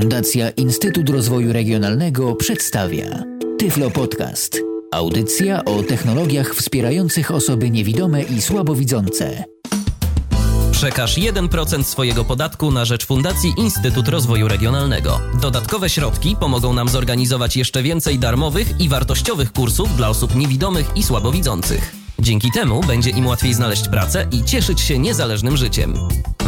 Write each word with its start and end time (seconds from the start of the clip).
Fundacja 0.00 0.50
Instytut 0.50 1.10
Rozwoju 1.10 1.52
Regionalnego 1.52 2.34
przedstawia 2.34 3.24
Tyflo 3.58 3.90
Podcast. 3.90 4.60
Audycja 4.92 5.64
o 5.64 5.82
technologiach 5.82 6.54
wspierających 6.54 7.30
osoby 7.30 7.70
niewidome 7.70 8.22
i 8.22 8.42
słabowidzące. 8.42 9.44
Przekaż 10.72 11.18
1% 11.18 11.82
swojego 11.82 12.24
podatku 12.24 12.70
na 12.70 12.84
rzecz 12.84 13.06
Fundacji 13.06 13.52
Instytut 13.56 14.08
Rozwoju 14.08 14.48
Regionalnego. 14.48 15.20
Dodatkowe 15.40 15.90
środki 15.90 16.36
pomogą 16.40 16.72
nam 16.72 16.88
zorganizować 16.88 17.56
jeszcze 17.56 17.82
więcej 17.82 18.18
darmowych 18.18 18.80
i 18.80 18.88
wartościowych 18.88 19.52
kursów 19.52 19.96
dla 19.96 20.08
osób 20.08 20.34
niewidomych 20.34 20.90
i 20.96 21.02
słabowidzących. 21.02 21.92
Dzięki 22.18 22.50
temu 22.54 22.80
będzie 22.86 23.10
im 23.10 23.26
łatwiej 23.26 23.54
znaleźć 23.54 23.88
pracę 23.88 24.26
i 24.32 24.44
cieszyć 24.44 24.80
się 24.80 24.98
niezależnym 24.98 25.56
życiem. 25.56 25.94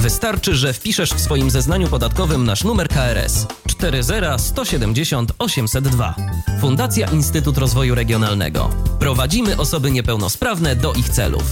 Wystarczy, 0.02 0.54
że 0.54 0.72
wpiszesz 0.72 1.10
w 1.10 1.20
swoim 1.20 1.50
zeznaniu 1.50 1.88
podatkowym 1.88 2.44
nasz 2.44 2.64
numer 2.64 2.88
KRS 2.88 3.46
40170 3.66 5.32
802. 5.38 6.14
Fundacja 6.60 7.10
Instytut 7.10 7.58
Rozwoju 7.58 7.94
Regionalnego. 7.94 8.70
Prowadzimy 8.98 9.56
osoby 9.56 9.90
niepełnosprawne 9.90 10.76
do 10.76 10.92
ich 10.92 11.08
celów. 11.08 11.44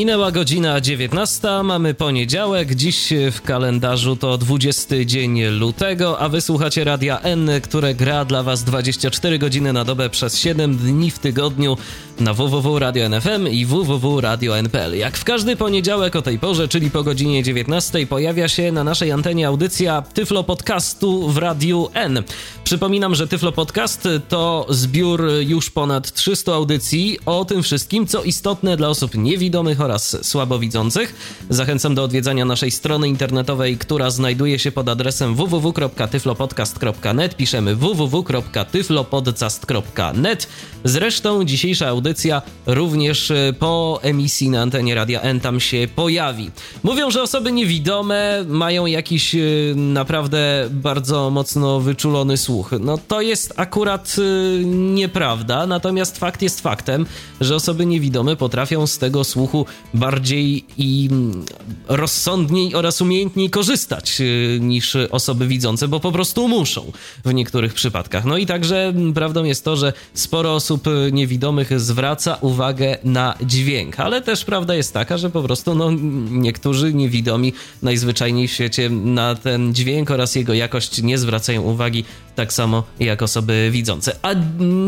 Minęła 0.00 0.32
godzina 0.32 0.80
19, 0.80 1.48
mamy 1.64 1.94
poniedziałek, 1.94 2.74
dziś 2.74 3.12
w 3.32 3.42
kalendarzu 3.42 4.16
to 4.16 4.38
20 4.38 5.04
dzień 5.04 5.42
lutego, 5.44 6.18
a 6.18 6.28
wysłuchacie 6.28 6.84
Radia 6.84 7.20
N, 7.20 7.50
które 7.62 7.94
gra 7.94 8.24
dla 8.24 8.42
Was 8.42 8.64
24 8.64 9.38
godziny 9.38 9.72
na 9.72 9.84
dobę 9.84 10.10
przez 10.10 10.38
7 10.38 10.76
dni 10.76 11.10
w 11.10 11.18
tygodniu 11.18 11.76
na 12.20 12.34
www.radio.nfm 12.34 13.48
i 13.48 13.66
www.radio.npl. 13.66 14.96
Jak 14.96 15.18
w 15.18 15.24
każdy 15.24 15.56
poniedziałek 15.56 16.16
o 16.16 16.22
tej 16.22 16.38
porze, 16.38 16.68
czyli 16.68 16.90
po 16.90 17.02
godzinie 17.02 17.42
19 17.42 18.06
pojawia 18.06 18.48
się 18.48 18.72
na 18.72 18.84
naszej 18.84 19.12
antenie 19.12 19.48
audycja 19.48 20.02
Tyflo 20.02 20.44
Podcastu 20.44 21.28
w 21.28 21.38
Radiu 21.38 21.88
N. 21.94 22.22
Przypominam, 22.64 23.14
że 23.14 23.28
Tyflo 23.28 23.52
Podcast 23.52 24.08
to 24.28 24.66
zbiór 24.68 25.24
już 25.40 25.70
ponad 25.70 26.12
300 26.12 26.54
audycji 26.54 27.18
o 27.26 27.44
tym 27.44 27.62
wszystkim, 27.62 28.06
co 28.06 28.22
istotne 28.22 28.76
dla 28.76 28.88
osób 28.88 29.14
niewidomych 29.14 29.80
oraz 29.80 29.89
słabowidzących. 29.98 31.14
Zachęcam 31.50 31.94
do 31.94 32.04
odwiedzania 32.04 32.44
naszej 32.44 32.70
strony 32.70 33.08
internetowej, 33.08 33.78
która 33.78 34.10
znajduje 34.10 34.58
się 34.58 34.72
pod 34.72 34.88
adresem 34.88 35.34
www.tyflopodcast.net. 35.34 37.36
Piszemy 37.36 37.76
www.tyflopodcast.net. 37.76 40.46
Zresztą 40.84 41.44
dzisiejsza 41.44 41.88
audycja 41.88 42.42
również 42.66 43.30
e, 43.30 43.52
po 43.58 43.98
emisji 44.02 44.50
na 44.50 44.62
antenie 44.62 44.94
Radia 44.94 45.20
N 45.20 45.40
tam 45.40 45.60
się 45.60 45.88
pojawi. 45.96 46.50
Mówią, 46.82 47.10
że 47.10 47.22
osoby 47.22 47.52
niewidome 47.52 48.44
mają 48.48 48.86
jakiś 48.86 49.34
e, 49.34 49.38
naprawdę 49.74 50.68
bardzo 50.70 51.30
mocno 51.30 51.80
wyczulony 51.80 52.36
słuch. 52.36 52.70
No 52.80 52.98
to 52.98 53.20
jest 53.20 53.52
akurat 53.56 54.16
e, 54.18 54.22
nieprawda, 54.64 55.66
natomiast 55.66 56.18
fakt 56.18 56.42
jest 56.42 56.60
faktem, 56.60 57.06
że 57.40 57.54
osoby 57.54 57.86
niewidome 57.86 58.36
potrafią 58.36 58.86
z 58.86 58.98
tego 58.98 59.24
słuchu 59.24 59.66
bardziej 59.94 60.64
i 60.78 61.08
mm, 61.10 61.44
rozsądniej 61.88 62.74
oraz 62.74 63.00
umiejętniej 63.00 63.50
korzystać 63.50 64.22
niż 64.60 64.96
osoby 65.10 65.46
widzące, 65.46 65.88
bo 65.88 66.00
po 66.00 66.12
prostu 66.12 66.48
muszą 66.48 66.92
w 67.24 67.34
niektórych 67.34 67.74
przypadkach. 67.74 68.24
No 68.24 68.36
i 68.36 68.46
także 68.46 68.92
prawdą 69.14 69.44
jest 69.44 69.64
to, 69.64 69.76
że 69.76 69.92
sporo 70.14 70.54
osób 70.54 70.84
niewidomych 71.12 71.80
zwraca 71.80 72.38
uwagę 72.40 72.98
na 73.04 73.34
dźwięk, 73.42 74.00
ale 74.00 74.22
też 74.22 74.44
prawda 74.44 74.74
jest 74.74 74.94
taka, 74.94 75.18
że 75.18 75.30
po 75.30 75.42
prostu 75.42 75.74
no, 75.74 75.90
niektórzy 76.30 76.94
niewidomi 76.94 77.52
najzwyczajniej 77.82 78.48
w 78.48 78.52
świecie 78.52 78.90
na 78.90 79.34
ten 79.34 79.74
dźwięk 79.74 80.10
oraz 80.10 80.34
jego 80.34 80.54
jakość 80.54 81.02
nie 81.02 81.18
zwracają 81.18 81.62
uwagi 81.62 82.04
tak 82.40 82.52
samo 82.52 82.82
jak 83.00 83.22
osoby 83.22 83.68
widzące. 83.72 84.16
A 84.22 84.34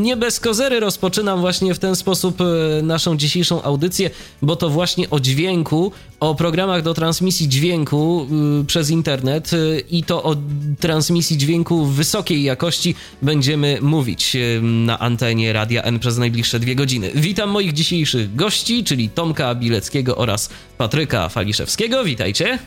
nie 0.02 0.16
bez 0.16 0.40
kozery 0.40 0.80
rozpoczynam 0.80 1.40
właśnie 1.40 1.74
w 1.74 1.78
ten 1.78 1.96
sposób 1.96 2.40
e, 2.40 2.82
naszą 2.82 3.16
dzisiejszą 3.16 3.62
audycję, 3.62 4.10
bo 4.42 4.56
to 4.56 4.70
właśnie 4.70 5.10
o 5.10 5.20
dźwięku, 5.20 5.92
o 6.20 6.34
programach 6.34 6.82
do 6.82 6.94
transmisji 6.94 7.48
dźwięku 7.48 8.26
y, 8.62 8.64
przez 8.64 8.90
internet 8.90 9.52
y, 9.52 9.84
i 9.90 10.02
to 10.02 10.22
o 10.22 10.36
transmisji 10.80 11.38
dźwięku 11.38 11.86
wysokiej 11.86 12.42
jakości 12.42 12.94
będziemy 13.22 13.78
mówić 13.82 14.36
na 14.62 14.98
antenie 14.98 15.52
Radia 15.52 15.82
N 15.82 15.98
przez 15.98 16.19
najbliższe 16.19 16.60
dwie 16.60 16.74
godziny. 16.74 17.10
Witam 17.14 17.50
moich 17.50 17.72
dzisiejszych 17.72 18.34
gości, 18.34 18.84
czyli 18.84 19.08
Tomka 19.08 19.54
Bileckiego 19.54 20.16
oraz 20.16 20.50
Patryka 20.78 21.28
Faliszewskiego. 21.28 22.04
Witajcie. 22.04 22.58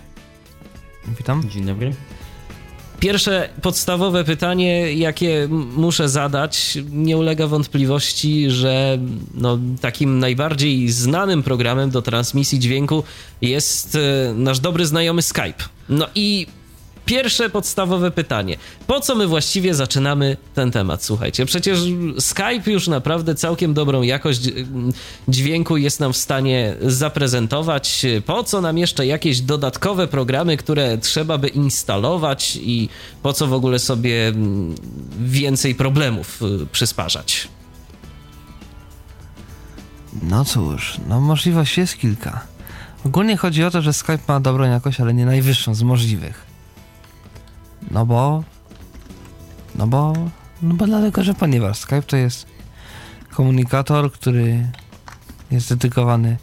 Witam. 1.18 1.50
Dzień 1.50 1.66
dobry. 1.66 1.94
Pierwsze 3.00 3.50
podstawowe 3.62 4.24
pytanie, 4.24 4.94
jakie 4.94 5.48
muszę 5.76 6.10
zadać, 6.10 6.78
nie 6.92 7.18
ulega 7.18 7.48
wątpliwości, 7.48 8.50
że 8.50 8.98
no, 9.34 9.60
takim 9.82 10.20
najbardziej 10.20 10.90
znanym 10.90 11.44
programem 11.44 11.90
do 11.90 12.02
transmisji 12.02 12.60
dźwięku 12.60 13.04
jest 13.42 13.96
e, 13.96 14.34
nasz 14.34 14.60
dobry 14.60 14.86
znajomy 14.86 15.22
Skype. 15.22 15.64
No 15.90 16.08
i 16.16 16.48
pierwsze 17.06 17.50
podstawowe 17.50 18.12
pytanie. 18.12 18.58
Po 18.88 19.00
co 19.00 19.16
my 19.16 19.28
właściwie 19.28 19.76
zaczynamy 19.76 20.38
ten 20.54 20.72
temat? 20.72 21.04
Słuchajcie, 21.04 21.46
przecież 21.46 21.80
Skype 22.20 22.72
już 22.72 22.88
naprawdę 22.88 23.36
całkiem 23.36 23.74
dobrą 23.74 24.02
jakość 24.02 24.42
dźwięku 25.28 25.78
jest 25.78 26.00
nam 26.00 26.14
w 26.14 26.18
stanie 26.18 26.76
zaprezentować. 26.82 28.06
Po 28.26 28.44
co 28.44 28.62
nam 28.62 28.78
jeszcze 28.78 29.06
jakieś 29.06 29.42
dodatkowe 29.42 30.08
programy, 30.08 30.58
które 30.58 30.98
trzeba 30.98 31.38
by 31.38 31.48
instalować 31.48 32.60
i 32.62 32.90
po 33.24 33.34
co 33.34 33.48
w 33.48 33.54
ogóle 33.54 33.80
sobie 33.80 34.34
więcej 35.20 35.76
problemów 35.76 36.42
y, 36.42 36.66
przysparzać? 36.72 37.48
No 40.24 40.46
cóż, 40.46 40.98
no 41.08 41.22
możliwości 41.22 41.82
jest 41.82 41.98
kilka. 41.98 42.42
Ogólnie 43.06 43.38
chodzi 43.38 43.64
o 43.64 43.72
to, 43.72 43.82
że 43.82 43.94
Skype 43.94 44.20
ma 44.28 44.40
dobrą 44.40 44.66
jakość, 44.66 45.00
ale 45.00 45.14
nie 45.14 45.26
najwyższą 45.26 45.76
z 45.76 45.84
możliwych. 45.84 46.55
No 47.92 48.06
bo. 48.06 48.44
No 49.76 49.88
bo. 49.88 50.14
No 50.62 50.76
bo 50.76 50.86
dlatego, 50.86 51.24
że 51.24 51.34
ponieważ 51.34 51.78
Skype 51.78 52.02
to 52.02 52.18
jest 52.18 52.46
komunikator, 53.32 54.12
który 54.12 54.68
jest 55.52 55.70
dedykowany 55.70 56.38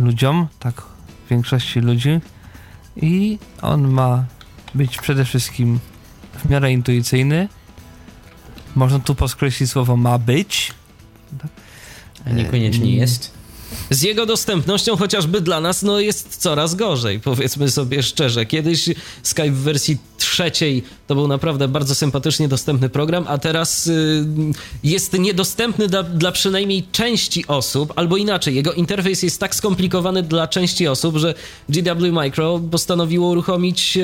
ludziom, 0.00 0.46
tak, 0.58 0.82
większości 1.30 1.80
ludzi 1.80 2.20
i 2.96 3.38
on 3.62 3.88
ma 3.88 4.24
być 4.74 4.98
przede 4.98 5.24
wszystkim 5.24 5.78
w 6.44 6.50
miarę 6.50 6.72
intuicyjny. 6.72 7.48
Można 8.74 8.98
tu 8.98 9.14
podkreślić 9.14 9.70
słowo 9.70 9.96
ma 9.96 10.18
być. 10.18 10.74
A 12.26 12.30
niekoniecznie 12.30 12.96
jest 12.96 13.42
z 13.90 14.02
jego 14.02 14.26
dostępnością 14.26 14.96
chociażby 14.96 15.40
dla 15.40 15.60
nas 15.60 15.82
no 15.82 16.00
jest 16.00 16.36
coraz 16.36 16.74
gorzej, 16.74 17.20
powiedzmy 17.20 17.70
sobie 17.70 18.02
szczerze. 18.02 18.46
Kiedyś 18.46 18.88
Skype 19.22 19.50
w 19.50 19.58
wersji 19.58 19.98
trzeciej 20.32 20.82
to 21.06 21.14
był 21.14 21.28
naprawdę 21.28 21.68
bardzo 21.68 21.94
sympatycznie 21.94 22.48
dostępny 22.48 22.88
program, 22.88 23.24
a 23.28 23.38
teraz 23.38 23.86
y, 23.86 24.24
jest 24.84 25.18
niedostępny 25.18 25.88
dla, 25.88 26.02
dla, 26.02 26.32
przynajmniej 26.32 26.84
części 26.92 27.46
osób, 27.46 27.92
albo 27.96 28.16
inaczej, 28.16 28.54
jego 28.54 28.72
interfejs 28.72 29.22
jest 29.22 29.40
tak 29.40 29.54
skomplikowany 29.54 30.22
dla 30.22 30.48
części 30.48 30.88
osób, 30.88 31.16
że 31.16 31.34
GW 31.68 32.12
Micro 32.12 32.60
postanowiło 32.70 33.28
uruchomić 33.28 33.96
y, 33.96 34.02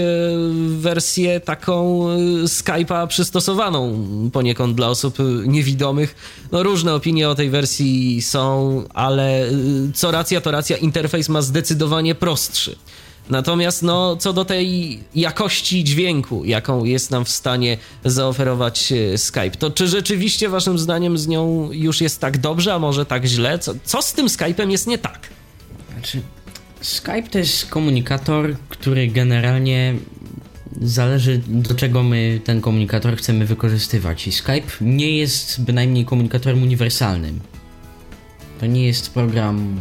wersję 0.79 1.41
taką 1.41 2.09
y, 2.09 2.45
Skype'a 2.45 3.07
przystosowaną 3.07 3.81
poniekąd 4.33 4.77
dla 4.77 4.89
osób 4.89 5.19
niewidomych. 5.47 6.15
No 6.53 6.63
różne 6.63 6.95
opinie 6.95 7.29
o 7.29 7.35
tej 7.35 7.51
wersji 7.51 8.23
są, 8.23 8.83
ale 8.95 9.47
co 9.95 10.11
racja, 10.11 10.41
to 10.41 10.51
racja, 10.51 10.77
interfejs 10.77 11.29
ma 11.29 11.43
zdecydowanie 11.43 12.15
prostszy. 12.15 12.77
Natomiast 13.31 13.83
no, 13.83 14.17
co 14.17 14.33
do 14.33 14.45
tej 14.45 14.99
jakości 15.15 15.85
dźwięku, 15.85 16.45
jaką 16.45 16.85
jest 16.85 17.11
nam 17.11 17.25
w 17.25 17.29
stanie 17.29 17.79
zaoferować 18.05 18.93
e, 18.93 19.19
Skype, 19.19 19.51
to 19.51 19.71
czy 19.71 19.89
rzeczywiście 19.89 20.49
waszym 20.49 20.79
zdaniem 20.79 21.19
z 21.19 21.29
nią 21.29 21.69
już 21.73 22.01
jest 22.01 22.21
tak 22.21 22.39
dobrze, 22.39 22.75
a 22.75 22.79
może 22.79 23.07
tak 23.07 23.25
źle? 23.25 23.59
Co, 23.59 23.75
co 23.85 24.03
z 24.03 24.13
tym 24.13 24.27
Skype'em 24.27 24.71
jest 24.71 24.87
nie 24.87 24.99
tak? 24.99 25.29
Znaczy, 25.93 26.23
Skype 26.81 27.23
to 27.31 27.39
jest 27.39 27.67
komunikator, 27.67 28.57
który 28.69 29.09
generalnie 29.09 29.95
zależy 30.83 31.41
do 31.47 31.75
czego 31.75 32.03
my 32.03 32.41
ten 32.45 32.61
komunikator 32.61 33.17
chcemy 33.17 33.47
wykorzystywać. 33.47 34.27
I 34.27 34.33
Skype 34.33 34.67
nie 34.81 35.17
jest 35.17 35.63
bynajmniej 35.63 36.05
komunikatorem 36.05 36.63
uniwersalnym. 36.63 37.41
To 38.61 38.67
nie 38.67 38.87
jest 38.87 39.15
program 39.15 39.81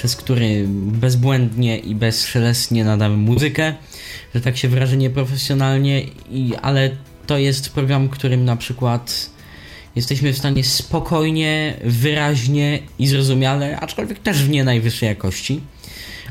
przez 0.00 0.16
który 0.16 0.64
bezbłędnie 0.68 1.78
i 1.78 1.94
bezszelestnie 1.94 2.84
nadamy 2.84 3.16
muzykę, 3.16 3.74
że 4.34 4.40
tak 4.40 4.56
się 4.56 4.68
wyrażę 4.68 4.96
nieprofesjonalnie, 4.96 6.02
i, 6.30 6.52
ale 6.62 6.90
to 7.26 7.38
jest 7.38 7.70
program, 7.70 8.08
którym 8.08 8.44
na 8.44 8.56
przykład 8.56 9.30
jesteśmy 9.96 10.32
w 10.32 10.38
stanie 10.38 10.64
spokojnie, 10.64 11.76
wyraźnie 11.84 12.78
i 12.98 13.06
zrozumiale, 13.06 13.80
aczkolwiek 13.80 14.18
też 14.18 14.44
w 14.44 14.48
nie 14.48 14.64
najwyższej 14.64 15.08
jakości, 15.08 15.60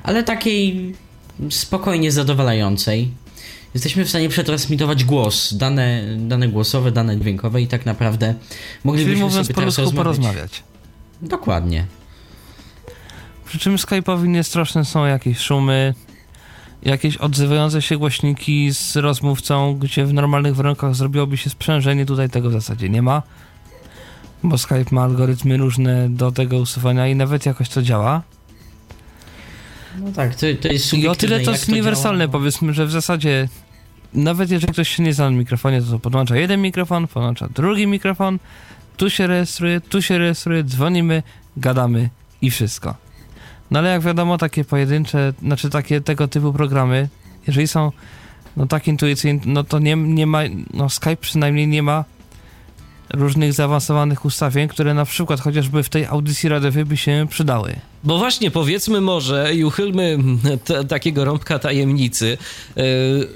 ale 0.04 0.24
takiej 0.24 0.96
spokojnie 1.50 2.12
zadowalającej, 2.12 3.12
jesteśmy 3.74 4.06
w 4.06 4.10
stanie 4.10 4.30
przetransmitować 4.30 5.04
głos, 5.04 5.54
dane, 5.54 6.04
dane 6.18 6.48
głosowe, 6.48 6.92
dane 6.92 7.20
dźwiękowe 7.20 7.62
i 7.62 7.68
tak 7.68 7.86
naprawdę 7.86 8.36
moglibyśmy 8.84 9.14
Czyli 9.14 9.26
mówiąc 9.26 9.48
sobie 9.48 9.54
po 9.56 9.62
teraz 9.62 9.78
rozmawiać. 9.78 10.04
porozmawiać. 10.04 10.64
Dokładnie. 11.22 11.99
Przy 13.50 13.60
czym 13.60 13.76
Skype'owi 13.76 14.28
nie 14.28 14.44
straszne 14.44 14.86
są 14.86 15.06
jakieś 15.06 15.38
szumy, 15.38 15.94
jakieś 16.84 17.18
odzywające 17.18 17.82
się 17.82 17.98
głośniki 17.98 18.74
z 18.74 18.96
rozmówcą, 18.96 19.76
gdzie 19.80 20.06
w 20.06 20.14
normalnych 20.14 20.56
warunkach 20.56 20.96
zrobiłoby 20.96 21.38
się 21.38 21.50
sprzężenie, 21.50 22.06
tutaj 22.06 22.30
tego 22.30 22.50
w 22.50 22.54
zasadzie 22.54 22.90
nie 22.90 23.02
ma. 23.02 23.24
Bo 24.44 24.58
Skype 24.58 24.86
ma 24.92 25.04
algorytmy 25.04 25.58
różne 25.58 26.10
do 26.10 26.32
tego 26.32 26.58
usuwania 26.58 27.08
i 27.08 27.16
nawet 27.16 27.46
jakoś 27.46 27.70
to 27.70 27.82
działa. 27.82 28.22
No 30.00 30.12
tak, 30.12 30.36
to, 30.36 30.46
to 30.62 30.68
jest 30.68 30.94
I 30.94 31.08
o 31.08 31.16
tyle 31.16 31.40
to 31.40 31.52
jest 31.52 31.70
uniwersalne, 31.70 32.26
działa. 32.26 32.32
powiedzmy, 32.32 32.74
że 32.74 32.86
w 32.86 32.92
zasadzie 32.92 33.48
nawet 34.14 34.52
jeżeli 34.52 34.74
ktoś 34.74 34.90
się 34.90 35.04
nie 35.04 35.14
zna 35.14 35.30
na 35.30 35.38
mikrofonie, 35.38 35.82
to 35.82 36.00
podłącza 36.00 36.38
jeden 36.38 36.62
mikrofon, 36.62 37.08
podłącza 37.08 37.48
drugi 37.56 37.88
mikrofon, 37.88 38.40
tu 38.98 39.10
się 39.10 39.28
rejestruje, 39.28 39.82
tu 39.82 40.02
się 40.02 40.18
rejestruje, 40.18 40.64
dzwonimy, 40.64 41.24
gadamy 41.58 42.10
i 42.42 42.52
wszystko. 42.52 43.09
No 43.72 43.80
ale 43.80 43.90
jak 43.90 44.02
wiadomo, 44.02 44.38
takie 44.38 44.66
pojedyncze, 44.66 45.34
znaczy 45.42 45.70
takie 45.70 46.02
tego 46.02 46.28
typu 46.28 46.54
programy, 46.54 47.10
jeżeli 47.48 47.68
są 47.68 47.92
no 48.58 48.68
tak 48.68 48.88
intuicyjne, 48.88 49.42
no 49.46 49.64
to 49.64 49.80
nie, 49.80 49.96
nie 49.96 50.28
ma, 50.28 50.40
no 50.74 50.90
Skype 50.90 51.18
przynajmniej 51.18 51.68
nie 51.68 51.84
ma 51.84 52.06
różnych 53.14 53.54
zaawansowanych 53.54 54.26
ustawień, 54.26 54.68
które 54.68 54.94
na 54.94 55.06
przykład 55.06 55.40
chociażby 55.40 55.84
w 55.84 55.90
tej 55.90 56.06
audycji 56.06 56.50
radiowej 56.50 56.86
by 56.86 56.98
się 56.98 57.28
przydały. 57.30 57.76
Bo 58.04 58.18
właśnie 58.18 58.52
powiedzmy 58.52 59.02
może 59.02 59.56
i 59.56 59.64
uchylmy 59.64 60.18
takiego 60.90 61.26
rąbka 61.26 61.60
tajemnicy, 61.60 62.38
yy, 62.76 62.84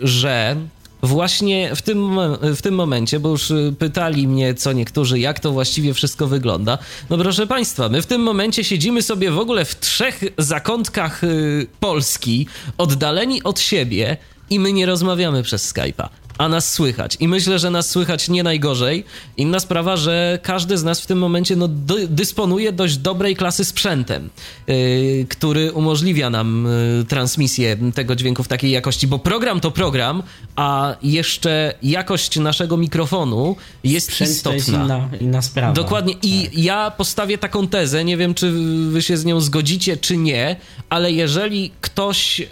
że 0.01 0.56
właśnie 1.03 1.75
w 1.75 1.81
tym, 1.81 2.19
w 2.55 2.61
tym 2.61 2.75
momencie, 2.75 3.19
bo 3.19 3.29
już 3.29 3.51
y, 3.51 3.75
pytali 3.79 4.27
mnie 4.27 4.53
co 4.53 4.73
niektórzy, 4.73 5.19
jak 5.19 5.39
to 5.39 5.51
właściwie 5.51 5.94
wszystko 5.94 6.27
wygląda. 6.27 6.77
No 7.09 7.17
proszę 7.17 7.47
Państwa, 7.47 7.89
my 7.89 8.01
w 8.01 8.05
tym 8.05 8.21
momencie 8.21 8.63
siedzimy 8.63 9.01
sobie 9.01 9.31
w 9.31 9.39
ogóle 9.39 9.65
w 9.65 9.79
trzech 9.79 10.23
zakątkach 10.38 11.23
y, 11.23 11.67
Polski, 11.79 12.47
oddaleni 12.77 13.44
od 13.44 13.59
siebie 13.59 14.17
i 14.50 14.59
my 14.59 14.73
nie 14.73 14.85
rozmawiamy 14.85 15.44
przez 15.44 15.73
Skype'a. 15.73 16.09
A 16.38 16.50
nas 16.50 16.74
słychać. 16.74 17.18
I 17.19 17.27
myślę, 17.27 17.59
że 17.59 17.71
nas 17.71 17.89
słychać 17.89 18.30
nie 18.30 18.44
najgorzej. 18.44 19.03
Inna 19.38 19.59
sprawa, 19.59 19.97
że 19.97 20.39
każdy 20.44 20.77
z 20.77 20.83
nas 20.83 21.01
w 21.01 21.06
tym 21.06 21.18
momencie 21.18 21.56
no, 21.56 21.68
dy- 21.68 22.07
dysponuje 22.07 22.71
dość 22.71 22.97
dobrej 22.97 23.35
klasy 23.35 23.65
sprzętem, 23.65 24.30
yy, 24.68 25.25
który 25.30 25.71
umożliwia 25.71 26.30
nam 26.30 26.68
yy, 26.97 27.06
transmisję 27.06 27.77
tego 27.95 28.15
dźwięku 28.15 28.44
w 28.44 28.47
takiej 28.47 28.71
jakości, 28.71 29.07
bo 29.07 29.19
program 29.19 29.59
to 29.59 29.71
program, 29.71 30.24
a 30.56 30.95
jeszcze 31.03 31.74
jakość 31.83 32.39
naszego 32.39 32.77
mikrofonu 32.77 33.56
jest 33.83 34.07
Sprzęt 34.07 34.29
to 34.29 34.33
istotna. 34.33 34.56
jest 34.56 34.69
inna, 34.69 35.09
inna 35.21 35.41
sprawa. 35.41 35.74
Dokładnie. 35.74 36.13
I 36.24 36.44
Tak. 36.44 36.57
ja 36.57 36.91
postawię 36.91 37.38
taką 37.38 37.68
tezę, 37.68 38.06
nie 38.06 38.18
wiem, 38.18 38.33
czy 38.33 38.51
wy 38.91 39.01
się 39.01 39.18
z 39.18 39.25
nią 39.25 39.41
zgodzicie, 39.41 39.97
czy 39.97 40.18
nie, 40.18 40.56
ale 40.89 41.12
jeżeli 41.12 41.71
ktoś 41.81 42.39
y, 42.39 42.45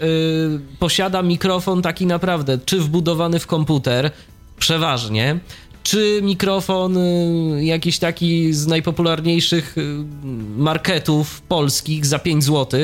posiada 0.79 1.21
mikrofon 1.21 1.81
taki 1.81 2.05
naprawdę, 2.05 2.57
czy 2.65 2.79
wbudowany 2.79 3.39
w 3.39 3.47
komputer, 3.47 3.70
przeważnie, 4.59 5.39
czy 5.83 6.19
mikrofon 6.23 6.97
y, 6.97 7.65
jakiś 7.65 7.99
taki 7.99 8.53
z 8.53 8.67
najpopularniejszych 8.67 9.77
y, 9.77 9.83
marketów 10.57 11.41
polskich 11.41 12.05
za 12.05 12.19
5 12.19 12.43
zł, 12.43 12.81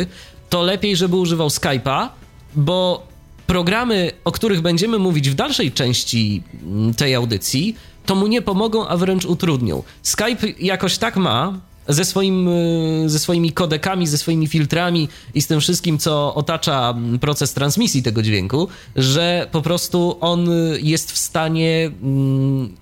to 0.49 0.61
lepiej, 0.61 0.95
żeby 0.95 1.15
używał 1.15 1.47
Skype'a, 1.47 2.09
bo 2.55 3.07
programy, 3.47 4.11
o 4.25 4.31
których 4.31 4.61
będziemy 4.61 4.99
mówić 4.99 5.29
w 5.29 5.33
dalszej 5.33 5.71
części 5.71 6.43
mm, 6.63 6.93
tej 6.93 7.15
audycji, 7.15 7.75
to 8.05 8.15
mu 8.15 8.27
nie 8.27 8.41
pomogą, 8.41 8.87
a 8.87 8.97
wręcz 8.97 9.25
utrudnią. 9.25 9.83
Skype 10.03 10.47
jakoś 10.59 10.97
tak 10.97 11.17
ma 11.17 11.59
ze, 11.87 12.05
swoim, 12.05 12.47
y, 12.47 13.09
ze 13.09 13.19
swoimi 13.19 13.51
kodekami, 13.51 14.07
ze 14.07 14.17
swoimi 14.17 14.47
filtrami 14.47 15.09
i 15.33 15.41
z 15.41 15.47
tym 15.47 15.59
wszystkim, 15.59 15.97
co 15.97 16.35
otacza 16.35 16.95
proces 17.21 17.53
transmisji 17.53 18.03
tego 18.03 18.21
dźwięku, 18.21 18.67
że 18.95 19.47
po 19.51 19.61
prostu 19.61 20.17
on 20.21 20.49
jest 20.81 21.11
w 21.11 21.17
stanie 21.17 21.91
mm, 22.03 22.75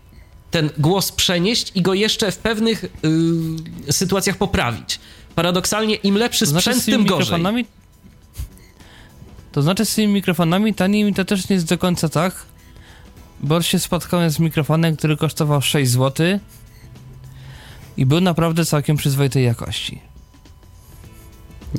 ten 0.51 0.69
głos 0.77 1.11
przenieść 1.11 1.71
i 1.75 1.81
go 1.81 1.93
jeszcze 1.93 2.31
w 2.31 2.37
pewnych 2.37 2.85
y, 3.87 3.93
sytuacjach 3.93 4.37
poprawić. 4.37 4.99
Paradoksalnie, 5.35 5.95
im 5.95 6.17
lepszy 6.17 6.45
To 6.45 6.51
znaczy 6.51 6.63
sprzęt, 6.63 6.83
z 6.83 6.85
tymi 6.85 6.97
tym 6.97 7.05
gorzej. 7.05 7.65
To 9.51 9.61
znaczy 9.61 9.85
z 9.85 9.95
tymi 9.95 10.13
mikrofonami 10.13 10.73
tanimi 10.73 11.13
to 11.13 11.25
też 11.25 11.49
nie 11.49 11.53
jest 11.53 11.67
do 11.67 11.77
końca 11.77 12.09
tak. 12.09 12.45
Bo 13.39 13.61
się 13.61 13.79
spotkałem 13.79 14.29
z 14.29 14.39
mikrofonem, 14.39 14.95
który 14.95 15.17
kosztował 15.17 15.61
6 15.61 15.91
zł 15.91 16.39
i 17.97 18.05
był 18.05 18.21
naprawdę 18.21 18.65
całkiem 18.65 18.97
przyzwoitej 18.97 19.43
jakości. 19.45 19.99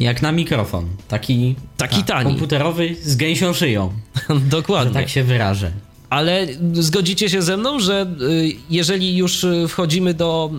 Jak 0.01 0.23
na 0.23 0.33
mikrofon. 0.33 0.89
Taki, 1.09 1.55
Taki 1.77 2.05
tani. 2.05 2.25
komputerowy 2.31 2.97
z 3.03 3.17
gęsią 3.17 3.53
szyją, 3.53 3.93
że 4.29 4.41
Dokładnie. 4.41 4.95
tak 4.95 5.09
się 5.09 5.25
wyrażę. 5.25 5.73
Ale 6.11 6.47
zgodzicie 6.73 7.31
się 7.31 7.43
ze 7.43 7.57
mną, 7.57 7.81
że 7.81 8.07
y, 8.21 8.53
jeżeli 8.71 9.17
już 9.17 9.47
wchodzimy 9.69 10.15
do, 10.15 10.51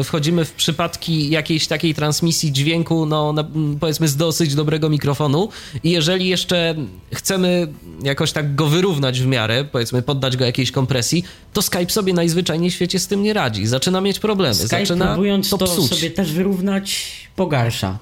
y, 0.00 0.04
wchodzimy 0.04 0.44
w 0.44 0.52
przypadki 0.52 1.30
jakiejś 1.30 1.66
takiej 1.66 1.94
transmisji 1.94 2.52
dźwięku, 2.52 3.06
no 3.06 3.32
na, 3.32 3.44
powiedzmy 3.80 4.08
z 4.08 4.16
dosyć 4.16 4.54
dobrego 4.54 4.90
mikrofonu 4.90 5.48
i 5.84 5.90
jeżeli 5.90 6.28
jeszcze 6.28 6.74
chcemy 7.12 7.66
jakoś 8.02 8.32
tak 8.32 8.54
go 8.54 8.66
wyrównać 8.66 9.20
w 9.20 9.26
miarę, 9.26 9.64
powiedzmy 9.64 10.02
poddać 10.02 10.36
go 10.36 10.44
jakiejś 10.44 10.70
kompresji, 10.70 11.24
to 11.52 11.62
Skype 11.62 11.90
sobie 11.90 12.12
najzwyczajniej 12.12 12.70
w 12.70 12.74
świecie 12.74 12.98
z 12.98 13.06
tym 13.06 13.22
nie 13.22 13.32
radzi. 13.32 13.66
Zaczyna 13.66 14.00
mieć 14.00 14.18
problemy, 14.18 14.54
Skype 14.54 14.78
zaczyna 14.78 15.06
próbując 15.06 15.50
to 15.50 15.58
to, 15.58 15.64
psuć. 15.64 15.90
sobie 15.90 16.10
też 16.10 16.32
wyrównać, 16.32 17.10
pogarsza. 17.36 17.98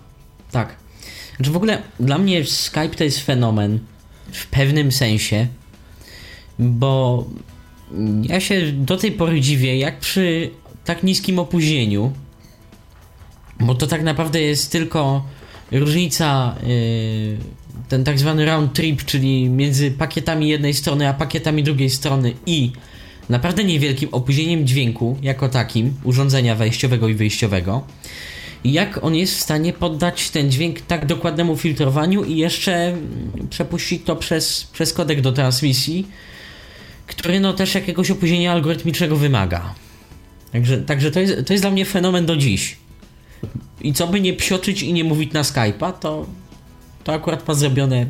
Tak. 0.50 0.76
Znaczy 1.36 1.50
w 1.50 1.56
ogóle 1.56 1.82
dla 2.00 2.18
mnie 2.18 2.44
Skype 2.44 2.88
to 2.88 3.04
jest 3.04 3.20
fenomen 3.20 3.78
w 4.32 4.46
pewnym 4.46 4.92
sensie, 4.92 5.46
bo 6.62 7.24
ja 8.22 8.40
się 8.40 8.72
do 8.72 8.96
tej 8.96 9.12
pory 9.12 9.40
dziwię, 9.40 9.78
jak 9.78 10.00
przy 10.00 10.50
tak 10.84 11.02
niskim 11.02 11.38
opóźnieniu, 11.38 12.12
bo 13.60 13.74
to 13.74 13.86
tak 13.86 14.02
naprawdę 14.02 14.40
jest 14.40 14.72
tylko 14.72 15.24
różnica, 15.72 16.56
yy, 16.66 17.36
ten 17.88 18.04
tak 18.04 18.18
zwany 18.18 18.44
round 18.44 18.72
trip, 18.72 19.04
czyli 19.04 19.48
między 19.48 19.90
pakietami 19.90 20.48
jednej 20.48 20.74
strony 20.74 21.08
a 21.08 21.14
pakietami 21.14 21.62
drugiej 21.62 21.90
strony 21.90 22.32
i 22.46 22.72
naprawdę 23.28 23.64
niewielkim 23.64 24.08
opóźnieniem 24.12 24.66
dźwięku 24.66 25.18
jako 25.22 25.48
takim, 25.48 25.94
urządzenia 26.04 26.54
wejściowego 26.54 27.08
i 27.08 27.14
wyjściowego. 27.14 27.82
Jak 28.64 29.04
on 29.04 29.14
jest 29.14 29.34
w 29.34 29.40
stanie 29.40 29.72
poddać 29.72 30.30
ten 30.30 30.50
dźwięk 30.50 30.80
tak 30.80 31.06
dokładnemu 31.06 31.56
filtrowaniu 31.56 32.24
i 32.24 32.36
jeszcze 32.36 32.96
przepuścić 33.50 34.02
to 34.04 34.16
przez, 34.16 34.64
przez 34.72 34.92
kodek 34.92 35.20
do 35.20 35.32
transmisji, 35.32 36.06
który 37.14 37.40
no 37.40 37.52
też 37.52 37.74
jakiegoś 37.74 38.10
opóźnienia 38.10 38.52
algorytmicznego 38.52 39.16
wymaga. 39.16 39.74
Także, 40.52 40.78
także 40.78 41.10
to, 41.10 41.20
jest, 41.20 41.46
to 41.46 41.52
jest 41.52 41.64
dla 41.64 41.70
mnie 41.70 41.84
fenomen 41.84 42.26
do 42.26 42.36
dziś. 42.36 42.76
I 43.80 43.92
co 43.92 44.06
by 44.06 44.20
nie 44.20 44.32
psioczyć 44.32 44.82
i 44.82 44.92
nie 44.92 45.04
mówić 45.04 45.32
na 45.32 45.42
Skype'a, 45.42 45.92
to, 45.92 46.26
to 47.04 47.12
akurat 47.12 47.48
ma 47.48 47.54
zrobione. 47.54 48.06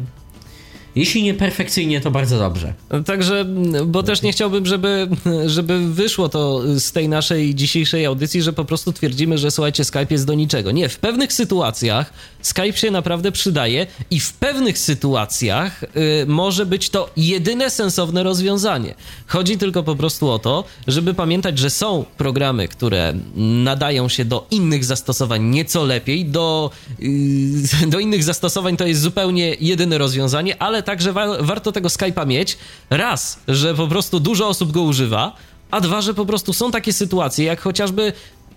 Jeśli 0.96 1.22
nie 1.22 1.34
perfekcyjnie, 1.34 2.00
to 2.00 2.10
bardzo 2.10 2.38
dobrze. 2.38 2.74
Także, 3.06 3.44
bo 3.86 4.02
też 4.02 4.22
nie 4.22 4.32
chciałbym, 4.32 4.66
żeby, 4.66 5.08
żeby 5.46 5.92
wyszło 5.92 6.28
to 6.28 6.62
z 6.80 6.92
tej 6.92 7.08
naszej 7.08 7.54
dzisiejszej 7.54 8.06
audycji, 8.06 8.42
że 8.42 8.52
po 8.52 8.64
prostu 8.64 8.92
twierdzimy, 8.92 9.38
że 9.38 9.50
słuchajcie, 9.50 9.84
Skype 9.84 10.06
jest 10.10 10.26
do 10.26 10.34
niczego. 10.34 10.70
Nie, 10.70 10.88
w 10.88 10.98
pewnych 10.98 11.32
sytuacjach 11.32 12.12
Skype 12.42 12.72
się 12.72 12.90
naprawdę 12.90 13.32
przydaje 13.32 13.86
i 14.10 14.20
w 14.20 14.32
pewnych 14.32 14.78
sytuacjach 14.78 15.82
y, 15.82 15.88
może 16.26 16.66
być 16.66 16.90
to 16.90 17.10
jedyne 17.16 17.70
sensowne 17.70 18.22
rozwiązanie. 18.22 18.94
Chodzi 19.26 19.58
tylko 19.58 19.82
po 19.82 19.96
prostu 19.96 20.30
o 20.30 20.38
to, 20.38 20.64
żeby 20.86 21.14
pamiętać, 21.14 21.58
że 21.58 21.70
są 21.70 22.04
programy, 22.16 22.68
które 22.68 23.14
nadają 23.36 24.08
się 24.08 24.24
do 24.24 24.46
innych 24.50 24.84
zastosowań 24.84 25.42
nieco 25.42 25.84
lepiej, 25.84 26.24
do, 26.24 26.70
y, 27.02 27.86
do 27.92 27.98
innych 27.98 28.24
zastosowań 28.24 28.76
to 28.76 28.86
jest 28.86 29.00
zupełnie 29.00 29.56
jedyne 29.60 29.98
rozwiązanie, 29.98 30.62
ale 30.62 30.81
także 30.82 31.12
wa- 31.12 31.42
warto 31.42 31.72
tego 31.72 31.88
Skype'a 31.88 32.26
mieć. 32.26 32.58
Raz, 32.90 33.38
że 33.48 33.74
po 33.74 33.88
prostu 33.88 34.20
dużo 34.20 34.48
osób 34.48 34.72
go 34.72 34.82
używa, 34.82 35.36
a 35.70 35.80
dwa, 35.80 36.00
że 36.02 36.14
po 36.14 36.26
prostu 36.26 36.52
są 36.52 36.70
takie 36.70 36.92
sytuacje, 36.92 37.44
jak 37.44 37.60
chociażby 37.60 38.12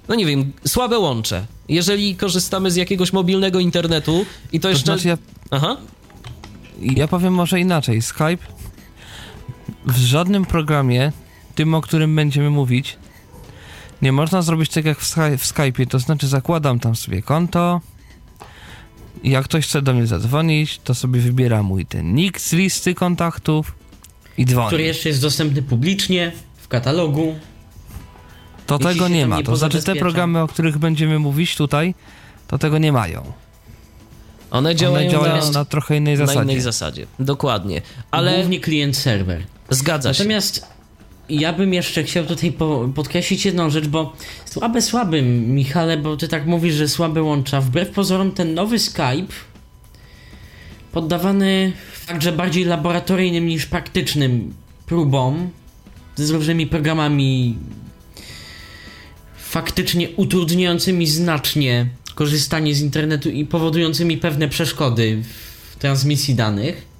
no 0.08 0.16
nie 0.16 0.26
wiem, 0.26 0.52
słabe 0.68 1.00
łącze. 1.00 1.46
Jeżeli 1.70 2.16
korzystamy 2.16 2.72
z 2.72 2.76
jakiegoś 2.76 3.14
mobilnego 3.14 3.60
internetu 3.60 4.26
i 4.54 4.60
to 4.60 4.64
To 4.64 4.70
jeszcze... 4.70 4.86
znaczy 4.86 5.08
ja, 5.08 5.18
Aha. 5.52 5.78
ja 6.82 7.08
powiem 7.08 7.34
może 7.34 7.60
inaczej. 7.60 8.02
Skype 8.02 8.38
w 9.86 9.98
żadnym 9.98 10.46
programie, 10.46 11.12
tym 11.56 11.74
o 11.74 11.82
którym 11.82 12.16
będziemy 12.16 12.50
mówić, 12.50 12.98
nie 14.02 14.12
można 14.12 14.42
zrobić 14.42 14.70
tak 14.72 14.86
jak 14.86 15.00
w, 15.00 15.08
Sky, 15.08 15.38
w 15.38 15.44
Skype'ie. 15.46 15.88
To 15.88 16.00
znaczy 16.00 16.28
zakładam 16.28 16.80
tam 16.80 16.96
sobie 16.96 17.22
konto. 17.22 17.82
Jak 19.26 19.46
ktoś 19.46 19.66
chce 19.68 19.82
do 19.82 19.94
mnie 19.94 20.08
zadzwonić, 20.08 20.80
to 20.84 20.96
sobie 20.96 21.20
wybiera 21.20 21.64
mój 21.64 21.86
ten 21.86 22.16
nick 22.16 22.40
z 22.42 22.54
listy 22.54 22.94
kontaktów 22.96 23.76
i 24.38 24.46
dzwoni. 24.46 24.68
Który 24.68 24.84
jeszcze 24.84 25.10
jest 25.10 25.22
dostępny 25.22 25.62
publicznie 25.62 26.32
w 26.58 26.68
katalogu. 26.68 27.36
To 28.66 28.76
jeśli 28.76 28.94
tego 28.94 29.08
nie 29.08 29.28
ma. 29.28 29.38
nie 29.38 29.44
To 29.44 29.56
znaczy 29.56 29.84
te 29.84 29.96
programy, 29.96 30.42
o 30.42 30.48
których 30.48 30.78
będziemy 30.78 31.20
mówić 31.20 31.56
tutaj, 31.56 31.96
to 32.48 32.58
tego 32.58 32.78
nie 32.78 32.92
mają. 32.92 33.34
One 34.52 34.76
działają, 34.76 35.02
One 35.06 35.12
działają 35.12 35.46
na, 35.46 35.52
na 35.52 35.66
trochę 35.66 35.98
innej 35.98 36.18
na 36.18 36.26
zasadzie. 36.26 36.42
innej 36.44 36.62
zasadzie. 36.62 37.08
Dokładnie. 37.20 37.82
Ale 38.12 38.38
Głównie 38.38 38.60
klient-serwer. 38.60 39.42
zgadza 39.70 40.14
się. 40.14 40.24
Natomiast 40.24 40.68
ja 41.30 41.54
bym 41.54 41.74
jeszcze 41.74 42.04
chciał 42.04 42.26
tutaj 42.26 42.52
po, 42.52 42.90
podkreślić 42.96 43.46
jedną 43.46 43.70
rzecz, 43.70 43.88
bo 43.88 44.14
słabe 44.46 44.82
słabym, 44.82 45.56
Michale, 45.56 45.98
bo 45.98 46.18
ty 46.18 46.28
tak 46.28 46.46
mówisz, 46.46 46.76
że 46.76 46.90
słabe 46.90 47.24
łącza. 47.24 47.62
Wbrew 47.62 47.90
pozorom 47.90 48.32
ten 48.32 48.54
nowy 48.54 48.80
Skype 48.80 49.34
poddawany 50.92 51.74
fakże 51.94 52.32
bardziej 52.32 52.64
laboratoryjnym 52.66 53.48
niż 53.48 53.66
praktycznym 53.66 54.54
próbom 54.86 55.50
z 56.16 56.30
różnymi 56.30 56.68
programami 56.68 57.56
faktycznie 59.38 60.10
utrudniającymi 60.10 61.08
znacznie 61.08 61.90
korzystanie 62.16 62.76
z 62.76 62.82
internetu 62.82 63.30
i 63.30 63.46
powodującymi 63.46 64.18
pewne 64.18 64.50
przeszkody 64.50 65.24
w 65.72 65.76
transmisji 65.76 66.36
danych. 66.36 66.95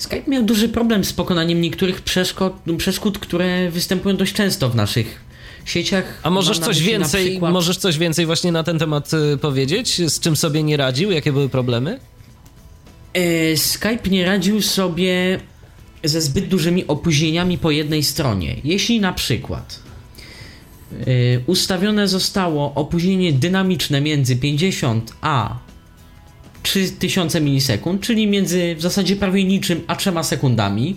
Skype 0.00 0.30
miał 0.30 0.42
duży 0.42 0.68
problem 0.68 1.04
z 1.04 1.12
pokonaniem 1.12 1.60
niektórych 1.60 2.00
przeszkód, 2.00 2.52
przeszkód 2.78 3.18
które 3.18 3.70
występują 3.70 4.16
dość 4.16 4.32
często 4.32 4.68
w 4.68 4.74
naszych 4.74 5.20
sieciach. 5.64 6.20
A 6.22 6.30
możesz 6.30 6.58
coś 6.58 6.82
więcej, 6.82 7.30
przykład- 7.30 7.52
możesz 7.52 7.76
coś 7.76 7.98
więcej 7.98 8.26
właśnie 8.26 8.52
na 8.52 8.62
ten 8.62 8.78
temat 8.78 9.10
y, 9.34 9.38
powiedzieć? 9.38 10.02
Z 10.12 10.20
czym 10.20 10.36
sobie 10.36 10.62
nie 10.62 10.76
radził? 10.76 11.10
Jakie 11.10 11.32
były 11.32 11.48
problemy? 11.48 12.00
E, 13.14 13.56
Skype 13.56 14.10
nie 14.10 14.24
radził 14.24 14.62
sobie 14.62 15.40
ze 16.04 16.20
zbyt 16.20 16.48
dużymi 16.48 16.86
opóźnieniami 16.86 17.58
po 17.58 17.70
jednej 17.70 18.02
stronie. 18.02 18.56
Jeśli 18.64 19.00
na 19.00 19.12
przykład 19.12 19.80
e, 20.92 21.04
ustawione 21.46 22.08
zostało 22.08 22.74
opóźnienie 22.74 23.32
dynamiczne 23.32 24.00
między 24.00 24.36
50 24.36 25.12
a 25.20 25.56
3000 26.62 27.40
milisekund, 27.40 28.00
czyli 28.00 28.26
między 28.26 28.74
w 28.74 28.82
zasadzie 28.82 29.16
prawie 29.16 29.44
niczym 29.44 29.80
a 29.86 29.96
3 29.96 30.12
sekundami, 30.22 30.96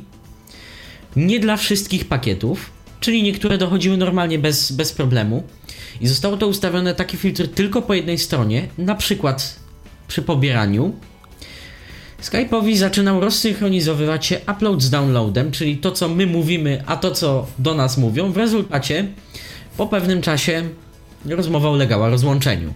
nie 1.15 1.39
dla 1.39 1.58
wszystkich 1.58 2.05
pakietów, 2.05 2.72
czyli 3.00 3.24
niektóre 3.24 3.58
dochodziły 3.58 3.98
normalnie 3.98 4.39
bez, 4.39 4.72
bez 4.72 4.93
problemu 4.93 5.43
i 6.01 6.08
zostało 6.08 6.38
to 6.38 6.48
ustawione 6.48 6.96
taki 6.96 7.17
filtr 7.17 7.48
tylko 7.48 7.82
po 7.82 7.93
jednej 7.93 8.17
stronie, 8.17 8.67
na 8.77 8.96
przykład 8.96 9.60
przy 10.08 10.22
pobieraniu 10.22 10.93
Skype'owi 12.24 12.75
zaczynał 12.75 13.20
rozsynchronizowywać 13.20 14.25
się 14.25 14.39
upload 14.51 14.82
z 14.82 14.89
downloadem, 14.89 15.51
czyli 15.51 15.77
to 15.77 15.91
co 15.91 16.10
my 16.10 16.27
mówimy, 16.27 16.84
a 16.86 16.96
to 16.96 17.12
co 17.12 17.48
do 17.60 17.74
nas 17.74 17.98
mówią. 17.98 18.32
W 18.32 18.38
rezultacie 18.38 19.08
po 19.77 19.88
pewnym 19.88 20.22
czasie 20.22 20.70
rozmowa 21.25 21.70
ulegała 21.70 22.10
rozłączeniu. 22.10 22.74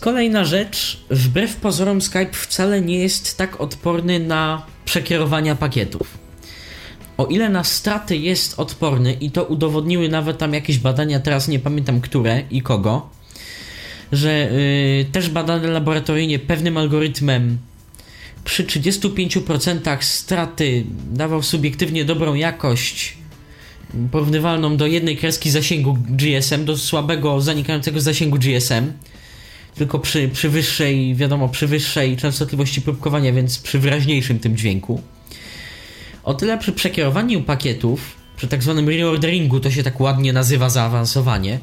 Kolejna 0.00 0.44
rzecz, 0.44 1.04
wbrew 1.10 1.56
pozorom 1.56 2.00
Skype 2.00 2.32
wcale 2.32 2.80
nie 2.80 2.98
jest 2.98 3.36
tak 3.36 3.60
odporny 3.60 4.20
na 4.20 4.66
przekierowania 4.84 5.54
pakietów. 5.54 6.18
O 7.18 7.26
ile 7.26 7.48
na 7.48 7.64
straty 7.64 8.16
jest 8.16 8.60
odporny 8.60 9.12
i 9.12 9.30
to 9.30 9.44
udowodniły 9.44 10.08
nawet 10.08 10.38
tam 10.38 10.54
jakieś 10.54 10.78
badania, 10.78 11.20
teraz 11.20 11.48
nie 11.48 11.58
pamiętam 11.58 12.00
które 12.00 12.42
i 12.50 12.62
kogo, 12.62 13.10
że 14.12 14.50
y, 14.52 15.06
też 15.12 15.28
badane 15.30 15.68
laboratoryjnie 15.68 16.38
pewnym 16.38 16.76
algorytmem 16.76 17.58
przy 18.44 18.64
35% 18.64 20.02
straty 20.02 20.84
dawał 21.10 21.42
subiektywnie 21.42 22.04
dobrą 22.04 22.34
jakość 22.34 23.17
porównywalną 24.10 24.76
do 24.76 24.86
jednej 24.86 25.16
kreski 25.16 25.50
zasięgu 25.50 25.98
GSM, 26.08 26.64
do 26.64 26.76
słabego, 26.76 27.40
zanikającego 27.40 28.00
zasięgu 28.00 28.38
GSM, 28.38 28.92
tylko 29.74 29.98
przy, 29.98 30.28
przy 30.28 30.48
wyższej, 30.48 31.14
wiadomo, 31.14 31.48
przy 31.48 31.66
wyższej 31.66 32.16
częstotliwości 32.16 32.82
próbkowania, 32.82 33.32
więc 33.32 33.58
przy 33.58 33.78
wyraźniejszym 33.78 34.38
tym 34.38 34.56
dźwięku. 34.56 35.02
O 36.24 36.34
tyle 36.34 36.58
przy 36.58 36.72
przekierowaniu 36.72 37.42
pakietów, 37.42 38.16
przy 38.36 38.48
tak 38.48 38.62
zwanym 38.62 38.88
reorderingu, 38.88 39.60
to 39.60 39.70
się 39.70 39.82
tak 39.82 40.00
ładnie 40.00 40.32
nazywa 40.32 40.70
zaawansowanie, 40.70 41.58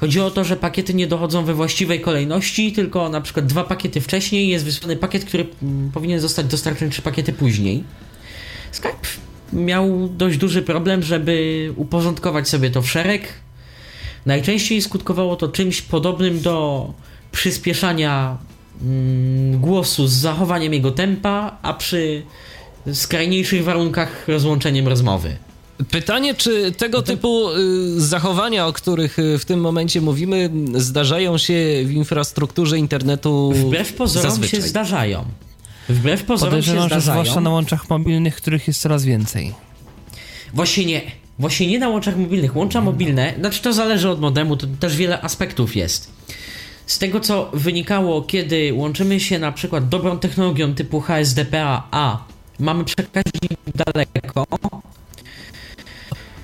chodzi 0.00 0.20
o 0.20 0.30
to, 0.30 0.44
że 0.44 0.56
pakiety 0.56 0.94
nie 0.94 1.06
dochodzą 1.06 1.44
we 1.44 1.54
właściwej 1.54 2.00
kolejności, 2.00 2.72
tylko 2.72 3.08
na 3.08 3.20
przykład 3.20 3.46
dwa 3.46 3.64
pakiety 3.64 4.00
wcześniej 4.00 4.48
jest 4.48 4.64
wysłany 4.64 4.96
pakiet, 4.96 5.24
który 5.24 5.46
mm, 5.62 5.90
powinien 5.92 6.20
zostać 6.20 6.46
dostarczony 6.46 6.90
trzy 6.90 7.02
pakiety 7.02 7.32
później. 7.32 7.84
Skype 8.72 9.27
miał 9.52 10.08
dość 10.08 10.38
duży 10.38 10.62
problem, 10.62 11.02
żeby 11.02 11.72
uporządkować 11.76 12.48
sobie 12.48 12.70
to 12.70 12.82
w 12.82 12.90
szereg. 12.90 13.28
Najczęściej 14.26 14.82
skutkowało 14.82 15.36
to 15.36 15.48
czymś 15.48 15.82
podobnym 15.82 16.40
do 16.40 16.86
przyspieszania 17.32 18.38
mm, 18.82 19.60
głosu 19.60 20.06
z 20.06 20.12
zachowaniem 20.12 20.72
jego 20.74 20.90
tempa, 20.90 21.58
a 21.62 21.74
przy 21.74 22.22
skrajniejszych 22.92 23.64
warunkach 23.64 24.28
rozłączeniem 24.28 24.88
rozmowy. 24.88 25.36
Pytanie, 25.90 26.34
czy 26.34 26.72
tego 26.72 27.02
typu 27.02 27.50
y, 27.50 28.00
zachowania, 28.00 28.66
o 28.66 28.72
których 28.72 29.18
y, 29.18 29.38
w 29.38 29.44
tym 29.44 29.60
momencie 29.60 30.00
mówimy, 30.00 30.50
zdarzają 30.74 31.38
się 31.38 31.54
w 31.84 31.90
infrastrukturze 31.90 32.78
internetu 32.78 33.52
Wbrew 33.54 33.92
pozorom 33.92 34.30
zazwyczaj? 34.30 34.60
się 34.60 34.68
zdarzają. 34.68 35.24
Wbrew 35.88 36.24
pozorom 36.24 36.62
się 36.62 36.70
że 36.70 36.76
zwłaszcza 36.76 37.00
zdarzają. 37.00 37.40
na 37.40 37.50
łączach 37.50 37.90
mobilnych, 37.90 38.36
których 38.36 38.68
jest 38.68 38.80
coraz 38.80 39.04
więcej. 39.04 39.54
Właśnie 40.54 40.84
nie. 40.84 41.02
Właśnie 41.38 41.66
nie 41.66 41.78
na 41.78 41.88
łączach 41.88 42.16
mobilnych. 42.16 42.56
Łącza 42.56 42.80
mobilne, 42.80 43.34
znaczy 43.38 43.62
to 43.62 43.72
zależy 43.72 44.10
od 44.10 44.20
modemu, 44.20 44.56
to 44.56 44.66
też 44.80 44.96
wiele 44.96 45.22
aspektów 45.22 45.76
jest. 45.76 46.12
Z 46.86 46.98
tego 46.98 47.20
co 47.20 47.50
wynikało, 47.54 48.22
kiedy 48.22 48.72
łączymy 48.74 49.20
się 49.20 49.38
na 49.38 49.52
przykład 49.52 49.88
dobrą 49.88 50.18
technologią 50.18 50.74
typu 50.74 51.00
HSDPA, 51.00 51.88
a 51.90 52.24
mamy 52.58 52.84
przekaźnik 52.84 53.58
daleko, 53.74 54.46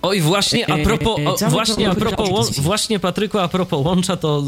Oj, 0.04 0.20
właśnie 0.20 0.72
a 0.72 0.78
propos, 0.88 1.42
o, 1.42 1.50
właśnie, 1.50 1.90
a 1.90 1.94
propos 1.94 2.58
właśnie 2.58 2.98
Patryku, 2.98 3.38
a 3.38 3.48
propos 3.48 3.86
łącza, 3.86 4.16
to, 4.16 4.42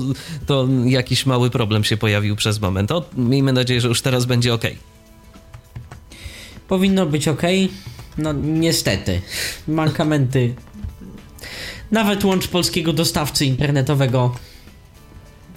to 0.47 0.69
jakiś 0.85 1.27
mały 1.27 1.51
problem 1.51 1.85
się 1.85 1.97
pojawił 1.97 2.37
przez 2.37 2.61
moment. 2.61 2.93
O, 2.93 3.05
miejmy 3.17 3.53
nadzieję, 3.53 3.81
że 3.81 3.89
już 3.89 4.03
teraz 4.03 4.25
będzie 4.25 4.55
ok. 4.55 4.63
powinno 6.69 7.07
być 7.07 7.29
ok. 7.29 7.43
No 8.19 8.33
niestety. 8.33 9.21
Mankamenty. 9.69 10.55
Nawet 11.91 12.25
łącz 12.25 12.49
polskiego 12.49 12.93
dostawcy 12.93 13.47
internetowego. 13.47 14.35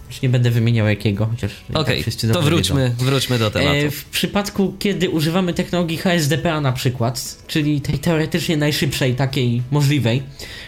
Już 0.10 0.22
nie 0.22 0.30
będę 0.30 0.52
wymieniał 0.52 0.88
jakiego, 0.88 1.26
chociaż 1.26 1.52
i 1.70 1.74
tak 1.74 1.86
to 2.34 2.42
wróćmy, 2.42 2.96
wróćmy 2.98 3.40
do 3.40 3.52
tematu. 3.52 3.88
E, 3.88 3.92
w 3.92 4.06
przypadku, 4.06 4.74
kiedy 4.80 5.10
używamy 5.10 5.54
technologii 5.54 5.98
HSDPA 5.98 6.62
na 6.62 6.72
przykład, 6.72 7.38
czyli 7.48 7.82
tej 7.82 8.00
teoretycznie 8.00 8.58
najszybszej, 8.58 9.16
takiej 9.16 9.62
możliwej, 9.72 10.24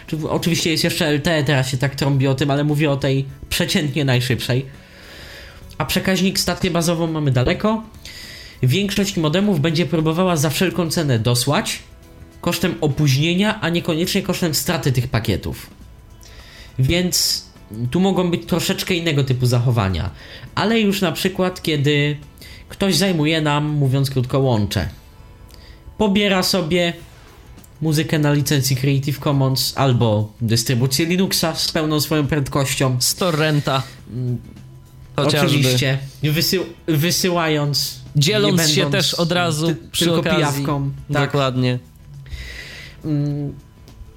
czy, 0.06 0.28
oczywiście 0.28 0.70
jest 0.70 0.84
jeszcze 0.84 1.12
LTE, 1.12 1.44
teraz 1.44 1.70
się 1.70 1.76
tak 1.76 1.94
trąbi 1.94 2.26
o 2.26 2.34
tym, 2.34 2.50
ale 2.50 2.64
mówię 2.64 2.90
o 2.90 2.96
tej 2.96 3.24
przeciętnie 3.48 4.04
najszybszej, 4.04 4.66
a 5.78 5.84
przekaźnik 5.84 6.38
stację 6.38 6.70
bazową 6.70 7.06
mamy 7.06 7.30
daleko, 7.30 7.82
większość 8.62 9.16
modemów 9.16 9.60
będzie 9.60 9.86
próbowała 9.86 10.36
za 10.36 10.50
wszelką 10.50 10.90
cenę 10.90 11.18
dosłać, 11.18 11.78
kosztem 12.40 12.74
opóźnienia, 12.80 13.60
a 13.60 13.68
niekoniecznie 13.68 14.22
kosztem 14.22 14.54
straty 14.54 14.92
tych 14.92 15.08
pakietów. 15.08 15.70
Więc 16.78 17.44
tu 17.90 18.00
mogą 18.00 18.30
być 18.30 18.46
troszeczkę 18.46 18.94
innego 18.94 19.24
typu 19.24 19.46
zachowania. 19.46 20.10
Ale 20.54 20.80
już 20.80 21.00
na 21.00 21.12
przykład, 21.12 21.62
kiedy 21.62 22.16
ktoś 22.68 22.96
zajmuje 22.96 23.40
nam, 23.40 23.68
mówiąc 23.68 24.10
krótko, 24.10 24.38
łącze. 24.38 24.88
Pobiera 25.98 26.42
sobie 26.42 26.92
muzykę 27.80 28.18
na 28.18 28.32
licencji 28.32 28.76
Creative 28.76 29.18
Commons 29.18 29.72
albo 29.76 30.32
dystrybucję 30.40 31.06
Linuxa 31.06 31.54
z 31.54 31.72
pełną 31.72 32.00
swoją 32.00 32.26
prędkością. 32.26 32.96
Z 33.00 33.14
torrenta. 33.14 33.82
Chociażby. 35.16 35.46
Oczywiście, 35.48 35.98
wysył, 36.22 36.64
wysyłając. 36.86 38.00
Dzieląc 38.16 38.58
nie 38.68 38.68
się 38.68 38.82
będąc 38.82 39.04
też 39.04 39.14
od 39.14 39.32
razu 39.32 39.66
ty- 39.66 39.76
przy 39.92 40.04
tylko 40.04 40.20
okazji. 40.20 40.36
pijawką. 40.38 40.90
Tak. 41.12 41.22
Dokładnie. 41.26 41.78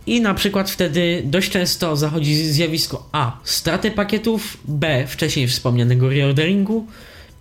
I 0.07 0.21
na 0.21 0.33
przykład 0.33 0.71
wtedy 0.71 1.21
dość 1.25 1.49
często 1.49 1.95
zachodzi 1.95 2.35
zjawisko 2.35 3.09
A. 3.11 3.37
Straty 3.43 3.91
pakietów, 3.91 4.57
B. 4.65 5.07
Wcześniej 5.07 5.47
wspomnianego 5.47 6.09
reorderingu 6.09 6.85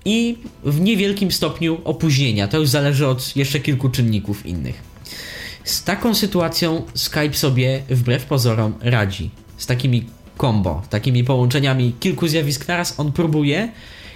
i 0.04 0.36
w 0.64 0.80
niewielkim 0.80 1.32
stopniu 1.32 1.80
opóźnienia. 1.84 2.48
To 2.48 2.58
już 2.58 2.68
zależy 2.68 3.06
od 3.06 3.36
jeszcze 3.36 3.60
kilku 3.60 3.88
czynników 3.88 4.46
innych. 4.46 4.82
Z 5.64 5.84
taką 5.84 6.14
sytuacją 6.14 6.82
Skype 6.94 7.34
sobie 7.34 7.82
wbrew 7.90 8.24
pozorom 8.24 8.74
radzi. 8.80 9.30
Z 9.56 9.66
takimi 9.66 10.04
combo, 10.40 10.82
takimi 10.90 11.24
połączeniami 11.24 11.94
kilku 12.00 12.28
zjawisk 12.28 12.68
naraz 12.68 13.00
on 13.00 13.12
próbuje, 13.12 13.72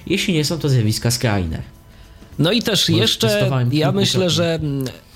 jeśli 0.06 0.34
nie 0.34 0.44
są 0.44 0.58
to 0.58 0.68
zjawiska 0.68 1.10
skrajne. 1.10 1.62
No 2.38 2.52
i 2.52 2.62
też 2.62 2.90
Bo 2.90 2.96
jeszcze, 2.96 3.50
ja 3.72 3.92
myślę, 3.92 4.30
że 4.30 4.60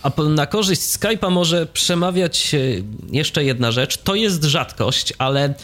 a 0.02 0.22
na 0.22 0.46
korzyść 0.46 0.82
Skype'a 0.82 1.30
może 1.30 1.66
przemawiać 1.66 2.54
e, 2.54 2.58
jeszcze 3.12 3.44
jedna 3.44 3.72
rzecz. 3.72 3.96
To 3.98 4.14
jest 4.14 4.44
rzadkość, 4.44 5.12
ale, 5.18 5.54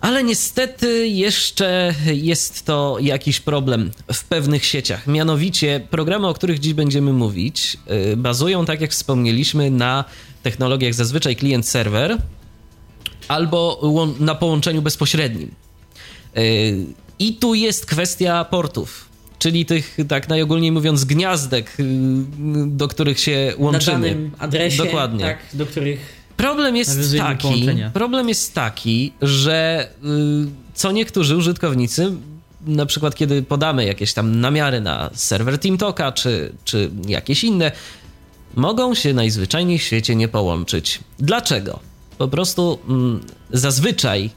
ale 0.00 0.24
niestety 0.24 1.08
jeszcze 1.08 1.94
jest 2.06 2.66
to 2.66 2.96
jakiś 3.00 3.40
problem 3.40 3.90
w 4.12 4.24
pewnych 4.24 4.64
sieciach. 4.64 5.06
Mianowicie 5.06 5.86
programy, 5.90 6.26
o 6.28 6.34
których 6.34 6.58
dziś 6.58 6.74
będziemy 6.74 7.12
mówić, 7.12 7.76
e, 7.86 8.16
bazują, 8.16 8.64
tak 8.64 8.80
jak 8.80 8.90
wspomnieliśmy, 8.90 9.70
na 9.70 10.04
technologiach 10.42 10.94
zazwyczaj 10.94 11.36
klient-serwer 11.36 12.18
albo 13.28 13.80
na 14.20 14.34
połączeniu 14.34 14.82
bezpośrednim. 14.82 15.54
Yy, 16.34 16.42
I 17.18 17.34
tu 17.34 17.54
jest 17.54 17.86
kwestia 17.86 18.44
portów, 18.44 19.08
czyli 19.42 19.66
tych, 19.66 19.96
tak 20.08 20.28
najogólniej 20.28 20.72
mówiąc, 20.72 21.04
gniazdek, 21.04 21.72
yy, 21.78 21.86
do 22.66 22.88
których 22.88 23.20
się 23.20 23.52
Na 23.58 23.64
łączymy. 23.64 24.08
danym 24.10 24.30
adresie, 24.38 24.84
Dokładnie. 24.84 25.24
tak, 25.24 25.38
do 25.52 25.66
których 25.66 26.22
Problem 26.36 26.76
jest 26.76 27.16
taki, 27.18 27.42
połączenia. 27.42 27.90
problem 27.90 28.28
jest 28.28 28.54
taki, 28.54 29.12
że 29.22 29.88
yy, 30.02 30.10
co 30.74 30.92
niektórzy 30.92 31.36
użytkownicy, 31.36 32.12
na 32.66 32.86
przykład 32.86 33.14
kiedy 33.14 33.42
podamy 33.42 33.84
jakieś 33.84 34.12
tam 34.12 34.40
namiary 34.40 34.80
na 34.80 35.10
serwer 35.14 35.58
TeamTalka 35.58 36.12
czy, 36.12 36.52
czy 36.64 36.90
jakieś 37.08 37.44
inne, 37.44 37.72
mogą 38.54 38.94
się 38.94 39.14
najzwyczajniej 39.14 39.78
w 39.78 39.82
świecie 39.82 40.16
nie 40.16 40.28
połączyć. 40.28 41.00
Dlaczego? 41.18 41.80
Po 42.18 42.28
prostu 42.28 42.78
mm, 42.88 43.20
zazwyczaj 43.50 44.30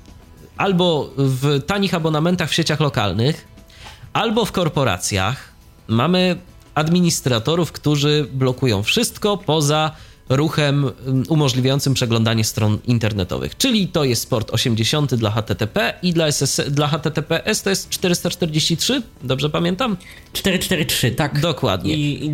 albo 0.58 1.10
w 1.18 1.62
tanich 1.66 1.94
abonamentach 1.94 2.50
w 2.50 2.54
sieciach 2.54 2.80
lokalnych, 2.80 3.55
albo 4.16 4.46
w 4.46 4.52
korporacjach 4.52 5.52
mamy 5.88 6.36
administratorów, 6.76 7.72
którzy 7.72 8.28
blokują 8.34 8.84
wszystko 8.84 9.38
poza 9.38 9.92
ruchem 10.30 10.92
mm, 11.06 11.24
umożliwiającym 11.30 11.94
przeglądanie 11.94 12.44
stron 12.44 12.80
internetowych. 12.86 13.58
Czyli 13.58 13.88
to 13.88 14.04
jest 14.04 14.30
port 14.30 14.52
80 14.52 15.16
dla 15.16 15.32
HTTP 15.32 15.94
i 16.02 16.14
dla, 16.14 16.32
SS, 16.32 16.62
dla 16.70 16.88
HTTPS 16.88 17.64
to 17.64 17.70
jest 17.70 17.90
443, 17.90 19.02
dobrze 19.24 19.50
pamiętam? 19.50 19.98
443, 20.34 21.12
tak. 21.12 21.40
Dokładnie. 21.40 21.94
I, 21.94 22.26
i 22.26 22.30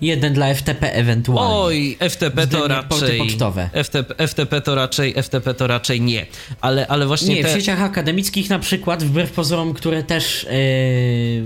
21 0.00 0.32
dla 0.32 0.54
FTP 0.54 0.92
ewentualnie. 0.92 1.54
Oj, 1.54 1.96
FTP 2.10 2.46
to 2.46 2.68
raczej. 2.68 3.18
pocztowe. 3.18 3.70
FTP, 3.84 4.26
FTP 4.26 4.60
to 4.60 4.74
raczej, 4.74 5.14
FTP 5.22 5.54
to 5.54 5.66
raczej 5.66 6.00
nie. 6.00 6.26
Ale, 6.60 6.86
ale 6.86 7.06
właśnie 7.06 7.34
Nie, 7.34 7.42
te... 7.42 7.48
w 7.48 7.56
sieciach 7.56 7.82
akademickich 7.82 8.50
na 8.50 8.58
przykład, 8.58 9.04
wbrew 9.04 9.32
pozorom, 9.32 9.74
które 9.74 10.02
też 10.02 10.46
yy, 10.50 11.44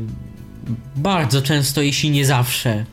bardzo 0.96 1.42
często, 1.42 1.82
jeśli 1.82 2.10
nie 2.10 2.26
zawsze, 2.26 2.84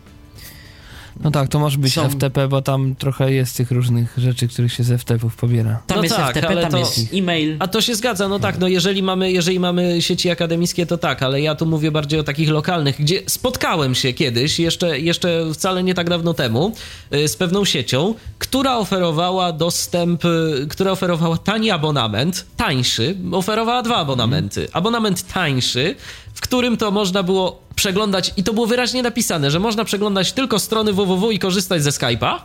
No 1.24 1.32
tak, 1.32 1.50
to 1.50 1.60
może 1.60 1.78
być 1.78 1.94
Są- 1.94 2.10
FTP, 2.10 2.48
bo 2.48 2.62
tam 2.62 2.96
trochę 2.96 3.34
jest 3.34 3.58
tych 3.58 3.72
różnych 3.72 4.14
rzeczy, 4.18 4.48
których 4.48 4.74
się 4.74 4.84
z 4.84 5.02
FTP-ów 5.02 5.36
pobiera. 5.36 5.82
tam 5.88 5.98
No 5.98 6.04
jest 6.04 6.16
tak, 6.16 6.30
FTP, 6.38 6.48
ale 6.48 6.62
tam 6.62 6.72
to- 6.72 6.78
jest 6.78 7.00
e-mail. 7.14 7.56
A 7.60 7.68
to 7.68 7.82
się 7.82 7.96
zgadza, 7.96 8.28
no 8.28 8.40
tak, 8.40 8.60
no 8.60 8.68
jeżeli 8.68 9.04
mamy, 9.04 9.32
jeżeli 9.32 9.60
mamy 9.60 10.02
sieci 10.02 10.30
akademickie, 10.30 10.86
to 10.86 10.98
tak, 10.98 11.24
ale 11.24 11.42
ja 11.42 11.56
tu 11.56 11.66
mówię 11.66 11.92
bardziej 11.92 12.20
o 12.20 12.24
takich 12.24 12.50
lokalnych, 12.50 12.96
gdzie 13.00 13.22
spotkałem 13.28 13.96
się 13.96 14.14
kiedyś, 14.14 14.60
jeszcze, 14.60 15.00
jeszcze 15.00 15.46
wcale 15.54 15.84
nie 15.84 15.94
tak 15.94 16.10
dawno 16.10 16.34
temu, 16.34 16.76
y, 17.14 17.28
z 17.28 17.36
pewną 17.36 17.66
siecią, 17.66 18.16
która 18.40 18.78
oferowała 18.78 19.52
dostęp, 19.54 20.26
y, 20.26 20.68
która 20.70 20.92
oferowała 20.92 21.38
tani 21.38 21.72
abonament, 21.72 22.46
tańszy, 22.58 23.16
oferowała 23.32 23.82
dwa 23.82 23.96
abonamenty. 23.98 24.68
Abonament 24.74 25.28
tańszy, 25.34 25.96
w 26.34 26.42
którym 26.42 26.78
to 26.78 26.92
można 26.92 27.24
było 27.24 27.69
przeglądać, 27.80 28.34
i 28.38 28.44
to 28.44 28.54
było 28.54 28.68
wyraźnie 28.68 29.04
napisane, 29.04 29.52
że 29.52 29.60
można 29.60 29.86
przeglądać 29.86 30.34
tylko 30.34 30.60
strony 30.60 30.94
www 30.94 31.32
i 31.32 31.40
korzystać 31.40 31.84
ze 31.84 31.90
Skype'a. 31.90 32.40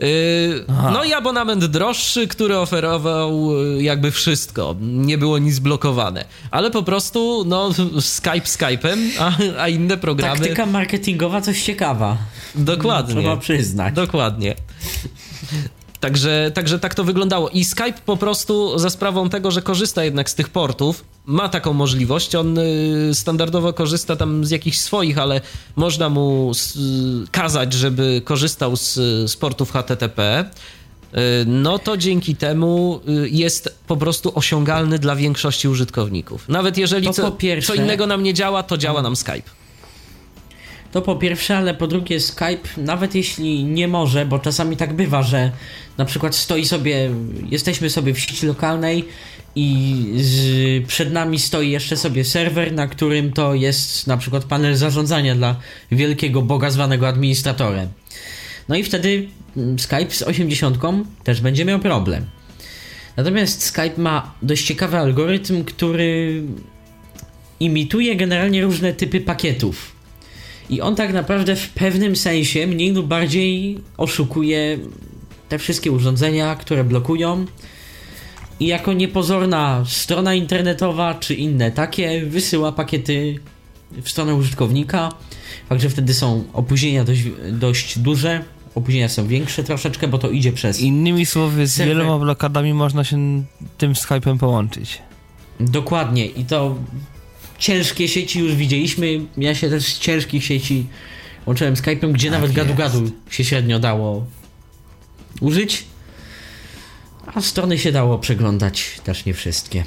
Yy, 0.00 0.64
no 0.68 1.04
i 1.04 1.12
abonament 1.12 1.64
droższy, 1.64 2.28
który 2.28 2.58
oferował 2.58 3.56
yy, 3.56 3.82
jakby 3.82 4.10
wszystko. 4.10 4.76
Nie 4.80 5.18
było 5.18 5.38
nic 5.38 5.58
blokowane. 5.58 6.24
Ale 6.50 6.70
po 6.70 6.82
prostu, 6.82 7.44
no, 7.46 7.70
Skype 8.00 8.40
Skype'em, 8.40 8.98
a, 9.18 9.32
a 9.62 9.68
inne 9.68 9.96
programy. 9.96 10.38
Taktyka 10.40 10.66
marketingowa 10.66 11.40
coś 11.40 11.62
ciekawa. 11.62 12.16
Dokładnie. 12.54 13.14
Trzeba 13.14 13.36
przyznać. 13.36 13.94
Dokładnie. 13.94 14.54
Także, 16.00 16.50
także 16.54 16.78
tak 16.78 16.94
to 16.94 17.04
wyglądało. 17.04 17.48
I 17.48 17.64
Skype 17.64 18.00
po 18.06 18.16
prostu 18.16 18.78
za 18.78 18.90
sprawą 18.90 19.28
tego, 19.28 19.50
że 19.50 19.62
korzysta 19.62 20.04
jednak 20.04 20.30
z 20.30 20.34
tych 20.34 20.48
portów, 20.48 21.04
ma 21.26 21.48
taką 21.48 21.72
możliwość. 21.72 22.34
On 22.34 22.58
y, 22.58 23.10
standardowo 23.14 23.72
korzysta 23.72 24.16
tam 24.16 24.44
z 24.44 24.50
jakichś 24.50 24.78
swoich, 24.78 25.18
ale 25.18 25.40
można 25.76 26.08
mu 26.08 26.52
y, 26.52 27.30
kazać, 27.30 27.72
żeby 27.72 28.22
korzystał 28.24 28.76
z, 28.76 28.94
z 29.30 29.36
portów 29.36 29.72
HTTP. 29.72 30.44
Y, 31.14 31.18
No 31.46 31.78
to 31.78 31.96
dzięki 31.96 32.36
temu 32.36 33.00
jest 33.30 33.78
po 33.86 33.96
prostu 33.96 34.32
osiągalny 34.34 34.98
dla 34.98 35.16
większości 35.16 35.68
użytkowników. 35.68 36.48
Nawet 36.48 36.78
jeżeli 36.78 37.10
co, 37.10 37.36
co 37.66 37.74
innego 37.74 38.06
nam 38.06 38.22
nie 38.22 38.34
działa, 38.34 38.62
to 38.62 38.76
działa 38.78 39.02
nam 39.02 39.16
Skype. 39.16 39.50
To 40.92 41.02
po 41.02 41.16
pierwsze, 41.16 41.56
ale 41.56 41.74
po 41.74 41.86
drugie 41.86 42.20
Skype, 42.20 42.68
nawet 42.76 43.14
jeśli 43.14 43.64
nie 43.64 43.88
może, 43.88 44.26
bo 44.26 44.38
czasami 44.38 44.76
tak 44.76 44.92
bywa, 44.92 45.22
że 45.22 45.52
na 45.98 46.04
przykład 46.04 46.36
stoi 46.36 46.64
sobie, 46.64 47.10
jesteśmy 47.50 47.90
sobie 47.90 48.14
w 48.14 48.20
sieci 48.20 48.46
lokalnej 48.46 49.04
i 49.54 50.04
z, 50.16 50.86
przed 50.86 51.12
nami 51.12 51.38
stoi 51.38 51.70
jeszcze 51.70 51.96
sobie 51.96 52.24
serwer, 52.24 52.72
na 52.72 52.86
którym 52.86 53.32
to 53.32 53.54
jest 53.54 54.06
na 54.06 54.16
przykład 54.16 54.44
panel 54.44 54.76
zarządzania 54.76 55.34
dla 55.34 55.56
wielkiego 55.92 56.42
boga 56.42 56.70
zwanego 56.70 57.08
administratorem. 57.08 57.88
No 58.68 58.76
i 58.76 58.84
wtedy 58.84 59.28
mm, 59.56 59.78
Skype 59.78 60.10
z 60.10 60.22
80 60.22 60.78
też 61.24 61.40
będzie 61.40 61.64
miał 61.64 61.78
problem. 61.78 62.24
Natomiast 63.16 63.62
Skype 63.62 63.94
ma 63.96 64.34
dość 64.42 64.64
ciekawy 64.66 64.98
algorytm, 64.98 65.64
który 65.64 66.42
imituje 67.60 68.16
generalnie 68.16 68.62
różne 68.62 68.92
typy 68.92 69.20
pakietów. 69.20 69.97
I 70.70 70.80
on 70.80 70.96
tak 70.96 71.12
naprawdę 71.12 71.56
w 71.56 71.70
pewnym 71.70 72.16
sensie 72.16 72.66
mniej 72.66 72.92
lub 72.92 73.06
bardziej 73.06 73.78
oszukuje 73.96 74.78
te 75.48 75.58
wszystkie 75.58 75.92
urządzenia, 75.92 76.56
które 76.56 76.84
blokują. 76.84 77.46
I 78.60 78.66
jako 78.66 78.92
niepozorna 78.92 79.84
strona 79.86 80.34
internetowa 80.34 81.14
czy 81.14 81.34
inne 81.34 81.70
takie 81.70 82.26
wysyła 82.26 82.72
pakiety 82.72 83.38
w 84.02 84.10
stronę 84.10 84.34
użytkownika. 84.34 85.12
Także 85.68 85.90
wtedy 85.90 86.14
są 86.14 86.44
opóźnienia 86.52 87.04
dość, 87.04 87.22
dość 87.52 87.98
duże. 87.98 88.44
Opóźnienia 88.74 89.08
są 89.08 89.26
większe 89.26 89.64
troszeczkę, 89.64 90.08
bo 90.08 90.18
to 90.18 90.30
idzie 90.30 90.52
przez. 90.52 90.80
Innymi 90.80 91.26
słowy, 91.26 91.66
z 91.66 91.78
Serwer- 91.78 91.86
wieloma 91.86 92.18
blokadami 92.18 92.74
można 92.74 93.04
się 93.04 93.42
tym 93.78 93.92
Skype'em 93.92 94.38
połączyć. 94.38 95.02
Dokładnie. 95.60 96.26
I 96.26 96.44
to 96.44 96.76
ciężkie 97.58 98.08
sieci 98.08 98.38
już 98.38 98.54
widzieliśmy. 98.54 99.20
Ja 99.36 99.54
się 99.54 99.70
też 99.70 99.84
z 99.84 99.98
ciężkich 99.98 100.44
sieci 100.44 100.86
łączyłem 101.46 101.74
Skype'em, 101.74 102.12
gdzie 102.12 102.30
Tak 102.30 102.40
nawet 102.40 102.56
gadu-gadu 102.56 103.10
się 103.30 103.44
średnio 103.44 103.78
dało 103.78 104.26
użyć. 105.40 105.84
A 107.34 107.40
strony 107.40 107.78
się 107.78 107.92
dało 107.92 108.18
przeglądać 108.18 109.00
też 109.04 109.24
nie 109.24 109.34
wszystkie. 109.34 109.84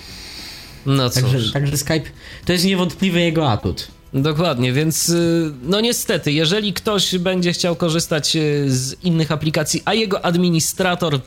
No 0.86 1.10
cóż. 1.10 1.24
Także, 1.24 1.52
także 1.52 1.78
Skype 1.78 2.12
to 2.46 2.54
jest 2.54 2.66
niewątpliwy 2.66 3.20
jego 3.20 3.52
atut. 3.52 3.88
Dokładnie, 4.14 4.74
więc 4.74 5.10
y, 5.10 5.52
no 5.64 5.82
niestety, 5.82 6.32
jeżeli 6.32 6.74
ktoś 6.74 7.18
będzie 7.18 7.54
chciał 7.54 7.76
korzystać 7.76 8.36
y, 8.36 8.66
z 8.68 9.04
innych 9.04 9.32
aplikacji, 9.32 9.82
a 9.86 9.94
jego 9.94 10.26
administrator 10.26 11.20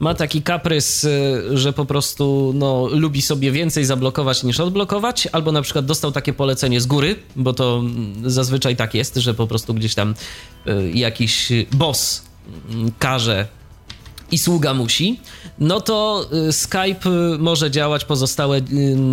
ma 0.00 0.14
taki 0.14 0.42
kaprys, 0.42 1.04
y, 1.04 1.58
że 1.58 1.72
po 1.72 1.84
prostu 1.84 2.52
no, 2.54 2.88
lubi 2.92 3.22
sobie 3.22 3.52
więcej 3.52 3.84
zablokować 3.84 4.42
niż 4.42 4.60
odblokować, 4.60 5.28
albo 5.32 5.52
na 5.52 5.62
przykład 5.62 5.86
dostał 5.86 6.12
takie 6.12 6.32
polecenie 6.32 6.80
z 6.80 6.86
góry, 6.86 7.16
bo 7.36 7.52
to 7.52 7.78
mm, 7.78 8.30
zazwyczaj 8.30 8.76
tak 8.76 8.94
jest, 8.94 9.16
że 9.16 9.34
po 9.34 9.46
prostu 9.46 9.74
gdzieś 9.74 9.94
tam 9.94 10.14
y, 10.66 10.90
jakiś 10.94 11.52
boss 11.72 12.22
mm, 12.70 12.92
każe 12.98 13.48
i 14.30 14.38
sługa 14.38 14.74
musi, 14.74 15.20
no 15.58 15.80
to 15.80 16.26
y, 16.48 16.52
Skype 16.52 17.34
y, 17.34 17.38
może 17.38 17.70
działać, 17.70 18.04
pozostałe 18.04 18.58
y, 18.58 18.62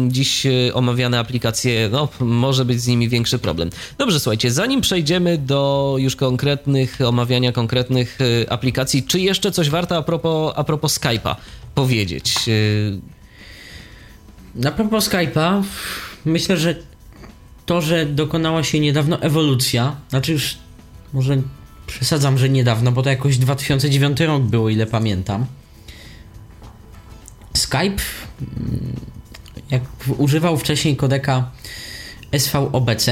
dziś 0.08 0.47
omawiane 0.73 1.19
aplikacje, 1.19 1.89
no 1.91 2.08
może 2.19 2.65
być 2.65 2.82
z 2.82 2.88
nimi 2.88 3.10
większy 3.10 3.39
problem. 3.39 3.69
Dobrze, 3.97 4.19
słuchajcie, 4.19 4.51
zanim 4.51 4.82
przejdziemy 4.82 5.38
do 5.38 5.95
już 5.99 6.15
konkretnych, 6.15 6.99
omawiania 7.06 7.51
konkretnych 7.51 8.17
aplikacji, 8.49 9.04
czy 9.04 9.19
jeszcze 9.19 9.51
coś 9.51 9.69
warto 9.69 9.97
a 9.97 10.01
propos, 10.01 10.54
a 10.56 10.63
propos 10.63 10.99
Skype'a 10.99 11.36
powiedzieć? 11.75 12.36
Na 14.56 14.71
propos 14.71 15.10
Skype'a, 15.10 15.63
myślę, 16.25 16.58
że 16.58 16.75
to, 17.65 17.82
że 17.82 18.06
dokonała 18.06 18.63
się 18.63 18.80
niedawno 18.80 19.21
ewolucja, 19.21 19.95
znaczy 20.10 20.32
już 20.32 20.58
może 21.13 21.38
przesadzam, 21.87 22.37
że 22.37 22.49
niedawno, 22.49 22.91
bo 22.91 23.03
to 23.03 23.09
jakoś 23.09 23.37
2009 23.37 24.19
rok 24.19 24.43
było, 24.43 24.69
ile 24.69 24.85
pamiętam. 24.85 25.45
Skype, 27.53 27.79
mm, 28.57 28.95
jak 29.71 29.81
używał 30.17 30.57
wcześniej 30.57 30.95
kodeka 30.95 31.51
SVOBC, 32.37 33.05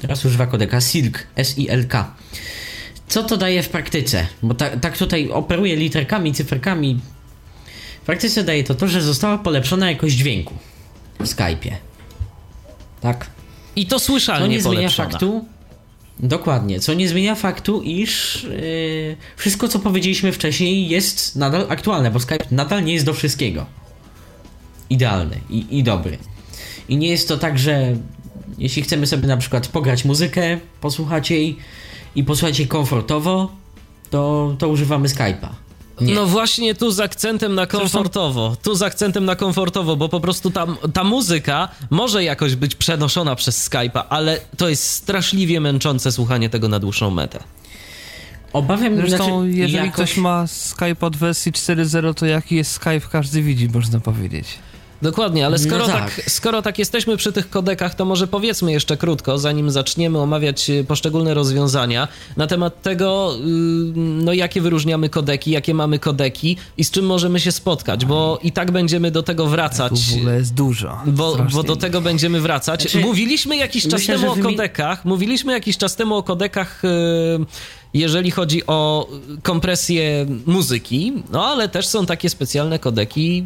teraz 0.00 0.24
używa 0.24 0.46
kodeka 0.46 0.80
SILK, 0.80 1.26
S-I-L-K. 1.36 2.14
Co 3.08 3.22
to 3.22 3.36
daje 3.36 3.62
w 3.62 3.68
praktyce? 3.68 4.26
Bo 4.42 4.54
ta, 4.54 4.76
tak 4.76 4.98
tutaj 4.98 5.30
operuje 5.30 5.76
literkami, 5.76 6.34
cyferkami. 6.34 7.00
W 8.02 8.04
praktyce 8.04 8.44
daje 8.44 8.64
to 8.64 8.74
to, 8.74 8.88
że 8.88 9.02
została 9.02 9.38
polepszona 9.38 9.90
jakość 9.90 10.14
dźwięku 10.14 10.54
w 11.20 11.24
Skype'ie. 11.24 11.72
Tak? 13.00 13.26
I 13.76 13.86
to 13.86 13.98
słyszalnie 13.98 14.46
To 14.46 14.52
nie 14.52 14.62
zmienia 14.62 14.76
polepszona. 14.76 15.10
faktu, 15.10 15.44
Dokładnie, 16.22 16.80
co 16.80 16.94
nie 16.94 17.08
zmienia 17.08 17.34
faktu, 17.34 17.82
iż 17.82 18.42
yy, 18.44 19.16
wszystko, 19.36 19.68
co 19.68 19.78
powiedzieliśmy 19.78 20.32
wcześniej, 20.32 20.88
jest 20.88 21.36
nadal 21.36 21.66
aktualne, 21.68 22.10
bo 22.10 22.20
Skype 22.20 22.44
nadal 22.50 22.84
nie 22.84 22.94
jest 22.94 23.06
do 23.06 23.14
wszystkiego 23.14 23.66
idealny 24.90 25.40
i, 25.50 25.78
i 25.78 25.82
dobry. 25.82 26.18
I 26.88 26.96
nie 26.96 27.08
jest 27.08 27.28
to 27.28 27.38
tak, 27.38 27.58
że 27.58 27.96
jeśli 28.58 28.82
chcemy 28.82 29.06
sobie 29.06 29.28
na 29.28 29.36
przykład 29.36 29.68
pograć 29.68 30.04
muzykę, 30.04 30.58
posłuchać 30.80 31.30
jej 31.30 31.56
i 32.14 32.24
posłuchać 32.24 32.58
jej 32.58 32.68
komfortowo, 32.68 33.52
to, 34.10 34.54
to 34.58 34.68
używamy 34.68 35.08
Skype'a. 35.08 35.48
Nie. 36.02 36.14
No 36.14 36.26
właśnie 36.26 36.74
tu 36.74 36.90
z 36.90 37.00
akcentem 37.00 37.54
na 37.54 37.66
komfortowo. 37.66 38.56
Tu 38.62 38.74
z 38.74 38.82
akcentem 38.82 39.24
na 39.24 39.36
komfortowo, 39.36 39.96
bo 39.96 40.08
po 40.08 40.20
prostu 40.20 40.50
ta, 40.50 40.66
ta 40.92 41.04
muzyka 41.04 41.68
może 41.90 42.24
jakoś 42.24 42.56
być 42.56 42.74
przenoszona 42.74 43.36
przez 43.36 43.70
Skype'a, 43.70 44.02
ale 44.08 44.40
to 44.56 44.68
jest 44.68 44.90
straszliwie 44.90 45.60
męczące 45.60 46.12
słuchanie 46.12 46.50
tego 46.50 46.68
na 46.68 46.78
dłuższą 46.78 47.10
metę. 47.10 47.38
Obawiam 48.52 48.96
się, 48.96 49.00
Zresztą, 49.08 49.42
znaczy, 49.42 49.58
jeżeli 49.58 49.86
jakoś... 49.86 49.92
ktoś 49.92 50.16
ma 50.16 50.46
Skype 50.46 51.06
od 51.06 51.16
wersji 51.16 51.52
4.0, 51.52 52.14
to 52.14 52.26
jaki 52.26 52.56
jest 52.56 52.72
Skype, 52.72 53.00
każdy 53.12 53.42
widzi, 53.42 53.68
można 53.68 54.00
powiedzieć. 54.00 54.46
Dokładnie, 55.02 55.46
ale 55.46 55.58
skoro, 55.58 55.86
no 55.86 55.92
tak. 55.92 56.14
tak. 56.14 56.30
skoro 56.30 56.62
tak 56.62 56.78
jesteśmy 56.78 57.16
przy 57.16 57.32
tych 57.32 57.50
kodekach, 57.50 57.94
to 57.94 58.04
może 58.04 58.26
powiedzmy 58.26 58.72
jeszcze 58.72 58.96
krótko, 58.96 59.38
zanim 59.38 59.70
zaczniemy 59.70 60.18
omawiać 60.18 60.70
y, 60.70 60.84
poszczególne 60.84 61.34
rozwiązania, 61.34 62.08
na 62.36 62.46
temat 62.46 62.82
tego, 62.82 63.34
y, 63.36 63.40
no 63.96 64.32
jakie 64.32 64.60
wyróżniamy 64.60 65.08
kodeki, 65.08 65.50
jakie 65.50 65.74
mamy 65.74 65.98
kodeki 65.98 66.56
i 66.76 66.84
z 66.84 66.90
czym 66.90 67.06
możemy 67.06 67.40
się 67.40 67.52
spotkać, 67.52 68.04
bo 68.04 68.38
i 68.42 68.52
tak 68.52 68.70
będziemy 68.70 69.10
do 69.10 69.22
tego 69.22 69.46
wracać. 69.46 69.92
Tu 69.92 70.14
w 70.14 70.18
ogóle 70.18 70.36
jest 70.36 70.54
dużo. 70.54 70.98
Bo, 71.06 71.36
bo 71.52 71.62
do 71.62 71.76
tego 71.76 72.00
będziemy 72.00 72.40
wracać. 72.40 72.82
Znaczy, 72.82 73.00
mówiliśmy 73.00 73.56
jakiś 73.56 73.82
czas 73.82 73.92
myślę, 73.92 74.18
temu 74.18 74.32
o 74.32 74.36
kodekach. 74.36 75.04
Mówiliśmy 75.04 75.52
jakiś 75.52 75.78
czas 75.78 75.96
temu 75.96 76.16
o 76.16 76.22
kodekach, 76.22 76.82
yy, 77.38 77.46
jeżeli 77.94 78.30
chodzi 78.30 78.66
o 78.66 79.08
kompresję 79.42 80.26
muzyki, 80.46 81.12
no 81.30 81.46
ale 81.46 81.68
też 81.68 81.86
są 81.86 82.06
takie 82.06 82.30
specjalne 82.30 82.78
kodeki, 82.78 83.44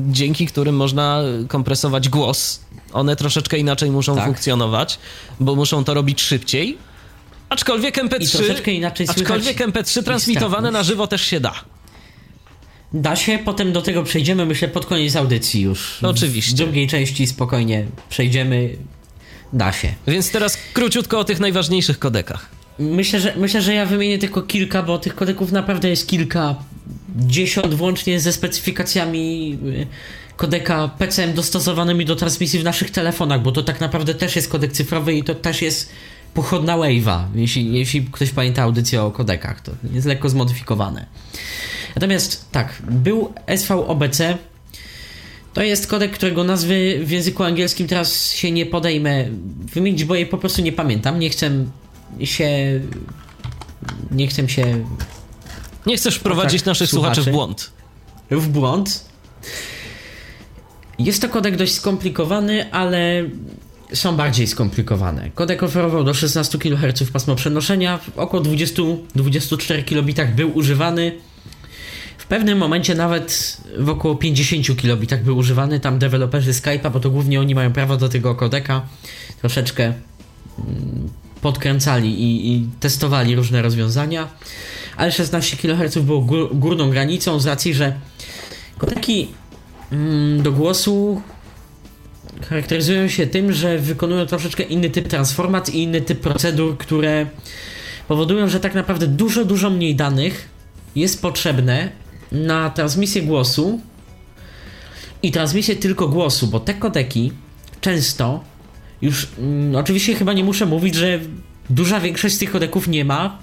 dzięki 0.00 0.46
którym 0.46 0.76
można 0.76 1.22
kompresować 1.48 2.08
głos. 2.08 2.60
One 2.92 3.16
troszeczkę 3.16 3.58
inaczej 3.58 3.90
muszą 3.90 4.16
Tak. 4.16 4.24
funkcjonować, 4.24 4.98
bo 5.40 5.54
muszą 5.54 5.84
to 5.84 5.94
robić 5.94 6.22
szybciej. 6.22 6.78
Aczkolwiek 7.48 7.96
I 7.96 8.00
MP3, 8.00 8.36
troszeczkę 8.36 8.72
inaczej 8.72 9.06
słychać 9.06 9.22
aczkolwiek 9.22 9.58
MP3 9.58 9.98
ich 9.98 10.04
transmitowane 10.04 10.70
na 10.70 10.82
żywo 10.82 11.06
też 11.06 11.22
się 11.22 11.40
da. 11.40 11.54
Da 12.92 13.16
się, 13.16 13.38
potem 13.44 13.72
do 13.72 13.82
tego 13.82 14.02
przejdziemy, 14.02 14.46
myślę, 14.46 14.68
pod 14.68 14.86
koniec 14.86 15.16
audycji 15.16 15.60
już. 15.60 15.98
Oczywiście. 16.02 16.52
W 16.52 16.54
drugiej 16.54 16.88
części 16.88 17.26
spokojnie 17.26 17.86
przejdziemy. 18.08 18.76
Da 19.52 19.72
się. 19.72 19.94
Więc 20.06 20.30
teraz 20.30 20.58
króciutko 20.72 21.18
o 21.18 21.24
tych 21.24 21.40
najważniejszych 21.40 21.98
kodekach. 21.98 22.53
Myślę, 22.78 23.20
że, 23.20 23.34
myślę, 23.36 23.62
że 23.62 23.74
ja 23.74 23.86
wymienię 23.86 24.18
tylko 24.18 24.42
kilka, 24.42 24.82
bo 24.82 24.98
tych 24.98 25.14
kodeków 25.14 25.52
naprawdę 25.52 25.88
jest 25.88 26.08
kilka. 26.08 26.54
Dziesiąt 27.16 27.74
włącznie 27.74 28.20
ze 28.20 28.32
specyfikacjami 28.32 29.58
y, 29.66 29.86
kodeka 30.36 30.90
PCM 30.98 31.34
dostosowanymi 31.34 32.04
do 32.04 32.16
transmisji 32.16 32.60
w 32.60 32.64
naszych 32.64 32.90
telefonach, 32.90 33.42
bo 33.42 33.52
to 33.52 33.62
tak 33.62 33.80
naprawdę 33.80 34.14
też 34.14 34.36
jest 34.36 34.48
kodek 34.48 34.72
cyfrowy 34.72 35.14
i 35.14 35.24
to 35.24 35.34
też 35.34 35.62
jest 35.62 35.90
pochodna 36.34 36.76
Wave'a, 36.78 37.24
jeśli, 37.34 37.78
jeśli 37.78 38.02
ktoś 38.12 38.30
pamięta 38.30 38.62
audycję 38.62 39.02
o 39.02 39.10
kodekach, 39.10 39.60
to 39.60 39.72
jest 39.92 40.06
lekko 40.06 40.28
zmodyfikowane. 40.28 41.06
Natomiast 41.94 42.50
tak, 42.52 42.82
był 42.90 43.32
SVOBC, 43.56 44.38
to 45.52 45.62
jest 45.62 45.86
kodek, 45.86 46.12
którego 46.12 46.44
nazwy 46.44 47.00
w 47.04 47.10
języku 47.10 47.42
angielskim 47.42 47.86
teraz 47.86 48.32
się 48.32 48.50
nie 48.50 48.66
podejmę 48.66 49.24
wymienić, 49.74 50.04
bo 50.04 50.14
jej 50.14 50.26
po 50.26 50.38
prostu 50.38 50.62
nie 50.62 50.72
pamiętam. 50.72 51.18
Nie 51.18 51.30
chcę 51.30 51.50
się. 52.22 52.80
Nie 54.10 54.28
chcę 54.28 54.48
się 54.48 54.84
Nie 55.86 55.96
chcesz 55.96 56.16
wprowadzić 56.16 56.62
tak, 56.62 56.66
naszych 56.66 56.90
słuchaczy 56.90 57.22
w 57.22 57.30
błąd. 57.30 57.72
w 58.30 58.48
błąd. 58.48 59.04
Jest 60.98 61.22
to 61.22 61.28
kodek 61.28 61.56
dość 61.56 61.74
skomplikowany, 61.74 62.72
ale 62.72 63.24
są 63.92 64.16
bardziej 64.16 64.46
skomplikowane. 64.46 65.30
Kodek 65.34 65.62
oferował 65.62 66.04
do 66.04 66.14
16 66.14 66.58
kHz 66.58 67.10
pasmo 67.12 67.34
przenoszenia, 67.34 67.98
w 67.98 68.18
około 68.18 68.42
20-24 68.42 69.84
kilobitach 69.84 70.34
był 70.34 70.56
używany. 70.56 71.12
W 72.18 72.26
pewnym 72.26 72.58
momencie 72.58 72.94
nawet 72.94 73.56
w 73.78 73.88
około 73.88 74.16
50 74.16 74.76
kilobitach 74.76 75.24
był 75.24 75.36
używany. 75.36 75.80
Tam 75.80 75.98
deweloperzy 75.98 76.52
Skype'a, 76.52 76.90
bo 76.90 77.00
to 77.00 77.10
głównie 77.10 77.40
oni 77.40 77.54
mają 77.54 77.72
prawo 77.72 77.96
do 77.96 78.08
tego 78.08 78.34
kodeka, 78.34 78.82
troszeczkę 79.40 79.84
mm, 80.58 81.08
podkręcali 81.44 82.22
i, 82.22 82.52
i 82.52 82.66
testowali 82.80 83.36
różne 83.36 83.62
rozwiązania. 83.62 84.28
Ale 84.96 85.12
16 85.12 85.56
kHz 85.56 85.98
było 85.98 86.20
gór, 86.20 86.56
górną 86.56 86.90
granicą 86.90 87.40
z 87.40 87.46
racji, 87.46 87.74
że 87.74 87.94
kodeki 88.78 89.28
mm, 89.92 90.42
do 90.42 90.52
głosu 90.52 91.22
charakteryzują 92.48 93.08
się 93.08 93.26
tym, 93.26 93.52
że 93.52 93.78
wykonują 93.78 94.26
troszeczkę 94.26 94.62
inny 94.62 94.90
typ 94.90 95.08
transformat 95.08 95.68
i 95.68 95.82
inny 95.82 96.00
typ 96.00 96.20
procedur, 96.20 96.78
które 96.78 97.26
powodują, 98.08 98.48
że 98.48 98.60
tak 98.60 98.74
naprawdę 98.74 99.06
dużo, 99.06 99.44
dużo 99.44 99.70
mniej 99.70 99.94
danych 99.96 100.48
jest 100.96 101.22
potrzebne 101.22 101.88
na 102.32 102.70
transmisję 102.70 103.22
głosu 103.22 103.80
i 105.22 105.32
transmisję 105.32 105.76
tylko 105.76 106.08
głosu, 106.08 106.46
bo 106.46 106.60
te 106.60 106.74
kodeki 106.74 107.32
często 107.80 108.53
już 109.04 109.28
mm, 109.38 109.76
oczywiście 109.76 110.14
chyba 110.14 110.32
nie 110.32 110.44
muszę 110.44 110.66
mówić, 110.66 110.94
że 110.94 111.20
duża 111.70 112.00
większość 112.00 112.34
z 112.34 112.38
tych 112.38 112.50
kodeków 112.50 112.88
nie 112.88 113.04
ma 113.04 113.38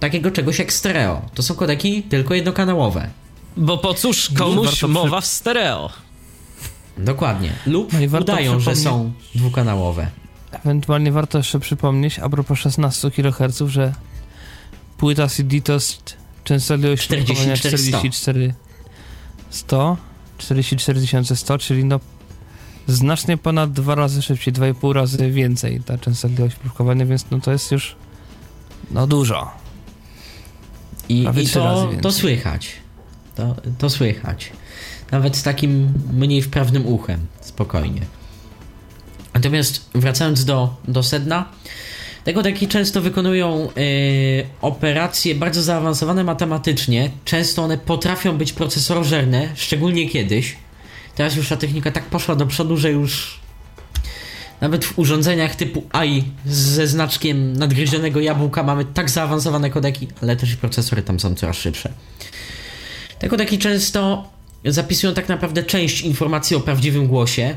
takiego 0.00 0.30
czegoś 0.30 0.58
jak 0.58 0.72
stereo. 0.72 1.22
To 1.34 1.42
są 1.42 1.54
kodeki 1.54 2.02
tylko 2.02 2.34
jednokanałowe. 2.34 3.08
Bo 3.56 3.78
po 3.78 3.94
cóż 3.94 4.30
komuś 4.36 4.68
przy- 4.68 4.88
mowa 4.88 5.20
w 5.20 5.26
stereo. 5.26 5.90
Dokładnie. 6.98 7.52
Lub 7.66 7.92
No 7.92 8.18
udają, 8.20 8.60
że 8.60 8.76
są 8.76 9.12
dwukanałowe. 9.34 10.06
Ewentualnie 10.52 11.12
warto 11.12 11.38
jeszcze 11.38 11.60
przypomnieć, 11.60 12.18
a 12.18 12.28
propos 12.28 12.58
16 12.58 13.10
kHz, 13.10 13.62
że 13.66 13.94
płyta 14.98 15.28
CD 15.28 15.60
to 15.60 15.72
jest 15.72 16.16
częstotliwość 16.44 17.02
44 17.02 17.78
44 17.78 18.54
100, 19.50 19.96
44 20.38 21.00
100, 21.36 21.58
czyli 21.58 21.84
no 21.84 22.00
znacznie 22.86 23.36
ponad 23.36 23.72
dwa 23.72 23.94
razy 23.94 24.22
szybciej, 24.22 24.54
2,5 24.54 24.92
razy 24.92 25.30
więcej 25.30 25.80
ta 25.80 25.98
częstotliwość 25.98 26.56
próbkowania, 26.56 27.06
więc 27.06 27.24
no 27.30 27.40
to 27.40 27.52
jest 27.52 27.72
już 27.72 27.96
no 28.90 29.06
dużo. 29.06 29.50
I, 31.08 31.26
i 31.42 31.48
to, 31.48 31.90
to 32.02 32.12
słychać. 32.12 32.72
To, 33.34 33.56
to 33.78 33.90
słychać. 33.90 34.52
Nawet 35.10 35.36
z 35.36 35.42
takim 35.42 35.92
mniej 36.12 36.42
wprawnym 36.42 36.86
uchem. 36.86 37.26
Spokojnie. 37.40 38.00
Natomiast 39.34 39.90
wracając 39.94 40.44
do, 40.44 40.76
do 40.88 41.02
sedna, 41.02 41.48
te 42.24 42.32
kodeki 42.32 42.68
często 42.68 43.00
wykonują 43.00 43.68
y, 43.78 44.46
operacje 44.60 45.34
bardzo 45.34 45.62
zaawansowane 45.62 46.24
matematycznie. 46.24 47.10
Często 47.24 47.62
one 47.62 47.78
potrafią 47.78 48.38
być 48.38 48.52
procesorożerne, 48.52 49.48
szczególnie 49.54 50.08
kiedyś. 50.08 50.56
Teraz 51.14 51.36
już 51.36 51.48
ta 51.48 51.56
technika 51.56 51.90
tak 51.90 52.04
poszła 52.04 52.36
do 52.36 52.46
przodu, 52.46 52.76
że 52.76 52.90
już 52.90 53.40
nawet 54.60 54.84
w 54.84 54.98
urządzeniach 54.98 55.56
typu 55.56 55.82
AI 55.92 56.24
ze 56.46 56.86
znaczkiem 56.86 57.52
nadgryzionego 57.52 58.20
jabłka 58.20 58.62
mamy 58.62 58.84
tak 58.84 59.10
zaawansowane 59.10 59.70
kodeki, 59.70 60.08
ale 60.22 60.36
też 60.36 60.52
i 60.52 60.56
procesory 60.56 61.02
tam 61.02 61.20
są 61.20 61.34
coraz 61.34 61.56
szybsze. 61.56 61.92
Te 63.18 63.28
kodeki 63.28 63.58
często 63.58 64.28
zapisują 64.64 65.14
tak 65.14 65.28
naprawdę 65.28 65.62
część 65.62 66.00
informacji 66.00 66.56
o 66.56 66.60
prawdziwym 66.60 67.06
głosie, 67.06 67.54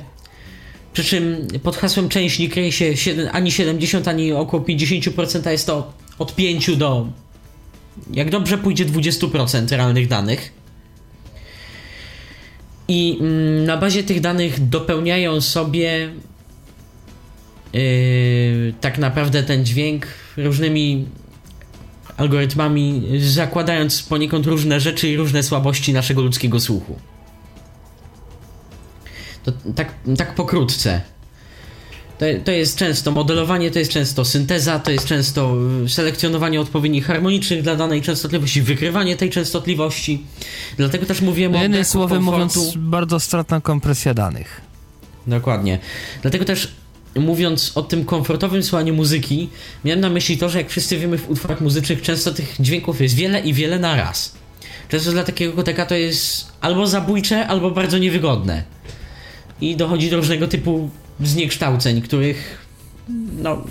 przy 0.93 1.03
czym 1.03 1.47
pod 1.63 1.77
hasłem 1.77 2.09
część 2.09 2.39
nie 2.39 2.49
kryje 2.49 2.71
się 2.71 2.97
7, 2.97 3.29
ani 3.31 3.51
70, 3.51 4.07
ani 4.07 4.33
około 4.33 4.63
50%, 4.63 5.47
a 5.47 5.51
jest 5.51 5.65
to 5.67 5.93
od 6.19 6.35
5 6.35 6.77
do, 6.77 7.07
jak 8.13 8.29
dobrze 8.29 8.57
pójdzie, 8.57 8.85
20% 8.85 9.69
realnych 9.69 10.07
danych. 10.07 10.56
I 12.87 13.17
mm, 13.19 13.65
na 13.65 13.77
bazie 13.77 14.03
tych 14.03 14.21
danych 14.21 14.69
dopełniają 14.69 15.41
sobie 15.41 16.09
yy, 17.73 18.73
tak 18.81 18.97
naprawdę 18.97 19.43
ten 19.43 19.65
dźwięk 19.65 20.07
różnymi 20.37 21.05
algorytmami, 22.17 23.03
zakładając 23.19 24.03
poniekąd 24.03 24.45
różne 24.45 24.79
rzeczy 24.79 25.09
i 25.09 25.17
różne 25.17 25.43
słabości 25.43 25.93
naszego 25.93 26.21
ludzkiego 26.21 26.59
słuchu. 26.59 26.99
To 29.43 29.51
tak, 29.75 29.93
tak 30.17 30.35
pokrótce. 30.35 31.01
To, 32.19 32.25
to 32.45 32.51
jest 32.51 32.77
często 32.77 33.11
modelowanie, 33.11 33.71
to 33.71 33.79
jest 33.79 33.91
często 33.91 34.25
synteza, 34.25 34.79
to 34.79 34.91
jest 34.91 35.05
często 35.05 35.55
selekcjonowanie 35.87 36.61
odpowiednich 36.61 37.05
harmonicznych 37.05 37.61
dla 37.61 37.75
danej 37.75 38.01
częstotliwości, 38.01 38.61
wykrywanie 38.61 39.15
tej 39.15 39.29
częstotliwości. 39.29 40.23
Dlatego 40.77 41.05
też 41.05 41.21
mówiłem 41.21 41.55
o. 41.55 41.61
Jednym 41.61 41.85
słowem 41.85 42.23
mówiąc, 42.23 42.73
bardzo 42.77 43.19
stratna 43.19 43.61
kompresja 43.61 44.13
danych. 44.13 44.61
Dokładnie. 45.27 45.79
Dlatego 46.21 46.45
też 46.45 46.71
mówiąc 47.15 47.71
o 47.75 47.81
tym 47.81 48.05
komfortowym 48.05 48.63
słuchaniu 48.63 48.93
muzyki, 48.93 49.49
miałem 49.85 49.99
na 49.99 50.09
myśli 50.09 50.37
to, 50.37 50.49
że 50.49 50.57
jak 50.57 50.69
wszyscy 50.69 50.97
wiemy 50.97 51.17
w 51.17 51.29
utworach 51.29 51.61
muzycznych, 51.61 52.01
często 52.01 52.33
tych 52.33 52.55
dźwięków 52.59 53.01
jest 53.01 53.15
wiele 53.15 53.39
i 53.39 53.53
wiele 53.53 53.79
na 53.79 53.95
raz. 53.95 54.35
Często 54.89 55.11
dla 55.11 55.23
takiego 55.23 55.53
koteka 55.53 55.85
to 55.85 55.95
jest 55.95 56.47
albo 56.61 56.87
zabójcze, 56.87 57.47
albo 57.47 57.71
bardzo 57.71 57.97
niewygodne. 57.97 58.63
I 59.61 59.75
dochodzi 59.75 60.09
do 60.09 60.17
różnego 60.17 60.47
typu 60.47 60.89
zniekształceń, 61.19 62.01
których 62.01 62.67
no, 63.37 63.63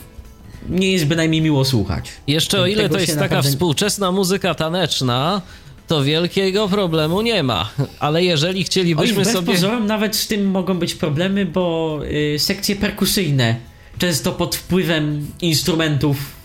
nie 0.68 0.92
jest 0.92 1.04
bynajmniej 1.04 1.40
miło 1.40 1.64
słuchać. 1.64 2.12
Jeszcze 2.26 2.60
o 2.60 2.66
ile 2.66 2.88
to 2.88 2.98
jest 2.98 3.12
taka 3.12 3.22
naprawdę... 3.22 3.50
współczesna 3.50 4.12
muzyka 4.12 4.54
taneczna, 4.54 5.42
to 5.86 6.04
wielkiego 6.04 6.68
problemu 6.68 7.22
nie 7.22 7.42
ma. 7.42 7.70
Ale 8.00 8.24
jeżeli 8.24 8.64
chcielibyśmy 8.64 9.18
Oj, 9.18 9.24
sobie. 9.24 9.52
pozorom 9.52 9.86
nawet 9.86 10.16
z 10.16 10.26
tym 10.26 10.50
mogą 10.50 10.78
być 10.78 10.94
problemy, 10.94 11.46
bo 11.46 12.00
y, 12.34 12.38
sekcje 12.38 12.76
perkusyjne 12.76 13.56
często 13.98 14.32
pod 14.32 14.56
wpływem 14.56 15.26
instrumentów 15.40 16.35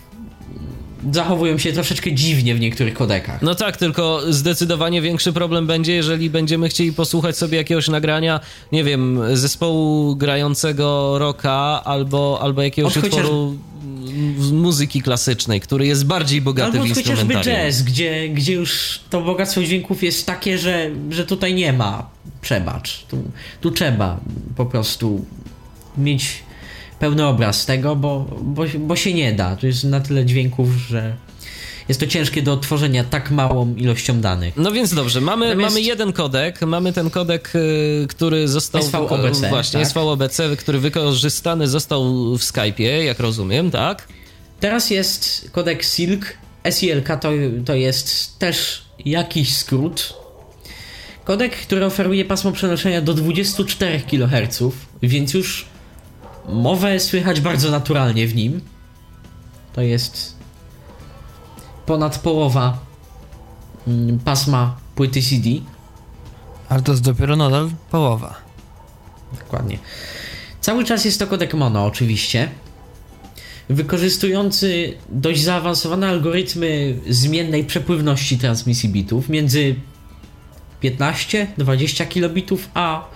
zachowują 1.12 1.58
się 1.58 1.72
troszeczkę 1.72 2.12
dziwnie 2.12 2.54
w 2.54 2.60
niektórych 2.60 2.94
kodekach. 2.94 3.42
No 3.42 3.54
tak, 3.54 3.76
tylko 3.76 4.20
zdecydowanie 4.28 5.02
większy 5.02 5.32
problem 5.32 5.66
będzie, 5.66 5.92
jeżeli 5.94 6.30
będziemy 6.30 6.68
chcieli 6.68 6.92
posłuchać 6.92 7.36
sobie 7.36 7.58
jakiegoś 7.58 7.88
nagrania, 7.88 8.40
nie 8.72 8.84
wiem, 8.84 9.20
zespołu 9.34 10.16
grającego 10.16 11.18
rocka 11.18 11.84
albo, 11.84 12.38
albo 12.42 12.62
jakiegoś 12.62 12.96
Od 12.98 13.04
utworu 13.04 13.56
chociaż... 14.36 14.50
muzyki 14.52 15.02
klasycznej, 15.02 15.60
który 15.60 15.86
jest 15.86 16.06
bardziej 16.06 16.40
bogaty 16.40 16.72
albo 16.72 16.84
w 16.84 16.88
instrumentarium. 16.88 17.38
chociażby 17.38 17.64
jazz, 17.66 17.82
gdzie, 17.82 18.28
gdzie 18.28 18.52
już 18.52 19.00
to 19.10 19.20
bogactwo 19.20 19.62
dźwięków 19.62 20.02
jest 20.02 20.26
takie, 20.26 20.58
że, 20.58 20.90
że 21.10 21.26
tutaj 21.26 21.54
nie 21.54 21.72
ma 21.72 22.10
przebacz. 22.40 23.04
Tu, 23.08 23.22
tu 23.60 23.70
trzeba 23.70 24.20
po 24.56 24.66
prostu 24.66 25.24
mieć 25.98 26.42
pełny 27.02 27.26
obraz 27.26 27.66
tego, 27.66 27.96
bo, 27.96 28.26
bo, 28.42 28.64
bo 28.78 28.96
się 28.96 29.14
nie 29.14 29.32
da. 29.32 29.56
Tu 29.56 29.66
jest 29.66 29.84
na 29.84 30.00
tyle 30.00 30.24
dźwięków, 30.24 30.68
że 30.68 31.16
jest 31.88 32.00
to 32.00 32.06
ciężkie 32.06 32.42
do 32.42 32.52
odtworzenia 32.52 33.04
tak 33.04 33.30
małą 33.30 33.74
ilością 33.74 34.20
danych. 34.20 34.56
No 34.56 34.72
więc 34.72 34.94
dobrze, 34.94 35.20
mamy, 35.20 35.46
Natomiast... 35.46 35.74
mamy 35.74 35.86
jeden 35.86 36.12
kodek, 36.12 36.62
mamy 36.62 36.92
ten 36.92 37.10
kodek, 37.10 37.52
y, 37.54 38.06
który 38.08 38.48
został 38.48 38.82
SVOBC, 38.82 39.48
właśnie 39.48 39.80
tak? 39.80 39.88
SVOBC, 39.88 40.40
który 40.58 40.78
wykorzystany 40.78 41.68
został 41.68 42.04
w 42.38 42.40
Skype'ie, 42.40 43.02
jak 43.02 43.20
rozumiem, 43.20 43.70
tak? 43.70 44.08
Teraz 44.60 44.90
jest 44.90 45.50
kodek 45.52 45.84
Silk. 45.84 46.26
SILK 46.70 47.08
to, 47.20 47.30
to 47.64 47.74
jest 47.74 48.38
też 48.38 48.82
jakiś 49.04 49.56
skrót. 49.56 50.14
Kodek, 51.24 51.52
który 51.52 51.84
oferuje 51.84 52.24
pasmo 52.24 52.52
przenoszenia 52.52 53.00
do 53.00 53.14
24 53.14 54.00
kHz, 54.00 54.62
więc 55.02 55.34
już 55.34 55.71
Mowę 56.48 57.00
słychać 57.00 57.40
bardzo 57.40 57.70
naturalnie 57.70 58.26
w 58.26 58.34
nim. 58.34 58.60
To 59.72 59.80
jest 59.80 60.36
ponad 61.86 62.18
połowa 62.18 62.78
mm, 63.88 64.18
pasma 64.18 64.76
płyty 64.94 65.22
CD. 65.22 65.50
Ale 66.68 66.82
to 66.82 66.92
jest 66.92 67.04
dopiero 67.04 67.36
nadal 67.36 67.70
połowa. 67.90 68.34
Dokładnie. 69.38 69.78
Cały 70.60 70.84
czas 70.84 71.04
jest 71.04 71.18
to 71.18 71.26
kodek 71.26 71.54
mono, 71.54 71.84
oczywiście. 71.84 72.48
Wykorzystujący 73.68 74.94
dość 75.08 75.42
zaawansowane 75.42 76.08
algorytmy 76.08 76.98
zmiennej 77.08 77.64
przepływności 77.64 78.38
transmisji 78.38 78.88
bitów 78.88 79.28
między 79.28 79.74
15-20 80.82 82.08
kilobitów, 82.08 82.68
a 82.74 83.08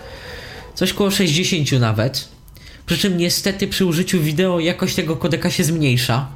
coś 0.75 0.93
koło 0.93 1.11
60 1.11 1.71
nawet. 1.71 2.36
Przy 2.87 2.97
czym 2.97 3.17
niestety 3.17 3.67
przy 3.67 3.85
użyciu 3.85 4.21
wideo 4.21 4.59
jakość 4.59 4.95
tego 4.95 5.15
kodeka 5.15 5.49
się 5.49 5.63
zmniejsza. 5.63 6.27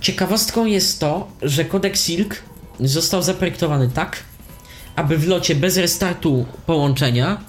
Ciekawostką 0.00 0.66
jest 0.66 1.00
to, 1.00 1.28
że 1.42 1.64
kodek 1.64 1.96
Silk 1.96 2.42
został 2.80 3.22
zaprojektowany 3.22 3.90
tak, 3.94 4.22
aby 4.96 5.18
w 5.18 5.28
locie 5.28 5.54
bez 5.54 5.76
restartu 5.76 6.46
połączenia 6.66 7.40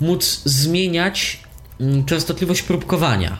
móc 0.00 0.42
zmieniać 0.44 1.40
mm, 1.80 2.04
częstotliwość 2.04 2.62
próbkowania. 2.62 3.38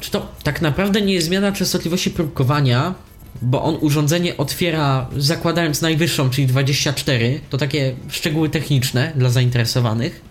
Czy 0.00 0.10
to 0.10 0.32
tak 0.42 0.62
naprawdę 0.62 1.02
nie 1.02 1.14
jest 1.14 1.26
zmiana 1.26 1.52
częstotliwości 1.52 2.10
próbkowania, 2.10 2.94
bo 3.42 3.62
on 3.62 3.78
urządzenie 3.80 4.36
otwiera 4.36 5.10
zakładając 5.16 5.82
najwyższą, 5.82 6.30
czyli 6.30 6.46
24, 6.46 7.40
to 7.50 7.58
takie 7.58 7.94
szczegóły 8.10 8.48
techniczne 8.48 9.12
dla 9.16 9.30
zainteresowanych 9.30 10.27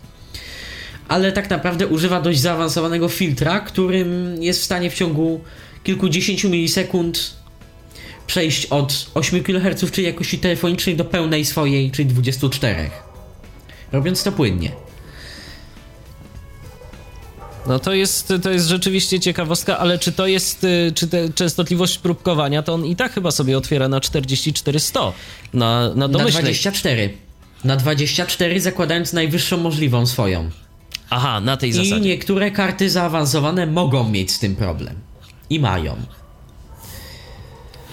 ale 1.08 1.32
tak 1.32 1.50
naprawdę 1.50 1.88
używa 1.88 2.22
dość 2.22 2.40
zaawansowanego 2.40 3.10
filtra, 3.10 3.60
którym 3.60 4.36
jest 4.44 4.62
w 4.62 4.64
stanie 4.64 4.90
w 4.90 4.94
ciągu 4.94 5.42
kilkudziesięciu 5.84 6.50
milisekund 6.50 7.34
przejść 8.28 8.66
od 8.66 9.12
8 9.14 9.44
kHz, 9.44 9.92
czyli 9.92 10.08
jakości 10.08 10.40
telefonicznej, 10.40 10.96
do 10.96 11.06
pełnej 11.06 11.46
swojej, 11.46 11.92
czyli 11.92 12.08
24. 12.08 12.90
Robiąc 13.92 14.24
to 14.24 14.32
płynnie. 14.32 14.72
No 17.68 17.80
to 17.80 17.94
jest, 17.94 18.34
to 18.44 18.52
jest 18.52 18.68
rzeczywiście 18.68 19.20
ciekawostka, 19.20 19.78
ale 19.78 20.00
czy 20.00 20.12
to 20.12 20.28
jest, 20.28 20.64
y, 20.64 20.92
czy 20.96 21.08
ta 21.08 21.18
częstotliwość 21.36 21.98
próbkowania, 21.98 22.64
to 22.64 22.74
on 22.74 22.86
i 22.86 22.96
tak 22.96 23.14
chyba 23.14 23.32
sobie 23.32 23.58
otwiera 23.58 23.88
na 23.88 24.00
44-100, 24.00 25.12
na, 25.54 25.94
na 25.96 26.08
domyślnej. 26.08 26.44
Na 26.44 26.50
24. 26.50 27.14
Na 27.64 27.76
24 27.76 28.62
zakładając 28.62 29.14
najwyższą 29.14 29.58
możliwą 29.58 30.06
swoją. 30.06 30.50
Aha, 31.10 31.42
na 31.42 31.58
tej 31.58 31.74
zasadzie. 31.74 31.98
I 31.98 32.02
niektóre 32.02 32.52
karty 32.52 32.90
zaawansowane 32.90 33.68
mogą 33.68 34.10
mieć 34.10 34.32
z 34.32 34.40
tym 34.40 34.56
problem. 34.56 34.96
I 35.50 35.60
mają. 35.60 35.96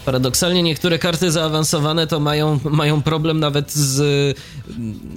Paradoksalnie 0.04 0.62
niektóre 0.62 0.98
karty 0.98 1.30
zaawansowane 1.30 2.06
to 2.06 2.20
mają, 2.20 2.60
mają 2.64 3.02
problem 3.02 3.40
nawet 3.40 3.72
z 3.72 4.38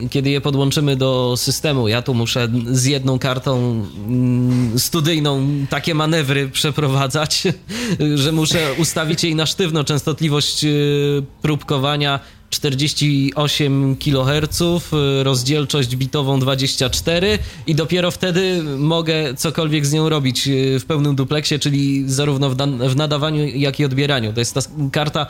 kiedy 0.09 0.29
je 0.29 0.41
podłączymy 0.41 0.95
do 0.95 1.35
systemu. 1.37 1.87
Ja 1.87 2.01
tu 2.01 2.13
muszę 2.13 2.47
z 2.71 2.85
jedną 2.85 3.19
kartą 3.19 3.83
mm, 4.07 4.79
studyjną 4.79 5.47
takie 5.69 5.95
manewry 5.95 6.49
przeprowadzać, 6.49 7.43
że 8.23 8.31
muszę 8.31 8.73
ustawić 8.73 9.23
jej 9.23 9.35
na 9.35 9.45
sztywno 9.45 9.83
częstotliwość 9.83 10.63
y, 10.63 11.23
próbkowania 11.41 12.19
48 12.49 13.95
kHz, 13.95 14.61
rozdzielczość 15.23 15.95
bitową 15.95 16.39
24 16.39 17.39
i 17.67 17.75
dopiero 17.75 18.11
wtedy 18.11 18.63
mogę 18.77 19.33
cokolwiek 19.33 19.85
z 19.85 19.93
nią 19.93 20.09
robić 20.09 20.47
y, 20.47 20.79
w 20.79 20.85
pełnym 20.85 21.15
dupleksie, 21.15 21.59
czyli 21.59 22.03
zarówno 22.09 22.49
w, 22.49 22.95
nadawaniu, 22.95 23.47
jak 23.47 23.79
i 23.79 23.85
odbieraniu. 23.85 24.33
To 24.33 24.39
jest 24.39 24.53
ta 24.53 24.61
karta, 24.91 25.25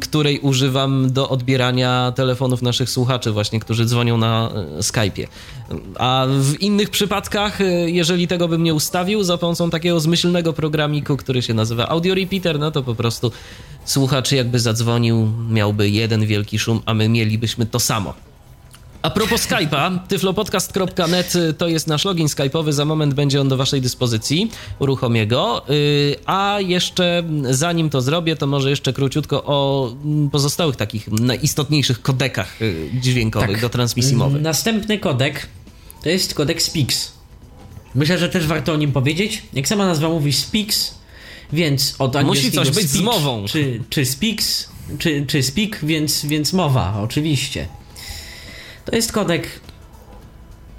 której 0.00 0.38
używam 0.38 1.12
do 1.12 1.28
odbierania 1.28 2.12
telefonów 2.16 2.62
naszych 2.62 2.90
słuchaczy 2.90 3.30
właśnie, 3.30 3.60
którzy 3.60 3.84
dzwonią 3.84 4.18
na 4.18 4.50
y, 4.78 4.80
Skype'ie. 4.80 5.26
A 5.98 6.26
w 6.40 6.60
innych 6.60 6.90
przypadkach, 6.90 7.60
y, 7.60 7.90
jeżeli 7.90 8.28
tego 8.28 8.48
bym 8.48 8.62
nie 8.62 8.74
ustawił 8.74 9.24
za 9.24 9.38
pomocą 9.38 9.70
takiego 9.70 10.00
zmyślnego 10.00 10.52
programiku, 10.52 11.16
który 11.16 11.42
się 11.42 11.54
nazywa 11.54 11.88
Audio 11.88 12.14
Repeater, 12.14 12.58
no 12.58 12.70
to 12.70 12.82
po 12.82 12.94
prostu 12.94 13.32
słuchacz 13.84 14.32
jakby 14.32 14.60
zadzwonił, 14.60 15.28
miałby 15.50 15.90
jeden 15.90 16.21
wielki 16.26 16.58
szum, 16.58 16.82
a 16.86 16.94
my 16.94 17.08
mielibyśmy 17.08 17.66
to 17.66 17.80
samo. 17.80 18.14
A 19.02 19.10
propos 19.10 19.46
Skype'a, 19.48 19.98
tyflopodcast.net 20.08 21.34
y, 21.36 21.54
to 21.54 21.68
jest 21.68 21.86
nasz 21.86 22.04
login 22.04 22.26
skype'owy, 22.26 22.72
za 22.72 22.84
moment 22.84 23.14
będzie 23.14 23.40
on 23.40 23.48
do 23.48 23.56
waszej 23.56 23.80
dyspozycji, 23.80 24.50
uruchomię 24.78 25.26
go. 25.26 25.64
Y, 25.70 26.16
a 26.26 26.56
jeszcze 26.60 27.22
zanim 27.50 27.90
to 27.90 28.00
zrobię, 28.00 28.36
to 28.36 28.46
może 28.46 28.70
jeszcze 28.70 28.92
króciutko 28.92 29.44
o 29.44 29.88
mm, 30.04 30.30
pozostałych 30.30 30.76
takich 30.76 31.08
najistotniejszych 31.10 32.02
kodekach 32.02 32.62
y, 32.62 32.90
dźwiękowych 33.00 33.50
Tak. 33.50 33.60
do 33.60 33.68
transmisji 33.68 34.16
mowy. 34.16 34.40
Następny 34.40 34.98
kodek 34.98 35.46
to 36.02 36.08
jest 36.08 36.34
kodek 36.34 36.62
Speaks. 36.62 37.12
Myślę, 37.94 38.18
że 38.18 38.28
też 38.28 38.46
warto 38.46 38.72
o 38.72 38.76
nim 38.76 38.92
powiedzieć. 38.92 39.42
Jak 39.52 39.68
sama 39.68 39.86
nazwa 39.86 40.08
mówi 40.08 40.32
Speaks, 40.32 40.94
więc 41.52 41.94
od 41.98 42.12
Musi 42.14 42.26
angielskiego 42.26 42.64
coś 42.64 42.74
być 42.74 42.86
z 42.86 42.90
speech, 42.90 43.04
mową. 43.04 43.44
Czy, 43.48 43.80
czy 43.90 44.06
Speaks, 44.06 44.68
czy, 44.98 45.26
czy 45.26 45.42
Speak, 45.42 45.78
więc, 45.82 46.26
więc 46.26 46.52
mowa, 46.52 47.00
oczywiście. 47.00 47.68
To 48.84 48.96
jest 48.96 49.12
kodek 49.12 49.60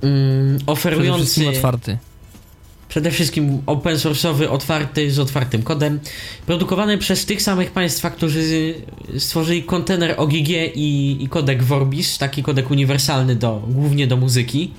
mm, 0.02 0.58
Przede 0.58 0.72
oferujący 0.72 1.24
wszystkim 1.26 1.48
otwarty. 1.48 1.98
przede 2.90 3.12
wszystkim 3.12 3.62
open 3.66 3.96
source'owy, 3.96 4.48
otwarty, 4.48 5.12
z 5.12 5.20
otwartym 5.20 5.64
kodem, 5.64 6.00
produkowany 6.46 6.98
przez 6.98 7.26
tych 7.26 7.42
samych 7.42 7.72
państwa, 7.72 8.10
którzy 8.10 8.74
stworzyli 9.18 9.64
kontener 9.64 10.16
OGG 10.18 10.50
i, 10.76 11.18
i 11.24 11.30
kodek 11.30 11.64
Vorbis, 11.64 12.18
taki 12.18 12.44
kodek 12.44 12.72
uniwersalny 12.72 13.36
do, 13.36 13.64
głównie 13.68 14.08
do 14.08 14.18
muzyki. 14.18 14.72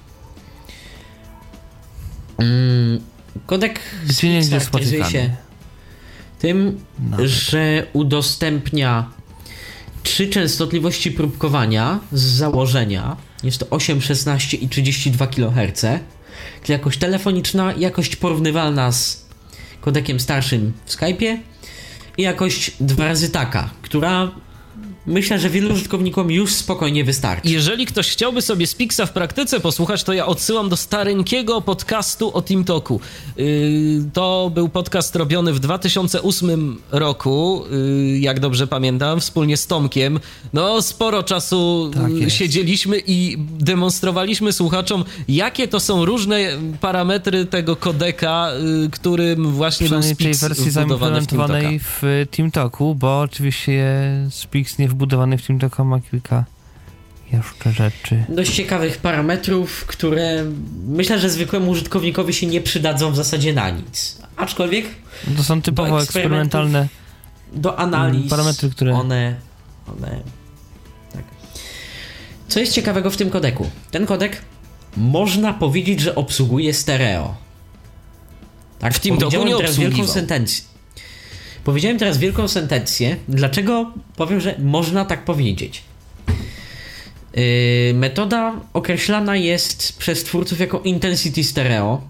Mm, 2.38 3.00
kodek 3.46 3.80
Gdzie 4.06 4.40
gdzie 4.40 4.50
charakteryzuje 4.50 5.04
się. 5.04 5.36
Tym, 6.38 6.80
Nawet. 7.10 7.30
że 7.30 7.86
udostępnia 7.92 9.10
trzy 10.02 10.28
częstotliwości 10.28 11.10
próbkowania 11.12 12.00
z 12.12 12.22
założenia. 12.22 13.16
Jest 13.42 13.58
to 13.58 13.66
8, 13.70 14.02
16 14.02 14.56
i 14.56 14.68
32 14.68 15.26
kHz. 15.26 15.80
Czyli 16.62 16.72
jakość 16.72 16.98
telefoniczna, 16.98 17.74
jakość 17.78 18.16
porównywalna 18.16 18.92
z 18.92 19.26
kodekiem 19.80 20.20
starszym 20.20 20.72
w 20.86 20.90
Skype'ie 20.90 21.38
i 22.16 22.22
jakość 22.22 22.70
dwa 22.80 23.04
razy 23.04 23.30
taka, 23.30 23.70
która 23.82 24.30
myślę, 25.06 25.38
że 25.38 25.50
wielu 25.50 25.74
użytkownikom 25.74 26.30
już 26.30 26.52
spokojnie 26.52 27.04
wystarczy. 27.04 27.50
Jeżeli 27.50 27.86
ktoś 27.86 28.10
chciałby 28.10 28.42
sobie 28.42 28.66
Spixa 28.66 29.00
w 29.06 29.12
praktyce 29.12 29.60
posłuchać, 29.60 30.04
to 30.04 30.12
ja 30.12 30.26
odsyłam 30.26 30.68
do 30.68 30.76
stareńkiego 30.76 31.60
podcastu 31.60 32.30
o 32.36 32.42
TeamTalku. 32.42 33.00
Yy, 33.36 33.44
to 34.12 34.50
był 34.54 34.68
podcast 34.68 35.16
robiony 35.16 35.52
w 35.52 35.60
2008 35.60 36.78
roku, 36.92 37.64
yy, 37.70 38.18
jak 38.18 38.40
dobrze 38.40 38.66
pamiętam, 38.66 39.20
wspólnie 39.20 39.56
z 39.56 39.66
Tomkiem. 39.66 40.20
No, 40.52 40.82
sporo 40.82 41.22
czasu 41.22 41.90
Tak 41.94 42.12
jest. 42.12 42.36
siedzieliśmy 42.36 43.00
i 43.06 43.36
demonstrowaliśmy 43.58 44.52
słuchaczom, 44.52 45.04
jakie 45.28 45.68
to 45.68 45.80
są 45.80 46.04
różne 46.04 46.38
parametry 46.80 47.46
tego 47.46 47.76
kodeka, 47.76 48.48
yy, 48.82 48.90
którym 48.90 49.46
właśnie 49.52 49.88
był 49.88 49.98
Przynajmniej 50.00 50.16
tej 50.16 50.34
Spix 50.34 50.40
wersji 50.40 50.70
wbudowany 50.70 51.20
w 51.20 51.26
TeamTalka. 51.26 51.52
zaimplementowanej 51.52 51.80
w 51.80 52.26
TeamTalku, 52.36 52.94
bo 52.94 53.20
oczywiście 53.20 53.84
Spix 54.30 54.78
nie 54.78 54.88
wbudowany 54.94 55.38
w 55.38 55.46
TeamTalka 55.46 55.84
ma 55.84 56.00
kilka 56.00 56.44
jeszcze 57.32 57.72
rzeczy. 57.72 58.24
Dość 58.28 58.54
ciekawych 58.54 58.98
parametrów, 58.98 59.86
które 59.86 60.44
myślę, 60.86 61.18
że 61.20 61.30
zwykłemu 61.30 61.70
użytkownikowi 61.70 62.34
się 62.34 62.46
nie 62.46 62.60
przydadzą 62.60 63.10
w 63.12 63.16
zasadzie 63.16 63.52
na 63.52 63.70
nic. 63.70 64.18
Aczkolwiek 64.36 64.86
To 65.36 65.42
są 65.44 65.62
typowo 65.62 66.02
eksperymentalne. 66.02 66.88
do 67.52 67.78
analiz. 67.78 68.30
Parametry, 68.30 68.70
które- 68.70 68.94
One. 68.94 69.34
one 69.98 70.20
tak. 71.12 71.22
Co 72.48 72.60
jest 72.60 72.72
ciekawego 72.72 73.10
w 73.10 73.16
tym 73.16 73.30
kodeku? 73.30 73.70
Ten 73.90 74.06
kodek 74.06 74.42
można 74.96 75.52
powiedzieć, 75.52 76.00
że 76.00 76.14
obsługuje 76.14 76.74
stereo. 76.74 77.34
Tak, 78.78 78.94
W 78.94 79.00
TeamTalku 79.00 79.20
powiedziałem 79.30 79.48
nie 79.48 79.56
teraz 79.56 79.76
wielką 79.76 79.90
obsługiwał. 79.92 80.14
sentencję. 80.14 80.64
Powiedziałem 81.64 81.98
teraz 81.98 82.18
wielką 82.18 82.48
sentencję. 82.48 83.16
Dlaczego 83.28 83.92
powiem, 84.16 84.40
że 84.40 84.54
można 84.58 85.04
tak 85.04 85.24
powiedzieć? 85.24 85.82
Yy, 87.36 87.94
metoda 87.94 88.60
określana 88.72 89.36
jest 89.36 89.98
przez 89.98 90.24
twórców 90.24 90.60
jako 90.60 90.80
intensity 90.80 91.44
stereo, 91.44 92.02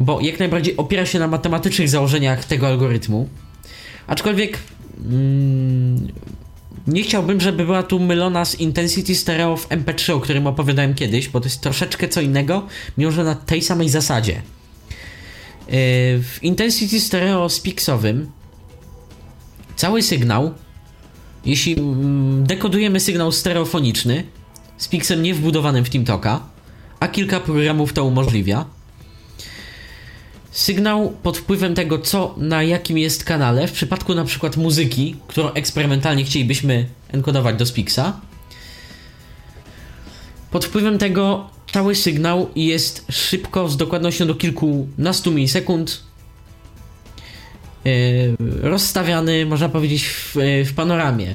bo 0.00 0.20
jak 0.20 0.38
najbardziej 0.38 0.76
opiera 0.76 1.06
się 1.06 1.18
na 1.18 1.28
matematycznych 1.28 1.88
założeniach 1.88 2.44
tego 2.44 2.66
algorytmu. 2.66 3.28
Aczkolwiek 4.06 4.58
mm, 5.04 6.08
nie 6.86 7.02
chciałbym, 7.02 7.40
żeby 7.40 7.64
była 7.64 7.82
tu 7.82 8.00
mylona 8.00 8.44
z 8.44 8.60
Intensity 8.60 9.14
Stereo 9.14 9.56
w 9.56 9.68
MP3, 9.68 10.12
o 10.12 10.20
którym 10.20 10.46
opowiadałem 10.46 10.94
kiedyś, 10.94 11.28
bo 11.28 11.40
to 11.40 11.46
jest 11.46 11.60
troszeczkę 11.60 12.08
co 12.08 12.20
innego, 12.20 12.66
mimo 12.98 13.10
że 13.10 13.24
na 13.24 13.34
tej 13.34 13.62
samej 13.62 13.88
zasadzie. 13.88 14.32
Yy, 14.32 14.42
W 16.22 16.38
Intensity 16.42 17.00
Stereo 17.00 17.48
Spixowym 17.48 18.30
cały 19.82 20.02
sygnał, 20.02 20.54
jeśli 21.44 21.78
mm, 21.78 22.46
dekodujemy 22.46 23.00
sygnał 23.00 23.32
stereofoniczny 23.32 24.24
z 24.78 24.88
Pixem 24.88 25.22
nie 25.22 25.34
wbudowanym 25.34 25.84
w 25.84 25.90
TeamTalka, 25.90 26.40
a 27.00 27.08
kilka 27.08 27.40
programów 27.40 27.92
to 27.92 28.04
umożliwia, 28.04 28.64
sygnał 30.50 31.10
pod 31.22 31.38
wpływem 31.38 31.74
tego, 31.74 31.98
co 31.98 32.34
na 32.36 32.62
jakim 32.62 32.98
jest 32.98 33.24
kanale, 33.24 33.68
w 33.68 33.72
przypadku 33.72 34.14
na 34.14 34.24
przykład 34.24 34.56
muzyki, 34.56 35.16
którą 35.28 35.52
eksperymentalnie 35.52 36.24
chcielibyśmy 36.24 36.86
enkodować 37.08 37.56
do 37.56 37.66
Spixa, 37.66 38.20
pod 40.50 40.64
wpływem 40.64 40.98
tego 40.98 41.50
cały 41.72 41.94
sygnał 41.94 42.48
jest 42.56 43.06
szybko, 43.10 43.68
z 43.68 43.76
dokładnością 43.76 44.26
do 44.26 44.34
kilkunastu 44.34 45.30
milisekund 45.30 46.11
rozstawiany, 48.62 49.46
można 49.46 49.68
powiedzieć, 49.68 50.04
w, 50.04 50.36
w 50.66 50.74
panoramie. 50.74 51.34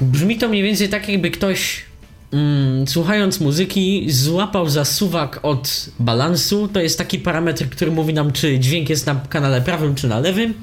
Brzmi 0.00 0.38
to 0.38 0.48
mniej 0.48 0.62
więcej 0.62 0.88
tak, 0.88 1.08
jakby 1.08 1.30
ktoś 1.30 1.84
mm, 2.32 2.88
słuchając 2.88 3.40
muzyki 3.40 4.04
złapał 4.08 4.70
za 4.70 4.84
suwak 4.84 5.40
od 5.42 5.90
balansu. 5.98 6.68
To 6.68 6.80
jest 6.80 6.98
taki 6.98 7.18
parametr, 7.18 7.68
który 7.68 7.90
mówi 7.90 8.14
nam, 8.14 8.32
czy 8.32 8.58
dźwięk 8.58 8.88
jest 8.90 9.06
na 9.06 9.14
kanale 9.14 9.60
prawym, 9.60 9.94
czy 9.94 10.08
na 10.08 10.20
lewym. 10.20 10.54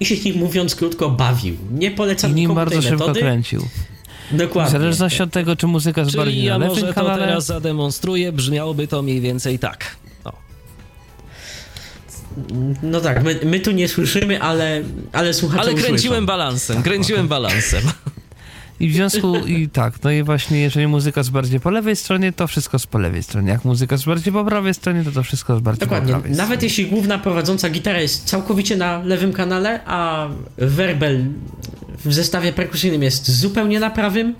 I 0.00 0.06
się 0.06 0.16
nim 0.16 0.38
mówiąc 0.38 0.74
krótko 0.74 1.10
bawił. 1.10 1.56
Nie 1.70 1.88
I 1.88 1.90
polecam 1.90 2.30
nim 2.30 2.38
nikomu 2.38 2.56
bardzo 2.56 2.74
tej 2.74 2.82
szybko 2.82 2.98
metody. 2.98 3.20
kręcił. 3.20 3.62
W 4.32 4.36
Dokładnie. 4.36 4.72
zależności 4.72 5.22
od 5.22 5.30
tego, 5.30 5.56
czy 5.56 5.66
muzyka 5.66 6.00
jest 6.00 6.10
Czyli 6.10 6.24
bardziej 6.24 6.44
ja 6.44 6.58
na 6.58 6.66
może 6.66 6.80
lewym 6.80 6.94
to 6.94 7.00
kanale, 7.00 7.26
teraz 7.26 7.46
zademonstruję, 7.46 8.32
brzmiałoby 8.32 8.88
to 8.88 9.02
mniej 9.02 9.20
więcej 9.20 9.58
tak. 9.58 9.96
No 12.82 13.00
tak, 13.00 13.24
my, 13.24 13.40
my 13.44 13.60
tu 13.60 13.70
nie 13.70 13.88
słyszymy, 13.88 14.42
ale, 14.42 14.82
ale 15.12 15.34
słuchacze 15.34 15.60
Ale 15.62 15.74
kręciłem 15.74 15.96
usłyszą. 15.96 16.26
balansem, 16.26 16.82
kręciłem 16.82 17.28
balansem. 17.28 17.82
I 18.80 18.88
w 18.88 18.94
związku, 18.94 19.36
i 19.36 19.68
tak, 19.68 19.94
no 20.04 20.10
i 20.10 20.22
właśnie 20.22 20.60
jeżeli 20.60 20.86
muzyka 20.86 21.20
jest 21.20 21.30
bardziej 21.30 21.60
po 21.60 21.70
lewej 21.70 21.96
stronie, 21.96 22.32
to 22.32 22.46
wszystko 22.46 22.74
jest 22.76 22.86
po 22.86 22.98
lewej 22.98 23.22
stronie. 23.22 23.50
Jak 23.50 23.64
muzyka 23.64 23.94
jest 23.94 24.06
bardziej 24.06 24.32
po 24.32 24.44
prawej 24.44 24.74
stronie, 24.74 25.04
to 25.04 25.10
to 25.12 25.22
wszystko 25.22 25.52
jest 25.52 25.64
bardziej 25.64 25.80
Dokładnie. 25.80 26.12
po 26.12 26.18
prawej 26.20 26.36
Nawet 26.36 26.46
stronie. 26.58 26.64
jeśli 26.64 26.86
główna 26.86 27.18
prowadząca 27.18 27.70
gitara 27.70 28.00
jest 28.00 28.24
całkowicie 28.24 28.76
na 28.76 29.02
lewym 29.04 29.32
kanale, 29.32 29.80
a 29.86 30.28
werbel 30.58 31.24
w 32.04 32.14
zestawie 32.14 32.52
perkusyjnym 32.52 33.02
jest 33.02 33.30
zupełnie 33.30 33.80
na 33.80 33.90
prawym, 33.90 34.34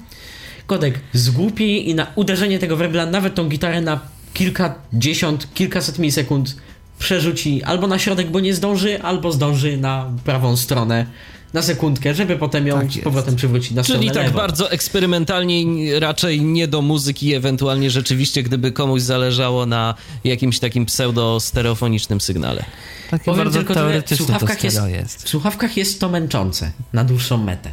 kodek 0.67 1.01
zgłupi 1.13 1.91
i 1.91 1.95
na 1.95 2.07
uderzenie 2.15 2.59
tego 2.59 2.77
werbla 2.77 3.07
nawet 3.07 3.35
tą 3.35 3.49
gitarę 3.49 3.81
na 3.81 4.01
kilkadziesiąt, 4.35 5.55
kilkaset 5.55 5.99
milisekund 5.99 6.57
przerzuci 6.99 7.63
albo 7.63 7.87
na 7.87 7.99
środek, 7.99 8.31
bo 8.31 8.41
nie 8.41 8.55
zdąży, 8.55 9.03
albo 9.03 9.33
zdąży 9.33 9.77
na 9.77 10.11
prawą 10.25 10.57
stronę 10.57 11.07
na 11.53 11.63
sekundkę, 11.63 12.15
żeby 12.15 12.37
potem 12.37 12.67
ją 12.67 12.81
Tak 12.81 12.93
z 12.93 12.99
powrotem 12.99 13.37
przywrócić 13.37 13.71
na 13.71 13.83
Czyli 13.83 13.99
stronę 13.99 14.15
tak 14.15 14.25
lewą. 14.27 14.37
bardzo 14.37 14.71
eksperymentalnie, 14.71 15.65
raczej 16.01 16.43
nie 16.43 16.69
do 16.69 16.83
muzyki, 16.83 17.35
ewentualnie 17.35 17.91
rzeczywiście, 17.91 18.43
gdyby 18.43 18.73
komuś 18.73 19.03
zależało 19.03 19.67
na 19.67 19.95
jakimś 20.25 20.59
takim 20.59 20.87
pseudo-stereofonicznym 20.87 22.21
sygnale. 22.21 22.65
Takie 23.11 23.25
Powiem 23.25 23.39
bardzo 23.45 23.59
tylko 23.59 23.75
tyle, 23.75 24.03
w 24.03 24.17
słuchawkach 24.17 24.65
jest, 24.65 24.81
jest. 24.89 25.23
w 25.23 25.29
słuchawkach 25.29 25.77
jest 25.77 26.01
to 26.01 26.09
męczące 26.09 26.73
na 26.93 27.05
dłuższą 27.05 27.39
metę. 27.39 27.71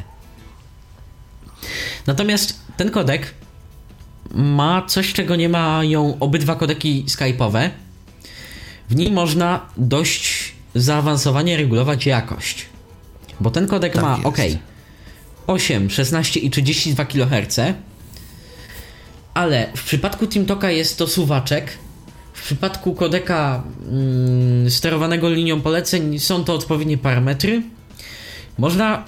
Natomiast 2.07 2.59
ten 2.77 2.91
kodek 2.91 3.33
ma 4.31 4.81
coś, 4.87 5.13
czego 5.13 5.35
nie 5.35 5.49
mają 5.49 6.17
obydwa 6.19 6.55
kodeki 6.55 7.05
Skype'owe. 7.07 7.69
W 8.93 8.95
nim 8.95 9.13
można 9.13 9.65
dość 9.77 10.53
zaawansowanie 10.75 11.57
regulować 11.57 12.05
jakość. 12.05 12.65
Bo 13.39 13.51
ten 13.51 13.67
kodek 13.67 13.93
Tak 13.93 14.03
ma 14.03 14.15
jest. 14.15 14.25
ok 14.25 14.37
8, 15.47 15.89
16 15.89 16.39
i 16.39 16.49
32 16.49 17.05
kHz, 17.05 17.59
ale 19.33 19.67
w 19.75 19.83
przypadku 19.83 20.27
TeamTalka 20.27 20.71
jest 20.71 20.97
to 20.97 21.07
suwaczek. 21.07 21.77
W 22.33 22.43
przypadku 22.43 22.93
kodeka 22.95 23.63
mm, 23.89 24.71
sterowanego 24.71 25.29
linią 25.29 25.61
poleceń 25.61 26.19
są 26.19 26.43
to 26.43 26.53
odpowiednie 26.53 26.97
parametry. 26.97 27.61
Można 28.57 29.03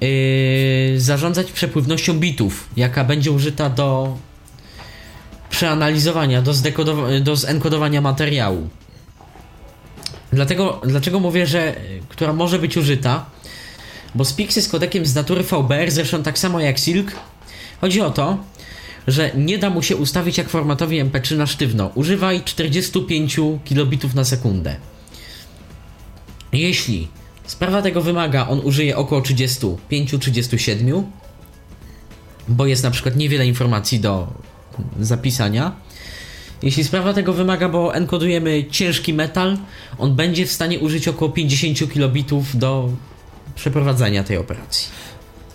yy, 0.00 1.00
zarządzać 1.00 1.52
przepływnością 1.52 2.18
bitów, 2.18 2.68
jaka 2.76 3.04
będzie 3.04 3.32
użyta 3.32 3.70
do 3.70 4.18
przeanalizowania, 5.50 6.42
do, 6.42 6.52
do 7.20 7.36
zenkodowania 7.36 8.00
materiału. 8.00 8.68
Dlatego, 10.36 10.80
dlaczego 10.84 11.20
mówię, 11.20 11.46
że 11.46 11.74
która 12.08 12.32
może 12.32 12.58
być 12.58 12.76
użyta? 12.76 13.26
Bo 14.14 14.24
Spix 14.24 14.56
jest 14.56 14.70
kodekiem 14.70 15.06
z 15.06 15.14
natury 15.14 15.42
VBR, 15.42 15.90
zresztą 15.90 16.22
tak 16.22 16.38
samo 16.38 16.60
jak 16.60 16.78
Silk. 16.78 17.12
Chodzi 17.80 18.00
o 18.00 18.10
to, 18.10 18.38
że 19.06 19.30
nie 19.34 19.58
da 19.58 19.70
mu 19.70 19.82
się 19.82 19.96
ustawić 19.96 20.38
jak 20.38 20.48
formatowi 20.48 21.04
MP3 21.04 21.36
na 21.36 21.46
sztywno. 21.46 21.90
Używaj 21.94 22.42
45 22.44 23.36
kilobitów 23.64 24.14
na 24.14 24.24
sekundę. 24.24 24.76
Jeśli 26.52 27.08
sprawa 27.46 27.82
tego 27.82 28.02
wymaga, 28.02 28.48
on 28.48 28.60
użyje 28.60 28.96
około 28.96 29.20
35-37, 29.20 31.02
bo 32.48 32.66
jest 32.66 32.82
na 32.82 32.90
przykład 32.90 33.16
niewiele 33.16 33.46
informacji 33.46 34.00
do 34.00 34.26
zapisania. 35.00 35.72
Jeśli 36.62 36.84
sprawa 36.84 37.12
tego 37.12 37.32
wymaga, 37.32 37.68
bo 37.68 37.94
enkodujemy 37.94 38.64
ciężki 38.70 39.14
metal, 39.14 39.58
on 39.98 40.14
będzie 40.14 40.46
w 40.46 40.52
stanie 40.52 40.78
użyć 40.78 41.08
około 41.08 41.30
50 41.30 41.92
kilobitów 41.92 42.58
do 42.58 42.90
przeprowadzania 43.54 44.24
tej 44.24 44.36
operacji. 44.36 44.88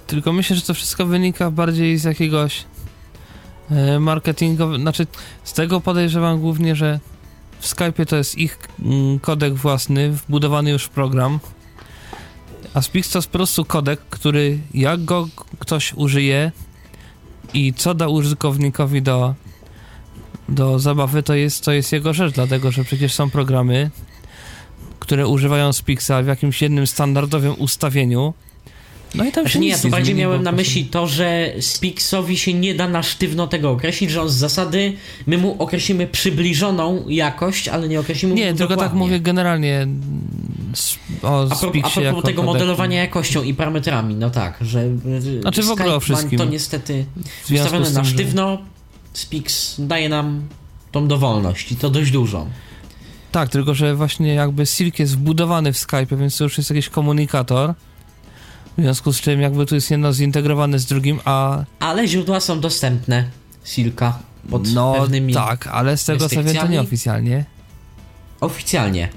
Tylko 0.08 0.34
myślę, 0.34 0.56
że 0.56 0.62
to 0.62 0.74
wszystko 0.74 1.06
wynika 1.06 1.52
bardziej 1.52 1.98
z 1.98 2.04
jakiegoś 2.04 2.64
e, 3.72 4.00
marketingowego, 4.00 4.82
znaczy 4.82 5.08
z 5.44 5.54
tego 5.54 5.82
podejrzewam 5.82 6.40
głównie, 6.40 6.76
że 6.76 7.00
w 7.60 7.66
Skype'ie 7.66 8.06
to 8.06 8.16
jest 8.16 8.38
ich 8.38 8.60
mm, 8.82 9.20
kodek 9.20 9.54
własny, 9.54 10.12
wbudowany 10.12 10.72
już 10.72 10.84
w 10.84 10.90
program, 10.90 11.40
a 12.74 12.82
Spix 12.82 13.10
to 13.10 13.18
jest 13.18 13.30
po 13.30 13.38
prostu 13.38 13.66
kodek, 13.66 14.00
który 14.10 14.60
jak 14.74 15.06
go 15.06 15.28
ktoś 15.60 15.94
użyje 15.94 16.52
i 17.54 17.74
co 17.74 17.94
da 17.94 18.08
użytkownikowi 18.08 19.02
do, 19.02 19.36
do 20.52 20.80
zabawy, 20.80 21.24
to 21.24 21.34
jest, 21.36 21.64
to 21.66 21.72
jest 21.72 21.92
jego 21.92 22.14
rzecz, 22.14 22.34
dlatego 22.34 22.72
że 22.72 22.84
przecież 22.84 23.14
są 23.14 23.30
programy, 23.30 23.90
które 25.00 25.28
używają 25.28 25.74
Spixa 25.74 26.12
w 26.24 26.28
jakimś 26.28 26.62
jednym 26.62 26.88
standardowym 26.88 27.54
ustawieniu, 27.58 28.34
no 29.16 29.24
i 29.26 29.32
tam 29.32 29.44
Znaczy 29.44 29.54
się 29.54 29.60
nie, 29.60 29.68
ja 29.70 29.78
tu 29.78 29.90
bardziej 29.90 30.16
miałem 30.16 30.44
na 30.44 30.52
myśli 30.52 30.86
to, 30.86 31.08
że 31.08 31.54
Spixowi 31.60 32.38
się 32.38 32.54
nie 32.54 32.76
da 32.76 32.88
na 32.88 33.04
sztywno 33.04 33.48
tego 33.48 33.72
określić, 33.72 34.12
że 34.12 34.22
on 34.22 34.30
z 34.30 34.34
zasady, 34.36 34.94
my 35.28 35.38
mu 35.38 35.56
określimy 35.64 36.08
przybliżoną 36.08 37.06
jakość, 37.10 37.68
ale 37.68 37.88
nie 37.88 38.00
określimy 38.00 38.36
Nie, 38.36 38.48
tylko 38.48 38.68
tak 38.68 38.70
dokładnie. 38.70 39.00
mówię 39.00 39.20
generalnie 39.20 39.88
o 41.24 41.48
A, 41.52 41.56
pro, 41.56 41.72
a 41.84 41.90
propos 41.90 42.24
tego 42.24 42.44
modelowania 42.44 43.00
jakością 43.00 43.44
i 43.44 43.54
parametrami, 43.54 44.16
no 44.16 44.30
tak, 44.30 44.58
że 44.62 44.84
y, 45.38 45.42
Znaczy 45.42 45.64
w 45.64 45.72
ogóle 45.72 45.96
o 45.96 46.00
wszystkim. 46.00 46.38
to 46.40 46.46
niestety 46.46 47.06
ustawione 47.52 47.90
na 47.90 47.96
tym, 47.96 48.06
że- 48.06 48.12
sztywno, 48.12 48.58
Spix 49.14 49.76
daje 49.80 50.10
nam 50.10 50.48
tą 50.92 51.08
dowolność 51.08 51.72
i 51.72 51.76
to 51.76 51.90
dość 51.90 52.12
dużą. 52.12 52.50
Tak, 53.32 53.50
tylko 53.50 53.74
że 53.74 53.96
właśnie 53.96 54.34
jakby 54.34 54.66
Silk 54.66 55.00
jest 55.00 55.16
wbudowany 55.16 55.74
w 55.74 55.78
Skype, 55.78 56.18
więc 56.18 56.38
to 56.38 56.44
już 56.44 56.58
jest 56.58 56.70
jakiś 56.70 56.90
komunikator. 56.90 57.74
W 58.78 58.82
związku 58.82 59.14
z 59.14 59.22
czym 59.22 59.42
jakby 59.42 59.66
tu 59.66 59.76
jest 59.76 59.92
jedno 59.92 60.14
zintegrowane 60.14 60.80
z 60.80 60.86
drugim, 60.86 61.20
a 61.26 61.64
Ale 61.80 62.08
źródła 62.08 62.40
są 62.40 62.60
dostępne 62.60 63.26
Silka 63.64 64.20
pod 64.50 64.74
no 64.74 64.94
pewnymi 65.00 65.34
tak, 65.34 65.68
ale 65.68 65.98
z 65.98 66.06
tego 66.06 66.30
co 66.30 66.44
wiem 66.44 66.56
to 66.56 66.68
nieoficjalnie. 66.68 67.46
oficjalnie. 68.42 69.10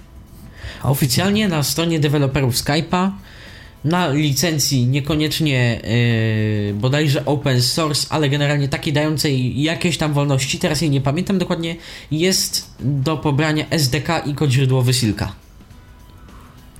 Oficjalnie 0.82 1.48
na 1.48 1.62
stronie 1.62 2.00
deweloperów 2.00 2.54
Skype'a 2.54 3.10
na 3.84 4.08
licencji 4.08 4.86
niekoniecznie 4.86 5.80
yy, 6.66 6.74
bodajże 6.74 7.24
open 7.24 7.62
source, 7.62 8.06
ale 8.10 8.28
generalnie 8.28 8.68
takiej 8.68 8.92
dającej 8.92 9.62
jakieś 9.62 9.98
tam 9.98 10.12
wolności, 10.12 10.58
teraz 10.58 10.80
jej 10.80 10.90
nie 10.90 11.00
pamiętam 11.00 11.38
dokładnie, 11.38 11.76
jest 12.10 12.74
do 12.80 13.16
pobrania 13.16 13.64
SDK 13.70 14.18
i 14.26 14.34
kod 14.34 14.50
źródłowy 14.50 14.94
Silka. 14.94 15.43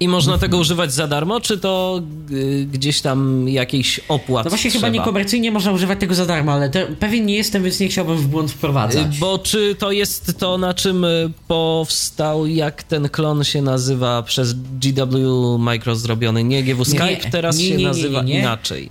I 0.00 0.08
można 0.08 0.38
tego 0.38 0.58
używać 0.58 0.92
za 0.92 1.06
darmo, 1.06 1.40
czy 1.40 1.58
to 1.58 2.02
y, 2.30 2.66
gdzieś 2.72 3.00
tam 3.00 3.48
jakiś 3.48 4.00
opłat 4.08 4.44
No 4.44 4.50
właśnie 4.50 4.70
trzeba? 4.70 4.86
chyba 4.86 4.98
niekomercyjnie 4.98 5.50
można 5.50 5.72
używać 5.72 6.00
tego 6.00 6.14
za 6.14 6.26
darmo, 6.26 6.52
ale 6.52 6.70
te, 6.70 6.86
pewien 6.86 7.26
nie 7.26 7.34
jestem, 7.36 7.62
więc 7.62 7.80
nie 7.80 7.88
chciałbym 7.88 8.16
w 8.16 8.26
błąd 8.26 8.50
wprowadzać. 8.50 9.06
Y, 9.16 9.18
Bo 9.20 9.38
czy 9.38 9.74
to 9.78 9.92
jest 9.92 10.38
to, 10.38 10.58
na 10.58 10.74
czym 10.74 11.04
y, 11.04 11.30
powstał, 11.48 12.46
jak 12.46 12.82
ten 12.82 13.08
klon 13.08 13.44
się 13.44 13.62
nazywa 13.62 14.22
przez 14.22 14.54
GW 14.54 15.58
Micro 15.58 15.96
zrobiony? 15.96 16.44
Nie 16.44 16.62
GW 16.62 16.84
Skype, 16.84 17.06
Nie, 17.06 17.16
teraz 17.16 17.58
nie, 17.58 17.64
się 17.64 17.70
nie, 17.70 17.76
nie, 17.76 17.86
nazywa 17.88 18.22
nie, 18.22 18.34
nie. 18.34 18.40
inaczej. 18.40 18.90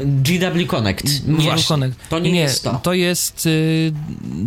GW 0.00 0.66
Connect. 0.66 1.26
Nie, 1.28 1.34
Właśnie. 1.34 1.64
Connect. 1.68 1.98
to 2.08 2.18
nie, 2.18 2.40
jest 2.40 2.64
to. 2.64 2.80
To 2.82 2.92
jest 2.92 3.46
y, 3.46 3.92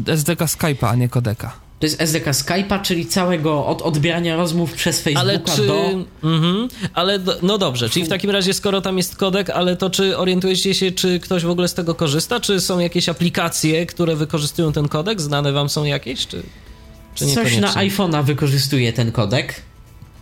SDK 0.07 0.39
Skype'a, 0.45 0.87
a 0.89 0.95
nie 0.95 1.09
kodeka. 1.09 1.64
To 1.85 1.87
jest 1.87 2.01
SDK 2.01 2.31
Skype'a, 2.31 2.81
czyli 2.81 3.05
całego 3.05 3.65
od 3.65 3.81
odbierania 3.81 4.35
rozmów 4.35 4.73
przez 4.73 5.07
Ale 5.15 5.33
Facebooka 5.33 5.55
czy. 5.55 5.67
do. 5.67 5.89
Mhm, 6.23 6.67
ale 6.93 7.19
do, 7.19 7.37
no 7.41 7.57
dobrze, 7.57 7.89
czyli 7.89 8.05
w 8.05 8.09
takim 8.09 8.29
razie, 8.29 8.53
skoro 8.53 8.81
tam 8.81 8.97
jest 8.97 9.15
kodek, 9.15 9.49
ale 9.49 9.75
to 9.75 9.89
czy 9.89 10.17
orientujecie 10.17 10.73
się, 10.73 10.91
czy 10.91 11.19
ktoś 11.19 11.43
w 11.43 11.49
ogóle 11.49 11.67
z 11.67 11.73
tego 11.73 11.95
korzysta? 11.95 12.39
Czy 12.39 12.61
są 12.61 12.79
jakieś 12.79 13.09
aplikacje, 13.09 13.85
które 13.85 14.15
wykorzystują 14.15 14.71
ten 14.71 14.87
kodek? 14.87 15.21
Znane 15.21 15.51
wam 15.51 15.69
są 15.69 15.83
jakieś? 15.83 16.27
Czy, 16.27 16.43
czy 17.15 17.25
Coś 17.25 17.57
na 17.57 17.73
iPhone'a 17.73 18.23
wykorzystuje 18.23 18.93
ten 18.93 19.11
kodek. 19.11 19.61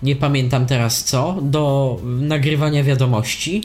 Nie 0.03 0.15
pamiętam 0.15 0.65
teraz 0.65 1.03
co. 1.03 1.37
Do 1.41 1.97
nagrywania 2.03 2.83
wiadomości. 2.83 3.61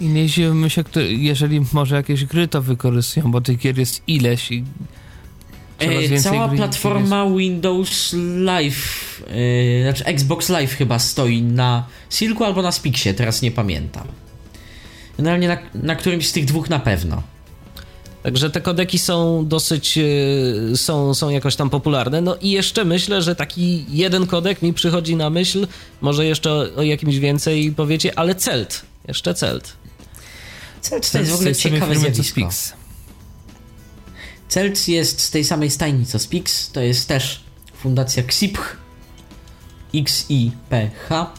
I 0.00 0.06
nie 0.06 0.28
zdziwmy 0.28 0.70
się, 0.70 0.84
jeżeli 1.08 1.60
może 1.72 1.96
jakieś 1.96 2.24
gry 2.24 2.48
to 2.48 2.62
wykorzystują, 2.62 3.30
bo 3.30 3.40
tych 3.40 3.58
gier 3.58 3.78
jest 3.78 4.02
ileś 4.06 4.52
i 4.52 4.64
E, 5.90 6.08
więcej 6.08 6.20
cała 6.32 6.48
gry- 6.48 6.56
platforma 6.56 7.26
Windows 7.36 8.14
Live, 8.36 9.22
e, 9.28 9.82
znaczy 9.82 10.04
Xbox 10.04 10.48
Live 10.48 10.72
chyba 10.74 10.98
stoi 10.98 11.42
na 11.42 11.86
Silku 12.10 12.44
albo 12.44 12.62
na 12.62 12.72
Spixie, 12.72 13.14
teraz 13.14 13.42
nie 13.42 13.50
pamiętam. 13.50 14.08
Generalnie 15.16 15.48
na, 15.48 15.58
na 15.74 15.96
którymś 15.96 16.28
z 16.28 16.32
tych 16.32 16.44
dwóch 16.44 16.70
na 16.70 16.78
pewno. 16.78 17.22
Także 18.22 18.50
te 18.50 18.60
kodeki 18.60 18.98
są 18.98 19.46
dosyć, 19.48 19.98
e, 19.98 20.76
są, 20.76 21.14
są 21.14 21.30
jakoś 21.30 21.56
tam 21.56 21.70
popularne. 21.70 22.20
No 22.20 22.36
i 22.36 22.50
jeszcze 22.50 22.84
myślę, 22.84 23.22
że 23.22 23.36
taki 23.36 23.84
jeden 23.88 24.26
kodek 24.26 24.62
mi 24.62 24.72
przychodzi 24.72 25.16
na 25.16 25.30
myśl, 25.30 25.66
może 26.00 26.26
jeszcze 26.26 26.52
o, 26.52 26.66
o 26.76 26.82
jakimś 26.82 27.18
więcej 27.18 27.72
powiecie, 27.72 28.18
ale 28.18 28.34
CELT, 28.34 28.82
jeszcze 29.08 29.34
CELT. 29.34 29.72
CELT 30.80 31.10
to 31.10 31.18
jest 31.18 31.30
w 31.30 31.34
ogóle 31.34 31.54
ciekawe 31.54 31.96
zjawisko. 31.96 32.24
Spix. 32.24 32.72
CELT 34.52 34.88
jest 34.88 35.20
z 35.20 35.30
tej 35.30 35.44
samej 35.44 35.70
stajni 35.70 36.06
co 36.06 36.18
Spix, 36.18 36.70
to 36.72 36.80
jest 36.80 37.08
też 37.08 37.40
fundacja 37.74 38.22
XIPH, 38.22 38.76
X-I-P-H. 39.94 41.30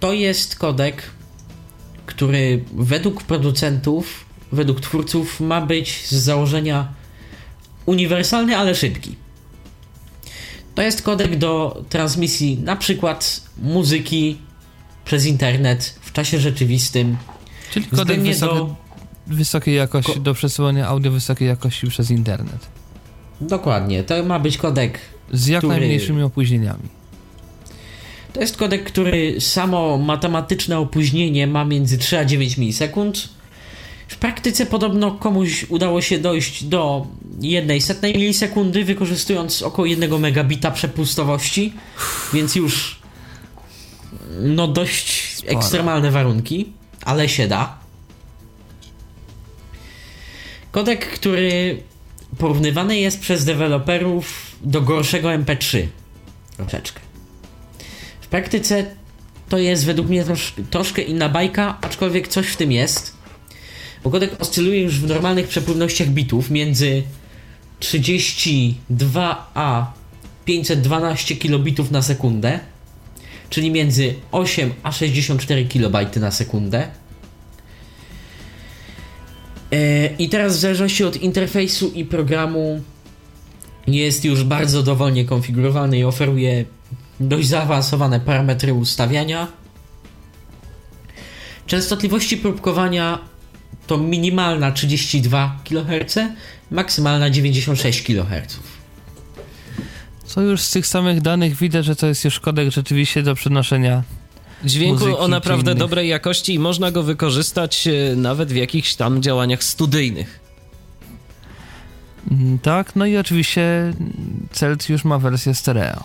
To 0.00 0.12
jest 0.12 0.56
kodek, 0.56 1.02
który 2.06 2.64
według 2.74 3.22
producentów, 3.22 4.24
według 4.52 4.80
twórców 4.80 5.40
ma 5.40 5.60
być 5.60 6.06
z 6.06 6.14
założenia 6.14 6.94
uniwersalny, 7.86 8.56
ale 8.56 8.74
szybki. 8.74 9.16
To 10.74 10.82
jest 10.82 11.02
kodek 11.02 11.36
do 11.36 11.84
transmisji 11.88 12.58
na 12.58 12.76
przykład 12.76 13.40
muzyki 13.62 14.38
przez 15.04 15.26
internet 15.26 15.98
w 16.00 16.12
czasie 16.12 16.40
rzeczywistym. 16.40 17.16
Czyli 17.70 17.86
kodek 17.86 18.20
wysoki, 18.20 18.54
do 18.54 18.87
wysokiej 19.28 19.74
jakości, 19.74 20.12
Ko- 20.12 20.20
do 20.20 20.34
przesyłania 20.34 20.86
audio 20.86 21.10
wysokiej 21.12 21.48
jakości 21.48 21.86
przez 21.86 22.10
internet. 22.10 22.66
Dokładnie, 23.40 24.02
to 24.04 24.22
ma 24.24 24.38
być 24.38 24.58
kodek. 24.58 24.98
Z 25.32 25.46
jak 25.46 25.60
Który- 25.60 25.72
najmniejszymi 25.78 26.22
opóźnieniami. 26.22 26.88
To 28.32 28.40
jest 28.40 28.56
kodek, 28.56 28.84
który 28.84 29.40
samo 29.40 29.98
matematyczne 29.98 30.78
opóźnienie 30.78 31.46
ma 31.46 31.64
między 31.64 31.98
3 31.98 32.18
a 32.18 32.24
9 32.24 32.58
milisekund. 32.58 33.28
W 34.08 34.16
praktyce 34.16 34.66
podobno 34.66 35.10
komuś 35.10 35.66
udało 35.68 36.00
się 36.00 36.18
dojść 36.18 36.64
do 36.64 37.06
1 37.40 37.80
setnej 37.80 38.14
milisekundy, 38.14 38.84
wykorzystując 38.84 39.62
około 39.62 39.86
1 39.86 40.18
megabita 40.20 40.70
przepustowości, 40.70 41.72
więc 42.32 42.56
już 42.56 42.98
no 44.40 44.68
dość 44.68 45.34
Sporo. 45.36 45.52
ekstremalne 45.52 46.10
warunki, 46.10 46.72
ale 47.04 47.28
się 47.28 47.48
da. 47.48 47.78
Kodek, 50.72 51.06
który 51.06 51.82
porównywany 52.38 52.98
jest 52.98 53.20
przez 53.20 53.44
deweloperów 53.44 54.56
do 54.60 54.80
gorszego 54.80 55.28
MP3. 55.28 55.86
Troszeczkę. 56.56 57.00
W 58.20 58.26
praktyce 58.26 58.86
to 59.48 59.58
jest 59.58 59.84
według 59.84 60.08
mnie 60.08 60.24
trosz, 60.24 60.54
troszkę 60.70 61.02
inna 61.02 61.28
bajka, 61.28 61.78
aczkolwiek 61.80 62.28
coś 62.28 62.46
w 62.46 62.56
tym 62.56 62.72
jest. 62.72 63.16
Bo 64.04 64.10
kodek 64.10 64.42
oscyluje 64.42 64.82
już 64.82 65.00
w 65.00 65.06
normalnych 65.06 65.48
przepływnościach 65.48 66.08
bitów 66.08 66.50
między 66.50 67.02
32 67.80 69.50
a 69.54 69.92
512 70.44 71.36
kilobitów 71.36 71.90
na 71.90 72.02
sekundę, 72.02 72.60
czyli 73.50 73.70
między 73.70 74.14
8 74.32 74.72
a 74.82 74.92
64 74.92 75.64
kilobajty 75.64 76.20
na 76.20 76.30
sekundę. 76.30 76.88
E, 79.72 80.06
I 80.18 80.28
teraz 80.28 80.56
w 80.56 80.60
zależności 80.60 81.04
od 81.04 81.16
interfejsu 81.16 81.92
i 81.94 82.04
programu 82.04 82.82
jest 83.86 84.24
już 84.24 84.44
bardzo 84.44 84.82
dowolnie 84.82 85.24
konfigurowany 85.24 85.98
i 85.98 86.04
oferuje 86.04 86.64
dość 87.20 87.48
zaawansowane 87.48 88.20
parametry 88.20 88.74
ustawiania. 88.74 89.48
Częstotliwości 91.66 92.36
próbkowania 92.36 93.18
to 93.86 93.98
minimalna 93.98 94.72
32 94.72 95.60
kHz, 95.64 96.18
maksymalna 96.70 97.30
96 97.30 98.02
kHz. 98.02 98.58
Co 100.24 100.40
już 100.40 100.60
z 100.60 100.70
tych 100.70 100.86
samych 100.86 101.20
danych 101.20 101.56
widać, 101.56 101.84
że 101.84 101.96
to 101.96 102.06
jest 102.06 102.24
już 102.24 102.40
kodek 102.40 102.70
rzeczywiście 102.70 103.22
do 103.22 103.34
przenoszenia. 103.34 104.02
Dźwięku 104.64 105.00
Muzyki 105.00 105.18
o 105.18 105.28
naprawdę 105.28 105.74
dobrej 105.74 106.08
jakości 106.08 106.54
i 106.54 106.58
można 106.58 106.90
go 106.90 107.02
wykorzystać 107.02 107.86
e, 107.88 108.16
nawet 108.16 108.52
w 108.52 108.56
jakichś 108.56 108.94
tam 108.94 109.22
działaniach 109.22 109.64
studyjnych. 109.64 110.40
Mm, 112.30 112.58
Tak, 112.58 112.96
no 112.96 113.06
i 113.06 113.16
oczywiście 113.16 113.92
Celt 114.52 114.88
już 114.88 115.04
ma 115.04 115.18
wersję 115.18 115.54
stereo. 115.54 116.04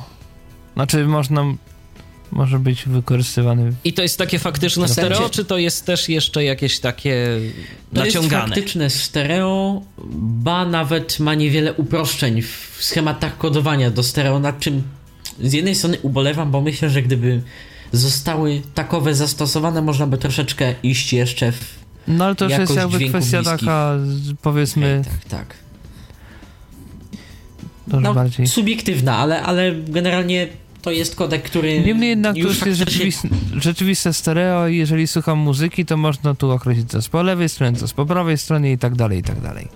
Znaczy 0.74 1.06
można, 1.06 1.44
może 2.32 2.60
być 2.60 2.84
wykorzystywany 2.86 3.74
I 3.84 3.94
to 3.94 4.02
jest 4.02 4.18
takie 4.18 4.40
faktyczne 4.40 4.88
sensie- 4.88 4.94
stereo, 4.94 5.30
czy 5.30 5.46
to 5.46 5.58
jest 5.58 5.86
też 5.86 6.10
jeszcze 6.10 6.44
jakieś 6.44 6.80
takie 6.80 7.28
To 7.94 8.06
jest 8.06 8.16
naciągane? 8.16 8.46
faktyczne 8.46 8.90
stereo, 8.90 9.82
ba 10.18 10.66
nawet 10.66 11.20
ma 11.20 11.36
niewiele 11.36 11.74
uproszczeń 11.74 12.42
w 12.42 12.78
schematach 12.80 13.38
kodowania 13.38 13.92
do 13.92 14.04
stereo, 14.04 14.40
nad 14.40 14.60
czym 14.60 14.84
z 15.42 15.54
jednej 15.54 15.76
strony 15.76 15.98
ubolewam, 16.02 16.52
bo 16.52 16.62
myślę, 16.62 16.90
że 16.90 17.02
gdyby 17.02 17.42
zostały 17.94 18.62
takowe 18.74 19.16
zastosowane, 19.16 19.82
można 19.82 20.08
by 20.08 20.18
troszeczkę 20.18 20.76
iść 20.84 21.14
jeszcze 21.14 21.52
w... 21.52 21.84
No 22.08 22.26
ale 22.26 22.36
to 22.36 22.46
już 22.46 22.58
jest 22.58 22.76
jakby 22.76 23.10
kwestia 23.10 23.38
bliskich. 23.38 23.60
taka, 23.60 23.98
powiedzmy, 24.42 25.02
tak, 25.06 25.40
tak. 25.40 25.56
troszkę 27.90 28.08
No, 28.08 28.14
bardziej. 28.14 28.48
subiektywna, 28.48 29.18
ale, 29.18 29.44
ale 29.44 29.76
generalnie 29.76 30.48
to 30.82 30.92
jest 30.92 31.16
kodek, 31.16 31.44
który 31.44 31.80
Niemniej 31.80 32.10
jednak 32.10 32.34
to 32.34 32.40
już 32.40 32.58
już 32.58 32.66
jest 32.66 32.80
rzeczywiste, 32.80 33.28
rzeczywiste 33.54 34.14
stereo 34.14 34.68
i 34.68 34.78
jeżeli 34.78 35.08
słucham 35.08 35.38
muzyki, 35.38 35.86
to 35.86 35.98
można 35.98 36.36
tu 36.36 36.52
określić 36.52 36.90
co 36.90 36.98
jest 36.98 37.10
po 37.10 37.24
lewej 37.24 37.50
stronie, 37.50 37.78
co 37.78 37.84
jest 37.84 37.94
po 37.94 38.06
prawej 38.06 38.38
stronie 38.38 38.72
i 38.72 38.78
tak 38.78 38.96
dalej, 38.96 39.20
i 39.20 39.24
tak 39.24 39.42
dalej. 39.42 39.68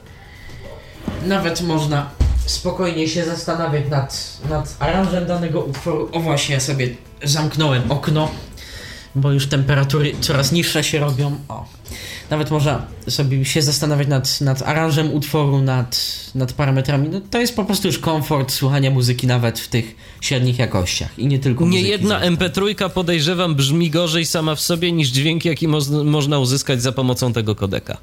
Nawet 1.25 1.61
można 1.61 2.09
spokojnie 2.45 3.07
się 3.07 3.25
zastanawiać 3.25 3.89
nad, 3.89 4.39
nad 4.49 4.75
aranżem 4.79 5.25
danego 5.25 5.61
utworu. 5.61 6.09
O 6.11 6.19
właśnie, 6.19 6.55
ja 6.55 6.61
sobie 6.61 6.89
zamknąłem 7.23 7.91
okno, 7.91 8.31
bo 9.15 9.31
już 9.31 9.47
temperatury 9.47 10.11
coraz 10.21 10.51
niższe 10.51 10.83
się 10.83 10.99
robią. 10.99 11.35
O. 11.47 11.65
Nawet 12.29 12.51
można 12.51 12.85
sobie 13.09 13.45
się 13.45 13.61
zastanawiać 13.61 14.07
nad, 14.07 14.41
nad 14.41 14.61
aranżem 14.61 15.13
utworu, 15.13 15.61
nad, 15.61 16.01
nad 16.35 16.53
parametrami. 16.53 17.09
No, 17.09 17.21
to 17.31 17.39
jest 17.39 17.55
po 17.55 17.65
prostu 17.65 17.87
już 17.87 17.99
komfort 17.99 18.51
słuchania 18.51 18.91
muzyki 18.91 19.27
nawet 19.27 19.59
w 19.59 19.67
tych 19.67 19.95
średnich 20.21 20.59
jakościach 20.59 21.19
i 21.19 21.27
nie 21.27 21.39
tylko 21.39 21.65
Nie 21.65 21.81
jedna 21.81 22.19
zresztą. 22.19 22.35
MP3 22.35 22.89
podejrzewam 22.89 23.55
brzmi 23.55 23.89
gorzej 23.89 24.25
sama 24.25 24.55
w 24.55 24.59
sobie 24.61 24.91
niż 24.91 25.09
dźwięk, 25.09 25.45
jaki 25.45 25.67
mo- 25.67 26.03
można 26.03 26.39
uzyskać 26.39 26.81
za 26.81 26.91
pomocą 26.91 27.33
tego 27.33 27.55
kodeka. 27.55 27.97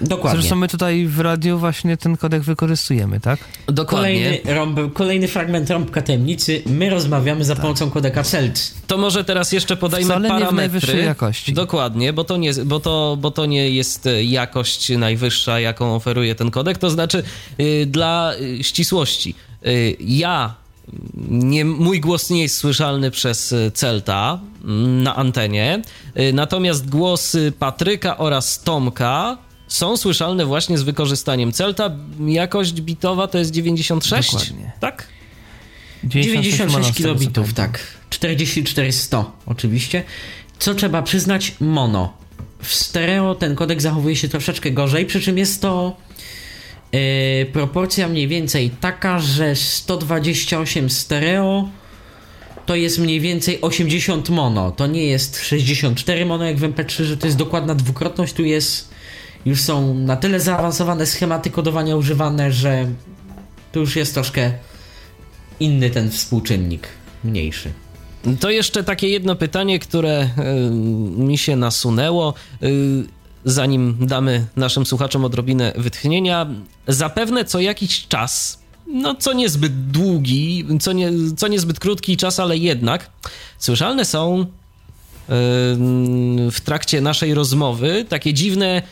Dokładnie. 0.00 0.40
Zresztą 0.40 0.56
my 0.56 0.68
tutaj 0.68 1.06
w 1.06 1.20
radiu 1.20 1.58
właśnie 1.58 1.96
ten 1.96 2.16
kodek 2.16 2.42
wykorzystujemy, 2.42 3.20
tak? 3.20 3.38
Dokładnie. 3.66 4.24
Kolejny, 4.24 4.54
rąb, 4.54 4.92
kolejny 4.92 5.28
fragment 5.28 5.70
rąbka 5.70 6.02
tajemnicy. 6.02 6.62
My 6.66 6.90
rozmawiamy 6.90 7.44
za 7.44 7.56
pomocą 7.56 7.90
kodeka 7.90 8.22
CELT. 8.22 8.74
To 8.86 8.98
może 8.98 9.24
teraz 9.24 9.52
jeszcze 9.52 9.76
podajmy 9.76 10.06
Wcale 10.06 10.20
nie 10.20 10.28
w 10.28 10.30
parametry. 10.30 10.56
najwyższej 10.56 11.04
jakości. 11.04 11.52
Dokładnie, 11.52 12.12
bo 12.12 12.24
to, 12.24 12.36
nie, 12.36 12.52
bo, 12.64 12.80
to, 12.80 13.16
bo 13.20 13.30
to 13.30 13.46
nie 13.46 13.70
jest 13.70 14.06
e, 14.06 14.24
jakość 14.24 14.88
najwyższa, 14.98 15.60
jaką 15.60 15.94
oferuje 15.94 16.34
ten 16.34 16.50
kodek. 16.50 16.78
To 16.78 16.90
znaczy, 16.90 17.22
y, 17.60 17.86
dla 17.86 18.32
y, 18.40 18.64
ścisłości, 18.64 19.34
y, 19.66 19.96
ja. 20.00 20.54
Nie, 21.28 21.64
mój 21.64 22.00
głos 22.00 22.30
nie 22.30 22.42
jest 22.42 22.56
słyszalny 22.56 23.10
przez 23.10 23.52
y, 23.52 23.70
Celta 23.74 24.38
mm, 24.64 25.02
na 25.02 25.16
antenie, 25.16 25.82
y, 26.18 26.32
natomiast 26.32 26.88
głosy 26.90 27.52
Patryka 27.58 28.18
oraz 28.18 28.62
Tomka 28.62 29.38
są 29.68 29.96
słyszalne 29.96 30.46
właśnie 30.46 30.78
z 30.78 30.82
wykorzystaniem 30.82 31.52
Celta. 31.52 31.90
Jakość 32.26 32.80
bitowa 32.80 33.26
to 33.26 33.38
jest 33.38 33.50
96? 33.50 34.32
Dokładnie. 34.32 34.72
Tak? 34.80 35.08
96 36.04 36.58
mono, 36.58 36.70
96 36.70 36.94
z 36.94 36.96
tego, 36.96 37.14
co 37.14 37.18
kilobitów, 37.18 37.54
tak. 37.54 37.80
44100 38.10 39.32
oczywiście. 39.46 40.02
Co 40.58 40.74
trzeba 40.74 41.02
przyznać? 41.02 41.54
Mono. 41.60 42.12
W 42.62 42.74
stereo 42.74 43.34
ten 43.34 43.54
kodek 43.54 43.82
zachowuje 43.82 44.16
się 44.16 44.28
troszeczkę 44.28 44.70
gorzej, 44.70 45.06
przy 45.06 45.20
czym 45.20 45.38
jest 45.38 45.62
to 45.62 45.96
yy, 46.92 47.00
proporcja 47.52 48.08
mniej 48.08 48.28
więcej 48.28 48.70
taka, 48.80 49.18
że 49.18 49.56
128 49.56 50.90
stereo 50.90 51.68
to 52.66 52.76
jest 52.76 52.98
mniej 52.98 53.20
więcej 53.20 53.60
80 53.60 54.28
mono. 54.30 54.70
To 54.70 54.86
nie 54.86 55.06
jest 55.06 55.44
64 55.44 56.26
mono 56.26 56.44
jak 56.44 56.56
w 56.56 56.62
MP3, 56.62 57.04
że 57.04 57.16
to 57.16 57.26
jest 57.26 57.38
dokładna 57.38 57.74
dwukrotność. 57.74 58.32
Tu 58.32 58.44
jest 58.44 58.95
już 59.46 59.60
są 59.60 59.94
na 59.94 60.16
tyle 60.16 60.40
zaawansowane 60.40 61.06
schematy 61.06 61.50
kodowania 61.50 61.96
używane, 61.96 62.52
że 62.52 62.86
tu 63.72 63.80
już 63.80 63.96
jest 63.96 64.14
troszkę 64.14 64.52
inny 65.60 65.90
ten 65.90 66.10
współczynnik, 66.10 66.88
mniejszy. 67.24 67.72
To 68.40 68.50
jeszcze 68.50 68.84
takie 68.84 69.08
jedno 69.08 69.36
pytanie, 69.36 69.78
które 69.78 70.28
y, 70.38 70.70
mi 71.20 71.38
się 71.38 71.56
nasunęło. 71.56 72.34
Y, 72.62 73.04
zanim 73.44 73.96
damy 74.00 74.46
naszym 74.56 74.86
słuchaczom 74.86 75.24
odrobinę 75.24 75.72
wytchnienia, 75.76 76.46
zapewne 76.88 77.44
co 77.44 77.60
jakiś 77.60 78.08
czas, 78.08 78.62
no 78.86 79.14
co 79.14 79.32
niezbyt 79.32 79.90
długi, 79.90 80.66
co, 80.80 80.92
nie, 80.92 81.10
co 81.36 81.48
niezbyt 81.48 81.80
krótki 81.80 82.16
czas, 82.16 82.40
ale 82.40 82.58
jednak 82.58 83.10
słyszalne 83.58 84.04
są 84.04 84.40
y, 84.40 84.46
w 86.50 86.60
trakcie 86.64 87.00
naszej 87.00 87.34
rozmowy 87.34 88.06
takie 88.08 88.34
dziwne, 88.34 88.82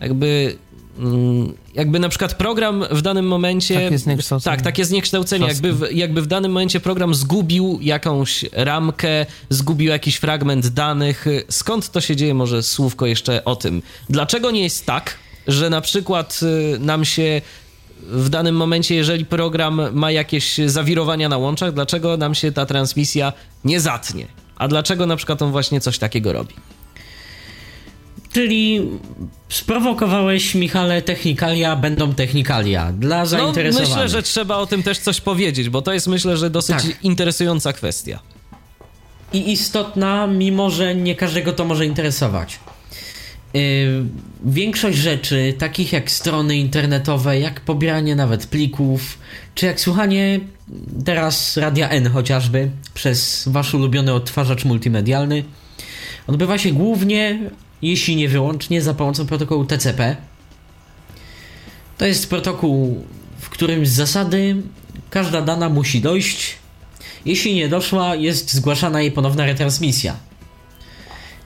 jakby. 0.00 0.56
mm, 0.98 1.52
Jakby 1.74 1.98
na 1.98 2.08
przykład 2.08 2.34
program 2.34 2.84
w 2.90 3.02
danym 3.02 3.26
momencie. 3.26 3.74
Takie 3.74 3.98
zniekształcenie. 3.98 4.56
Tak, 4.56 4.64
takie 4.64 4.84
zniekształcenie. 4.84 5.46
Jakby 5.46 5.72
w, 5.72 5.92
jakby 5.92 6.22
w 6.22 6.26
danym 6.26 6.52
momencie 6.52 6.80
program 6.80 7.14
zgubił 7.14 7.78
jakąś 7.82 8.44
ramkę, 8.52 9.26
zgubił 9.50 9.88
jakiś 9.88 10.16
fragment 10.16 10.68
danych. 10.68 11.26
Skąd 11.50 11.90
to 11.90 12.00
się 12.00 12.16
dzieje? 12.16 12.34
Może 12.34 12.62
słówko 12.62 13.06
jeszcze 13.06 13.44
o 13.44 13.56
tym. 13.56 13.82
Dlaczego 14.10 14.50
nie 14.50 14.62
jest 14.62 14.86
tak, 14.86 15.14
że 15.46 15.70
na 15.70 15.80
przykład 15.80 16.40
y, 16.74 16.78
nam 16.78 17.04
się 17.04 17.42
w 18.02 18.28
danym 18.28 18.56
momencie, 18.56 18.94
jeżeli 18.94 19.24
program 19.24 19.80
ma 19.92 20.10
jakieś 20.10 20.58
zawirowania 20.66 21.28
na 21.28 21.38
łączach, 21.38 21.72
dlaczego 21.72 22.16
nam 22.16 22.34
się 22.34 22.52
ta 22.52 22.66
transmisja 22.66 23.32
nie 23.64 23.80
zatnie? 23.80 24.26
A 24.56 24.68
dlaczego 24.68 25.06
na 25.06 25.16
przykład 25.16 25.42
on 25.42 25.50
właśnie 25.52 25.80
coś 25.80 25.98
takiego 25.98 26.32
robi? 26.32 26.54
Czyli 28.34 28.80
sprowokowałeś, 29.48 30.54
Michale, 30.54 31.02
technikalia 31.02 31.76
będą 31.76 32.14
technikalia. 32.14 32.92
Dla 32.92 33.18
No, 33.20 33.26
zainteresowanych. 33.26 33.90
myślę, 33.90 34.08
że 34.08 34.22
trzeba 34.22 34.56
o 34.56 34.66
tym 34.66 34.82
też 34.82 34.98
coś 34.98 35.20
powiedzieć, 35.20 35.68
bo 35.68 35.82
to 35.82 35.92
jest 35.92 36.06
myślę, 36.06 36.36
że 36.36 36.50
dosyć 36.50 36.76
Tak. 36.76 37.04
interesująca 37.04 37.72
kwestia. 37.72 38.20
I 39.32 39.52
istotna, 39.52 40.26
mimo 40.26 40.70
że 40.70 40.94
nie 40.94 41.14
każdego 41.14 41.52
to 41.52 41.64
może 41.64 41.86
interesować. 41.86 42.58
Yy, 43.54 43.60
większość 44.44 44.98
rzeczy, 44.98 45.54
takich 45.58 45.92
jak 45.92 46.10
strony 46.10 46.56
internetowe, 46.56 47.40
jak 47.40 47.60
pobieranie 47.60 48.16
nawet 48.16 48.46
plików, 48.46 49.18
czy 49.54 49.66
jak 49.66 49.80
słuchanie 49.80 50.40
teraz 51.04 51.56
Radia 51.56 51.88
N 51.88 52.10
chociażby 52.10 52.68
przez 52.94 53.44
wasz 53.48 53.74
ulubiony 53.74 54.12
odtwarzacz 54.12 54.64
multimedialny, 54.64 55.44
odbywa 56.26 56.58
się 56.58 56.72
głównie, 56.72 57.38
jeśli 57.84 58.16
nie 58.16 58.28
wyłącznie, 58.28 58.82
za 58.82 58.94
pomocą 58.94 59.26
protokołu 59.26 59.64
TCP. 59.64 60.16
To 61.98 62.06
jest 62.06 62.30
protokół, 62.30 63.04
w 63.40 63.48
którym 63.50 63.86
z 63.86 63.90
zasady 63.90 64.62
każda 65.10 65.42
dana 65.42 65.68
musi 65.68 66.00
dojść. 66.00 66.56
Jeśli 67.24 67.54
nie 67.54 67.68
doszła, 67.68 68.14
jest 68.14 68.54
zgłaszana 68.54 69.00
jej 69.00 69.12
ponowna 69.12 69.46
retransmisja. 69.46 70.16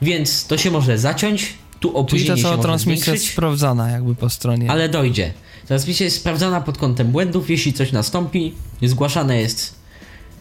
Więc 0.01 0.47
to 0.47 0.57
się 0.57 0.71
może 0.71 0.97
zaciąć, 0.97 1.53
tu 1.79 1.87
Czyli 1.89 1.93
ta 1.93 1.99
opóźnienie 1.99 2.43
cała 2.43 2.57
transmisja 2.57 3.13
jest 3.13 3.27
sprawdzana 3.27 3.89
jakby 3.89 4.15
po 4.15 4.29
stronie. 4.29 4.71
ale 4.71 4.89
dojdzie. 4.89 5.33
Transmisja 5.67 6.03
jest 6.03 6.17
sprawdzana 6.17 6.61
pod 6.61 6.77
kątem 6.77 7.11
błędów, 7.11 7.49
jeśli 7.49 7.73
coś 7.73 7.91
nastąpi, 7.91 8.53
zgłaszane 8.81 9.41
jest 9.41 9.78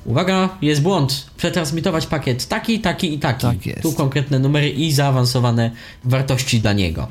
Uwaga, 0.08 0.58
jest 0.62 0.82
błąd. 0.82 1.30
Przetransmitować 1.36 2.06
pakiet 2.06 2.46
taki, 2.46 2.80
taki 2.80 3.14
i 3.14 3.18
taki. 3.18 3.46
Tak 3.46 3.66
jest. 3.66 3.82
Tu 3.82 3.92
konkretne 3.92 4.38
numery 4.38 4.70
i 4.70 4.92
zaawansowane 4.92 5.70
wartości 6.04 6.60
dla 6.60 6.72
niego. 6.72 7.08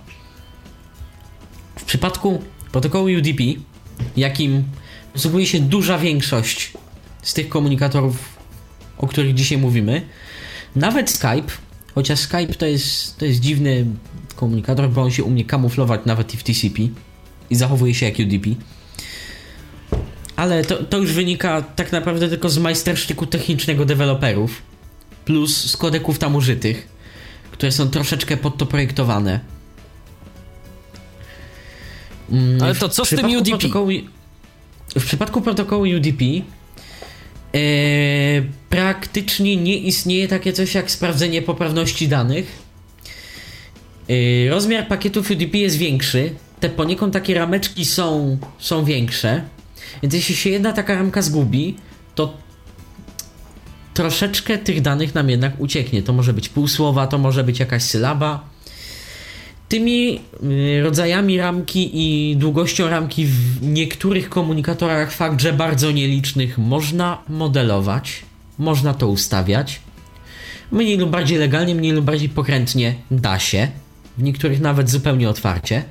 W 1.76 1.84
przypadku 1.84 2.42
protokołu 2.72 3.06
UDP, 3.06 3.44
jakim 4.18 4.64
posługuje 5.14 5.46
się 5.46 5.60
duża 5.60 5.98
większość 5.98 6.74
z 7.22 7.34
tych 7.34 7.50
komunikatorów, 7.50 8.18
o 8.98 9.08
których 9.08 9.34
dzisiaj 9.34 9.58
mówimy, 9.58 10.02
nawet 10.76 11.10
Skype, 11.10 11.52
Chociaż 11.98 12.20
Skype 12.20 12.54
to 12.54 12.66
jest, 12.66 13.18
to 13.18 13.26
jest 13.26 13.40
dziwny 13.40 13.86
komunikator, 14.36 14.90
bo 14.90 15.02
on 15.02 15.12
się 15.12 15.24
umie 15.24 15.46
kamuflować 15.46 16.02
nawet 16.06 16.34
i 16.34 16.38
w 16.38 16.44
TCP 16.44 16.82
i 17.50 17.56
zachowuje 17.56 17.94
się 17.94 18.06
jak 18.06 18.20
UDP. 18.20 18.50
Ale 20.38 20.66
to, 20.66 20.84
to 20.84 20.98
już 20.98 21.14
wynika 21.14 21.62
tak 21.62 21.92
naprawdę 21.92 22.30
tylko 22.30 22.50
z 22.50 22.58
majstersztyku 22.58 23.26
technicznego 23.26 23.86
deweloperów, 23.86 24.62
plus 25.26 25.72
z 25.72 25.78
kodeków 25.78 26.20
tam 26.20 26.36
użytych, 26.36 26.88
które 27.52 27.72
są 27.72 27.90
troszeczkę 27.90 28.38
pod 28.38 28.58
to 28.58 28.66
projektowane. 28.66 29.40
Mm, 32.32 32.64
Ale 32.64 32.76
to 32.76 32.90
co 32.90 33.06
z 33.06 33.10
tym 33.10 33.26
UDP? 33.26 33.68
w 35.00 35.06
przypadku 35.06 35.42
protokołu 35.42 35.84
UDP 35.84 36.24
e, 36.26 37.60
praktycznie 38.70 39.56
nie 39.56 39.78
istnieje 39.78 40.28
takie 40.28 40.54
coś 40.54 40.76
jak 40.76 40.92
sprawdzenie 40.92 41.42
poprawności 41.42 42.08
danych. 42.08 42.60
E, 44.10 44.50
rozmiar 44.50 44.88
pakietów 44.88 45.32
UDP 45.32 45.58
jest 45.58 45.78
większy. 45.78 46.30
Te 46.60 46.70
poniekąd 46.70 47.14
takie 47.14 47.34
rameczki 47.34 47.86
są, 47.86 48.38
są 48.60 48.86
większe. 48.86 49.57
Więc 50.04 50.14
jeśli 50.14 50.36
się 50.36 50.50
jedna 50.50 50.74
taka 50.74 50.96
ramka 50.96 51.22
zgubi, 51.22 51.76
to 52.16 52.34
troszeczkę 53.94 54.58
tych 54.58 54.82
danych 54.82 55.16
nam 55.16 55.30
jednak 55.30 55.60
ucieknie. 55.60 56.04
To 56.04 56.14
może 56.14 56.34
być 56.34 56.50
pół 56.50 56.68
słowa, 56.68 57.08
to 57.08 57.18
może 57.18 57.44
być 57.44 57.60
jakaś 57.60 57.84
sylaba. 57.84 58.50
Tymi 59.70 60.20
y, 60.44 60.82
rodzajami 60.84 61.38
ramki 61.38 61.90
i 61.94 62.36
długością 62.38 62.90
ramki 62.90 63.26
w 63.26 63.62
niektórych 63.62 64.30
komunikatorach, 64.30 65.12
fakt, 65.12 65.42
że 65.42 65.54
bardzo 65.54 65.92
nielicznych, 65.92 66.58
można 66.58 67.18
modelować, 67.30 68.22
można 68.58 68.94
to 68.94 69.08
ustawiać. 69.08 69.80
Mniej 70.72 70.98
lub 70.98 71.10
bardziej 71.10 71.38
legalnie, 71.38 71.76
mniej 71.76 71.92
lub 71.92 72.06
bardziej 72.06 72.30
pokrętnie 72.30 72.96
da 73.12 73.40
się, 73.40 73.68
w 74.18 74.24
niektórych 74.24 74.62
nawet 74.62 74.90
zupełnie 74.90 75.30
otwarcie. 75.30 75.84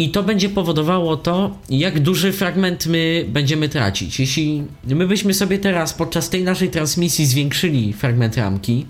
I 0.00 0.08
to 0.08 0.22
będzie 0.22 0.48
powodowało 0.48 1.16
to, 1.16 1.56
jak 1.70 2.00
duży 2.00 2.32
fragment 2.32 2.86
my 2.86 3.26
będziemy 3.28 3.68
tracić. 3.68 4.20
Jeśli 4.20 4.62
my 4.84 5.06
byśmy 5.06 5.34
sobie 5.34 5.58
teraz 5.58 5.94
podczas 5.94 6.30
tej 6.30 6.44
naszej 6.44 6.70
transmisji 6.70 7.26
zwiększyli 7.26 7.92
fragment 7.92 8.36
ramki, 8.36 8.86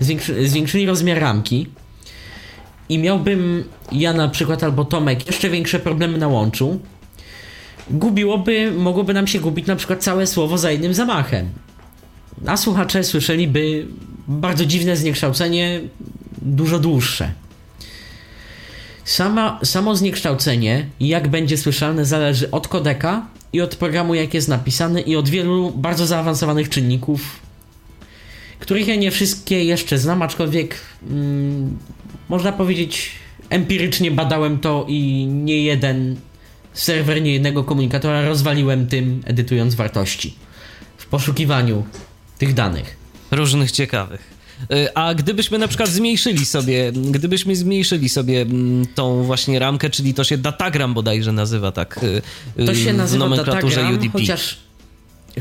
zwiększy, 0.00 0.48
zwiększyli 0.48 0.86
rozmiar 0.86 1.18
ramki, 1.18 1.66
i 2.88 2.98
miałbym 2.98 3.64
ja 3.92 4.12
na 4.12 4.28
przykład 4.28 4.62
albo 4.62 4.84
Tomek 4.84 5.26
jeszcze 5.26 5.50
większe 5.50 5.78
problemy 5.78 6.18
na 6.18 6.28
łączu, 6.28 6.80
gubiłoby, 7.90 8.72
mogłoby 8.76 9.14
nam 9.14 9.26
się 9.26 9.40
gubić 9.40 9.66
na 9.66 9.76
przykład 9.76 10.02
całe 10.02 10.26
słowo 10.26 10.58
za 10.58 10.70
jednym 10.70 10.94
zamachem. 10.94 11.48
A 12.46 12.56
słuchacze 12.56 13.04
słyszeliby 13.04 13.86
bardzo 14.28 14.66
dziwne 14.66 14.96
zniekształcenie, 14.96 15.80
dużo 16.42 16.78
dłuższe. 16.78 17.32
Sama, 19.04 19.60
samo 19.64 19.96
zniekształcenie, 19.96 20.86
jak 21.00 21.28
będzie 21.28 21.56
słyszalne, 21.56 22.04
zależy 22.04 22.50
od 22.50 22.68
kodeka 22.68 23.26
i 23.52 23.60
od 23.60 23.76
programu, 23.76 24.14
jak 24.14 24.34
jest 24.34 24.48
napisany, 24.48 25.00
i 25.00 25.16
od 25.16 25.28
wielu 25.28 25.70
bardzo 25.70 26.06
zaawansowanych 26.06 26.68
czynników, 26.68 27.40
których 28.58 28.88
ja 28.88 28.96
nie 28.96 29.10
wszystkie 29.10 29.64
jeszcze 29.64 29.98
znam, 29.98 30.22
aczkolwiek 30.22 30.76
mm, 31.10 31.78
można 32.28 32.52
powiedzieć, 32.52 33.12
empirycznie 33.50 34.10
badałem 34.10 34.58
to 34.58 34.86
i 34.88 35.26
nie 35.26 35.64
jeden 35.64 36.16
serwer, 36.72 37.22
nie 37.22 37.32
jednego 37.32 37.64
komunikatora 37.64 38.24
rozwaliłem 38.24 38.86
tym, 38.86 39.22
edytując 39.24 39.74
wartości 39.74 40.34
w 40.96 41.06
poszukiwaniu 41.06 41.84
tych 42.38 42.54
danych. 42.54 42.96
Różnych 43.30 43.72
ciekawych. 43.72 44.33
Y, 44.72 44.94
a 44.94 45.14
gdybyśmy 45.14 45.58
na 45.58 45.68
przykład 45.68 45.88
zmniejszyli 45.88 46.46
sobie, 46.46 46.92
gdybyśmy 46.92 47.56
zmniejszyli 47.56 48.08
sobie 48.08 48.40
mm, 48.40 48.86
tą 48.94 49.22
właśnie 49.22 49.58
ramkę, 49.58 49.90
czyli 49.90 50.14
to 50.14 50.24
się 50.24 50.38
datagram 50.38 50.94
bodajże 50.94 51.32
nazywa 51.32 51.72
tak 51.72 52.00
y, 52.58 52.66
to 52.66 52.74
się 52.74 52.92
nazywa 52.92 53.26
w 53.26 53.28
nomenklaturze 53.28 53.76
datagram, 53.76 53.94
UDP. 53.94 54.18
Chociaż 54.18 54.64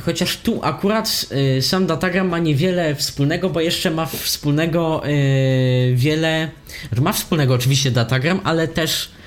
Chociaż 0.01 0.37
tu 0.37 0.59
akurat 0.63 1.25
y, 1.57 1.61
sam 1.61 1.87
datagram 1.87 2.27
ma 2.27 2.39
niewiele 2.39 2.95
wspólnego, 2.95 3.49
bo 3.49 3.61
jeszcze 3.61 3.91
ma 3.91 4.05
wspólnego 4.05 5.07
y, 5.07 5.93
wiele. 5.95 6.49
Ma 7.01 7.13
wspólnego 7.13 7.53
oczywiście 7.53 7.91
datagram, 7.91 8.39
ale 8.43 8.67
też 8.67 9.05
y, 9.05 9.22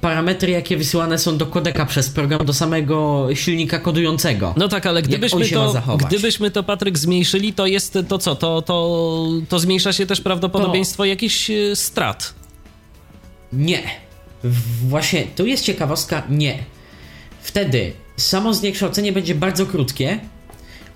parametry, 0.00 0.52
jakie 0.52 0.76
wysyłane 0.76 1.18
są 1.18 1.38
do 1.38 1.46
kodeka 1.46 1.86
przez 1.86 2.10
program, 2.10 2.46
do 2.46 2.52
samego 2.52 3.28
silnika 3.34 3.78
kodującego. 3.78 4.54
No 4.56 4.68
tak, 4.68 4.86
ale 4.86 5.02
gdybyśmy 5.02 5.48
to, 5.48 5.82
gdybyśmy 6.06 6.50
to 6.50 6.62
Patryk 6.62 6.98
zmniejszyli, 6.98 7.52
to 7.52 7.66
jest 7.66 7.98
to 8.08 8.18
co? 8.18 8.36
To, 8.36 8.62
to, 8.62 9.28
to 9.48 9.58
zmniejsza 9.58 9.92
się 9.92 10.06
też 10.06 10.20
prawdopodobieństwo 10.20 11.02
to... 11.02 11.04
jakichś 11.04 11.50
y, 11.50 11.76
strat. 11.76 12.34
Nie. 13.52 13.82
Właśnie, 14.88 15.26
tu 15.36 15.46
jest 15.46 15.64
ciekawostka, 15.64 16.22
nie. 16.28 16.58
Wtedy 17.42 17.92
samo 18.16 18.54
zniekształcenie 18.54 19.12
będzie 19.12 19.34
bardzo 19.34 19.66
krótkie, 19.66 20.20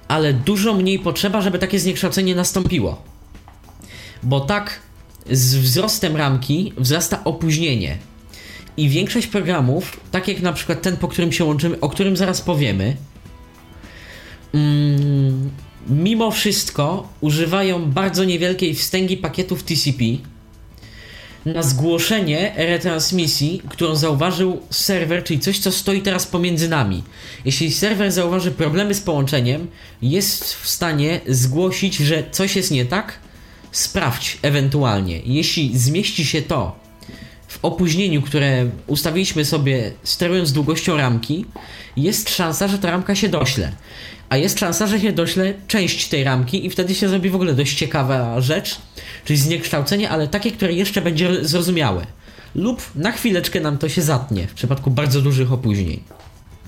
ale 0.08 0.34
dużo 0.34 0.74
mniej 0.74 0.98
potrzeba, 0.98 1.40
żeby 1.40 1.58
takie 1.58 1.78
zniekształcenie 1.78 2.34
nastąpiło. 2.34 3.02
Bo 4.22 4.40
tak 4.40 4.80
z 5.30 5.56
wzrostem 5.56 6.16
ramki 6.16 6.72
wzrasta 6.76 7.24
opóźnienie. 7.24 7.98
I 8.76 8.88
większość 8.88 9.26
programów, 9.26 10.00
tak 10.10 10.28
jak 10.28 10.40
na 10.40 10.52
przykład 10.52 10.82
ten, 10.82 10.96
po 10.96 11.08
którym 11.08 11.32
się 11.32 11.44
łączymy, 11.44 11.80
o 11.80 11.88
którym 11.88 12.16
zaraz 12.16 12.40
powiemy, 12.40 12.96
mm, 14.54 15.50
mimo 15.88 16.30
wszystko 16.30 17.08
używają 17.20 17.90
bardzo 17.90 18.24
niewielkiej 18.24 18.74
wstęgi 18.74 19.16
pakietów 19.16 19.62
TCP, 19.62 20.04
na 21.44 21.62
zgłoszenie 21.62 22.52
retransmisji, 22.56 23.62
którą 23.68 23.96
zauważył 23.96 24.60
serwer, 24.70 25.24
czyli 25.24 25.40
coś, 25.40 25.58
co 25.58 25.72
stoi 25.72 26.02
teraz 26.02 26.26
pomiędzy 26.26 26.68
nami. 26.68 27.02
Jeśli 27.44 27.72
serwer 27.72 28.12
zauważy 28.12 28.50
problemy 28.50 28.94
z 28.94 29.00
połączeniem, 29.00 29.66
jest 30.02 30.54
w 30.54 30.68
stanie 30.68 31.20
zgłosić, 31.28 31.96
że 31.96 32.24
coś 32.30 32.56
jest 32.56 32.70
nie 32.70 32.84
tak, 32.84 33.18
sprawdź 33.72 34.38
ewentualnie. 34.42 35.20
Jeśli 35.24 35.78
zmieści 35.78 36.24
się 36.24 36.42
to 36.42 36.83
w 37.54 37.58
opóźnieniu, 37.62 38.22
które 38.22 38.66
ustawiliśmy 38.86 39.44
sobie 39.44 39.92
sterując 40.02 40.52
długością 40.52 40.96
ramki, 40.96 41.46
jest 41.96 42.30
szansa, 42.30 42.68
że 42.68 42.78
ta 42.78 42.90
ramka 42.90 43.14
się 43.14 43.28
dośle. 43.28 43.72
A 44.28 44.36
jest 44.36 44.58
szansa, 44.58 44.86
że 44.86 45.00
się 45.00 45.12
dośle 45.12 45.54
część 45.68 46.08
tej 46.08 46.24
ramki 46.24 46.66
i 46.66 46.70
wtedy 46.70 46.94
się 46.94 47.08
zrobi 47.08 47.30
w 47.30 47.34
ogóle 47.34 47.54
dość 47.54 47.74
ciekawa 47.74 48.40
rzecz, 48.40 48.78
czyli 49.24 49.38
zniekształcenie, 49.38 50.10
ale 50.10 50.28
takie, 50.28 50.50
które 50.50 50.72
jeszcze 50.72 51.02
będzie 51.02 51.44
zrozumiałe. 51.44 52.06
Lub 52.54 52.82
na 52.94 53.12
chwileczkę 53.12 53.60
nam 53.60 53.78
to 53.78 53.88
się 53.88 54.02
zatnie 54.02 54.46
w 54.46 54.54
przypadku 54.54 54.90
bardzo 54.90 55.20
dużych 55.20 55.52
opóźnień. 55.52 56.00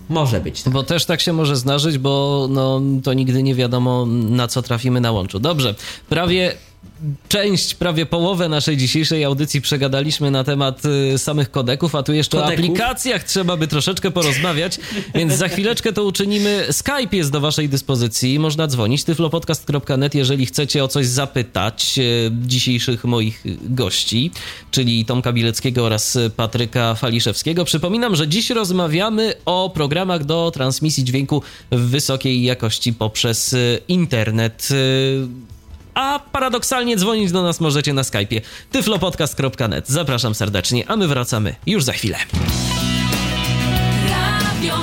Może 0.08 0.40
być. 0.40 0.62
Tak. 0.62 0.72
Bo 0.72 0.82
też 0.82 1.04
tak 1.04 1.20
się 1.20 1.32
może 1.32 1.56
zdarzyć, 1.56 1.98
bo 1.98 2.46
no, 2.50 2.80
to 3.02 3.14
nigdy 3.14 3.42
nie 3.42 3.54
wiadomo, 3.54 4.06
na 4.08 4.48
co 4.48 4.62
trafimy 4.62 5.00
na 5.00 5.12
łączu. 5.12 5.38
Dobrze, 5.38 5.74
prawie 6.08 6.54
część, 7.28 7.74
prawie 7.74 8.06
połowę 8.06 8.48
naszej 8.48 8.76
dzisiejszej 8.76 9.24
audycji 9.24 9.60
przegadaliśmy 9.60 10.30
na 10.30 10.44
temat 10.44 10.82
y, 11.14 11.18
samych 11.18 11.50
kodeków, 11.50 11.94
a 11.94 12.02
tu 12.02 12.12
jeszcze 12.12 12.36
Kodeków? 12.36 12.60
o 12.60 12.64
aplikacjach 12.64 13.24
trzeba 13.24 13.56
by 13.56 13.68
troszeczkę 13.68 14.10
porozmawiać, 14.10 14.78
więc 15.14 15.34
za 15.34 15.48
chwileczkę 15.48 15.92
to 15.92 16.04
uczynimy. 16.04 16.66
Skype 16.70 17.16
jest 17.16 17.30
do 17.30 17.40
waszej 17.40 17.68
dyspozycji, 17.68 18.38
można 18.38 18.66
dzwonić, 18.66 19.04
tyflopodcast.net, 19.04 20.14
jeżeli 20.14 20.46
chcecie 20.46 20.84
o 20.84 20.88
coś 20.88 21.06
zapytać 21.06 21.98
y, 21.98 22.30
dzisiejszych 22.32 23.04
moich 23.04 23.44
gości, 23.62 24.30
czyli 24.70 25.04
Tomka 25.04 25.32
Bileckiego 25.32 25.84
oraz 25.84 26.18
Patryka 26.36 26.94
Faliszewskiego. 26.94 27.64
Przypominam, 27.64 28.16
że 28.16 28.28
dziś 28.28 28.50
rozmawiamy 28.50 29.34
o 29.44 29.70
programach 29.74 30.24
do 30.24 30.50
transmisji 30.54 31.04
dźwięku 31.04 31.42
w 31.70 31.80
wysokiej 31.80 32.42
jakości 32.42 32.92
poprzez 32.92 33.52
y, 33.52 33.80
internet 33.88 34.68
a 35.96 36.20
paradoksalnie 36.32 36.96
dzwonić 36.96 37.32
do 37.32 37.42
nas 37.42 37.60
możecie 37.60 37.92
na 37.92 38.02
Skype'ie 38.02 38.40
tyflopodcast.net. 38.70 39.88
Zapraszam 39.88 40.34
serdecznie, 40.34 40.84
a 40.90 40.96
my 40.96 41.08
wracamy 41.08 41.54
już 41.66 41.84
za 41.84 41.92
chwilę. 41.92 42.18
Radio 44.42 44.74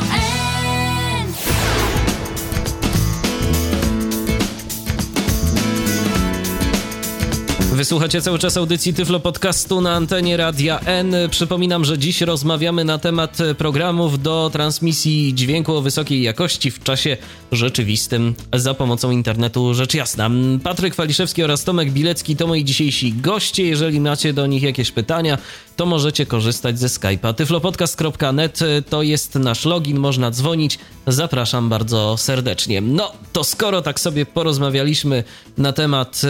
Wysłuchacie 7.84 8.22
cały 8.22 8.40
czas 8.40 8.58
audycji 8.58 8.94
Tyflo 8.94 9.20
Podcastu 9.20 9.82
na 9.82 9.94
antenie 9.94 10.38
Radia 10.38 10.80
N. 10.80 11.16
Przypominam, 11.30 11.86
że 11.86 11.98
dziś 11.98 12.22
rozmawiamy 12.22 12.86
na 12.86 12.98
temat 12.98 13.38
programów 13.58 14.22
do 14.22 14.50
transmisji 14.54 15.34
dźwięku 15.34 15.76
o 15.76 15.82
wysokiej 15.82 16.22
jakości 16.22 16.72
w 16.72 16.84
czasie 16.84 17.18
rzeczywistym 17.52 18.36
za 18.54 18.74
pomocą 18.74 19.12
internetu, 19.12 19.74
rzecz 19.74 19.94
jasna. 19.94 20.30
Patryk 20.64 20.96
Waliszewski 20.96 21.44
oraz 21.44 21.64
Tomek 21.64 21.92
Bilecki 21.92 22.36
to 22.36 22.48
moi 22.48 22.64
dzisiejsi 22.64 23.14
goście. 23.14 23.64
Jeżeli 23.64 24.00
macie 24.00 24.34
do 24.34 24.48
nich 24.48 24.64
jakieś 24.64 24.92
pytania, 24.92 25.38
to 25.76 25.86
możecie 25.86 26.26
korzystać 26.26 26.80
ze 26.80 26.88
Skype'a. 26.88 27.34
tyflopodcast.net 27.34 28.60
to 28.90 29.02
jest 29.02 29.36
nasz 29.36 29.66
login, 29.66 30.00
można 30.00 30.32
dzwonić. 30.32 30.80
Zapraszam 31.08 31.70
bardzo 31.70 32.18
serdecznie. 32.18 32.82
No, 32.82 33.12
to 33.34 33.44
skoro 33.44 33.82
tak 33.82 34.00
sobie 34.00 34.26
porozmawialiśmy 34.26 35.24
na 35.58 35.74
temat 35.74 36.22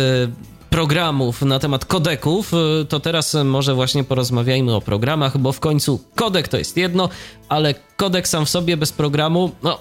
programów, 0.74 1.42
na 1.42 1.60
temat 1.60 1.86
kodeków, 1.86 2.54
y, 2.82 2.86
to 2.86 3.00
teraz 3.00 3.38
może 3.46 3.76
właśnie 3.76 4.04
porozmawiajmy 4.04 4.76
o 4.76 4.82
programach, 4.82 5.38
bo 5.38 5.52
w 5.52 5.60
końcu 5.60 6.00
kodek 6.16 6.48
to 6.48 6.58
jest 6.58 6.78
jedno, 6.78 7.10
ale 7.50 7.76
kodek 7.98 8.28
sam 8.28 8.46
w 8.46 8.50
sobie 8.50 8.78
bez 8.78 8.92
programu, 8.92 9.52
no 9.64 9.80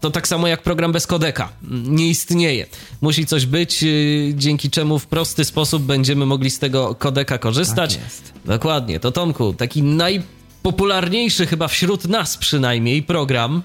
to 0.00 0.10
tak 0.10 0.28
samo 0.28 0.46
jak 0.46 0.62
program 0.62 0.92
bez 0.92 1.06
kodeka. 1.06 1.48
Nie 1.70 2.08
istnieje. 2.08 2.66
Musi 3.00 3.26
coś 3.26 3.46
być, 3.46 3.82
y, 3.82 4.32
dzięki 4.36 4.70
czemu 4.70 4.98
w 4.98 5.06
prosty 5.06 5.44
sposób 5.44 5.82
będziemy 5.82 6.26
mogli 6.26 6.50
z 6.50 6.58
tego 6.58 6.94
kodeka 6.94 7.38
korzystać. 7.38 7.94
Tak 7.94 8.04
jest. 8.04 8.32
Dokładnie. 8.44 9.00
To 9.00 9.12
Tomku, 9.12 9.54
taki 9.54 9.82
najpopularniejszy 9.82 11.46
chyba 11.46 11.68
wśród 11.68 12.04
nas 12.04 12.36
przynajmniej 12.36 13.02
program, 13.02 13.62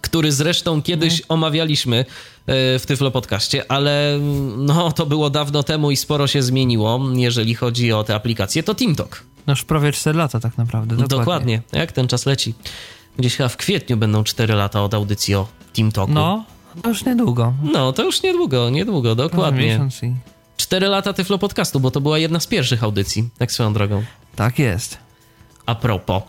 który 0.00 0.32
zresztą 0.32 0.82
kiedyś 0.82 1.12
Mhm. 1.12 1.26
omawialiśmy 1.28 2.04
w 2.48 2.82
Tyflo 2.86 3.10
Podcaście, 3.10 3.72
ale 3.72 4.18
no 4.56 4.92
to 4.92 5.06
było 5.06 5.30
dawno 5.30 5.62
temu 5.62 5.90
i 5.90 5.96
sporo 5.96 6.26
się 6.26 6.42
zmieniło, 6.42 7.00
jeżeli 7.14 7.54
chodzi 7.54 7.92
o 7.92 8.04
te 8.04 8.14
aplikacje, 8.14 8.62
to 8.62 8.74
TeamTalk. 8.74 9.24
No 9.46 9.52
już 9.52 9.64
prawie 9.64 9.92
4 9.92 10.18
lata 10.18 10.40
tak 10.40 10.58
naprawdę. 10.58 10.96
Dokładnie. 10.96 11.18
Dokładnie. 11.18 11.62
Jak 11.72 11.92
ten 11.92 12.08
czas 12.08 12.26
leci? 12.26 12.54
Gdzieś 13.16 13.36
chyba 13.36 13.48
w 13.48 13.56
kwietniu 13.56 13.96
będą 13.96 14.24
4 14.24 14.54
lata 14.54 14.82
od 14.82 14.94
audycji 14.94 15.34
o 15.34 15.48
TeamTalku. 15.72 16.12
No, 16.12 16.44
to 16.82 16.88
już 16.88 17.04
niedługo. 17.04 17.54
No, 17.72 17.92
to 17.92 18.04
już 18.04 18.22
niedługo, 18.22 18.70
niedługo, 18.70 19.14
Dokładnie. 19.14 19.88
i... 20.02 20.14
4 20.56 20.86
lata 20.86 21.12
Tyflo 21.12 21.38
Podcastu, 21.38 21.80
bo 21.80 21.90
to 21.90 22.00
była 22.00 22.18
jedna 22.18 22.40
z 22.40 22.46
pierwszych 22.46 22.84
audycji, 22.84 23.28
tak 23.38 23.52
swoją 23.52 23.72
drogą. 23.72 24.04
Tak 24.36 24.58
jest. 24.58 24.98
A 25.66 25.74
propos. 25.74 26.22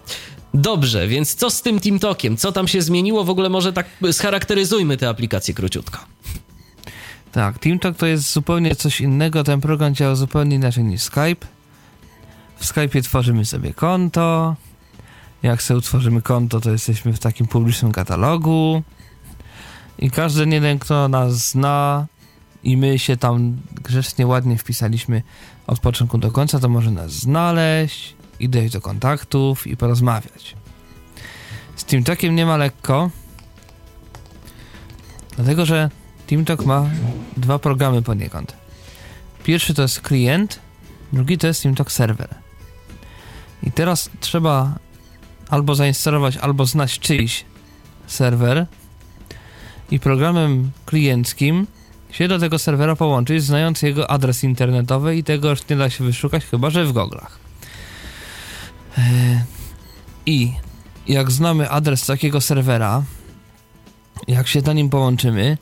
Dobrze, 0.53 1.07
więc 1.07 1.35
co 1.35 1.49
z 1.49 1.61
tym 1.61 1.79
TeamTalkiem? 1.79 2.37
Co 2.37 2.51
tam 2.51 2.67
się 2.67 2.81
zmieniło? 2.81 3.23
W 3.23 3.29
ogóle 3.29 3.49
może 3.49 3.73
tak 3.73 3.85
scharakteryzujmy 4.11 4.97
tę 4.97 5.09
aplikację 5.09 5.53
króciutko. 5.53 5.99
Tak, 7.31 7.59
TeamTalk 7.59 7.97
to 7.97 8.05
jest 8.05 8.31
zupełnie 8.31 8.75
coś 8.75 9.01
innego. 9.01 9.43
Ten 9.43 9.61
program 9.61 9.95
działa 9.95 10.15
zupełnie 10.15 10.55
inaczej 10.55 10.83
niż 10.83 11.01
Skype. 11.01 11.47
W 12.57 12.65
Skype'ie 12.65 13.03
tworzymy 13.03 13.45
sobie 13.45 13.73
konto. 13.73 14.55
Jak 15.43 15.61
sobie 15.61 15.77
utworzymy 15.77 16.21
konto, 16.21 16.59
to 16.59 16.71
jesteśmy 16.71 17.13
w 17.13 17.19
takim 17.19 17.47
publicznym 17.47 17.91
katalogu. 17.91 18.83
I 19.99 20.11
każdy 20.11 20.45
jeden, 20.45 20.79
kto 20.79 21.07
nas 21.07 21.49
zna 21.49 22.05
i 22.63 22.77
my 22.77 22.99
się 22.99 23.17
tam 23.17 23.57
grzecznie, 23.83 24.27
ładnie 24.27 24.57
wpisaliśmy 24.57 25.21
od 25.67 25.79
początku 25.79 26.17
do 26.17 26.31
końca, 26.31 26.59
to 26.59 26.69
może 26.69 26.91
nas 26.91 27.11
znaleźć 27.11 28.18
i 28.39 28.49
dojść 28.49 28.73
do 28.73 28.81
kontaktów 28.81 29.67
i 29.67 29.77
porozmawiać. 29.77 30.55
Z 31.75 31.83
TeamTalkiem 31.83 32.35
nie 32.35 32.45
ma 32.45 32.57
lekko, 32.57 33.09
dlatego 35.35 35.65
że 35.65 35.89
TeamTalk 36.27 36.65
ma 36.65 36.89
dwa 37.37 37.59
programy 37.59 38.01
poniekąd. 38.01 38.55
Pierwszy 39.43 39.73
to 39.73 39.81
jest 39.81 40.01
klient, 40.01 40.59
drugi 41.13 41.37
to 41.37 41.47
jest 41.47 41.63
TeamTalk 41.63 41.91
serwer. 41.91 42.35
I 43.63 43.71
teraz 43.71 44.09
trzeba 44.19 44.79
albo 45.49 45.75
zainstalować, 45.75 46.37
albo 46.37 46.65
znać 46.65 46.99
czyjś 46.99 47.45
serwer 48.07 48.65
i 49.91 49.99
programem 49.99 50.71
klienckim 50.85 51.67
się 52.11 52.27
do 52.27 52.39
tego 52.39 52.59
serwera 52.59 52.95
połączyć, 52.95 53.43
znając 53.43 53.81
jego 53.81 54.11
adres 54.11 54.43
internetowy 54.43 55.17
i 55.17 55.23
tego 55.23 55.49
już 55.49 55.67
nie 55.69 55.75
da 55.75 55.89
się 55.89 56.03
wyszukać, 56.03 56.45
chyba 56.45 56.69
że 56.69 56.85
w 56.85 56.93
goglach. 56.93 57.48
I 60.25 60.53
jak 61.07 61.31
znamy 61.31 61.69
adres 61.69 62.05
takiego 62.05 62.41
serwera, 62.41 63.03
jak 64.27 64.47
się 64.47 64.61
na 64.61 64.73
nim 64.73 64.89
połączymy, 64.89 65.57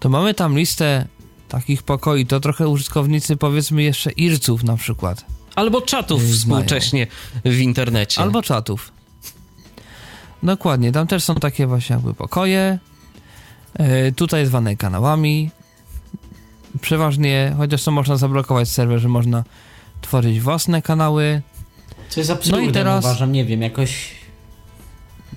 to 0.00 0.08
mamy 0.08 0.34
tam 0.34 0.58
listę 0.58 1.06
takich 1.48 1.82
pokoi, 1.82 2.26
to 2.26 2.40
trochę 2.40 2.68
użytkownicy 2.68 3.36
powiedzmy 3.36 3.82
jeszcze 3.82 4.10
irców 4.10 4.64
na 4.64 4.76
przykład, 4.76 5.24
Albo 5.54 5.80
czatów 5.82 6.22
Yy, 6.22 6.32
współcześnie 6.32 7.06
w 7.44 7.58
internecie. 7.58 8.20
albo 8.20 8.42
czatów. 8.42 8.92
Dokładnie, 10.42 10.92
tam 10.92 11.06
też 11.06 11.24
są 11.24 11.34
takie 11.34 11.66
właśnie 11.66 11.94
jakby 11.96 12.14
pokoje, 12.14 12.78
e, 13.74 14.12
tutaj 14.12 14.46
zwane 14.46 14.76
kanałami. 14.76 15.50
Przeważnie, 16.80 17.54
chociaż 17.56 17.84
to 17.84 17.90
można 17.90 18.16
zablokować 18.16 18.68
serwer, 18.68 18.98
że 19.00 19.08
można 19.08 19.44
tworzyć 20.00 20.40
własne 20.40 20.82
kanały. 20.82 21.42
Co 22.08 22.20
jest 22.20 22.30
absurdem, 22.30 22.64
No 22.64 22.70
i 22.70 22.72
teraz- 22.72 23.04
uważam, 23.04 23.32
nie 23.32 23.44
wiem, 23.44 23.62
jakoś... 23.62 24.16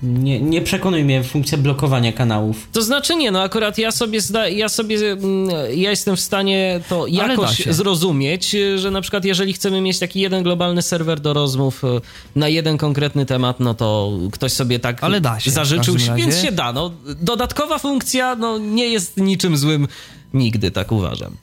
Nie, 0.02 0.40
nie 0.40 0.62
przekonuje 0.62 1.04
mnie 1.04 1.24
funkcja 1.24 1.58
blokowania 1.58 2.12
kanałów. 2.12 2.68
To 2.72 2.82
znaczy 2.82 3.16
nie, 3.16 3.30
no 3.30 3.42
akurat 3.42 3.78
ja 3.78 3.92
sobie, 3.92 4.20
zda, 4.20 4.48
ja 4.48 4.68
sobie, 4.68 5.12
mm, 5.12 5.48
ja 5.74 5.90
jestem 5.90 6.16
w 6.16 6.20
stanie 6.20 6.80
to 6.88 7.06
jakoś 7.06 7.66
zrozumieć, 7.66 8.56
że 8.76 8.90
na 8.90 9.00
przykład 9.00 9.24
jeżeli 9.24 9.52
chcemy 9.52 9.80
mieć 9.80 9.98
taki 9.98 10.20
jeden 10.20 10.42
globalny 10.42 10.82
serwer 10.82 11.20
do 11.20 11.32
rozmów 11.32 11.84
e, 11.84 12.00
na 12.36 12.48
jeden 12.48 12.78
konkretny 12.78 13.26
temat, 13.26 13.60
no 13.60 13.74
to 13.74 14.12
ktoś 14.32 14.52
sobie 14.52 14.78
tak 14.78 15.04
Ale 15.04 15.20
da 15.20 15.40
się 15.40 15.50
zażyczył, 15.50 15.94
więc 16.16 16.38
się 16.38 16.52
da. 16.52 16.72
No, 16.72 16.92
dodatkowa 17.20 17.78
funkcja 17.78 18.34
no, 18.34 18.58
nie 18.58 18.88
jest 18.88 19.16
niczym 19.16 19.56
złym 19.56 19.88
nigdy, 20.34 20.70
tak 20.70 20.92
uważam. 20.92 21.36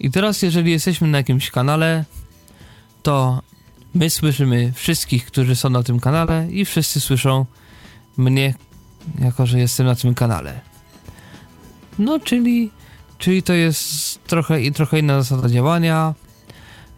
I 0.00 0.10
teraz, 0.10 0.42
jeżeli 0.42 0.70
jesteśmy 0.72 1.08
na 1.08 1.18
jakimś 1.18 1.50
kanale, 1.50 2.04
to 3.02 3.42
my 3.94 4.10
słyszymy 4.10 4.72
wszystkich, 4.72 5.26
którzy 5.26 5.56
są 5.56 5.70
na 5.70 5.82
tym 5.82 6.00
kanale 6.00 6.48
i 6.50 6.64
wszyscy 6.64 7.00
słyszą 7.00 7.46
mnie, 8.16 8.54
jako 9.18 9.46
że 9.46 9.58
jestem 9.58 9.86
na 9.86 9.94
tym 9.94 10.14
kanale. 10.14 10.60
No, 11.98 12.20
czyli, 12.20 12.70
czyli 13.18 13.42
to 13.42 13.52
jest 13.52 14.24
trochę, 14.24 14.62
i 14.62 14.72
trochę 14.72 14.98
inna 14.98 15.22
zasada 15.22 15.48
działania. 15.48 16.14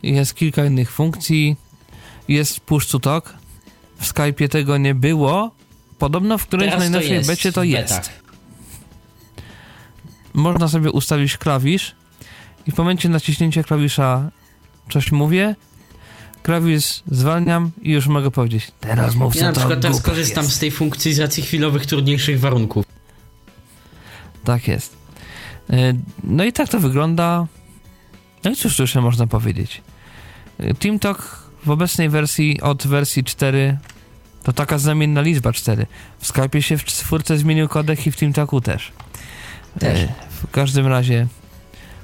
Jest 0.03 0.34
kilka 0.34 0.64
innych 0.64 0.93
funkcji. 0.93 1.57
Jest 2.28 2.61
push 2.61 2.86
to 2.86 3.01
talk. 3.01 3.34
W 3.99 4.14
Skype'ie 4.14 4.49
tego 4.49 4.78
nie 4.78 4.95
było. 4.95 5.51
Podobno 5.99 6.38
w 6.38 6.47
którejś 6.47 6.70
Teraz 6.70 6.80
najnowszej 6.80 7.12
jest 7.12 7.28
becie 7.28 7.53
to 7.53 7.62
jest 7.62 8.22
można 10.34 10.68
sobie 10.68 10.90
ustawić 10.90 11.36
klawisz 11.36 11.95
i 12.66 12.72
w 12.72 12.78
momencie 12.78 13.09
naciśnięcia 13.09 13.62
klawisza 13.62 14.30
coś 14.90 15.12
mówię, 15.12 15.57
klawisz 16.43 17.03
zwalniam 17.11 17.70
i 17.82 17.90
już 17.93 18.07
mogę 18.07 18.30
powiedzieć 18.30 18.72
teraz 18.80 19.14
mów 19.14 19.34
Ja 19.34 19.40
co 19.40 19.47
na 19.47 19.53
to 19.53 19.61
przykład 19.61 19.80
teraz 19.82 20.03
korzystam 20.03 20.45
jest. 20.45 20.57
z 20.57 20.59
tej 20.59 20.70
funkcji 20.70 21.14
z 21.14 21.18
racji 21.20 21.43
chwilowych, 21.43 21.86
trudniejszych 21.86 22.40
warunków. 22.40 22.84
Tak 24.45 24.68
jest. 24.68 24.97
E, 25.70 25.76
No 26.24 26.45
i 26.45 26.53
tak 26.53 26.68
to 26.68 26.80
wygląda. 26.80 27.47
No 28.45 28.51
i 28.51 28.57
cóż 28.57 28.76
tu 28.76 28.82
jeszcze 28.82 29.01
można 29.01 29.26
powiedzieć? 29.26 29.82
E, 30.59 30.74
TeamTalk 30.74 31.43
w 31.64 31.70
obecnej 31.70 32.09
wersji 32.09 32.61
od 32.61 32.86
wersji 32.86 33.24
4 33.24 33.78
to 34.43 34.53
taka 34.53 34.78
znamienna 34.78 35.20
liczba 35.20 35.53
4. 35.53 35.86
W 36.20 36.32
Skype'ie 36.32 36.61
się 36.61 36.78
w 36.78 36.84
czwórce 36.84 37.38
zmienił 37.38 37.68
kodek 37.68 38.07
i 38.07 38.11
w 38.12 38.16
TeamTalku 38.16 38.61
też. 38.61 38.93
Też. 39.78 40.01
E, 40.01 40.09
W 40.43 40.51
każdym 40.51 40.86
razie 40.86 41.26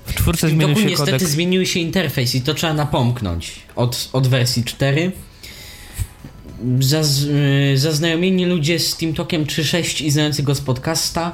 w 0.08 0.14
czwórce 0.14 0.46
W 0.48 0.50
zmienił 0.50 0.76
się 0.76 0.84
niestety 0.84 1.12
kodek. 1.12 1.28
zmienił 1.28 1.66
się 1.66 1.80
interfejs 1.80 2.34
i 2.34 2.40
to 2.40 2.54
trzeba 2.54 2.74
napomknąć 2.74 3.52
od, 3.76 4.08
od 4.12 4.28
wersji 4.28 4.64
4. 4.64 5.12
Zaz, 6.80 7.22
y, 7.22 7.78
zaznajomieni 7.78 8.46
ludzie 8.46 8.78
z 8.78 8.96
TeamTalkiem 8.96 9.44
3.6 9.44 10.04
i 10.04 10.10
znający 10.10 10.42
go 10.42 10.54
z 10.54 10.60
podcasta 10.60 11.32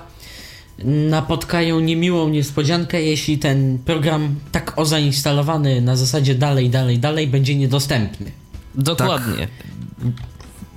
napotkają 1.11 1.81
niemiłą 1.81 2.29
niespodziankę, 2.29 3.03
jeśli 3.03 3.39
ten 3.39 3.79
program 3.79 4.35
tak 4.53 4.79
o 4.79 4.85
zainstalowany 4.87 5.81
na 5.81 5.97
zasadzie 5.97 6.35
dalej, 6.35 6.70
dalej, 6.70 6.99
dalej 6.99 7.27
będzie 7.27 7.55
niedostępny. 7.55 8.31
Dokładnie. 8.75 9.49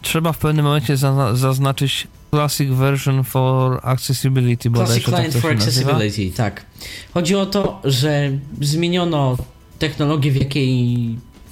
trzeba 0.02 0.34
w 0.34 0.38
pewnym 0.38 0.66
momencie 0.66 0.93
zazna- 0.98 1.36
zaznaczyć 1.36 2.08
Classic 2.32 2.69
Version 2.69 3.23
for 3.23 3.80
Accessibility, 3.84 4.69
Classic 4.71 5.05
tak 5.05 5.13
Client 5.15 5.34
to 5.34 5.39
for 5.41 5.51
się 5.51 5.55
nazywa. 5.65 5.91
Accessibility, 5.91 6.38
tak. 6.38 6.65
Chodzi 7.13 7.36
o 7.36 7.45
to, 7.45 7.82
że 7.84 8.32
zmieniono 8.61 9.38
technologię, 9.80 10.32
w 10.32 10.36
jakiej 10.36 10.97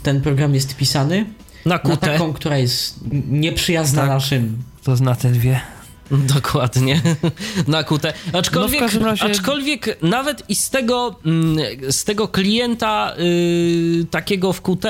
ten 0.03 0.21
program 0.21 0.55
jest 0.55 0.76
pisany, 0.76 1.26
Na 1.65 1.80
na 1.84 1.95
taką, 1.97 2.34
która 2.34 2.57
jest 2.57 2.99
nieprzyjazna 3.30 4.01
Tak. 4.01 4.09
naszym 4.09 4.63
To 4.84 4.95
zna 4.95 5.15
ten 5.15 5.39
wie. 5.39 5.61
Dokładnie. 6.36 7.01
Na 7.67 7.84
QT. 7.84 8.13
Aczkolwiek, 8.34 8.82
No 8.99 9.05
razie- 9.05 9.23
aczkolwiek 9.26 9.97
nawet 10.01 10.43
i 10.49 10.55
z 10.55 10.69
tego, 10.69 11.15
mm, 11.26 11.57
z 11.89 12.03
tego 12.03 12.28
klienta 12.28 13.13
y, 13.19 14.05
takiego 14.11 14.53
w 14.53 14.61
QT, 14.61 14.86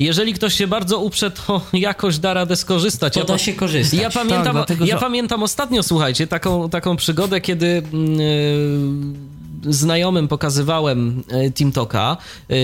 jeżeli 0.00 0.34
ktoś 0.34 0.54
się 0.54 0.66
bardzo 0.66 0.98
uprze, 0.98 1.30
to 1.30 1.60
jakoś 1.72 2.18
da 2.18 2.34
radę 2.34 2.56
skorzystać. 2.56 3.14
To 3.14 3.20
Ja 3.20 3.26
da 3.26 3.38
się 3.38 3.52
korzystać. 3.52 4.00
Ja 4.00 4.10
pamiętam, 4.10 4.52
dlatego, 4.52 4.84
ja 4.84 4.94
że- 4.94 5.00
pamiętam 5.00 5.42
ostatnio, 5.42 5.82
słuchajcie, 5.82 6.26
taką, 6.26 6.70
taką 6.70 6.96
przygodę, 6.96 7.40
kiedy 7.40 7.66
mm, 7.92 8.20
y, 8.20 9.74
znajomym 9.74 10.28
pokazywałem 10.28 11.22
e, 11.28 11.50
TeamToka 11.50 12.16
y, 12.50 12.54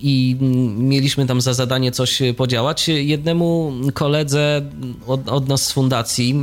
i 0.00 0.36
mieliśmy 0.78 1.26
tam 1.26 1.40
za 1.40 1.54
zadanie 1.54 1.92
coś 1.92 2.22
podziałać, 2.36 2.88
jednemu 2.88 3.72
koledze 3.94 4.62
od, 5.06 5.28
od 5.28 5.48
nas 5.48 5.62
z 5.66 5.72
fundacji, 5.72 6.34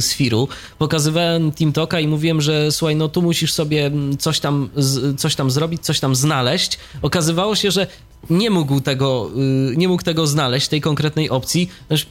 z 0.00 0.12
Firu, 0.12 0.48
pokazywałem 0.78 1.52
TeamToka 1.52 2.00
i 2.00 2.08
mówiłem, 2.08 2.40
że 2.40 2.72
słuchaj, 2.72 2.96
no 2.96 3.08
tu 3.08 3.22
musisz 3.22 3.52
sobie 3.52 3.90
coś 4.18 4.40
tam, 4.40 4.68
coś 5.16 5.34
tam 5.34 5.50
zrobić, 5.50 5.82
coś 5.82 6.00
tam 6.00 6.14
znaleźć. 6.14 6.78
Okazywało 7.02 7.56
się, 7.56 7.70
że 7.70 7.86
nie 8.30 8.50
mógł 8.50 8.80
tego, 8.80 9.30
y, 9.72 9.76
nie 9.76 9.88
mógł 9.88 10.02
tego 10.02 10.26
znaleźć, 10.26 10.68
tej 10.68 10.80
konkretnej 10.80 11.30
opcji. 11.30 11.68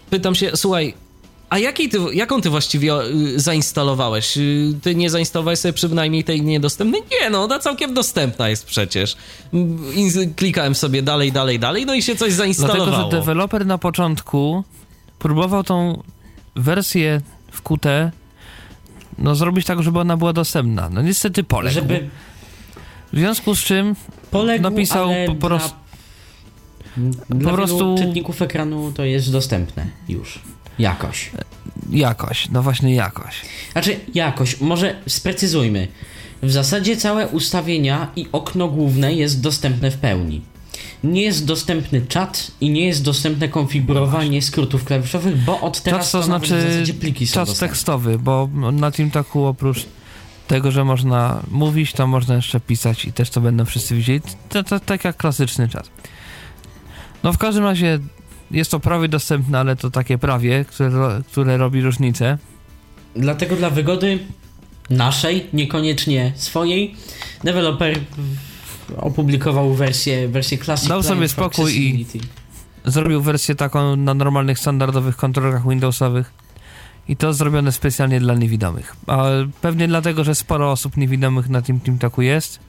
Pytam 0.10 0.36
się, 0.36 0.52
słuchaj, 0.56 0.94
a 1.50 1.58
jakiej 1.58 1.90
ty, 1.90 1.98
jaką 2.14 2.42
ty 2.42 2.50
właściwie 2.50 3.04
y, 3.04 3.40
zainstalowałeś? 3.40 4.38
Y, 4.38 4.74
ty 4.82 4.96
nie 4.96 5.10
zainstalowałeś 5.10 5.60
sobie 5.60 5.74
przynajmniej 5.74 6.24
tej 6.24 6.42
niedostępnej? 6.42 7.02
Nie, 7.22 7.30
no 7.30 7.44
ona 7.44 7.60
całkiem 7.60 7.94
dostępna 7.94 8.50
jest 8.50 8.66
przecież. 8.66 9.16
I 9.96 10.12
klikałem 10.36 10.76
sobie 10.76 11.02
dalej, 11.02 11.32
dalej, 11.32 11.60
dalej, 11.60 11.86
no 11.86 11.94
i 11.94 12.02
się 12.02 12.16
coś 12.16 12.34
zainstalowało. 12.34 12.86
Dlatego, 12.86 13.12
że 13.12 13.18
deweloper 13.18 13.66
na 13.66 13.78
początku 13.78 14.64
próbował 15.20 15.64
tą 15.64 16.04
wersję 16.56 17.22
w 17.52 17.62
Qt 17.62 18.12
no 19.18 19.36
zrobić 19.36 19.66
tak, 19.66 19.84
żeby 19.84 20.00
ona 20.00 20.18
była 20.18 20.34
dostępna. 20.34 20.90
No 20.90 21.02
niestety 21.02 21.44
poległ. 21.44 21.76
Żeby... 21.76 22.10
W 23.14 23.18
związku 23.18 23.56
z 23.56 23.60
czym 23.60 23.96
poległ, 24.32 24.64
napisał 24.64 25.10
po 25.28 25.36
prostu... 25.36 25.81
Dla 27.30 27.50
po 27.50 27.56
prostu 27.56 27.96
czytników 27.98 28.42
ekranu 28.42 28.92
to 28.92 29.04
jest 29.04 29.32
dostępne 29.32 29.86
już. 30.10 30.40
Jakoś. 30.80 31.32
Jakoś, 31.92 32.50
no 32.50 32.64
właśnie 32.64 32.96
jakoś. 32.96 33.42
Znaczy, 33.72 34.00
jakoś, 34.14 34.62
może 34.62 34.96
sprecyzujmy. 35.08 35.88
W 36.44 36.52
zasadzie 36.52 36.98
całe 36.98 37.28
ustawienia 37.28 38.12
i 38.16 38.28
okno 38.32 38.68
główne 38.68 39.14
jest 39.14 39.42
dostępne 39.42 39.92
w 39.92 39.98
pełni. 39.98 40.42
Nie 41.04 41.22
jest 41.22 41.46
dostępny 41.46 42.02
czat 42.02 42.52
i 42.62 42.70
nie 42.70 42.86
jest 42.86 43.04
dostępne 43.04 43.50
konfigurowanie 43.50 44.38
no 44.38 44.42
skrótów 44.42 44.84
klawiszowych, 44.84 45.38
bo 45.38 45.62
od 45.62 45.82
teraz 45.82 46.06
czat 46.06 46.12
to, 46.12 46.18
to 46.18 46.24
znaczy 46.24 46.84
pliki 47.00 47.28
są 47.28 47.34
czat 47.34 47.48
dostępne. 47.48 47.68
tekstowy, 47.68 48.20
bo 48.20 48.50
na 48.72 48.92
TeamTalku 48.92 49.46
oprócz 49.46 49.86
tego, 50.48 50.72
że 50.72 50.86
można 50.86 51.42
mówić, 51.52 51.94
to 51.94 52.08
można 52.08 52.36
jeszcze 52.36 52.60
pisać 52.60 53.06
i 53.06 53.14
też 53.14 53.30
to 53.30 53.42
będą 53.42 53.66
wszyscy 53.66 53.96
widzieli. 53.96 54.22
To, 54.50 54.64
to, 54.64 54.80
tak 54.80 55.06
jak 55.06 55.18
klasyczny 55.18 55.68
czat. 55.70 55.90
No 57.24 57.34
w 57.34 57.38
każdym 57.38 57.64
razie 57.64 58.00
jest 58.52 58.72
to 58.72 58.80
prawie 58.80 59.08
dostępne, 59.08 59.60
ale 59.60 59.76
to 59.76 59.92
takie 59.92 60.18
prawie, 60.18 60.66
które, 60.66 61.22
które 61.32 61.58
robi 61.58 61.82
różnicę. 61.82 62.38
Dlatego 63.16 63.56
dla 63.56 63.70
wygody 63.70 64.20
naszej, 64.90 65.48
niekoniecznie 65.54 66.34
swojej, 66.36 66.96
deweloper 67.44 68.00
opublikował 68.98 69.74
wersję, 69.74 70.28
wersję 70.28 70.58
Classic 70.58 70.90
Dał 70.90 71.04
sobie 71.04 71.28
spokój 71.28 71.78
i 71.78 72.06
zrobił 72.86 73.22
wersję 73.22 73.56
taką 73.56 73.96
na 73.96 74.14
normalnych, 74.14 74.60
standardowych 74.60 75.16
kontrolerach 75.16 75.70
Windowsowych. 75.70 76.34
I 77.08 77.16
to 77.16 77.34
zrobione 77.34 77.72
specjalnie 77.72 78.20
dla 78.20 78.36
niewidomych. 78.36 78.96
A 79.08 79.26
pewnie 79.62 79.88
dlatego, 79.88 80.24
że 80.24 80.36
sporo 80.36 80.72
osób 80.72 80.98
niewidomych 80.98 81.50
na 81.50 81.62
tym 81.62 81.80
TeamTalku 81.80 82.22
jest. 82.22 82.60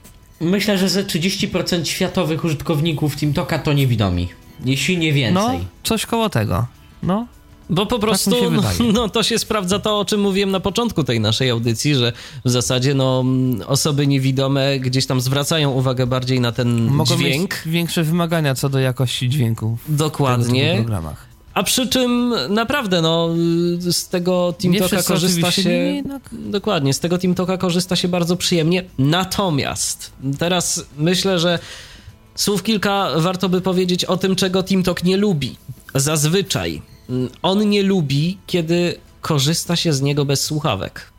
Myślę, 0.41 0.77
że 0.77 0.89
ze 0.89 1.03
30% 1.03 1.83
światowych 1.85 2.43
użytkowników 2.43 3.15
TeamTalka 3.15 3.59
to 3.59 3.73
niewidomi 3.73 4.27
jeśli 4.65 4.97
nie 4.97 5.13
więcej. 5.13 5.57
No, 5.57 5.65
coś 5.83 6.05
koło 6.05 6.29
tego. 6.29 6.65
No. 7.03 7.27
Bo 7.69 7.85
po 7.85 7.95
tak 7.95 8.01
prostu 8.01 8.31
tak 8.31 8.79
no, 8.79 8.91
no, 8.93 9.09
to 9.09 9.23
się 9.23 9.39
sprawdza 9.39 9.79
to, 9.79 9.99
o 9.99 10.05
czym 10.05 10.21
mówiłem 10.21 10.51
na 10.51 10.59
początku 10.59 11.03
tej 11.03 11.19
naszej 11.19 11.49
audycji, 11.49 11.95
że 11.95 12.13
w 12.45 12.49
zasadzie 12.49 12.93
no, 12.93 13.23
osoby 13.67 14.07
niewidome 14.07 14.79
gdzieś 14.79 15.05
tam 15.05 15.21
zwracają 15.21 15.71
uwagę 15.71 16.07
bardziej 16.07 16.39
na 16.39 16.51
ten 16.51 16.85
Mogą 16.85 17.17
dźwięk. 17.17 17.65
Mieć 17.65 17.73
większe 17.73 18.03
wymagania 18.03 18.55
co 18.55 18.69
do 18.69 18.79
jakości 18.79 19.29
dźwięku. 19.29 19.77
Dokładnie. 19.87 20.73
W 20.73 20.75
programach. 20.77 21.33
A 21.53 21.63
przy 21.63 21.87
czym 21.87 22.33
naprawdę, 22.49 23.01
no, 23.01 23.29
z 23.79 24.09
tego 24.09 24.53
TeamTalka 24.61 25.03
korzysta 25.03 25.51
się. 25.51 25.69
Nie, 25.69 26.03
dokładnie, 26.31 26.93
z 26.93 26.99
tego 26.99 27.17
TeamTalka 27.17 27.57
korzysta 27.57 27.95
się 27.95 28.07
bardzo 28.07 28.35
przyjemnie. 28.35 28.83
Natomiast 28.97 30.11
teraz 30.39 30.85
myślę, 30.97 31.39
że 31.39 31.59
Słów 32.35 32.63
kilka 32.63 33.09
warto 33.17 33.49
by 33.49 33.61
powiedzieć 33.61 34.05
o 34.05 34.17
tym, 34.17 34.35
czego 34.35 34.63
TeamTalk 34.63 35.03
nie 35.03 35.17
lubi. 35.17 35.57
Zazwyczaj 35.95 36.81
mm, 37.09 37.29
on 37.41 37.69
nie 37.69 37.83
lubi, 37.83 38.37
kiedy 38.47 38.95
korzysta 39.21 39.75
się 39.75 39.93
z 39.93 40.01
niego 40.01 40.25
bez 40.25 40.43
słuchawek. 40.43 41.11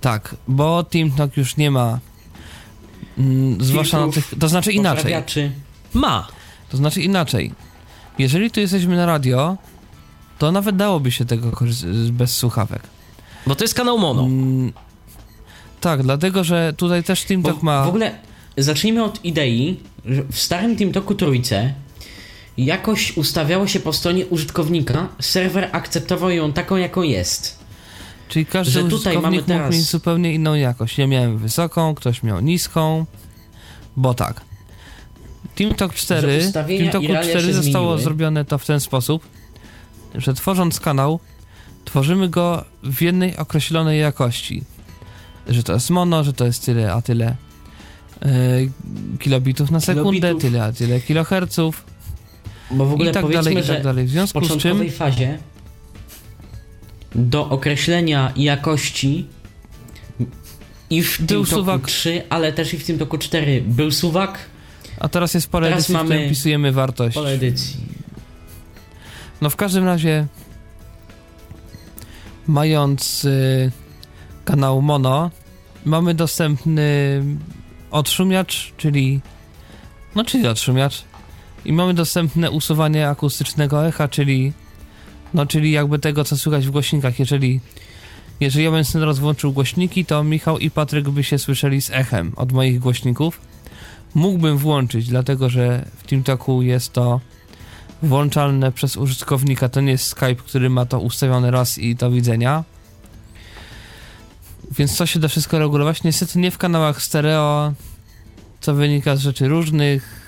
Tak, 0.00 0.36
bo 0.48 0.82
TeamTalk 0.82 1.36
już 1.36 1.56
nie 1.56 1.70
ma. 1.70 1.98
Mm, 3.18 3.64
zwłaszcza 3.64 4.06
na 4.06 4.12
tych. 4.12 4.34
To 4.40 4.48
znaczy 4.48 4.72
inaczej. 4.72 5.14
Ma. 5.94 6.28
To 6.68 6.76
znaczy 6.76 7.00
inaczej. 7.02 7.52
Jeżeli 8.18 8.50
tu 8.50 8.60
jesteśmy 8.60 8.96
na 8.96 9.06
radio, 9.06 9.56
to 10.38 10.52
nawet 10.52 10.76
dałoby 10.76 11.10
się 11.12 11.24
tego 11.24 11.50
bez 12.10 12.36
słuchawek. 12.36 12.82
Bo 13.46 13.54
to 13.54 13.64
jest 13.64 13.74
kanał 13.74 13.98
mono. 13.98 14.22
Mm, 14.22 14.72
tak, 15.80 16.02
dlatego 16.02 16.44
że 16.44 16.72
tutaj 16.76 17.04
też 17.04 17.24
TeamTalk 17.24 17.62
ma. 17.62 17.84
W 17.84 17.88
ogóle 17.88 18.29
zacznijmy 18.56 19.04
od 19.04 19.24
idei, 19.24 19.80
że 20.04 20.22
w 20.24 20.38
starym 20.38 20.76
TeamTalku 20.76 21.14
trójce 21.14 21.74
jakoś 22.56 23.16
ustawiało 23.16 23.66
się 23.66 23.80
po 23.80 23.92
stronie 23.92 24.26
użytkownika, 24.26 25.08
serwer 25.20 25.68
akceptował 25.72 26.30
ją 26.30 26.52
taką, 26.52 26.76
jaką 26.76 27.02
jest. 27.02 27.60
Czyli 28.28 28.46
każdy 28.46 28.72
że 28.72 28.84
tutaj 28.84 29.18
mamy 29.18 29.42
teraz... 29.42 29.74
mieć 29.74 29.82
zupełnie 29.82 30.34
inną 30.34 30.54
jakość. 30.54 30.98
Ja 30.98 31.06
miałem 31.06 31.38
wysoką, 31.38 31.94
ktoś 31.94 32.22
miał 32.22 32.40
niską, 32.40 33.06
bo 33.96 34.14
tak. 34.14 34.40
TeamTalk 35.54 35.94
4, 35.94 36.40
w 36.40 36.52
TeamTalku 36.52 37.06
4 37.06 37.52
zostało 37.52 37.86
zmieniły. 37.86 38.02
zrobione 38.02 38.44
to 38.44 38.58
w 38.58 38.66
ten 38.66 38.80
sposób, 38.80 39.22
że 40.14 40.34
tworząc 40.34 40.80
kanał, 40.80 41.20
tworzymy 41.84 42.28
go 42.28 42.64
w 42.82 43.02
jednej 43.02 43.36
określonej 43.36 44.00
jakości. 44.00 44.62
Że 45.48 45.62
to 45.62 45.72
jest 45.72 45.90
mono, 45.90 46.24
że 46.24 46.32
to 46.32 46.46
jest 46.46 46.64
tyle, 46.64 46.92
a 46.92 47.02
tyle 47.02 47.36
kilobitów 49.18 49.70
na 49.70 49.80
sekundę, 49.80 50.20
kilobitów. 50.20 50.42
tyle, 50.42 50.64
a 50.64 50.72
tyle 50.72 51.00
kiloherców. 51.00 51.84
Bo 52.70 52.86
w 52.86 52.92
ogóle 52.92 53.10
i 53.10 53.14
tak 53.14 53.28
dalej, 53.28 53.58
i 53.58 53.62
tak 53.62 53.82
dalej. 53.82 54.06
W 54.06 54.10
związku 54.10 54.40
w 54.40 54.42
początkowej 54.42 54.88
z 54.88 54.92
czym... 54.92 54.98
fazie 54.98 55.38
do 57.14 57.48
określenia 57.48 58.32
jakości 58.36 59.26
i 60.90 61.02
w 61.02 61.22
był 61.22 61.44
tym 61.44 61.56
suwak 61.56 61.86
3, 61.86 62.22
ale 62.28 62.52
też 62.52 62.74
i 62.74 62.78
w 62.78 62.86
tym 62.86 62.98
toku 62.98 63.18
4 63.18 63.62
był 63.66 63.90
suwak. 63.90 64.38
A 65.00 65.08
teraz 65.08 65.34
jest 65.34 65.50
pole 65.50 65.68
teraz 65.68 65.78
edycji, 65.78 65.94
mamy 65.94 66.26
wpisujemy 66.26 66.72
wartość. 66.72 67.14
Pole 67.14 67.30
edycji. 67.30 67.76
No 69.40 69.50
w 69.50 69.56
każdym 69.56 69.84
razie 69.84 70.26
mając 72.46 73.24
y, 73.24 73.70
kanał 74.44 74.82
mono 74.82 75.30
mamy 75.84 76.14
dostępny 76.14 77.22
odszumiacz, 77.90 78.72
czyli 78.76 79.20
no 80.14 80.24
czyli 80.24 80.46
odszumiacz 80.46 81.04
i 81.64 81.72
mamy 81.72 81.94
dostępne 81.94 82.50
usuwanie 82.50 83.08
akustycznego 83.08 83.86
echa, 83.86 84.08
czyli 84.08 84.52
no 85.34 85.46
czyli 85.46 85.70
jakby 85.70 85.98
tego, 85.98 86.24
co 86.24 86.36
słychać 86.36 86.66
w 86.66 86.70
głośnikach. 86.70 87.18
Jeżeli 87.18 87.60
jeżeli 88.40 88.64
ja 88.64 88.70
bym 88.70 88.84
sobie 88.84 89.02
teraz 89.02 89.18
włączył 89.18 89.52
głośniki, 89.52 90.04
to 90.04 90.24
Michał 90.24 90.58
i 90.58 90.70
Patryk 90.70 91.10
by 91.10 91.24
się 91.24 91.38
słyszeli 91.38 91.82
z 91.82 91.90
echem 91.90 92.32
od 92.36 92.52
moich 92.52 92.78
głośników. 92.78 93.40
Mógłbym 94.14 94.58
włączyć, 94.58 95.08
dlatego 95.08 95.48
że 95.48 95.84
w 95.96 96.06
TeamTalku 96.06 96.62
jest 96.62 96.92
to 96.92 97.20
włączalne 98.02 98.72
przez 98.72 98.96
użytkownika. 98.96 99.68
To 99.68 99.80
nie 99.80 99.92
jest 99.92 100.04
Skype, 100.04 100.34
który 100.34 100.70
ma 100.70 100.86
to 100.86 101.00
ustawione 101.00 101.50
raz 101.50 101.78
i 101.78 101.94
do 101.94 102.10
widzenia 102.10 102.64
więc 104.70 104.96
to 104.96 105.06
się 105.06 105.20
da 105.20 105.28
wszystko 105.28 105.58
regulować. 105.58 106.02
Niestety 106.02 106.38
nie 106.38 106.50
w 106.50 106.58
kanałach 106.58 107.02
stereo, 107.02 107.72
co 108.60 108.74
wynika 108.74 109.16
z 109.16 109.20
rzeczy 109.20 109.48
różnych. 109.48 110.20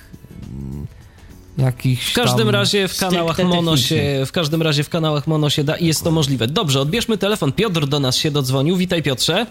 Jakichś 1.59 2.13
w 2.13 2.15
każdym 2.15 2.49
razie 2.49 2.89
w 2.89 2.97
kanałach 2.97 3.39
mono 3.39 3.77
się, 3.77 4.23
w 4.27 4.33
każdym 4.33 4.63
razie 4.63 4.85
w 4.85 4.89
kanałach 4.89 5.27
mono 5.27 5.51
się 5.51 5.65
da 5.65 5.77
i 5.77 5.87
jest 5.87 6.05
to 6.05 6.11
możliwe. 6.11 6.47
Dobrze, 6.47 6.81
odbierzmy 6.81 7.19
telefon. 7.19 7.53
Piotr 7.53 7.87
do 7.87 8.01
nas 8.01 8.17
się 8.17 8.31
dodzwonił. 8.31 8.77
Witaj 8.77 9.03
Piotrze. 9.03 9.47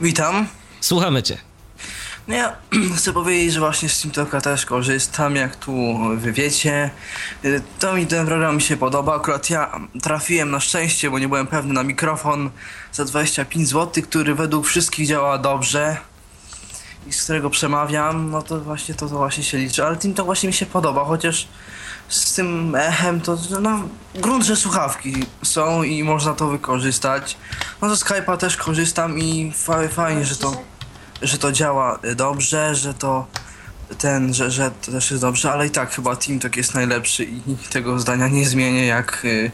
Witam. 0.00 0.46
Słuchamy 0.80 1.22
cię. 1.22 1.51
No 2.28 2.34
ja 2.34 2.56
chcę 2.96 3.12
powiedzieć, 3.12 3.52
że 3.52 3.60
właśnie 3.60 3.88
z 3.88 4.00
TeamTalka 4.00 4.40
też 4.40 4.66
korzystam, 4.66 5.36
jak 5.36 5.56
tu 5.56 5.98
wy 6.16 6.32
wiecie. 6.32 6.90
To 7.78 7.94
mi 7.94 8.06
ten 8.06 8.26
program 8.26 8.56
mi 8.56 8.62
się 8.62 8.76
podoba. 8.76 9.16
Akurat 9.16 9.50
ja 9.50 9.80
trafiłem 10.02 10.50
na 10.50 10.60
szczęście, 10.60 11.10
bo 11.10 11.18
nie 11.18 11.28
byłem 11.28 11.46
pewny 11.46 11.74
na 11.74 11.82
mikrofon 11.82 12.50
za 12.92 13.04
25 13.04 13.68
zł, 13.68 14.04
który 14.04 14.34
według 14.34 14.66
wszystkich 14.66 15.06
działa 15.06 15.38
dobrze 15.38 15.96
i 17.06 17.12
z 17.12 17.24
którego 17.24 17.50
przemawiam, 17.50 18.30
no 18.30 18.42
to 18.42 18.60
właśnie 18.60 18.94
to, 18.94 19.08
to 19.08 19.16
właśnie 19.16 19.44
się 19.44 19.58
liczy. 19.58 19.84
Ale 19.84 19.96
TeamTalk 19.96 20.26
właśnie 20.26 20.46
mi 20.46 20.52
się 20.52 20.66
podoba, 20.66 21.04
chociaż 21.04 21.48
z 22.08 22.34
tym 22.34 22.74
echem 22.74 23.20
to 23.20 23.38
no, 23.60 23.80
grunt, 24.14 24.44
że 24.44 24.56
słuchawki 24.56 25.14
są 25.42 25.82
i 25.82 26.02
można 26.02 26.32
to 26.32 26.48
wykorzystać. 26.48 27.36
No 27.82 27.88
to 27.88 27.94
Skype'a 27.94 28.36
też 28.36 28.56
korzystam 28.56 29.18
i 29.18 29.52
fajnie, 29.90 30.24
że 30.24 30.36
to 30.36 30.71
że 31.22 31.38
to 31.38 31.52
działa 31.52 31.98
dobrze, 32.16 32.74
że 32.74 32.94
to 32.94 33.26
ten, 33.98 34.34
że, 34.34 34.50
że 34.50 34.70
to 34.86 34.92
też 34.92 35.10
jest 35.10 35.22
dobrze, 35.22 35.52
ale 35.52 35.66
i 35.66 35.70
tak 35.70 35.90
chyba 35.90 36.16
TeamTalk 36.16 36.56
jest 36.56 36.74
najlepszy 36.74 37.24
i 37.24 37.40
tego 37.70 38.00
zdania 38.00 38.28
nie 38.28 38.46
zmienię, 38.46 38.86
jak 38.86 39.22
y, 39.24 39.50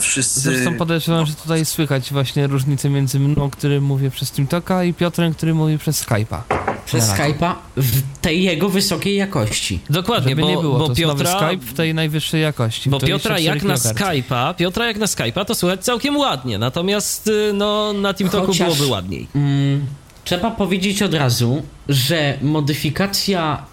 wszyscy... 0.00 0.40
Zresztą 0.40 0.74
podejrzewam, 0.74 1.26
że 1.26 1.34
tutaj 1.34 1.64
słychać 1.64 2.12
właśnie 2.12 2.46
różnicę 2.46 2.90
między 2.90 3.20
mną, 3.20 3.50
który 3.50 3.80
mówię 3.80 4.10
przez 4.10 4.30
TeamTalka 4.30 4.84
i 4.84 4.94
Piotrem, 4.94 5.34
który 5.34 5.54
mówi 5.54 5.78
przez 5.78 6.04
Skype'a. 6.04 6.38
Przez. 6.86 7.10
Skype'a 7.10 7.54
w 7.76 8.18
tej 8.20 8.42
jego 8.42 8.68
wysokiej 8.68 9.16
jakości. 9.16 9.80
Dokładnie, 9.90 10.28
Żeby 10.28 10.42
bo, 10.42 10.48
nie 10.48 10.56
było, 10.56 10.78
bo 10.78 10.88
to 10.88 10.94
Piotra... 10.94 11.38
Skype 11.38 11.66
w 11.66 11.74
tej 11.74 11.94
najwyższej 11.94 12.42
jakości. 12.42 12.90
Bo 12.90 12.98
w 12.98 13.02
24 13.02 13.34
Piotra 13.34 13.54
jak 13.54 13.62
na. 13.62 13.74
Skype'a, 13.74 14.54
Piotra 14.54 14.86
jak 14.86 14.96
na 14.96 15.06
Skype'a 15.06 15.44
to 15.44 15.54
słychać 15.54 15.84
całkiem 15.84 16.16
ładnie, 16.16 16.58
natomiast 16.58 17.26
y, 17.26 17.52
no 17.54 17.92
na 17.92 18.14
TeamTalku 18.14 18.46
Chociaż- 18.46 18.74
byłoby 18.74 18.86
ładniej. 18.86 19.28
Mm, 19.34 19.86
trzeba 20.26 20.50
powiedzieć 20.50 21.02
od 21.02 21.14
razu, 21.14 21.62
że 21.88 22.38
modyfikacja 22.42 23.64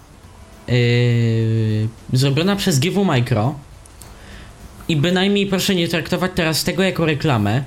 yy, 0.68 0.74
zrobiona 2.12 2.56
przez 2.56 2.78
GW 2.78 3.04
Micro 3.04 3.54
i 4.88 4.96
bynajmniej 4.96 5.46
proszę 5.46 5.74
nie 5.74 5.88
traktować 5.88 6.30
teraz 6.34 6.64
tego 6.64 6.82
jako 6.82 7.06
reklamę, 7.06 7.64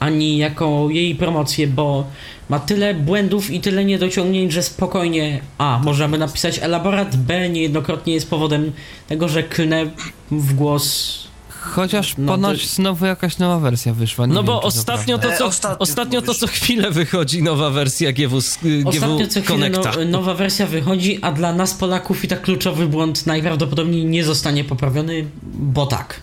ani 0.00 0.38
jako 0.38 0.86
jej 0.90 1.14
promocję, 1.14 1.66
bo 1.66 2.06
ma 2.48 2.58
tyle 2.58 2.94
błędów 2.94 3.50
i 3.50 3.60
tyle 3.60 3.84
niedociągnięć, 3.84 4.52
że 4.52 4.62
spokojnie 4.62 5.40
A, 5.58 5.80
możemy 5.84 6.18
napisać 6.18 6.58
elaborat, 6.58 7.16
B 7.16 7.48
niejednokrotnie 7.48 8.14
jest 8.14 8.30
powodem 8.30 8.72
tego, 9.08 9.28
że 9.28 9.42
klnę 9.42 9.86
w 10.30 10.54
głos 10.54 11.23
Chociaż 11.64 12.14
No, 12.18 12.32
ponoć 12.32 12.62
to- 12.68 12.74
znowu 12.74 13.06
jakaś 13.06 13.38
nowa 13.38 13.58
wersja 13.58 13.94
wyszła. 13.94 14.26
Nie 14.26 14.32
No 14.34 14.40
wiem, 14.40 14.46
bo 14.46 14.60
to 14.60 14.66
ostatnio 14.66 15.18
to, 15.18 15.28
co, 15.38 15.44
E, 15.44 15.46
ostatnio 15.48 15.78
ostatnio 15.78 16.22
to 16.22 16.34
co 16.34 16.46
chwilę 16.46 16.90
wychodzi 16.90 17.42
nowa 17.42 17.70
wersja 17.70 18.12
GW, 18.12 18.36
y, 18.38 18.84
Ostatnio 18.86 19.16
GW 19.18 19.26
co 19.28 19.40
chwilę 19.42 19.70
Connecta. 19.70 19.92
no, 19.98 20.04
nowa 20.04 20.34
wersja 20.34 20.66
wychodzi, 20.66 21.18
a 21.22 21.32
dla 21.32 21.52
nas 21.52 21.74
Polaków 21.74 22.24
i 22.24 22.28
tak 22.28 22.42
kluczowy 22.42 22.86
błąd 22.86 23.26
najprawdopodobniej 23.26 24.04
nie 24.04 24.24
zostanie 24.24 24.64
poprawiony, 24.64 25.26
bo 25.42 25.86
tak. 25.86 26.20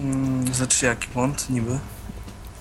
Mm, 0.00 0.54
Znaczy 0.54 0.86
jaki 0.86 1.08
błąd 1.14 1.50
niby? 1.50 1.78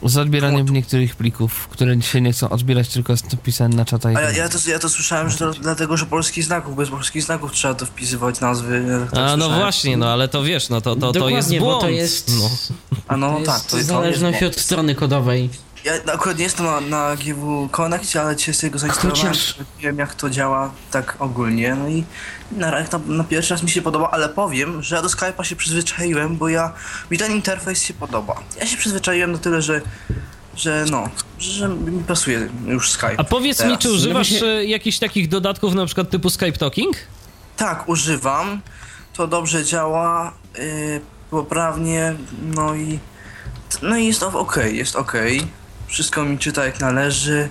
Z 0.04 0.18
odbieraniem 0.18 0.70
niektórych 0.70 1.16
plików, 1.16 1.68
które 1.68 1.98
dzisiaj 1.98 2.22
nie 2.22 2.32
chcą 2.34 2.50
odbierać, 2.50 2.88
tylko 2.88 3.14
jest 3.14 3.60
na 3.70 3.86
czata 3.86 4.12
i 4.12 4.16
A 4.16 4.22
ja, 4.22 4.32
ja, 4.32 4.50
to, 4.50 4.58
ja 4.70 4.80
to 4.80 4.90
słyszałem, 4.90 5.30
że 5.30 5.38
to 5.38 5.52
dlatego, 5.54 5.98
że 5.98 6.06
polskich 6.06 6.44
znaków, 6.44 6.76
bez 6.76 6.90
polskich 6.90 7.24
znaków 7.24 7.52
trzeba 7.52 7.74
to 7.74 7.86
wpisywać 7.86 8.40
nazwy. 8.40 8.86
ja 8.90 9.06
tak 9.06 9.20
A 9.20 9.22
no 9.22 9.32
słyszałem. 9.46 9.60
właśnie, 9.60 9.98
no 9.98 10.10
ale 10.10 10.28
to 10.28 10.44
wiesz, 10.44 10.70
no 10.70 10.82
to, 10.82 10.96
to, 10.96 11.02
to 11.02 11.12
Dokładnie, 11.12 11.38
jest 11.38 11.50
błąd. 11.58 11.76
bo 11.76 11.82
to 11.82 11.90
jest, 11.90 12.32
No. 12.40 12.50
A 13.08 13.18
no, 13.18 13.32
to 13.32 13.40
jest 13.40 13.46
tak, 13.52 13.62
to 13.66 13.78
jest 13.78 13.90
zależność 13.90 14.44
od 14.44 14.56
strony 14.56 14.96
kodowej. 14.96 15.50
Ja 15.84 15.94
akurat 16.14 16.38
nie 16.38 16.44
jestem 16.44 16.66
na, 16.66 16.82
na 16.82 17.16
GW 17.16 17.70
Connect, 17.72 18.16
ale 18.16 18.36
dzisiaj 18.36 18.54
sobie 18.54 18.72
go 18.72 18.80
zainstalowałem, 18.80 19.28
Chociaż- 19.34 19.56
wiem 19.80 19.98
jak 19.98 20.16
to 20.16 20.30
działa 20.30 20.72
tak 20.92 21.16
ogólnie, 21.20 21.76
no 21.76 21.88
i 21.90 22.04
na, 22.52 22.72
na, 22.72 22.86
na 23.08 23.24
pierwszy 23.24 23.54
raz 23.54 23.64
mi 23.64 23.70
się 23.70 23.82
podoba, 23.82 24.10
ale 24.12 24.30
powiem, 24.30 24.84
że 24.84 24.96
ja 24.96 25.02
do 25.02 25.08
Skype'a 25.08 25.44
się 25.44 25.56
przyzwyczaiłem, 25.56 26.38
bo 26.38 26.50
ja, 26.50 26.74
mi 27.12 27.18
ten 27.18 27.32
interfejs 27.32 27.84
się 27.84 27.94
podoba. 27.94 28.36
Ja 28.60 28.66
się 28.66 28.78
przyzwyczaiłem 28.78 29.32
na 29.32 29.38
tyle, 29.38 29.62
że, 29.62 29.82
że 30.56 30.86
no, 30.92 31.10
że 31.40 31.68
mi 31.70 32.04
pasuje 32.04 32.50
już 32.66 32.92
Skype. 32.92 33.16
A 33.20 33.24
powiedz 33.24 33.60
mi, 33.60 33.64
teraz. 33.66 33.80
czy 33.80 33.92
używasz 33.92 34.32
No 34.32 34.38
właśnie- 34.40 34.58
y, 34.60 34.66
jakichś 34.66 35.00
takich 35.00 35.30
dodatków 35.30 35.74
na 35.74 35.86
przykład 35.86 36.10
typu 36.10 36.30
Skype 36.30 36.58
Talking? 36.58 36.96
Tak, 37.58 37.90
używam, 37.90 38.62
to 39.14 39.28
dobrze 39.28 39.66
działa, 39.66 40.34
yy, 40.58 41.02
poprawnie, 41.32 42.16
no 42.56 42.76
i, 42.76 43.00
no 43.82 43.98
i 43.98 44.06
jest 44.08 44.24
ok, 44.24 44.56
jest 44.72 44.96
ok. 44.96 45.14
Wszystko 45.92 46.24
mi 46.26 46.38
czyta 46.38 46.66
jak 46.66 46.80
należy. 46.80 47.50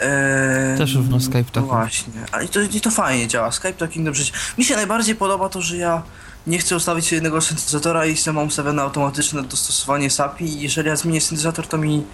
Eee, 0.00 0.78
Też 0.78 0.94
równo 0.94 1.20
Skype 1.20 1.44
Talking. 1.44 1.66
właśnie, 1.66 2.12
ale 2.32 2.48
to, 2.48 2.60
i 2.60 2.80
to 2.80 2.90
fajnie 2.90 3.28
działa. 3.28 3.52
Skype 3.52 3.72
Talking 3.72 4.06
dobrze. 4.06 4.24
Mi 4.58 4.64
się 4.64 4.76
najbardziej 4.76 5.14
podoba 5.14 5.48
to, 5.48 5.62
że 5.62 5.76
ja 5.76 6.02
nie 6.46 6.58
chcę 6.58 6.76
ustawić 6.76 7.12
jednego 7.12 7.40
syntezatora 7.40 8.06
i 8.06 8.16
mam 8.32 8.46
ustawione 8.46 8.82
automatyczne 8.82 9.42
dostosowanie 9.42 10.10
SAPI 10.10 10.44
i 10.44 10.60
jeżeli 10.60 10.88
ja 10.88 10.96
zmienię 10.96 11.20
syntezator, 11.20 11.66
to 11.66 11.78
mi 11.78 12.04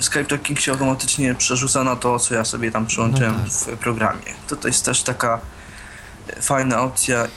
Skype 0.00 0.24
Talking 0.24 0.60
się 0.60 0.72
automatycznie 0.72 1.34
przerzuca 1.34 1.84
na 1.84 1.96
to, 1.96 2.18
co 2.18 2.34
ja 2.34 2.44
sobie 2.44 2.70
tam 2.70 2.86
przyłączyłem 2.86 3.32
No 3.32 3.40
tak. 3.44 3.52
w 3.52 3.78
programie. 3.78 4.34
To, 4.48 4.56
to 4.56 4.68
jest 4.68 4.84
też 4.84 5.02
taka 5.02 5.40
fajna 6.40 6.82
opcja 6.82 7.26
i 7.26 7.28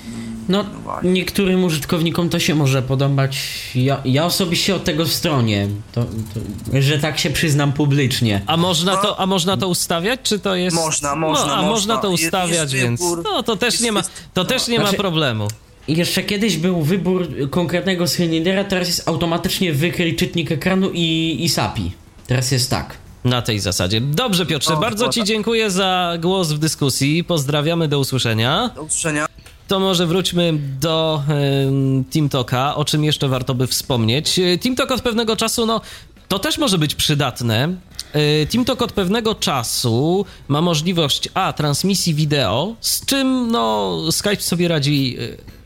No, 0.50 0.64
właśnie. 0.84 1.10
niektórym 1.12 1.64
użytkownikom 1.64 2.30
to 2.30 2.40
się 2.40 2.56
może 2.56 2.82
podobać. 2.82 3.38
Ja, 3.76 4.02
ja 4.06 4.26
osobiście 4.26 4.76
od 4.76 4.84
tego 4.84 5.08
stronię, 5.08 5.68
to, 5.92 6.04
to, 6.04 6.82
że 6.82 7.00
tak 7.00 7.20
się 7.20 7.30
przyznam 7.30 7.74
publicznie. 7.74 8.42
A 8.48 8.58
można, 8.58 8.94
No. 8.94 9.02
to, 9.02 9.20
a 9.20 9.26
można 9.26 9.58
to 9.58 9.68
ustawiać, 9.68 10.20
czy 10.24 10.40
to 10.40 10.56
jest... 10.56 10.76
Można, 10.76 11.16
można, 11.16 11.46
No, 11.46 11.54
a 11.54 11.56
można. 11.56 11.70
można 11.70 11.98
to 11.98 12.12
Jest- 12.12 12.24
ustawiać, 12.24 12.60
jest 12.60 12.74
więc... 12.74 13.02
wybór. 13.02 13.22
No, 13.24 13.44
to 13.44 13.56
też 13.56 13.74
Jest- 13.74 13.84
nie 13.84 13.92
ma, 13.92 14.00
jest- 14.00 14.12
to 14.34 14.46
też 14.46 14.68
nie 14.68 14.78
ma 14.80 14.84
Znaczy- 14.86 14.98
problemu. 14.98 15.48
I 15.88 15.98
Jeszcze 15.98 16.24
kiedyś 16.24 16.58
był 16.58 16.82
wybór 16.82 17.28
konkretnego 17.50 18.08
screenreadera, 18.08 18.64
teraz 18.64 18.88
jest 18.88 19.08
automatycznie 19.08 19.74
wykryj 19.74 20.16
czytnik 20.16 20.52
ekranu 20.52 20.90
i, 20.94 21.38
i 21.40 21.50
SAPI. 21.50 21.92
Teraz 22.28 22.52
jest 22.52 22.70
tak. 22.70 22.98
Na 23.26 23.42
tej 23.42 23.60
zasadzie. 23.60 24.02
Dobrze, 24.02 24.46
Piotrze, 24.46 24.74
O, 24.74 24.78
bardzo 24.78 25.10
Ci 25.10 25.24
dziękuję 25.24 25.72
za 25.72 26.14
głos 26.22 26.52
w 26.52 26.58
dyskusji. 26.58 27.24
Pozdrawiamy, 27.24 27.88
do 27.88 28.00
usłyszenia. 28.00 28.72
Do 28.76 28.82
usłyszenia. 28.84 29.26
To 29.68 29.80
może 29.80 30.08
wróćmy 30.08 30.54
do 30.80 31.24
em, 31.28 32.04
TeamTalka, 32.04 32.76
o 32.76 32.86
czym 32.86 33.04
jeszcze 33.04 33.28
warto 33.28 33.56
by 33.56 33.68
wspomnieć. 33.68 34.40
E, 34.40 34.58
TeamTalk 34.58 34.92
od 34.92 35.02
pewnego 35.02 35.36
czasu, 35.36 35.66
no, 35.66 35.82
to 36.28 36.40
też 36.40 36.58
może 36.58 36.78
być 36.78 36.96
przydatne. 36.96 37.76
E, 38.14 38.46
TeamTalk 38.46 38.82
od 38.82 38.92
pewnego 38.92 39.36
czasu 39.36 40.26
ma 40.48 40.62
możliwość 40.62 41.30
A, 41.34 41.54
transmisji 41.54 42.14
wideo, 42.14 42.76
z 42.82 43.06
czym, 43.06 43.52
no, 43.52 43.98
Skype 44.12 44.42
sobie 44.42 44.68
radzi 44.68 45.18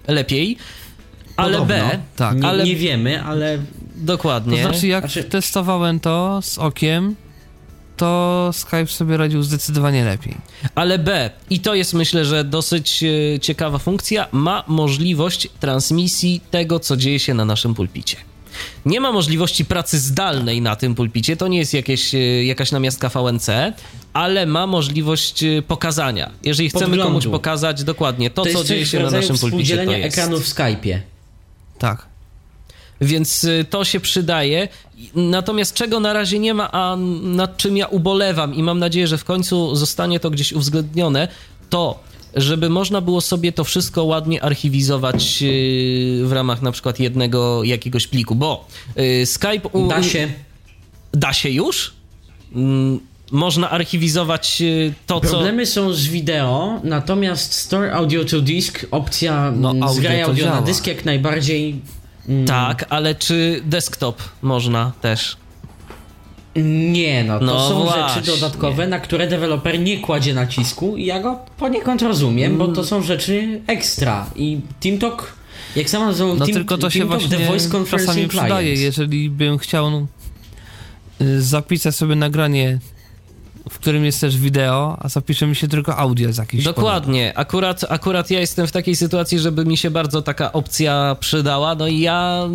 e, 0.07 0.13
lepiej, 0.13 0.57
ale 1.37 1.51
Podobno. 1.57 1.75
B, 1.75 1.99
Tak. 2.15 2.37
Nie, 2.37 2.47
ale 2.47 2.63
nie 2.63 2.75
wiemy, 2.75 3.23
ale 3.23 3.59
dokładnie. 3.95 4.63
To 4.63 4.69
znaczy, 4.69 4.87
jak 4.87 5.03
Znaczy- 5.03 5.23
testowałem 5.23 5.99
to 5.99 6.39
z 6.41 6.57
okiem, 6.57 7.15
to 7.99 8.49
Skype 8.53 8.87
sobie 8.87 9.17
radził 9.17 9.43
zdecydowanie 9.43 10.05
lepiej. 10.05 10.35
Ale 10.75 10.99
B, 10.99 11.29
i 11.49 11.59
to 11.59 11.75
jest 11.75 11.93
myślę, 11.93 12.25
że 12.25 12.43
dosyć 12.43 13.03
e, 13.03 13.39
ciekawa 13.39 13.77
funkcja, 13.77 14.27
ma 14.31 14.63
możliwość 14.67 15.47
transmisji 15.59 16.41
tego, 16.51 16.79
co 16.79 16.97
dzieje 16.97 17.19
się 17.19 17.33
na 17.33 17.45
naszym 17.45 17.75
pulpicie. 17.75 18.17
Nie 18.85 18.99
ma 19.01 19.11
możliwości 19.11 19.65
pracy 19.65 19.99
zdalnej 19.99 20.61
na 20.61 20.75
tym 20.75 20.95
pulpicie, 20.95 21.37
to 21.37 21.47
nie 21.47 21.57
jest 21.57 21.73
jakieś, 21.73 22.15
e, 22.15 22.17
jakaś 22.45 22.71
namiastka 22.71 23.09
VNC, 23.09 23.49
ale 24.13 24.45
ma 24.45 24.67
możliwość 24.67 25.43
e, 25.43 25.61
pokazania. 25.61 26.31
Jeżeli 26.43 26.69
chcemy 26.69 26.85
Podglądu. 26.85 27.07
komuś 27.07 27.27
pokazać 27.27 27.83
dokładnie 27.83 28.29
to, 28.29 28.45
to, 28.45 28.53
co 28.53 28.63
dzieje 28.63 28.85
się 28.85 28.99
na 28.99 29.11
naszym 29.11 29.37
pulpicie, 29.37 29.85
to 29.85 29.91
jest. 29.91 30.17
ekranu 30.17 30.39
w 30.39 30.45
Skype'ie. 30.45 30.99
Tak. 31.79 32.08
Więc 33.01 33.43
y, 33.43 33.65
to 33.69 33.85
się 33.85 33.99
przydaje. 33.99 34.67
Natomiast 35.15 35.73
czego 35.73 35.99
na 35.99 36.13
razie 36.13 36.39
nie 36.39 36.53
ma, 36.53 36.71
a 36.71 36.95
nad 37.21 37.57
czym 37.57 37.77
ja 37.77 37.87
ubolewam 37.87 38.55
i 38.55 38.63
mam 38.63 38.79
nadzieję, 38.79 39.07
że 39.07 39.17
w 39.17 39.23
końcu 39.23 39.75
zostanie 39.75 40.19
to 40.19 40.29
gdzieś 40.29 40.53
uwzględnione, 40.53 41.27
to 41.69 41.99
żeby 42.35 42.69
można 42.69 43.01
było 43.01 43.21
sobie 43.21 43.51
to 43.51 43.63
wszystko 43.63 44.03
ładnie 44.03 44.43
archiwizować 44.43 45.39
y, 45.43 46.21
w 46.25 46.31
ramach 46.31 46.61
na 46.61 46.71
przykład 46.71 46.99
jednego 46.99 47.63
jakiegoś 47.63 48.07
pliku, 48.07 48.35
bo 48.35 48.67
y, 49.21 49.25
Skype... 49.25 49.69
u- 49.73 49.87
Da 49.87 50.03
się. 50.03 50.27
Da 51.13 51.33
się 51.33 51.49
już? 51.49 51.93
Mm, 52.55 52.99
Można 53.31 53.69
archiwizować 53.69 54.63
to, 55.07 55.21
co... 55.21 55.27
Problemy 55.29 55.65
są 55.65 55.93
z 55.93 56.07
wideo, 56.07 56.79
natomiast 56.83 57.53
Store 57.53 57.93
Audio 57.93 58.25
to 58.25 58.41
Disk, 58.41 58.85
opcja 58.91 59.51
No, 59.55 59.73
no, 59.73 59.85
audio 59.85 60.01
zgraj 60.01 60.21
to 60.21 60.25
audio 60.27 60.45
na 60.45 60.51
działa. 60.51 60.61
dysk 60.65 60.87
jak 60.87 61.05
najbardziej 61.05 61.75
mm, 62.27 62.45
Tak, 62.45 62.85
ale 62.89 63.15
czy 63.15 63.61
desktop 63.65 64.21
można 64.41 64.91
też? 65.01 65.37
Nie, 66.91 67.23
no 67.23 67.39
to 67.39 67.45
No 67.45 67.69
są 67.69 67.83
właśnie. 67.83 68.21
rzeczy 68.23 68.31
dodatkowe, 68.31 68.87
na 68.87 68.99
które 68.99 69.27
deweloper 69.27 69.79
nie 69.79 69.99
kładzie 69.99 70.33
nacisku 70.33 70.97
i 70.97 71.05
ja 71.05 71.19
go 71.19 71.39
poniekąd 71.57 72.01
rozumiem, 72.01 72.57
bo 72.57 72.67
to 72.67 72.83
są 72.83 73.01
rzeczy 73.03 73.61
ekstra. 73.67 74.25
I 74.35 74.59
TeamTalk, 74.79 75.33
jak 75.75 75.89
sama 75.89 76.05
nazwą 76.05 76.35
No 76.35 76.45
team, 76.45 76.53
tylko 76.53 76.77
to 76.77 76.89
się 76.89 77.05
właśnie 77.05 77.29
The 77.37 77.47
Voice 77.47 77.85
czasami 77.91 78.27
przydaje, 78.27 78.73
jeżeli 78.73 79.29
bym 79.29 79.57
chciał 79.57 79.91
no, 79.91 80.07
zapisać 81.39 81.95
sobie 81.95 82.15
nagranie, 82.15 82.79
w 83.69 83.79
którym 83.79 84.05
jest 84.05 84.21
też 84.21 84.37
wideo, 84.37 84.97
a 84.99 85.09
zapisze 85.09 85.47
mi 85.47 85.55
się 85.55 85.67
tylko 85.67 85.97
audio 85.97 86.33
z 86.33 86.37
jakichś 86.37 86.63
Dokładnie. 86.63 87.33
Akurat, 87.35 87.85
akurat 87.89 88.31
ja 88.31 88.39
jestem 88.39 88.67
w 88.67 88.71
takiej 88.71 88.95
sytuacji, 88.95 89.39
żeby 89.39 89.65
mi 89.65 89.77
się 89.77 89.91
bardzo 89.91 90.21
taka 90.21 90.53
opcja 90.53 91.15
przydała. 91.19 91.75
No 91.75 91.87
i 91.87 91.99
ja 91.99 92.47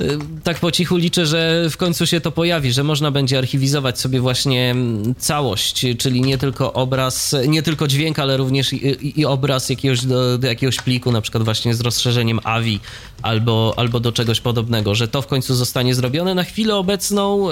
y, 0.00 0.18
tak 0.44 0.58
po 0.58 0.70
cichu 0.70 0.96
liczę, 0.96 1.26
że 1.26 1.66
w 1.70 1.76
końcu 1.76 2.06
się 2.06 2.20
to 2.20 2.30
pojawi, 2.32 2.72
że 2.72 2.84
można 2.84 3.10
będzie 3.10 3.38
archiwizować 3.38 4.00
sobie 4.00 4.20
właśnie 4.20 4.70
mm, 4.70 5.14
całość, 5.18 5.86
czyli 5.98 6.20
nie 6.20 6.38
tylko 6.38 6.72
obraz, 6.72 7.36
nie 7.48 7.62
tylko 7.62 7.88
dźwięk, 7.88 8.18
ale 8.18 8.36
również 8.36 8.72
i, 8.72 9.20
i 9.20 9.26
obraz 9.26 9.68
jakiegoś, 9.70 10.06
do, 10.06 10.38
do 10.38 10.46
jakiegoś 10.46 10.76
pliku, 10.76 11.12
na 11.12 11.20
przykład 11.20 11.44
właśnie 11.44 11.74
z 11.74 11.80
rozszerzeniem 11.80 12.40
AVI 12.44 12.80
albo, 13.24 13.74
albo 13.76 14.00
do 14.00 14.12
czegoś 14.12 14.40
podobnego, 14.40 14.94
że 14.94 15.08
to 15.08 15.22
w 15.22 15.26
końcu 15.26 15.54
zostanie 15.54 15.94
zrobione. 15.94 16.34
Na 16.34 16.44
chwilę 16.44 16.76
obecną, 16.76 17.48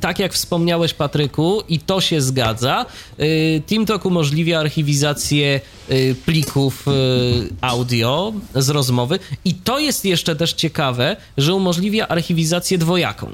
tak 0.00 0.18
jak 0.18 0.32
wspomniałeś 0.32 0.94
Patryku, 0.94 1.62
i 1.68 1.78
to 1.78 2.00
się 2.00 2.20
zgadza, 2.20 2.86
y, 3.20 3.62
TeamTalk 3.66 4.04
umożliwia 4.04 4.60
archiwizację 4.60 5.60
y, 5.90 6.16
plików 6.26 6.88
y, 6.88 6.92
audio 7.60 8.32
z 8.54 8.68
rozmowy 8.68 9.18
i 9.44 9.54
to 9.54 9.78
jest 9.78 10.04
jeszcze 10.04 10.36
też 10.36 10.52
ciekawe, 10.52 11.16
że 11.38 11.54
umożliwia 11.54 12.08
archiwizację 12.08 12.78
dwojaką. 12.78 13.30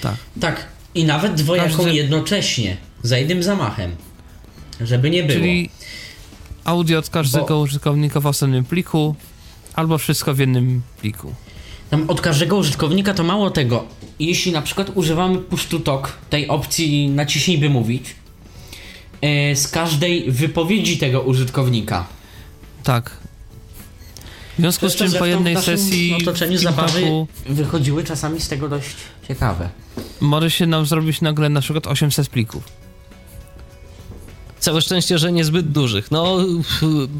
Tak. 0.00 0.16
Tak, 0.40 0.66
i 0.94 1.04
nawet 1.04 1.34
dwojaką 1.34 1.76
Każdy- 1.76 1.94
jednocześnie, 1.94 2.76
za 3.02 3.18
jednym 3.18 3.42
zamachem. 3.42 3.96
Żeby 4.80 5.10
nie 5.10 5.22
było. 5.22 5.38
Czyli 5.38 5.70
audio 6.64 6.98
od 6.98 7.10
każdego 7.10 7.46
Bo- 7.46 7.60
użytkownika 7.60 8.20
w 8.20 8.26
osobnym 8.26 8.64
pliku, 8.64 9.14
albo 9.74 9.98
wszystko 9.98 10.34
w 10.34 10.38
jednym 10.38 10.82
pliku. 11.00 11.34
Tam 11.90 12.10
od 12.10 12.20
każdego 12.20 12.56
użytkownika 12.56 13.14
to 13.14 13.24
mało 13.24 13.50
tego. 13.50 13.84
Jeśli 14.18 14.52
na 14.52 14.62
przykład 14.62 14.90
używamy 14.94 15.38
push 15.38 15.66
to 15.66 15.80
talk, 15.80 16.12
tej 16.30 16.48
opcji 16.48 17.08
naciśnij 17.08 17.58
by 17.58 17.70
mówić, 17.70 18.04
e, 19.20 19.56
z 19.56 19.68
każdej 19.68 20.30
wypowiedzi 20.30 20.98
tego 20.98 21.20
użytkownika. 21.20 22.06
Tak. 22.82 23.10
W 24.58 24.60
związku 24.60 24.88
z 24.88 24.96
czym 24.96 25.12
po 25.12 25.26
jednej 25.26 25.56
w 25.56 25.60
sesji 25.60 26.14
otoczeniu 26.22 26.58
zabawy 26.58 27.02
wychodziły 27.46 28.04
czasami 28.04 28.40
z 28.40 28.48
tego 28.48 28.68
dość 28.68 28.96
ciekawe. 29.28 29.68
może 30.20 30.50
się 30.50 30.66
nam 30.66 30.86
zrobić 30.86 31.20
nagle 31.20 31.48
na 31.48 31.60
przykład 31.60 31.86
800 31.86 32.28
plików. 32.28 32.81
Całe 34.62 34.80
szczęście, 34.82 35.18
że 35.18 35.32
niezbyt 35.32 35.68
dużych. 35.68 36.10
No, 36.10 36.38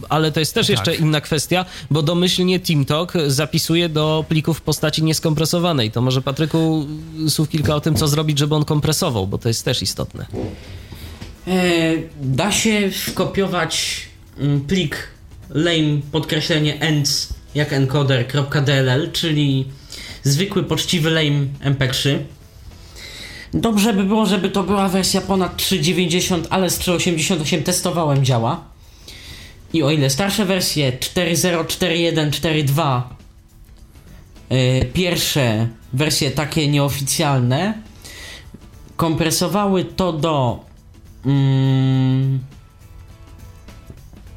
ale 0.09 0.33
to 0.33 0.41
jest 0.41 0.55
też 0.55 0.67
Tak. 0.67 0.77
jeszcze 0.77 0.95
inna 0.95 1.21
kwestia, 1.21 1.65
bo 1.91 2.03
domyślnie 2.03 2.61
TeamTalk 2.61 3.13
zapisuje 3.27 3.89
do 3.89 4.25
plików 4.29 4.59
w 4.59 4.61
postaci 4.61 5.05
nieskompresowanej. 5.05 5.91
To 5.91 6.03
może 6.03 6.23
Patryku 6.23 6.87
słów 7.29 7.49
kilka 7.49 7.75
o 7.75 7.81
tym, 7.81 7.95
co 7.95 8.09
zrobić, 8.09 8.39
żeby 8.39 8.55
on 8.55 8.65
kompresował, 8.65 9.27
bo 9.27 9.39
to 9.39 9.49
jest 9.49 9.65
też 9.65 9.83
istotne. 9.83 10.27
E, 11.49 11.53
da 12.23 12.53
się 12.53 12.91
skopiować 13.07 14.01
mm, 14.39 14.61
plik 14.61 14.97
lame 15.51 16.01
podkreślenie 16.13 16.81
ends 16.81 17.29
jak 17.55 17.73
encoder.dll, 17.73 19.11
czyli 19.13 19.65
zwykły 20.23 20.63
poczciwy 20.63 21.11
lame 21.11 21.47
mp3. 21.65 22.19
Dobrze 23.55 23.93
by 23.93 24.05
było, 24.05 24.27
żeby 24.27 24.51
to 24.51 24.63
była 24.63 24.89
wersja 24.89 25.21
ponad 25.21 25.57
3.90, 25.57 26.43
ale 26.51 26.71
z 26.71 26.79
3.88 26.79 27.63
testowałem 27.63 28.25
działa. 28.25 28.65
I 29.73 29.83
o 29.83 29.91
ile 29.91 30.11
starsze 30.11 30.45
wersje 30.45 30.93
4.0, 30.93 31.65
4.1, 31.65 32.31
4.2 32.31 33.03
e, 34.49 34.85
pierwsze 34.85 35.69
wersje 35.93 36.31
takie 36.31 36.69
nieoficjalne 36.69 37.75
kompresowały 38.97 39.85
to 39.85 40.13
do 40.13 40.65
mm, 41.27 42.39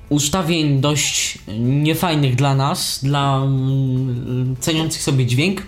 ustawień 0.10 0.82
dość 0.82 1.38
niefajnych 1.60 2.36
dla 2.36 2.56
nas, 2.56 3.00
dla 3.04 3.38
mm, 3.38 4.56
ceniących 4.60 5.02
sobie 5.02 5.26
dźwięk, 5.26 5.62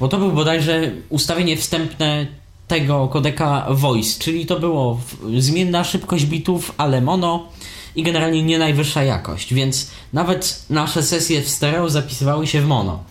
bo 0.00 0.08
to 0.08 0.18
był 0.18 0.32
bodajże 0.32 0.92
ustawienie 1.08 1.56
wstępne 1.56 2.41
tego 2.72 3.08
kodeka 3.08 3.66
voice, 3.70 4.18
czyli 4.18 4.46
to 4.46 4.60
było 4.60 5.00
zmienna 5.38 5.84
szybkość 5.84 6.24
bitów, 6.24 6.74
ale 6.76 7.00
mono 7.00 7.48
i 7.96 8.02
generalnie 8.02 8.42
nie 8.42 8.58
najwyższa 8.58 9.02
jakość, 9.02 9.54
więc 9.54 9.90
nawet 10.12 10.64
nasze 10.70 11.02
sesje 11.02 11.42
w 11.42 11.48
stereo 11.48 11.90
zapisywały 11.90 12.46
się 12.46 12.60
w 12.60 12.66
mono. 12.66 13.04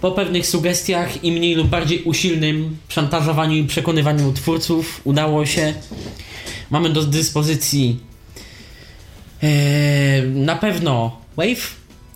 Po 0.00 0.12
pewnych 0.12 0.46
sugestiach 0.46 1.24
i 1.24 1.32
mniej 1.32 1.54
lub 1.54 1.68
bardziej 1.68 2.02
usilnym 2.02 2.76
szantażowaniu 2.88 3.56
i 3.56 3.64
przekonywaniu 3.64 4.32
twórców 4.32 5.00
udało 5.04 5.46
się. 5.46 5.74
Mamy 6.70 6.90
do 6.90 7.02
dyspozycji 7.04 8.00
e, 9.42 10.22
na 10.22 10.56
pewno 10.56 11.16
Wave, 11.36 11.74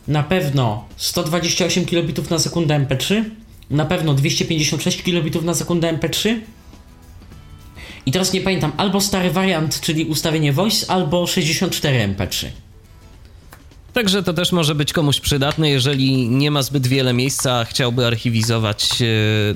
na 0.09 0.23
pewno 0.23 0.85
128 0.97 1.85
kilobitów 1.85 2.31
na 2.31 2.39
sekundę 2.39 2.75
MP3, 2.75 3.25
na 3.71 3.85
pewno 3.85 4.15
256 4.15 5.03
kilobitów 5.03 5.45
na 5.45 5.55
sekundę 5.55 5.99
MP3. 5.99 6.41
I 8.07 8.13
teraz 8.13 8.33
nie 8.33 8.41
pamiętam, 8.41 8.73
albo 8.77 9.01
stary 9.01 9.31
wariant, 9.31 9.81
czyli 9.81 10.05
ustawienie 10.05 10.53
voice, 10.53 10.91
albo 10.91 11.27
64 11.27 12.09
MP3. 12.09 12.47
Także 13.95 14.23
to 14.23 14.33
też 14.33 14.53
może 14.53 14.75
być 14.75 14.93
komuś 14.93 15.21
przydatne, 15.21 15.71
jeżeli 15.71 16.29
nie 16.29 16.51
ma 16.51 16.63
zbyt 16.63 16.87
wiele 16.87 17.13
miejsca, 17.13 17.55
a 17.55 17.65
chciałby 17.65 18.07
archiwizować, 18.07 19.03
e, 19.03 19.07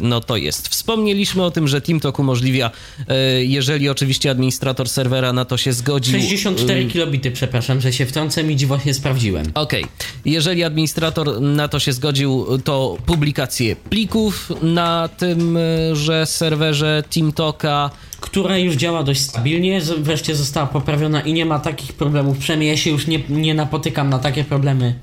no 0.01 0.21
to 0.21 0.37
jest. 0.37 0.69
Wspomnieliśmy 0.69 1.45
o 1.45 1.51
tym, 1.51 1.69
że 1.69 1.81
TeamTalk 1.81 2.19
umożliwia, 2.19 2.71
e, 3.09 3.45
jeżeli 3.45 3.89
oczywiście 3.89 4.31
administrator 4.31 4.89
serwera 4.89 5.33
na 5.33 5.45
to 5.45 5.57
się 5.57 5.73
zgodził. 5.73 6.21
64 6.21 6.81
e, 6.81 6.85
kilobity, 6.85 7.31
przepraszam, 7.31 7.81
że 7.81 7.93
się 7.93 8.07
wtrącę, 8.07 8.45
mi 8.45 8.57
właśnie 8.57 8.95
sprawdziłem. 8.95 9.47
Okej. 9.55 9.85
Jeżeli 10.25 10.65
administrator 10.65 11.41
na 11.41 11.69
to 11.69 11.79
się 11.79 11.93
zgodził, 11.93 12.47
to 12.65 12.97
publikację 13.07 13.77
plików 13.77 14.53
na 14.63 15.09
tymże 15.09 16.27
serwerze 16.27 17.05
TeamTalka. 17.11 17.91
Która 18.21 18.59
już 18.59 18.75
działa 18.75 19.03
dość 19.03 19.21
stabilnie, 19.21 19.81
wreszcie 19.99 20.35
została 20.35 20.67
poprawiona 20.67 21.21
i 21.21 21.33
nie 21.33 21.47
ma 21.47 21.59
takich 21.59 21.93
problemów. 21.93 22.39
Przynajmniej 22.39 22.71
ja 22.71 22.77
się 22.77 22.91
już 22.91 23.07
nie, 23.07 23.21
nie 23.29 23.55
napotykam 23.55 24.11
na 24.11 24.19
takie 24.19 24.45
problemy, 24.45 24.95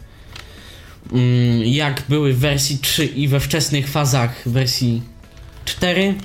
mm, 1.12 1.64
jak 1.64 2.04
były 2.10 2.34
w 2.34 2.40
wersji 2.40 2.78
3 2.82 3.06
i 3.06 3.28
we 3.28 3.40
wczesnych 3.40 3.90
fazach 3.90 4.42
wersji 4.46 5.02
4. 5.66 6.16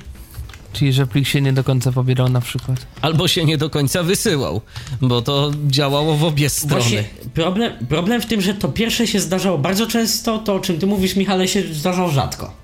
Czyli, 0.72 0.92
że 0.92 1.06
plik 1.06 1.28
się 1.28 1.40
nie 1.40 1.52
do 1.52 1.64
końca 1.64 1.92
pobierał 1.92 2.28
na 2.28 2.40
przykład. 2.40 2.86
Albo 3.00 3.28
się 3.28 3.44
nie 3.44 3.58
do 3.58 3.70
końca 3.70 4.02
wysyłał, 4.02 4.60
bo 5.00 5.22
to 5.22 5.50
działało 5.66 6.16
w 6.16 6.24
obie 6.24 6.50
strony. 6.50 6.82
Właśnie 6.82 7.04
problem, 7.34 7.86
problem 7.88 8.22
w 8.22 8.26
tym, 8.26 8.40
że 8.40 8.54
to 8.54 8.68
pierwsze 8.68 9.06
się 9.06 9.20
zdarzało 9.20 9.58
bardzo 9.58 9.86
często, 9.86 10.38
to 10.38 10.54
o 10.54 10.60
czym 10.60 10.78
ty 10.78 10.86
mówisz, 10.86 11.16
Michale, 11.16 11.48
się 11.48 11.74
zdarzało 11.74 12.10
rzadko. 12.10 12.59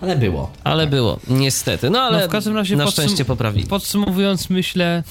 Ale 0.00 0.16
było. 0.16 0.50
Ale 0.64 0.86
było, 0.86 1.18
niestety. 1.28 1.90
No 1.90 2.00
ale 2.00 2.20
no 2.20 2.28
w 2.28 2.30
każdym 2.30 2.56
razie 2.56 2.76
na 2.76 2.84
podsum- 2.84 2.92
szczęście 2.92 3.24
poprawili. 3.24 3.66
Podsumowując, 3.66 4.50
myślę, 4.50 5.02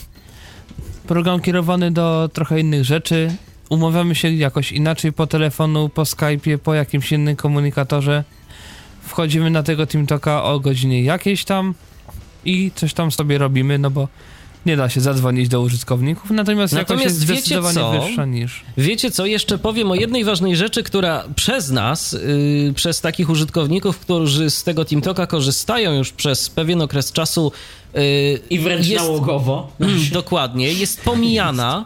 program 1.08 1.42
kierowany 1.42 1.92
do 1.92 2.30
trochę 2.34 2.60
innych 2.60 2.84
rzeczy. 2.84 3.36
Umawiamy 3.70 4.16
się 4.16 4.32
jakoś 4.32 4.72
inaczej 4.72 5.14
po 5.14 5.28
telefonu, 5.28 5.90
po 5.90 6.04
Skype'ie, 6.04 6.58
po 6.58 6.74
jakimś 6.74 7.12
innym 7.12 7.36
komunikatorze. 7.36 8.24
Wchodzimy 9.04 9.50
na 9.50 9.64
tego 9.64 9.88
TeamTalka 9.88 10.44
o 10.44 10.60
godzinie 10.60 11.04
jakiejś 11.04 11.46
tam 11.46 11.74
i 12.46 12.72
coś 12.76 12.94
tam 12.94 13.12
sobie 13.12 13.38
robimy, 13.38 13.80
no 13.80 13.92
bo 13.92 14.08
nie 14.68 14.78
da 14.78 14.90
się 14.90 15.02
zadzwonić 15.02 15.48
do 15.50 15.62
użytkowników, 15.62 16.32
natomiast, 16.32 16.74
jakość 16.74 16.90
Natomiast 16.90 17.16
jest 17.16 17.26
wiecie 17.26 17.42
zdecydowanie 17.42 17.76
co? 17.76 17.92
wyższa 17.92 18.26
niż... 18.26 18.64
Wiecie 18.78 19.12
co, 19.12 19.26
jeszcze 19.26 19.58
powiem 19.58 19.92
o 19.92 19.96
jednej 19.96 20.24
ważnej 20.24 20.56
rzeczy, 20.56 20.84
która 20.84 21.24
przez 21.36 21.70
nas, 21.70 22.12
yy, 22.12 22.74
przez 22.74 23.02
takich 23.02 23.30
użytkowników, 23.30 24.00
którzy 24.00 24.50
z 24.50 24.64
tego 24.64 24.86
TeamTalka 24.86 25.28
korzystają 25.28 25.94
już 25.94 26.12
przez 26.12 26.50
pewien 26.50 26.82
okres 26.82 27.12
czasu, 27.12 27.52
yy, 27.94 28.02
I 28.50 28.60
wręcz 28.60 28.88
jest, 28.88 29.06
nałogowo. 29.06 29.72
Mm, 29.80 30.00
dokładnie, 30.12 30.74
jest 30.74 31.02
pomijana, 31.02 31.86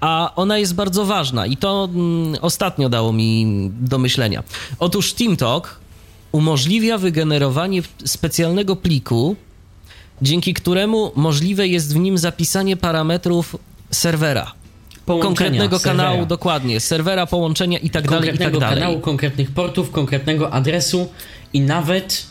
a 0.00 0.32
ona 0.36 0.58
jest 0.58 0.74
bardzo 0.74 1.04
ważna 1.04 1.46
i 1.46 1.56
to 1.56 1.88
mm, 1.94 2.36
ostatnio 2.40 2.88
dało 2.88 3.12
mi 3.12 3.46
do 3.80 3.98
myślenia. 3.98 4.42
Otóż 4.78 5.12
TeamTalk 5.12 5.80
umożliwia 6.32 6.98
wygenerowanie 6.98 7.82
specjalnego 8.04 8.76
pliku, 8.76 9.36
dzięki 10.22 10.54
któremu 10.54 11.12
możliwe 11.14 11.68
jest 11.68 11.94
w 11.94 11.96
nim 11.96 12.18
zapisanie 12.18 12.76
parametrów 12.76 13.56
serwera. 13.90 14.52
Konkretnego 15.06 15.78
serwera. 15.78 16.04
kanału, 16.04 16.26
dokładnie, 16.26 16.80
serwera, 16.80 17.26
połączenia 17.26 17.78
i 17.78 17.90
tak 17.90 18.08
dalej, 18.08 18.18
i 18.18 18.22
tak 18.22 18.30
konkretnego 18.30 18.60
dalej. 18.60 18.80
kanału, 18.80 19.00
konkretnych 19.00 19.50
portów, 19.50 19.90
konkretnego 19.90 20.52
adresu 20.52 21.08
i 21.52 21.60
nawet 21.60 22.26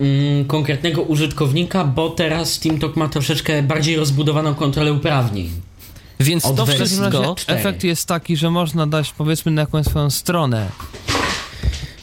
mm, 0.00 0.44
konkretnego 0.44 1.02
użytkownika, 1.02 1.84
bo 1.84 2.10
teraz 2.10 2.58
TeamTalk 2.58 2.96
ma 2.96 3.08
troszeczkę 3.08 3.62
bardziej 3.62 3.96
rozbudowaną 3.96 4.54
kontrolę 4.54 4.92
uprawnień. 4.92 5.50
Więc 6.20 6.44
Od 6.44 6.56
to 6.56 6.66
wszystko... 6.66 7.36
efekt 7.46 7.84
jest 7.84 8.08
taki, 8.08 8.36
że 8.36 8.50
można 8.50 8.86
dać 8.86 9.12
powiedzmy 9.12 9.52
na 9.52 9.60
jakąś 9.60 9.86
swoją 9.86 10.10
stronę 10.10 10.68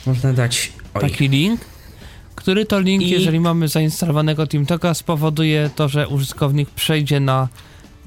Można 0.05 0.33
dać. 0.33 0.71
Oj. 0.93 1.01
taki 1.01 1.29
link, 1.29 1.61
który 2.37 2.65
to 2.65 2.79
link, 2.79 3.03
I- 3.03 3.09
jeżeli 3.09 3.39
mamy 3.39 3.67
zainstalowanego 3.67 4.47
TeamTalka, 4.47 4.93
spowoduje 4.93 5.69
to, 5.75 5.89
że 5.89 6.07
użytkownik 6.07 6.69
przejdzie 6.69 7.19
na 7.19 7.47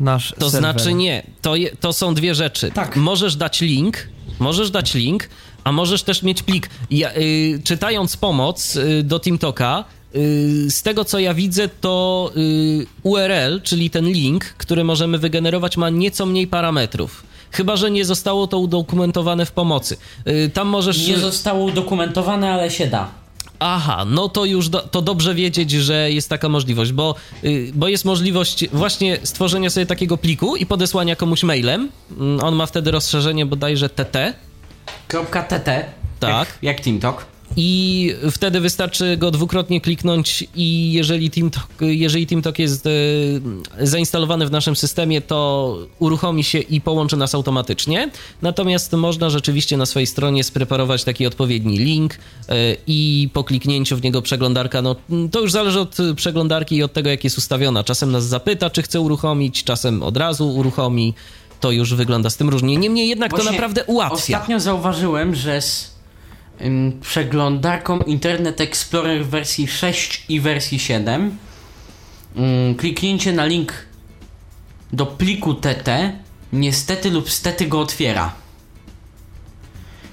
nasz 0.01 0.35
To 0.39 0.51
serwer. 0.51 0.73
znaczy 0.73 0.95
nie, 0.95 1.23
to, 1.43 1.57
je, 1.57 1.77
to 1.81 1.93
są 1.93 2.15
dwie 2.15 2.35
rzeczy. 2.35 2.71
Tak. 2.71 2.97
Możesz 2.97 3.37
dać 3.37 3.61
link 3.61 3.97
możesz 4.39 4.71
dać 4.71 4.95
link, 4.95 5.29
a 5.65 5.73
możesz 5.73 6.03
też 6.03 6.23
mieć 6.23 6.43
plik. 6.43 6.71
Ja, 6.91 7.11
y, 7.17 7.61
czytając 7.65 8.17
pomoc 8.17 8.77
y, 8.77 9.03
do 9.03 9.19
TeamTalka, 9.19 9.85
y, 10.15 10.67
z 10.71 10.83
tego 10.83 11.05
co 11.05 11.19
ja 11.19 11.35
widzę, 11.35 11.69
to 11.69 12.33
y, 12.37 12.87
URL, 13.03 13.61
czyli 13.63 13.91
ten 13.91 14.09
link, 14.09 14.45
który 14.45 14.85
możemy 14.85 15.19
wygenerować, 15.19 15.77
ma 15.77 15.91
nieco 15.91 16.27
mniej 16.27 16.47
parametrów. 16.47 17.23
Chyba, 17.51 17.77
że 17.77 17.91
nie 17.91 18.05
zostało 18.05 18.47
to 18.47 18.59
udokumentowane 18.59 19.47
w 19.47 19.53
pomocy. 19.53 19.97
Y, 20.29 20.51
tam 20.55 20.69
możesz. 20.69 21.09
Nie 21.09 21.19
zostało 21.19 21.65
udokumentowane, 21.65 22.53
ale 22.53 22.71
się 22.71 22.87
da. 22.87 23.09
Aha, 23.61 24.05
no 24.07 24.29
to 24.29 24.45
już 24.45 24.69
do, 24.69 24.81
to 24.81 25.03
dobrze 25.03 25.35
wiedzieć, 25.35 25.71
że 25.71 26.11
jest 26.13 26.29
taka 26.29 26.49
możliwość, 26.49 26.93
bo, 26.93 27.15
y, 27.45 27.73
bo 27.75 27.89
jest 27.89 28.05
możliwość 28.05 28.69
właśnie 28.73 29.19
stworzenia 29.23 29.71
sobie 29.71 29.87
takiego 29.87 30.17
pliku 30.17 30.57
i 30.57 30.67
podesłania 30.67 31.17
komuś 31.17 31.43
mailem. 31.43 31.89
Mm, 32.11 32.45
On 32.45 32.55
ma 32.55 32.67
wtedy 32.67 32.91
rozszerzenie 32.91 33.47
bodajże 33.47 33.89
TT. 33.89 34.35
.tt 35.49 35.85
Tak. 36.21 36.31
Jak, 36.31 36.59
jak 36.63 36.81
TeamTalk. 36.81 37.30
I 37.57 38.15
wtedy 38.31 38.61
wystarczy 38.61 39.17
go 39.17 39.31
dwukrotnie 39.31 39.81
kliknąć 39.81 40.45
i 40.55 40.93
jeżeli 40.93 41.31
TeamTalk, 41.31 41.67
jeżeli 41.81 42.27
TeamTalk 42.27 42.59
jest 42.59 42.87
e, 42.87 42.91
zainstalowany 43.81 44.47
w 44.47 44.51
naszym 44.51 44.77
systemie, 44.77 45.21
to 45.21 45.79
uruchomi 45.99 46.45
się 46.45 46.59
i 46.59 46.81
połączy 46.81 47.17
nas 47.17 47.35
automatycznie. 47.35 48.11
Natomiast 48.43 48.93
można 48.93 49.31
rzeczywiście 49.31 49.77
na 49.77 49.87
swojej 49.87 50.07
stronie 50.07 50.45
spreparować 50.45 51.05
taki 51.05 51.27
odpowiedni 51.27 51.79
link 51.79 52.15
e, 52.15 52.77
i 52.87 53.29
po 53.33 53.45
kliknięciu 53.45 53.97
w 53.97 54.03
niego 54.03 54.23
przeglądarka, 54.23 54.83
no 54.83 54.97
to 55.31 55.41
już 55.41 55.53
zależy 55.53 55.81
od 55.81 55.97
przeglądarki 56.17 56.77
i 56.77 56.83
od 56.83 56.93
tego, 56.93 57.11
jak 57.11 57.25
jest 57.25 57.39
ustawiona. 57.39 57.85
Czasem 57.85 58.13
nas 58.13 58.25
zapyta, 58.25 58.71
czy 58.71 58.83
chce 58.83 59.01
uruchomić, 59.01 59.65
czasem 59.65 60.03
od 60.03 60.17
razu 60.17 60.49
uruchomi. 60.49 61.15
To 61.61 61.71
już 61.71 61.95
wygląda 61.95 62.31
z 62.31 62.37
tym 62.37 62.49
różnie. 62.49 62.77
Niemniej 62.77 63.09
jednak 63.09 63.31
to 63.31 63.37
Właśnie 63.37 63.53
naprawdę 63.53 63.85
ułatwia. 63.85 64.17
Ostatnio 64.17 64.61
zauważyłem, 64.61 65.35
że 65.35 65.61
z 65.61 66.00
przeglądarką 67.01 67.99
Internet 67.99 68.61
Explorer 68.61 69.25
w 69.25 69.29
wersji 69.29 69.69
6 69.69 70.25
i 70.29 70.41
wersji 70.41 70.79
7 70.79 71.37
ym, 72.37 72.75
kliknięcie 72.75 73.33
na 73.33 73.47
link 73.47 73.73
do 74.93 75.07
pliku 75.07 75.55
TT 75.55 76.13
niestety 76.53 77.11
lub 77.11 77.31
stety 77.31 77.67
go 77.67 77.81
otwiera. 77.81 78.33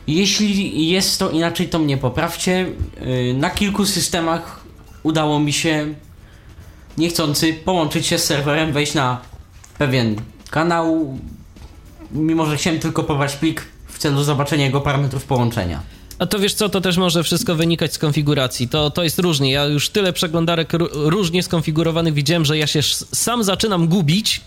Jeśli 0.07 0.89
jest 0.89 1.19
to 1.19 1.29
inaczej, 1.29 1.69
to 1.69 1.79
mnie 1.79 1.97
poprawcie. 1.97 2.67
Yy, 3.01 3.33
na 3.33 3.49
kilku 3.49 3.85
systemach 3.85 4.63
udało 5.03 5.39
mi 5.39 5.53
się 5.53 5.93
niechcący 6.97 7.53
połączyć 7.53 8.07
się 8.07 8.17
z 8.17 8.23
serwerem, 8.23 8.73
wejść 8.73 8.93
na 8.93 9.21
pewien 9.77 10.15
kanał, 10.49 11.17
mimo 12.11 12.45
że 12.45 12.57
chciałem 12.57 12.79
tylko 12.79 13.03
pobrać 13.03 13.35
plik 13.35 13.65
w 13.87 13.97
celu 13.97 14.23
zobaczenia 14.23 14.65
jego 14.65 14.81
parametrów 14.81 15.25
połączenia. 15.25 15.96
A 16.19 16.25
to 16.25 16.39
wiesz 16.39 16.53
co, 16.53 16.69
to 16.69 16.81
też 16.81 16.97
może 16.97 17.23
wszystko 17.23 17.55
wynikać 17.55 17.93
z 17.93 17.97
konfiguracji. 17.97 18.67
To, 18.69 18.89
to 18.91 19.03
jest 19.03 19.19
różnie. 19.19 19.51
Ja 19.51 19.65
już 19.65 19.89
tyle 19.89 20.13
przeglądarek 20.13 20.73
ró- 20.73 20.89
różnie 20.91 21.43
skonfigurowanych 21.43 22.13
widziałem, 22.13 22.45
że 22.45 22.57
ja 22.57 22.67
się 22.67 22.81
sam 23.13 23.43
zaczynam 23.43 23.87
gubić, 23.87 24.41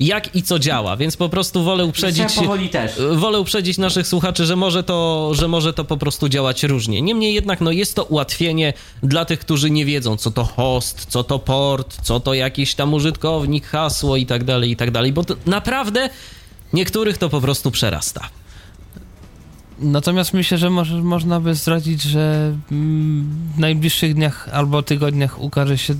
jak 0.00 0.36
i 0.36 0.42
co 0.42 0.58
działa, 0.58 0.96
więc 0.96 1.16
po 1.16 1.28
prostu 1.28 1.64
wolę 1.64 1.84
uprzedzić. 1.84 2.24
Też. 2.70 2.92
Wolę 3.16 3.40
uprzedzić 3.40 3.78
naszych 3.78 4.06
słuchaczy, 4.06 4.46
że 4.46 4.56
może, 4.56 4.82
to, 4.82 5.30
że 5.34 5.48
może 5.48 5.72
to 5.72 5.84
po 5.84 5.96
prostu 5.96 6.28
działać 6.28 6.62
różnie. 6.62 7.02
Niemniej 7.02 7.34
jednak 7.34 7.60
no, 7.60 7.70
jest 7.70 7.94
to 7.94 8.04
ułatwienie 8.04 8.72
dla 9.02 9.24
tych, 9.24 9.38
którzy 9.40 9.70
nie 9.70 9.84
wiedzą, 9.84 10.16
co 10.16 10.30
to 10.30 10.44
host, 10.44 11.06
co 11.08 11.24
to 11.24 11.38
port, 11.38 11.96
co 12.02 12.20
to 12.20 12.34
jakiś 12.34 12.74
tam 12.74 12.94
użytkownik, 12.94 13.66
hasło 13.66 14.16
i 14.16 14.26
tak 14.26 14.44
dalej, 14.44 14.70
i 14.70 14.76
tak 14.76 14.90
dalej, 14.90 15.12
bo 15.12 15.24
naprawdę 15.46 16.10
niektórych 16.72 17.18
to 17.18 17.28
po 17.28 17.40
prostu 17.40 17.70
przerasta. 17.70 18.28
Natomiast 19.82 20.34
myślę, 20.34 20.58
że 20.58 20.70
może, 20.70 20.94
można 20.94 21.40
by 21.40 21.54
zdradzić, 21.54 22.02
że 22.02 22.54
mm, 22.72 23.52
w 23.56 23.58
najbliższych 23.58 24.14
dniach 24.14 24.48
albo 24.52 24.82
tygodniach 24.82 25.40
ukaże 25.40 25.78
się 25.78 25.94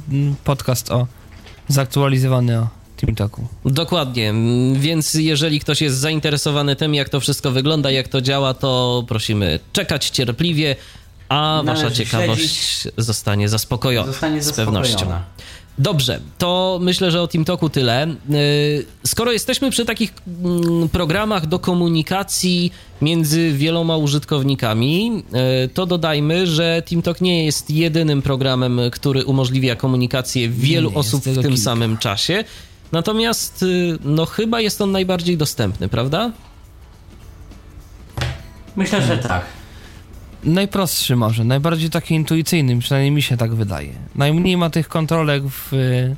podcast 0.44 0.90
o 0.90 1.06
zaktualizowany 1.68 2.58
o 2.58 2.68
TeamTalku. 2.96 3.46
Dokładnie, 3.64 4.34
więc 4.74 5.14
jeżeli 5.14 5.60
ktoś 5.60 5.80
jest 5.80 5.96
zainteresowany 5.96 6.76
tym, 6.76 6.94
jak 6.94 7.08
to 7.08 7.20
wszystko 7.20 7.50
wygląda, 7.50 7.90
jak 7.90 8.08
to 8.08 8.20
działa, 8.20 8.54
to 8.54 9.04
prosimy 9.08 9.58
czekać 9.72 10.10
cierpliwie, 10.10 10.76
a 11.28 11.62
Należy 11.64 11.84
wasza 11.84 11.96
ciekawość 11.96 12.40
śledzić. 12.40 12.88
zostanie 12.96 13.48
zaspokojona. 13.48 14.06
Zostanie 14.06 14.42
z 14.42 14.52
pewnością. 14.52 15.06
Dobrze, 15.78 16.20
to 16.38 16.78
myślę, 16.82 17.10
że 17.10 17.22
o 17.22 17.26
TeamTalku 17.28 17.68
tyle. 17.68 18.14
Yy, 18.28 18.86
Skoro 19.06 19.32
jesteśmy 19.32 19.70
przy 19.70 19.84
takich 19.84 20.12
mm, 20.44 20.88
programach 20.88 21.46
do 21.46 21.58
komunikacji 21.58 22.72
między 23.02 23.52
wieloma 23.52 23.96
użytkownikami, 23.96 25.12
yy, 25.62 25.68
to 25.74 25.86
dodajmy, 25.86 26.46
że 26.46 26.82
TeamTalk 26.86 27.20
nie 27.20 27.44
jest 27.44 27.70
jedynym 27.70 28.22
programem, 28.22 28.80
który 28.92 29.24
umożliwia 29.24 29.76
komunikację 29.76 30.48
wielu 30.48 30.90
nie, 30.90 30.96
osób 30.96 31.20
w 31.20 31.34
tym 31.34 31.42
kilka. 31.42 31.56
samym 31.56 31.98
czasie. 31.98 32.44
Natomiast, 32.92 33.62
yy, 33.62 33.98
no 34.04 34.26
chyba 34.26 34.60
jest 34.60 34.80
on 34.80 34.92
najbardziej 34.92 35.36
dostępny, 35.36 35.88
prawda? 35.88 36.32
Myślę, 38.76 39.02
że 39.02 39.18
tak. 39.18 39.61
Najprostszy 40.44 41.16
może, 41.16 41.44
najbardziej 41.44 41.90
taki 41.90 42.14
intuicyjny, 42.14 42.78
przynajmniej 42.78 43.10
mi 43.10 43.22
się 43.22 43.36
tak 43.36 43.54
wydaje. 43.54 43.92
Najmniej 44.14 44.56
ma 44.56 44.70
tych 44.70 44.88
kontrolek 44.88 45.42
w 45.48 45.72
y, 45.72 46.16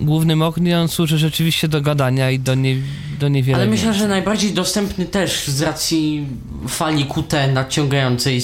głównym 0.00 0.42
oknie, 0.42 0.80
on 0.80 0.88
służy 0.88 1.18
rzeczywiście 1.18 1.68
do 1.68 1.80
gadania 1.80 2.30
i 2.30 2.38
do, 2.38 2.54
nie, 2.54 2.76
do 3.20 3.28
niewiele 3.28 3.58
Ale 3.58 3.66
myślę, 3.66 3.84
więcej. 3.84 4.00
że 4.02 4.08
najbardziej 4.08 4.52
dostępny 4.52 5.04
też 5.06 5.48
z 5.48 5.62
racji 5.62 6.26
fali 6.68 7.04
QT 7.04 7.32
nadciągającej, 7.52 8.40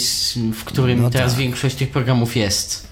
w 0.55 0.65
którym 0.65 1.03
No 1.03 1.11
teraz 1.11 1.33
tak. 1.33 1.41
większość 1.41 1.77
tych 1.77 1.91
programów 1.91 2.37
jest. 2.37 2.89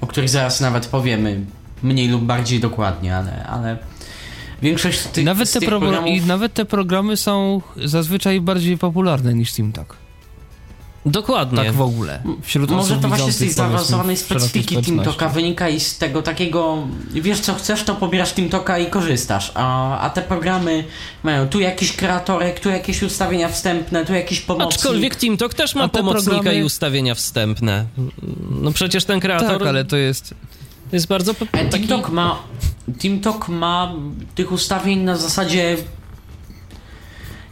O 0.00 0.06
których 0.06 0.28
zaraz 0.28 0.60
nawet 0.60 0.86
powiemy 0.86 1.40
mniej 1.82 2.08
lub 2.08 2.22
bardziej 2.24 2.60
dokładnie, 2.60 3.16
ale, 3.16 3.46
ale 3.46 3.78
większość 4.62 4.98
z 5.00 5.08
tych, 5.08 5.24
nawet 5.24 5.52
te 5.52 5.60
tych 5.60 5.68
pro- 5.68 5.80
programów... 5.80 6.10
I 6.10 6.20
nawet 6.20 6.54
te 6.54 6.64
programy 6.64 7.16
są 7.16 7.60
zazwyczaj 7.84 8.40
bardziej 8.40 8.78
popularne 8.78 9.34
niż 9.34 9.52
TeamTalk. 9.52 9.96
Dokładnie. 11.10 11.64
Tak 11.64 11.72
w 11.72 11.80
ogóle. 11.80 12.22
Wśród 12.42 12.70
Może 12.70 12.96
to 12.96 13.08
właśnie 13.08 13.32
z 13.32 13.38
tej 13.38 13.50
zaawansowanej 13.50 14.16
specyfiki. 14.16 14.82
TeamTalka 14.82 15.28
wynika 15.28 15.68
i 15.68 15.80
z 15.80 15.98
tego 15.98 16.22
takiego, 16.22 16.78
wiesz 17.12 17.40
co 17.40 17.54
chcesz, 17.54 17.82
to 17.82 17.94
pobierasz 17.94 18.32
TeamTalka 18.32 18.78
i 18.78 18.86
korzystasz, 18.86 19.52
a, 19.54 19.98
a 19.98 20.10
te 20.10 20.22
programy 20.22 20.84
mają 21.22 21.48
tu 21.48 21.60
jakiś 21.60 21.92
kreatorek, 21.96 22.60
tu 22.60 22.68
jakieś 22.68 23.02
ustawienia 23.02 23.48
wstępne, 23.48 24.04
tu 24.06 24.14
jakiś 24.14 24.40
pomocnik. 24.40 24.74
Aczkolwiek 24.74 25.16
TeamTalk 25.16 25.54
też 25.54 25.74
ma 25.74 25.88
te 25.88 25.98
pomocnika 25.98 26.30
programy- 26.36 26.58
i 26.60 26.62
ustawienia 26.64 27.14
wstępne. 27.14 27.84
No 28.50 28.72
przecież 28.72 29.04
ten 29.04 29.20
kreator 29.20 29.58
Tak, 29.58 29.68
ale 29.68 29.84
to 29.84 29.96
jest... 29.96 30.34
jest 30.92 31.06
bardzo 31.06 31.32
E, 31.32 31.64
taki... 31.64 31.86
TeamTalk 31.86 32.08
ma, 32.10 32.42
ma 33.48 33.92
tych 34.34 34.52
ustawień 34.52 34.98
na 34.98 35.16
zasadzie 35.16 35.76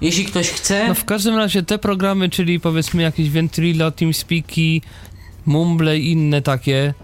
jeśli 0.00 0.24
ktoś 0.24 0.48
chce, 0.48 0.88
No 0.88 0.94
w 0.94 1.04
każdym 1.04 1.36
razie 1.36 1.62
te 1.62 1.78
programy, 1.78 2.28
czyli 2.28 2.60
powiedzmy 2.60 3.02
jakieś 3.02 3.30
Ventrilo, 3.30 3.90
TeamSpeaki, 3.90 4.82
Mumble 5.46 5.98
i 5.98 6.10
inne 6.10 6.42
takie, 6.42 6.94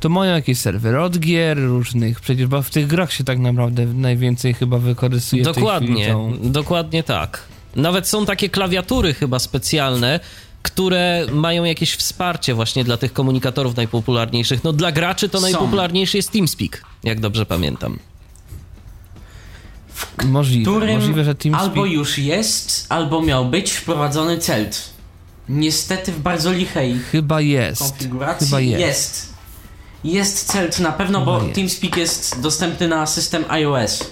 to 0.00 0.08
mają 0.08 0.34
jakieś 0.34 0.58
serwery 0.58 1.00
od 1.00 1.18
gier 1.18 1.58
różnych, 1.58 2.20
przecież 2.20 2.46
bo 2.46 2.62
w 2.62 2.70
tych 2.70 2.86
grach 2.86 3.12
się 3.12 3.24
tak 3.24 3.38
naprawdę 3.38 3.86
najwięcej 3.86 4.54
chyba 4.54 4.78
wykorzystuje 4.78 5.42
Dokładnie, 5.42 6.16
dokładnie 6.42 7.02
tak. 7.02 7.42
Nawet 7.76 8.08
są 8.08 8.26
takie 8.26 8.48
klawiatury 8.48 9.14
chyba 9.14 9.38
specjalne, 9.38 10.20
które 10.62 11.26
mają 11.32 11.64
jakieś 11.64 11.94
wsparcie 11.94 12.54
właśnie 12.54 12.84
dla 12.84 12.96
tych 12.96 13.12
komunikatorów 13.12 13.76
najpopularniejszych. 13.76 14.64
No 14.64 14.72
dla 14.72 14.92
graczy 14.92 15.28
to 15.28 15.38
Są. 15.38 15.42
najpopularniejszy 15.42 16.16
jest 16.16 16.32
TeamSpeak, 16.32 16.82
jak 17.04 17.20
dobrze 17.20 17.46
pamiętam. 17.46 17.98
Możliwe, 20.24 20.70
którym 20.70 20.94
możliwe, 20.94 21.24
że 21.24 21.34
TeamSpeak... 21.34 21.68
albo 21.70 21.86
już 21.86 22.18
jest, 22.18 22.86
albo 22.88 23.22
miał 23.22 23.44
być 23.46 23.72
wprowadzony 23.72 24.38
CELT. 24.38 24.90
Niestety 25.48 26.12
w 26.12 26.20
bardzo 26.20 26.52
lichej 26.52 26.98
Chyba 27.12 27.40
jest. 27.40 27.82
konfiguracji 27.82 28.46
Chyba 28.46 28.60
jest. 28.60 28.80
jest. 28.80 29.34
Jest 30.04 30.52
CELT 30.52 30.80
na 30.80 30.92
pewno, 30.92 31.20
bo 31.24 31.32
Chyba 31.34 31.44
jest. 31.44 31.54
TeamSpeak 31.54 31.96
jest 31.96 32.40
dostępny 32.40 32.88
na 32.88 33.06
system 33.06 33.44
iOS. 33.48 34.10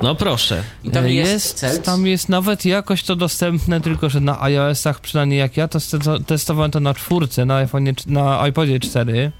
No 0.00 0.14
proszę. 0.14 0.62
I 0.84 0.90
tam 0.90 1.04
E, 1.04 1.12
jest, 1.12 1.54
CELT. 1.54 1.84
tam 1.84 2.06
jest 2.06 2.28
nawet 2.28 2.64
jakoś 2.64 3.02
to 3.02 3.16
dostępne, 3.16 3.80
tylko 3.80 4.08
że 4.10 4.20
na 4.20 4.42
iOS-ach, 4.42 5.00
przynajmniej 5.00 5.38
jak 5.38 5.56
ja 5.56 5.68
to 5.68 5.78
testowałem 6.26 6.70
to 6.70 6.80
na 6.80 6.94
czwórce, 6.94 7.44
na 7.44 7.56
iPhone, 7.56 7.84
na 8.06 8.48
iPodzie 8.48 8.80
4, 8.80 9.32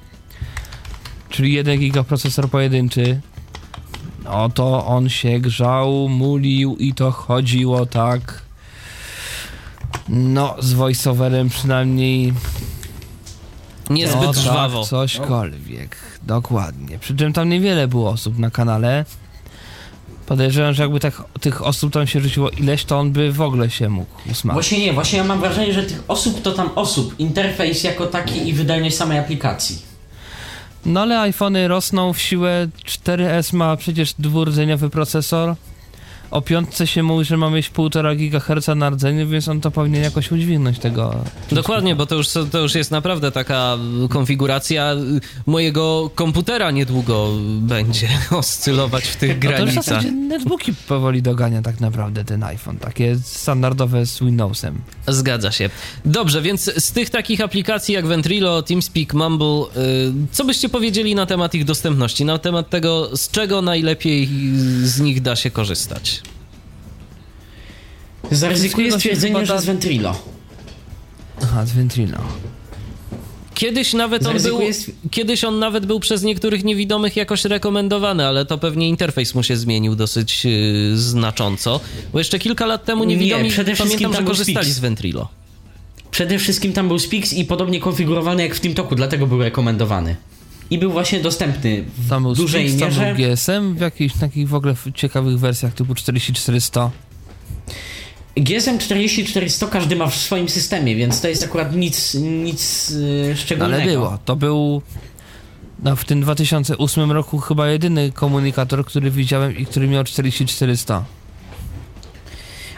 czyli 1.31 1.53
1 1.53 1.79
giga 1.81 2.03
procesor 2.05 2.51
pojedynczy. 2.51 3.21
No 4.25 4.49
to 4.49 4.87
on 4.87 5.09
się 5.09 5.41
grzał, 5.41 6.09
mulił 6.09 6.77
i 6.77 6.95
to 6.95 7.11
chodziło 7.11 7.87
tak. 7.87 8.43
No, 10.09 10.55
z 10.59 10.73
voiceoverem 10.73 11.49
przynajmniej. 11.49 12.33
Niezbyt 13.91 14.23
no, 14.23 14.33
żwawo. 14.33 14.81
Tak, 14.81 14.89
cośkolwiek. 14.89 15.97
Dokładnie. 16.23 16.99
Przy 16.99 17.17
czym 17.17 17.33
tam 17.33 17.49
niewiele 17.49 17.89
było 17.89 18.11
osób 18.11 18.39
na 18.39 18.51
kanale. 18.51 19.05
Podejrzewam, 20.27 20.75
że 20.75 20.83
jakby 20.83 21.01
tak 21.01 21.23
tych 21.41 21.67
osób 21.67 21.93
tam 21.93 22.07
się 22.07 22.21
rzuciło 22.21 22.51
ileś, 22.51 22.85
to 22.85 22.99
on 22.99 23.13
by 23.13 23.33
w 23.33 23.41
ogóle 23.41 23.71
się 23.71 23.89
mógł 23.89 24.15
usmażyć. 24.31 24.53
Właśnie 24.53 24.87
nie, 24.87 24.93
właśnie 24.93 25.19
ja 25.19 25.25
mam 25.25 25.41
wrażenie, 25.41 25.73
że 25.73 25.83
tych 25.83 26.03
osób 26.09 26.43
to 26.43 26.53
tam 26.53 26.71
osób, 26.75 27.21
interfejs 27.21 27.85
jako 27.85 28.07
taki 28.07 28.49
i 28.49 28.53
wydajność 28.53 28.97
samej 28.97 29.19
aplikacji. 29.19 29.92
No 30.87 31.01
ale 31.01 31.21
iPhony 31.21 31.69
rosną 31.69 32.13
w 32.13 32.19
siłę, 32.19 32.69
4S 32.85 33.57
ma 33.57 33.77
przecież 33.77 34.15
dwurdzeniowy 34.19 34.91
procesor, 34.91 35.55
o 36.33 36.43
piątce 36.43 36.87
się 36.87 37.03
mówi, 37.03 37.25
że 37.25 37.37
ma 37.37 37.51
mieć 37.51 37.71
1,5 37.71 38.17
GHz 38.57 38.69
na 38.77 38.91
rdzeniu, 38.91 39.29
więc 39.29 39.49
on 39.49 39.61
to 39.61 39.71
powinien 39.71 40.03
jakoś 40.03 40.33
udźwignąć 40.33 40.79
tego. 40.79 41.15
Dokładnie, 41.53 41.97
bo 41.97 42.07
to 42.07 42.15
już, 42.15 42.29
to 42.51 42.59
już 42.59 42.75
jest 42.75 42.91
naprawdę 42.91 43.33
taka 43.33 43.79
konfiguracja 44.09 44.95
mojego 45.47 46.11
komputera 46.15 46.71
niedługo 46.71 47.29
będzie 47.61 48.09
oscylować 48.31 49.05
w 49.05 49.17
tych 49.17 49.29
No 49.31 49.35
to 49.35 49.41
w 49.41 49.41
granicach. 49.41 49.85
zasadzie 49.85 50.13
netbooki 50.13 50.75
powoli 50.89 51.23
dogania 51.23 51.63
tak 51.63 51.81
naprawdę 51.81 52.25
ten 52.25 52.43
iPhone, 52.43 52.77
takie 52.77 53.17
standardowe 53.25 54.07
z 54.07 54.21
Windowsem. 54.21 54.81
Zgadza 55.09 55.53
się. 55.53 55.71
Dobrze, 56.05 56.43
więc 56.43 56.71
z 56.85 56.93
tych 56.93 57.11
takich 57.11 57.41
aplikacji 57.41 57.95
jak 57.95 58.07
Ventrilo, 58.07 58.63
TeamSpeak, 58.63 59.15
Mumble, 59.15 59.47
y, 59.47 60.13
co 60.33 60.45
byście 60.45 60.69
powiedzieli 60.69 61.15
na 61.15 61.27
temat 61.27 61.55
ich 61.55 61.65
dostępności, 61.65 62.25
na 62.25 62.39
temat 62.39 62.71
tego, 62.71 63.17
z 63.17 63.31
czego 63.31 63.63
najlepiej 63.63 64.29
z 64.83 65.01
nich 65.01 65.23
da 65.23 65.37
się 65.37 65.51
korzystać? 65.51 66.22
Zaryzykuję 68.33 68.93
stwierdzenie, 68.93 69.47
że 69.47 69.61
z 69.61 69.65
Ventrilo. 69.65 70.15
Aha, 71.43 71.67
z 71.67 71.73
Ventrilo. 71.73 72.19
Kiedyś 73.55 73.93
nawet 73.93 74.27
on 74.27 74.43
był, 74.43 74.61
kiedyś 75.11 75.45
on 75.45 75.59
nawet 75.59 75.87
był 75.87 76.01
przez 76.01 76.23
niektórych 76.23 76.65
niewidomych 76.65 77.17
jakoś 77.17 77.45
rekomendowany, 77.45 78.27
ale 78.27 78.47
to 78.47 78.59
pewnie 78.59 78.89
interfejs 78.89 79.35
mu 79.35 79.43
się 79.43 79.57
zmienił 79.57 79.95
dosyć 79.97 80.47
y, 80.47 80.99
znacząco, 80.99 81.81
bo 82.13 82.19
jeszcze 82.19 82.39
kilka 82.39 82.67
lat 82.67 82.85
temu 82.85 83.05
Nie, 83.05 83.17
niewidomi 83.17 83.51
przede 83.51 83.75
wszystkim 83.75 83.99
pamiętam, 83.99 84.13
że 84.13 84.17
tam 84.17 84.25
był 84.25 84.31
korzystali 84.35 84.67
Spix. 84.67 84.77
z 84.77 84.81
Ventrilo. 84.81 85.29
Przede 86.11 86.39
wszystkim 86.39 86.73
tam 86.73 86.89
był 86.89 86.99
Spix 86.99 87.33
i 87.33 87.45
podobnie 87.45 87.81
konfigurowany 87.81 88.43
jak 88.43 88.55
w 88.55 88.61
TeamTalku, 88.61 88.95
dlatego 88.95 89.27
był 89.27 89.39
rekomendowany. 89.43 90.17
I 90.71 90.79
był 90.79 90.93
właśnie 90.93 91.21
dostępny 91.21 91.85
w 91.99 92.09
Tam 92.09 92.23
był 92.23 92.35
dużej 92.35 92.69
Spix, 92.69 92.81
tam 92.81 92.89
mierze. 92.89 93.15
był 93.15 93.27
GSM 93.27 93.75
w 93.75 93.81
jakichś 93.81 94.15
takich 94.21 94.49
w 94.49 94.55
ogóle 94.55 94.75
ciekawych 94.95 95.39
wersjach 95.39 95.75
typu 95.75 95.95
4400. 95.95 96.91
GSM 98.37 98.79
4400 98.79 99.67
każdy 99.67 99.97
ma 99.97 100.07
w 100.07 100.15
swoim 100.15 100.49
systemie, 100.49 100.97
więc 100.97 101.21
to 101.21 101.29
jest 101.29 101.45
akurat 101.45 101.77
nic, 101.77 102.15
nic 102.15 102.91
yy, 102.91 103.27
No, 103.31 103.37
szczególnego. 103.37 103.83
ale 103.83 103.93
było. 103.93 104.19
To 104.25 104.37
był 104.37 104.83
no, 105.83 105.97
w 105.97 106.05
tym 106.05 106.21
2008 106.21 107.13
roku 107.13 107.39
chyba 107.39 107.69
jedyny 107.69 108.13
komunikator, 108.13 108.85
który 108.85 109.11
widziałem 109.11 109.57
i 109.59 109.67
który 109.67 109.89
miał 109.89 110.05
4400. 110.05 111.05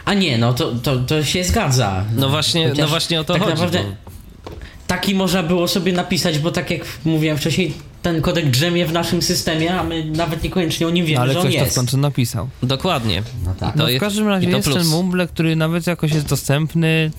A 0.05 0.13
nie, 0.13 0.37
no 0.37 0.53
to, 0.53 0.71
to, 0.75 0.97
to 0.97 1.23
się 1.23 1.43
zgadza. 1.43 2.05
No 2.15 2.29
właśnie, 2.29 2.63
Chociaż 2.69 2.79
no 2.83 2.87
właśnie 2.87 3.19
o 3.19 3.23
to 3.23 3.33
tak 3.33 3.41
chodzi. 3.43 3.51
Naprawdę 3.53 3.83
bo- 3.83 4.51
taki 4.87 5.15
można 5.15 5.43
było 5.43 5.67
sobie 5.67 5.93
napisać, 5.93 6.39
bo 6.39 6.51
tak 6.51 6.71
jak 6.71 6.81
mówiłem 7.05 7.37
wcześniej, 7.37 7.73
ten 8.05 8.21
kodek 8.21 8.49
drzemie 8.49 8.85
w 8.85 8.93
naszym 8.93 9.21
systemie, 9.21 9.79
a 9.79 9.83
my 9.83 10.05
nawet 10.05 10.43
niekoniecznie 10.43 10.87
o 10.87 10.89
nim 10.89 11.05
wiemy, 11.05 11.15
No, 11.15 11.21
ale 11.21 11.33
że 11.33 11.39
on 11.39 11.45
ktoś 11.45 11.55
to 11.55 11.61
w 11.61 11.65
jest. 11.65 11.75
końcu 11.75 11.97
napisał. 11.97 12.49
Dokładnie. 12.63 13.23
No 13.45 13.55
tak. 13.59 13.73
To 13.73 13.79
No 13.79 13.85
w 13.85 13.89
jest- 13.89 13.99
każdym 13.99 14.27
razie 14.27 14.47
i 14.47 14.51
to 14.51 14.57
jest 14.57 14.67
plus. 14.69 14.79
ten 14.79 14.87
Mumble, 14.87 15.27
który 15.27 15.55
nawet 15.55 15.87
jakoś 15.87 16.11
jest 16.11 16.25
dostępny. 16.25 17.11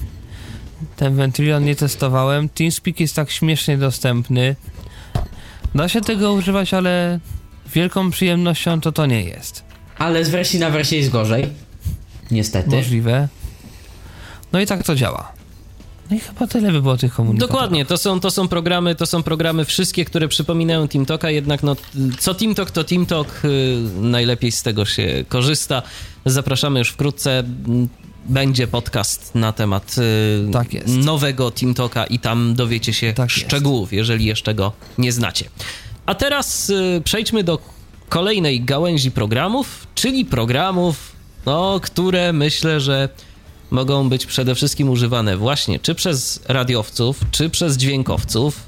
Ten 0.96 1.16
Ventrilo 1.16 1.58
nie 1.60 1.76
testowałem. 1.76 2.48
TeamSpeak 2.48 3.00
jest 3.00 3.14
tak 3.14 3.30
śmiesznie 3.30 3.78
dostępny. 3.78 4.56
Da 5.74 5.88
się 5.88 6.00
tego 6.00 6.32
używać, 6.32 6.74
ale 6.74 7.20
wielką 7.74 8.10
przyjemnością 8.10 8.80
to 8.80 8.92
to 8.92 9.06
nie 9.06 9.22
jest. 9.22 9.64
Ale 9.98 10.24
z 10.24 10.28
wersji 10.28 10.58
na 10.58 10.70
wersję 10.70 10.98
jest 10.98 11.10
gorzej. 11.10 11.46
Niestety. 12.30 12.70
Możliwe. 12.76 13.28
No 14.52 14.60
i 14.60 14.66
tak 14.66 14.82
to 14.82 14.94
działa. 14.94 15.32
No 16.10 16.16
i 16.16 16.20
chyba 16.20 16.46
tyle 16.46 16.72
by 16.72 16.82
było 16.82 16.96
tych 16.96 17.14
komunikatorów. 17.14 17.52
Dokładnie, 17.52 17.84
to 17.84 17.98
są, 17.98 18.20
to 18.20 18.30
są 18.30 18.48
programy, 18.48 18.94
to 18.94 19.06
są 19.06 19.22
programy 19.22 19.64
wszystkie, 19.64 20.04
które 20.04 20.28
przypominają 20.28 20.88
TeamTalka, 20.88 21.30
jednak 21.30 21.62
no, 21.62 21.76
co 22.18 22.34
TeamTalk, 22.34 22.70
to 22.70 22.84
TeamTalk, 22.84 23.28
y, 23.44 23.78
najlepiej 24.00 24.52
z 24.52 24.62
tego 24.62 24.84
się 24.84 25.24
korzysta. 25.28 25.82
Zapraszamy 26.24 26.78
już 26.78 26.88
wkrótce. 26.88 27.44
Będzie 28.28 28.66
podcast 28.66 29.34
na 29.34 29.52
temat 29.52 29.96
y, 30.48 30.52
Tak 30.52 30.68
nowego 30.86 31.50
TeamTalka 31.50 32.06
i 32.06 32.18
tam 32.18 32.54
dowiecie 32.54 32.92
się 32.92 33.12
Tak 33.12 33.30
szczegółów, 33.30 33.92
jeżeli 33.92 34.24
jeszcze 34.24 34.54
go 34.54 34.72
nie 34.98 35.12
znacie. 35.12 35.48
A 36.06 36.14
teraz 36.14 36.70
y, 36.70 37.02
przejdźmy 37.04 37.44
do 37.44 37.58
kolejnej 38.08 38.60
gałęzi 38.60 39.10
programów, 39.10 39.86
czyli 39.94 40.24
programów, 40.24 41.12
no, 41.46 41.80
które 41.82 42.32
myślę, 42.32 42.80
że 42.80 43.08
mogą 43.70 44.08
być 44.08 44.26
przede 44.26 44.54
wszystkim 44.54 44.90
używane 44.90 45.36
właśnie 45.36 45.78
czy 45.78 45.94
przez 45.94 46.40
radiowców, 46.48 47.20
czy 47.30 47.50
przez 47.50 47.76
dźwiękowców, 47.76 48.66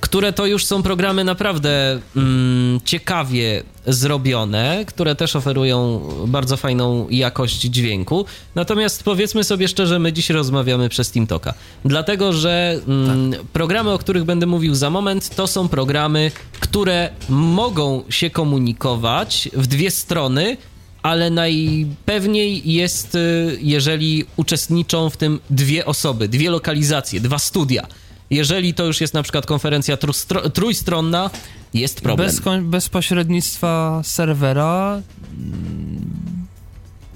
które 0.00 0.32
to 0.32 0.46
już 0.46 0.64
są 0.64 0.82
programy 0.82 1.24
naprawdę 1.24 2.00
mm, 2.16 2.80
ciekawie 2.84 3.62
zrobione, 3.86 4.84
które 4.86 5.14
też 5.14 5.36
oferują 5.36 6.00
bardzo 6.26 6.56
fajną 6.56 7.06
jakość 7.10 7.60
dźwięku. 7.60 8.24
Natomiast 8.54 9.02
powiedzmy 9.02 9.44
sobie 9.44 9.68
szczerze, 9.68 9.98
my 9.98 10.12
dziś 10.12 10.30
rozmawiamy 10.30 10.88
przez 10.88 11.10
TeamTalka. 11.10 11.54
Dlatego, 11.84 12.32
że 12.32 12.80
mm, 12.88 13.32
programy, 13.52 13.90
o 13.92 13.98
których 13.98 14.24
będę 14.24 14.46
mówił 14.46 14.74
za 14.74 14.90
moment, 14.90 15.34
to 15.36 15.46
są 15.46 15.68
programy, 15.68 16.30
które 16.60 17.10
mogą 17.28 18.02
się 18.08 18.30
komunikować 18.30 19.48
w 19.52 19.66
dwie 19.66 19.90
strony, 19.90 20.56
ale 21.06 21.30
najpewniej 21.30 22.72
jest, 22.72 23.14
y, 23.14 23.58
jeżeli 23.62 24.24
uczestniczą 24.36 25.10
w 25.10 25.16
tym 25.16 25.40
dwie 25.50 25.86
osoby, 25.86 26.28
dwie 26.28 26.50
lokalizacje, 26.50 27.20
dwa 27.20 27.38
studia. 27.38 27.86
Jeżeli 28.30 28.74
to 28.74 28.84
już 28.84 29.00
jest 29.00 29.14
na 29.14 29.22
przykład 29.22 29.46
konferencja 29.46 29.96
trustro- 29.96 30.50
trójstronna, 30.50 31.30
jest 31.74 32.00
problem. 32.00 32.28
Bez, 32.28 32.40
bez 32.62 32.88
pośrednictwa 32.88 34.00
serwera. 34.04 35.02
mm, 35.38 36.46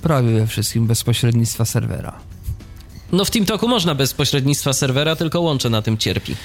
Prawie 0.02 0.30
we 0.40 0.46
wszystkim 0.46 0.86
bez 0.86 1.04
pośrednictwa 1.04 1.64
serwera. 1.64 2.18
No 3.12 3.24
w 3.24 3.30
TeamTalku 3.30 3.68
można 3.68 3.94
bez 3.94 4.14
pośrednictwa 4.14 4.72
serwera, 4.72 5.16
tylko 5.16 5.40
łącze 5.40 5.70
na 5.70 5.82
tym 5.82 5.98
cierpi. 5.98 6.36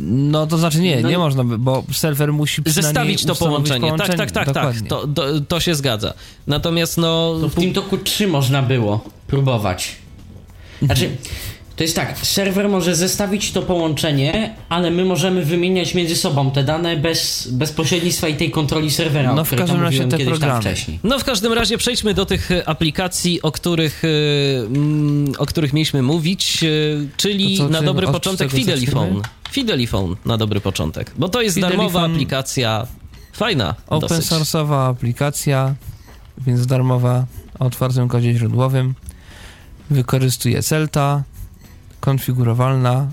No 0.00 0.46
to 0.46 0.58
znaczy 0.58 0.80
nie, 0.80 1.00
No 1.00 1.08
nie 1.10 1.18
można, 1.18 1.44
by- 1.44 1.58
bo 1.58 1.84
serwer 1.92 2.32
musi 2.32 2.62
przynajmniej 2.62 2.94
Zestawić 2.94 3.24
to 3.24 3.34
połączenie. 3.34 3.92
Tak, 3.98 4.14
tak, 4.14 4.16
tak, 4.16 4.30
tak. 4.32 4.46
Dokładnie. 4.46 4.88
To, 4.88 5.06
to, 5.06 5.40
to 5.40 5.60
się 5.60 5.74
zgadza. 5.74 6.14
Natomiast 6.46 6.98
no... 6.98 7.38
To 7.40 7.48
w 7.48 7.54
TeamTalku 7.54 7.98
3 7.98 8.26
można 8.28 8.62
było 8.62 9.04
próbować. 9.26 9.96
Znaczy, 10.82 11.10
to 11.76 11.82
jest 11.82 11.96
tak, 11.96 12.18
serwer 12.18 12.68
może 12.68 12.94
zestawić 12.96 13.52
to 13.52 13.62
połączenie, 13.62 14.54
ale 14.68 14.90
my 14.90 15.04
możemy 15.04 15.44
wymieniać 15.44 15.94
między 15.94 16.16
sobą 16.16 16.50
te 16.50 16.64
dane 16.64 16.96
bez, 16.96 17.48
bez 17.52 17.72
pośrednictwa 17.72 18.28
i 18.28 18.36
tej 18.36 18.50
kontroli 18.50 18.90
serwera, 18.90 19.34
No 19.34 19.42
o 19.42 19.44
w 19.44 19.54
każdym 19.54 19.82
razie 19.82 19.98
te 20.04 20.10
kiedyś 20.10 20.24
tam 20.26 20.32
programy. 20.38 20.60
wcześniej. 20.60 20.98
No 21.04 21.18
w 21.18 21.24
każdym 21.24 21.52
razie 21.52 21.78
przejdźmy 21.78 22.14
do 22.14 22.26
tych 22.26 22.50
e, 22.50 22.68
aplikacji, 22.68 23.42
o 23.42 23.52
których, 23.52 24.02
e, 24.04 24.08
mm, 24.66 25.32
o 25.38 25.46
których 25.46 25.72
mieliśmy 25.72 26.02
mówić, 26.02 26.64
e, 26.64 26.66
czyli 27.16 27.58
co, 27.58 27.68
na 27.68 27.82
dobry 27.82 28.06
początek 28.06 28.50
Fidelifone. 28.50 29.20
Fidelifone 29.50 30.16
na 30.24 30.36
dobry 30.36 30.60
początek, 30.60 31.10
bo 31.18 31.28
to 31.28 31.42
jest 31.42 31.60
darmowa 31.60 32.02
aplikacja, 32.04 32.86
fajna 33.32 33.74
Open 33.86 34.08
dosyć. 34.08 34.26
source'owa 34.32 34.90
aplikacja, 34.90 35.74
więc 36.38 36.66
darmowa, 36.66 37.26
o 37.58 37.64
otwartym 37.64 38.08
kodzie 38.08 38.34
źródłowym. 38.34 38.94
Wykorzystuje 39.90 40.62
Celta, 40.62 41.22
konfigurowalna. 42.04 43.06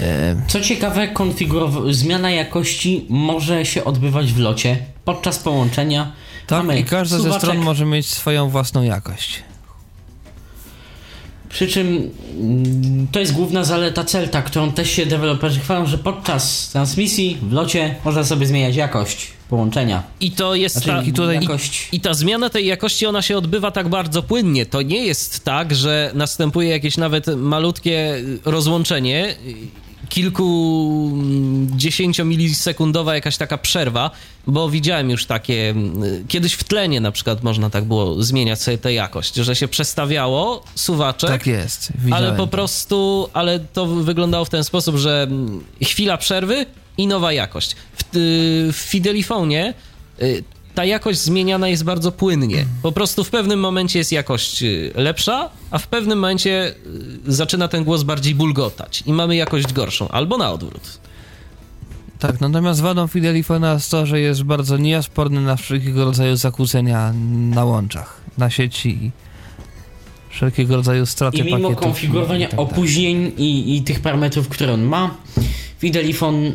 E, 0.00 0.36
Co 0.48 0.60
ciekawe, 0.60 1.08
konfigurow- 1.08 1.92
zmiana 1.92 2.30
jakości 2.30 3.06
może 3.08 3.64
się 3.66 3.84
odbywać 3.84 4.32
w 4.32 4.38
locie 4.38 4.78
podczas 5.04 5.38
połączenia. 5.38 6.12
tak, 6.46 6.78
i 6.78 6.84
każda 6.84 7.18
ze 7.18 7.32
stron 7.32 7.58
może 7.58 7.86
mieć 7.86 8.06
swoją 8.06 8.48
własną 8.48 8.82
jakość. 8.82 9.42
Przy 11.48 11.68
czym 11.68 12.10
mm, 12.40 13.06
to 13.12 13.20
jest 13.20 13.32
główna 13.32 13.64
zaleta 13.64 14.04
Celta, 14.04 14.42
którą 14.42 14.72
też 14.72 14.90
się 14.90 15.06
deweloperzy 15.06 15.60
chwalą, 15.60 15.86
że 15.86 15.98
podczas 15.98 16.68
transmisji 16.68 17.38
w 17.42 17.52
locie 17.52 17.94
można 18.04 18.24
sobie 18.24 18.46
zmieniać 18.46 18.76
jakość 18.76 19.26
połączenia. 19.48 20.02
I 20.20 20.30
to 20.30 20.54
jest 20.54 20.74
Znaczy, 20.74 20.88
ta, 20.88 21.02
i 21.02 21.12
tutaj- 21.12 21.34
jakość. 21.40 21.88
I 21.92 22.00
ta 22.00 22.14
zmiana 22.14 22.50
tej 22.50 22.66
jakości, 22.66 23.06
ona 23.06 23.22
się 23.22 23.38
odbywa 23.38 23.70
tak 23.70 23.88
bardzo 23.88 24.22
płynnie. 24.22 24.66
To 24.66 24.82
nie 24.82 25.06
jest 25.06 25.44
tak, 25.44 25.74
że 25.74 26.10
następuje 26.14 26.68
jakieś 26.68 26.96
nawet 26.96 27.26
malutkie 27.36 28.14
rozłączenie, 28.44 29.34
kilku 30.08 31.12
dziesięciomilisekundowa 31.76 33.14
jakaś 33.14 33.36
taka 33.36 33.58
przerwa, 33.58 34.10
bo 34.46 34.70
widziałem 34.70 35.10
już 35.10 35.26
takie, 35.26 35.74
kiedyś 36.28 36.52
w 36.52 36.64
tlenie 36.64 37.00
na 37.00 37.12
przykład 37.12 37.42
można 37.42 37.70
tak 37.70 37.84
było 37.84 38.22
zmieniać 38.22 38.62
sobie 38.62 38.78
tę 38.78 38.92
jakość, 38.92 39.34
że 39.34 39.56
się 39.56 39.68
przestawiało 39.68 40.64
suwaczek, 40.74 41.30
Tak 41.30 41.46
jest. 41.46 41.92
Widziałem. 41.98 42.24
ale 42.24 42.36
po 42.36 42.46
prostu, 42.46 43.28
ale 43.32 43.60
to 43.60 43.86
wyglądało 43.86 44.44
w 44.44 44.50
ten 44.50 44.64
sposób, 44.64 44.96
że 44.96 45.28
chwila 45.82 46.16
przerwy 46.18 46.66
i 46.98 47.06
nowa 47.06 47.32
jakość. 47.32 47.76
W, 47.96 48.16
y, 48.16 48.72
w 48.72 48.76
Fidelifonie 48.76 49.74
y, 50.22 50.44
ta 50.76 50.84
jakość 50.84 51.18
zmieniana 51.20 51.68
jest 51.68 51.84
bardzo 51.84 52.12
płynnie. 52.12 52.66
Po 52.82 52.92
prostu 52.92 53.24
w 53.24 53.30
pewnym 53.30 53.60
momencie 53.60 53.98
jest 53.98 54.12
jakość 54.12 54.62
y, 54.62 54.92
lepsza, 54.94 55.50
a 55.70 55.78
w 55.78 55.86
pewnym 55.86 56.18
momencie 56.18 56.74
y, 57.26 57.32
zaczyna 57.32 57.68
ten 57.68 57.84
głos 57.84 58.02
bardziej 58.02 58.34
bulgotać 58.34 59.02
i 59.06 59.12
mamy 59.12 59.36
jakość 59.36 59.72
gorszą, 59.72 60.08
albo 60.08 60.38
na 60.38 60.52
odwrót. 60.52 60.98
Tak, 62.18 62.40
natomiast 62.40 62.80
wadą 62.80 63.06
Fidelifona 63.06 63.72
jest 63.72 63.90
to, 63.90 64.06
że 64.06 64.20
jest 64.20 64.42
bardzo 64.42 64.76
nieosporny 64.76 65.40
na 65.40 65.56
wszelkiego 65.56 66.04
rodzaju 66.04 66.36
zakłócenia 66.36 67.12
na 67.54 67.64
łączach, 67.64 68.20
na 68.38 68.50
sieci 68.50 68.88
i 68.88 69.10
wszelkiego 70.30 70.76
rodzaju 70.76 71.06
straty 71.06 71.36
I 71.36 71.42
mimo 71.42 71.56
pakietów 71.56 71.84
konfigurowania 71.84 72.46
i 72.46 72.50
tak 72.50 72.60
opóźnień 72.60 73.32
i, 73.38 73.76
i 73.76 73.82
tych 73.82 74.00
parametrów, 74.00 74.48
które 74.48 74.72
on 74.72 74.82
ma, 74.82 75.14
Fidelifon 75.78 76.52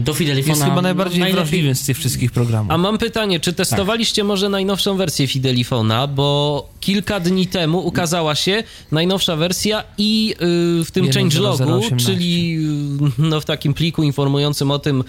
do 0.00 0.14
Fidelifona 0.14 0.54
Jest 0.54 0.64
chyba 0.64 0.82
najbardziej 0.82 1.20
najlepiej- 1.20 1.34
wrażliwy 1.34 1.74
z 1.74 1.84
tych 1.84 1.98
wszystkich 1.98 2.32
programów. 2.32 2.72
A 2.72 2.78
mam 2.78 2.98
pytanie, 2.98 3.40
czy 3.40 3.52
testowaliście 3.52 4.24
może 4.24 4.48
najnowszą 4.48 4.96
wersję 4.96 5.26
Fidelifona, 5.26 6.06
bo 6.06 6.68
kilka 6.80 7.20
dni 7.20 7.46
temu 7.46 7.86
ukazała 7.86 8.34
się 8.34 8.62
najnowsza 8.92 9.36
wersja 9.36 9.84
i 9.98 10.26
yy, 10.28 10.84
w 10.84 10.90
tym 10.90 11.04
1.0.18. 11.06 11.12
changelogu, 11.14 11.82
czyli 11.96 12.52
yy, 12.52 13.10
no, 13.18 13.40
w 13.40 13.44
takim 13.44 13.74
pliku 13.74 14.02
informującym 14.02 14.70
o 14.70 14.78
tym, 14.78 15.04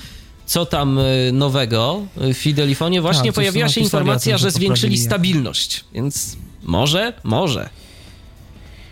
co 0.45 0.65
tam 0.65 0.97
yy, 1.25 1.31
nowego 1.31 2.01
w 2.17 2.33
Fidelifonie, 2.33 3.01
właśnie 3.01 3.29
Tak, 3.29 3.35
pojawiła 3.35 3.69
się 3.69 3.81
informacja, 3.81 4.31
tym, 4.33 4.39
że 4.39 4.43
że 4.47 4.51
zwiększyli 4.51 4.75
poprawili 4.81 4.97
stabilność, 4.97 5.83
więc 5.93 6.37
może, 6.63 7.13
może. 7.23 7.69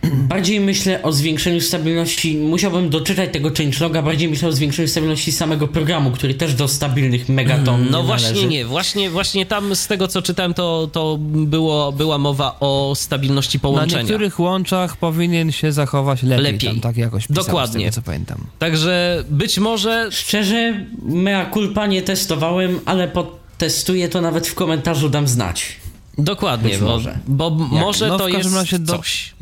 Bardziej 0.29 0.59
myślę 0.59 1.03
o 1.03 1.11
zwiększeniu 1.11 1.61
stabilności. 1.61 2.37
Musiałbym 2.37 2.89
doczytać 2.89 3.29
tego 3.33 3.51
changeloga. 3.57 4.01
Bardziej 4.01 4.29
myślę 4.29 4.49
o 4.49 4.51
zwiększeniu 4.51 4.87
stabilności 4.87 5.31
samego 5.31 5.67
programu, 5.67 6.11
który 6.11 6.33
też 6.33 6.53
do 6.53 6.67
stabilnych 6.67 7.29
megaton 7.29 7.87
No 7.91 7.97
nie 7.99 8.03
właśnie 8.05 8.27
należy. 8.29 8.47
nie, 8.47 8.65
właśnie, 8.65 9.09
właśnie 9.09 9.45
tam 9.45 9.75
z 9.75 9.87
tego 9.87 10.07
co 10.07 10.21
czytałem, 10.21 10.53
to, 10.53 10.89
to 10.91 11.17
było, 11.21 11.91
była 11.91 12.17
mowa 12.17 12.57
o 12.59 12.93
stabilności 12.95 13.57
Na 13.57 13.61
połączenia. 13.61 14.01
niektórych 14.01 14.39
łączach 14.39 14.97
powinien 14.97 15.51
się 15.51 15.71
zachować 15.71 16.23
lepiej, 16.23 16.43
Lepiej. 16.43 16.69
tam 16.69 16.79
tak 16.79 16.97
jakoś 16.97 17.25
Dokładnie. 17.29 17.79
z 17.79 17.83
tego 17.83 17.91
co 17.95 18.01
pamiętam. 18.01 18.37
Także 18.59 19.23
być 19.29 19.59
może 19.59 20.07
Szczerze, 20.11 20.85
mea 21.05 21.49
culpa 21.53 21.87
nie 21.87 22.01
testowałem, 22.01 22.79
ale 22.85 23.07
potestuję 23.07 24.09
to 24.09 24.21
nawet 24.21 24.47
w 24.47 24.55
komentarzu 24.55 25.09
dam 25.09 25.27
znać. 25.27 25.75
Dokładnie, 26.17 26.69
Być 26.69 26.79
bo, 26.79 26.85
może. 26.85 27.17
bo 27.27 27.49
może 27.49 28.07
No, 28.07 28.15
w 28.15 28.17
to 28.17 28.23
każdym 28.23 28.39
jest 28.43 28.55
razie 28.55 28.79
do- 28.79 28.97
coś. 28.97 29.33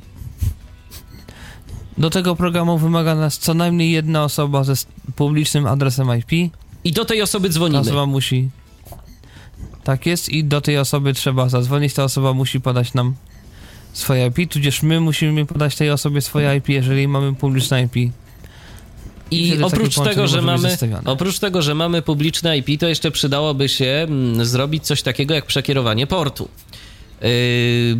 Do 1.98 2.10
tego 2.10 2.36
programu 2.36 2.78
wymaga 2.78 3.16
nas 3.16 3.38
co 3.38 3.54
najmniej 3.54 3.92
jedna 3.92 4.24
osoba 4.24 4.64
ze 4.64 4.74
publicznym 5.16 5.66
adresem 5.68 6.08
IP. 6.20 6.52
I 6.84 6.92
do 6.92 7.06
tej 7.06 7.22
osoby 7.22 7.48
Ta 7.48 7.54
dzwonimy. 7.54 7.80
osoba 7.80 8.06
musi. 8.06 8.50
Tak 9.84 10.06
jest, 10.06 10.30
i 10.30 10.44
do 10.44 10.62
tej 10.62 10.78
osoby 10.78 11.14
trzeba 11.14 11.50
zadzwonić. 11.50 11.94
Ta 11.94 12.04
osoba 12.04 12.34
musi 12.34 12.62
podać 12.62 12.94
nam 12.94 13.16
swoje 13.94 14.28
IP, 14.28 14.52
tudzież 14.52 14.84
my 14.84 15.00
musimy 15.00 15.46
podać 15.46 15.76
tej 15.76 15.92
osobie 15.92 16.22
swoje 16.22 16.56
IP, 16.56 16.70
jeżeli 16.70 17.08
mamy 17.08 17.36
publiczne 17.36 17.84
IP. 17.84 17.96
I 17.96 18.12
I 19.32 19.64
oprócz 19.64 19.96
tego, 19.96 20.28
że 20.28 20.42
mamy, 20.42 20.78
oprócz 21.06 21.40
tego, 21.40 21.62
że 21.62 21.76
mamy 21.76 22.02
publiczne 22.02 22.58
IP, 22.58 22.80
to 22.80 22.88
jeszcze 22.88 23.12
przydałoby 23.12 23.70
się 23.70 23.86
mm, 23.86 24.46
zrobić 24.46 24.86
coś 24.86 25.02
takiego 25.02 25.34
jak 25.34 25.46
przekierowanie 25.46 26.08
portu. 26.08 26.50
Yy, 27.22 27.98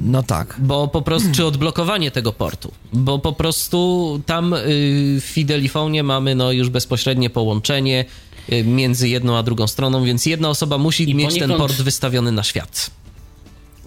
No 0.00 0.22
tak. 0.22 0.56
bo 0.58 0.88
po 0.88 1.02
prostu, 1.02 1.28
czy 1.32 1.46
odblokowanie 1.46 2.10
tego 2.10 2.32
portu, 2.32 2.72
bo 2.92 3.18
po 3.18 3.32
prostu 3.32 4.20
tam 4.26 4.50
yy, 4.50 5.20
w 5.20 5.24
Fidelifonie 5.24 6.02
mamy 6.02 6.34
no 6.34 6.52
już 6.52 6.68
bezpośrednie 6.68 7.30
połączenie 7.30 8.04
yy, 8.48 8.64
między 8.64 9.08
jedną 9.08 9.36
a 9.36 9.42
drugą 9.42 9.66
stroną, 9.66 10.04
więc 10.04 10.26
jedna 10.26 10.48
osoba 10.48 10.78
musi 10.78 11.10
I 11.10 11.14
mieć 11.14 11.38
ten 11.38 11.50
port 11.54 11.82
wystawiony 11.82 12.32
na 12.32 12.42
świat. 12.42 12.90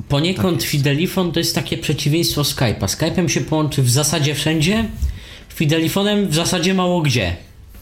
Poniekąd 0.10 0.64
Fidelifon 0.64 1.32
to 1.32 1.40
jest 1.40 1.56
takie 1.56 1.78
przeciwieństwo 1.78 2.42
Skype'a. 2.42 2.86
Skype'em 2.86 3.28
się 3.28 3.42
połączy 3.42 3.84
w 3.84 3.90
zasadzie 3.90 4.36
wszędzie, 4.36 4.86
Fidelifonem 5.56 6.28
w 6.28 6.36
zasadzie 6.36 6.74
mało 6.74 7.02
gdzie. 7.02 7.36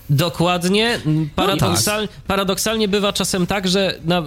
Dokładnie. 0.09 0.99
No 1.05 1.25
Paradoksal, 1.35 2.07
tak. 2.07 2.17
Paradoksalnie 2.27 2.87
bywa 2.87 3.13
czasem 3.13 3.47
tak, 3.47 3.67
że 3.67 3.99
na, 4.05 4.23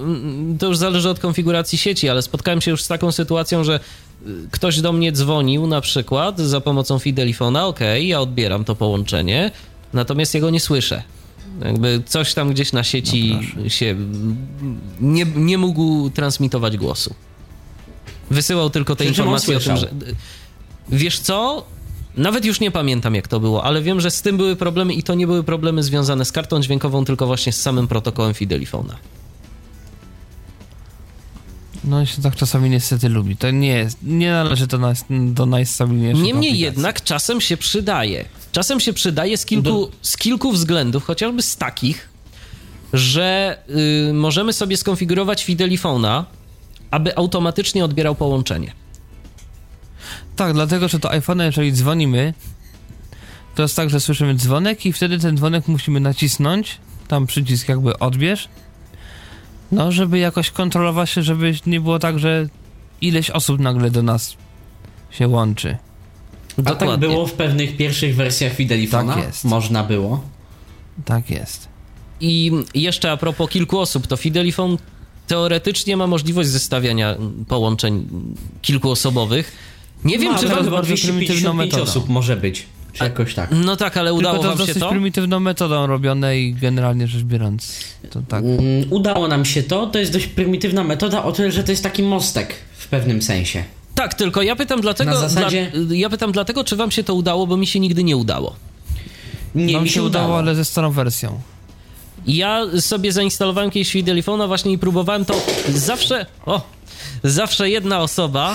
to 0.59 0.67
już 0.67 0.77
zależy 0.77 1.09
od 1.09 1.19
konfiguracji 1.19 1.79
sieci, 1.79 2.09
ale 2.09 2.23
spotkałem 2.23 2.61
się 2.61 2.71
już 2.71 2.83
z 2.83 2.89
taką 2.89 3.13
sytuacją, 3.13 3.65
że 3.65 3.81
y, 4.27 4.31
ktoś 4.51 4.81
do 4.81 4.93
mnie 4.93 5.13
dzwonił 5.13 5.67
na 5.67 5.81
przykład 5.81 6.39
za 6.39 6.61
pomocą 6.61 6.99
Fidelifona, 6.99 7.67
okej, 7.67 8.09
ja 8.09 8.21
odbieram 8.21 8.65
to 8.65 8.75
połączenie, 8.75 9.51
natomiast 9.93 10.35
jego 10.35 10.51
nie 10.51 10.61
słyszę. 10.61 11.03
Jakby 11.65 12.03
coś 12.07 12.35
tam 12.35 12.51
gdzieś 12.51 12.73
na 12.73 12.85
sieci 12.85 13.39
No 13.57 13.69
się 13.69 13.97
nie, 15.01 15.27
nie 15.37 15.59
mógł 15.59 16.11
transmitować 16.11 16.77
głosu. 16.77 17.15
Wysyłał 18.31 18.71
tylko 18.71 18.97
te 18.97 19.05
informacje 19.05 19.57
o 19.57 19.61
tym, 19.61 19.77
że. 19.77 19.91
Wiesz 20.89 21.19
co? 21.19 21.67
Nawet 22.17 22.45
już 22.45 22.61
nie 22.61 22.71
pamiętam, 22.71 23.15
jak 23.15 23.29
to 23.29 23.41
było, 23.41 23.65
ale 23.65 23.83
wiem, 23.83 24.01
że 24.01 24.11
z 24.11 24.23
tym 24.23 24.37
były 24.37 24.57
problemy 24.57 24.95
i 24.95 25.03
to 25.03 25.15
nie 25.15 25.27
były 25.27 25.45
problemy 25.45 25.83
związane 25.83 26.25
z 26.25 26.33
kartą 26.33 26.61
dźwiękową, 26.61 27.05
tylko 27.05 27.27
właśnie 27.27 27.53
z 27.53 27.61
samym 27.61 27.89
protokołem 27.89 28.35
Fidelifona. 28.35 28.97
No 31.85 32.07
się 32.07 32.23
tak 32.23 32.37
czasami 32.37 32.71
niestety 32.71 33.09
lubi. 33.09 33.37
To 33.37 33.51
nie 33.51 33.69
jest, 33.69 33.99
nie 34.03 34.31
należy 34.31 34.67
to 34.67 34.79
nas, 34.79 35.05
do 35.11 35.47
najstabilniejszych 35.47 36.25
Niemniej 36.25 36.59
jednak 36.59 37.03
czasem 37.03 37.41
się 37.41 37.57
przydaje. 37.57 38.25
Czasem 38.53 38.81
się 38.81 38.93
przydaje 38.93 39.37
z 39.37 39.47
kilku, 39.47 39.91
z 40.03 40.17
kilku 40.17 40.53
względów, 40.53 41.05
chociażby 41.05 41.43
z 41.43 41.57
takich, 41.57 42.09
że 42.93 43.59
y, 44.09 44.13
możemy 44.13 44.53
sobie 44.53 44.77
skonfigurować 44.77 45.45
Fidelifona, 45.45 46.25
aby 46.91 47.17
automatycznie 47.17 47.85
odbierał 47.85 48.15
połączenie. 48.15 48.73
Tak, 50.41 50.53
dlatego, 50.53 50.89
że 50.89 51.01
to 51.01 51.09
iPhone'a, 51.09 51.43
jeżeli 51.43 51.73
dzwonimy, 51.73 52.35
to 53.55 53.63
jest 53.63 53.77
tak, 53.77 53.91
że 53.91 54.01
słyszymy 54.01 54.35
dzwonek 54.35 54.87
i 54.87 54.93
wtedy 54.93 55.19
ten 55.19 55.37
dzwonek 55.37 55.69
musimy 55.69 56.01
nacisnąć, 56.01 56.79
tam 57.09 57.27
przycisk 57.27 57.69
jakby 57.69 57.99
odbierz, 57.99 58.49
no, 59.73 59.93
żeby 59.93 60.19
jakoś 60.19 60.51
kontrolować 60.51 61.11
się, 61.11 61.23
żeby 61.23 61.55
nie 61.67 61.81
było 61.81 61.99
tak, 61.99 62.19
że 62.19 62.49
ileś 63.01 63.31
osób 63.31 63.61
nagle 63.61 63.91
do 63.91 64.03
nas 64.03 64.37
się 65.11 65.29
łączy. 65.29 65.77
A 66.65 66.75
tak 66.75 66.99
było 66.99 67.27
w 67.27 67.33
pewnych 67.33 67.77
pierwszych 67.77 68.17
wersjach 68.17 68.53
Fidelifona. 68.53 69.15
Tak 69.15 69.25
jest. 69.25 69.45
Można 69.45 69.85
było. 69.85 70.23
Tak 71.05 71.31
jest. 71.31 71.69
I 72.21 72.53
jeszcze 72.75 73.13
a 73.13 73.17
propos 73.17 73.51
kilku 73.51 73.79
osób, 73.79 74.07
to 74.07 74.17
Fidelifon 74.17 74.79
teoretycznie 75.27 75.97
ma 75.97 76.07
możliwość 76.07 76.49
zestawiania 76.49 77.17
połączeń 77.49 78.09
kilkuosobowych. 78.63 79.53
Nie 80.05 80.19
wiem, 80.19 80.33
No, 80.33 80.39
czy 80.39 80.49
wam... 80.49 80.57
bardzo 80.57 80.71
prymitywną 80.97 81.17
255 81.57 81.57
metodą. 81.59 81.83
osób 81.83 82.09
może 82.09 82.37
być. 82.37 82.67
Czy 82.93 83.05
jakoś 83.05 83.35
tak. 83.35 83.51
No 83.65 83.77
tak, 83.77 83.97
ale 83.97 84.15
udało 84.15 84.39
Tylko 84.39 84.53
to 84.53 84.57
wam 84.59 84.67
się 84.67 84.75
to? 84.75 84.89
prymitywną 84.89 85.41
metodą 85.41 85.87
robione 85.87 86.39
i 86.39 86.55
generalnie 86.55 87.07
rzecz 87.09 87.23
biorąc, 87.23 87.77
to 88.11 88.23
tak. 88.29 88.45
Mm, 88.45 88.61
Udało 88.91 89.29
nam 89.29 89.45
się 89.45 89.63
to. 89.63 89.87
To 89.87 89.99
jest 89.99 90.13
dość 90.13 90.27
prymitywna 90.27 90.85
metoda, 90.85 91.25
o 91.25 91.33
tyle, 91.33 91.53
że 91.53 91.65
to 91.65 91.71
jest 91.71 91.83
taki 91.83 92.03
mostek 92.03 92.55
w 92.79 92.89
pewnym 92.89 93.23
sensie. 93.23 93.65
Tak, 93.95 94.15
tylko 94.15 94.43
ja 94.43 94.57
pytam 94.57 94.81
dlatego, 94.81 95.11
Na 95.11 95.29
zasadzie- 95.29 95.71
dla, 95.75 95.97
ja 95.97 96.11
pytam 96.11 96.33
dlatego, 96.33 96.65
czy 96.65 96.77
wam 96.77 96.91
się 96.91 97.05
to 97.05 97.15
udało, 97.15 97.47
bo 97.47 97.57
mi 97.57 97.67
się 97.67 97.81
nigdy 97.81 98.05
nie 98.05 98.17
udało. 98.17 98.57
Nie, 99.55 99.73
Nam 99.73 99.83
mi 99.83 99.89
się 99.89 100.03
udało, 100.03 100.39
ale 100.39 100.55
ze 100.55 100.65
starą 100.65 100.91
wersją. 100.91 101.41
Ja 102.27 102.63
sobie 102.81 103.13
zainstalowałem 103.13 103.71
kiedyś 103.71 103.93
Fidelifona 103.93 104.47
właśnie 104.47 104.73
i 104.73 104.79
próbowałem 104.79 105.25
to 105.25 105.35
zawsze... 105.69 106.27
O! 106.47 106.61
Zawsze 107.25 107.71
jedna 107.71 107.99
osoba... 108.01 108.55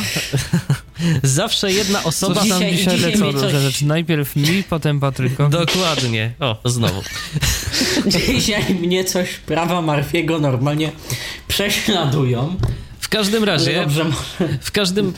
zawsze 1.24 1.72
jedna 1.72 2.04
osoba... 2.04 2.36
Coś 2.42 2.50
tam 2.50 2.62
Dzisiaj- 2.62 3.00
lecą 3.00 3.32
różne 3.32 3.62
rzeczy. 3.62 3.86
Najpierw 3.86 4.36
mi, 4.36 4.64
potem 4.70 5.00
Patrykowi. 5.00 5.52
Dokładnie. 5.52 6.34
O, 6.40 6.58
znowu. 6.66 7.02
Dzisiaj 8.34 8.74
mnie 8.76 9.06
coś 9.06 9.30
prawa 9.34 9.82
Marfiego 9.82 10.40
normalnie 10.40 10.92
prześladują. 11.48 12.56
W 13.00 13.10
każdym 13.10 13.44
razie... 13.44 13.76
dobrze, 13.76 14.04
może- 14.04 14.58
W 14.62 14.72
każdym, 14.72 15.14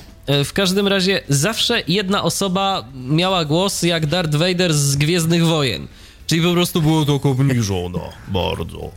w 0.45 0.54
każdym 0.54 0.88
razie 0.88 1.22
zawsze 1.30 1.82
jedna 1.88 2.24
osoba 2.24 2.86
miała 2.95 3.45
głos 3.45 3.84
jak 3.84 4.06
Darth 4.06 4.36
Vader 4.36 4.74
z 4.74 4.95
Gwiezdnych 4.95 5.45
Wojen. 5.45 5.88
Czyli 6.28 6.41
po 6.41 6.54
prostu 6.54 6.82
było 6.82 7.06
to 7.06 7.14
obniżone 7.24 7.99
bardzo. 8.28 8.91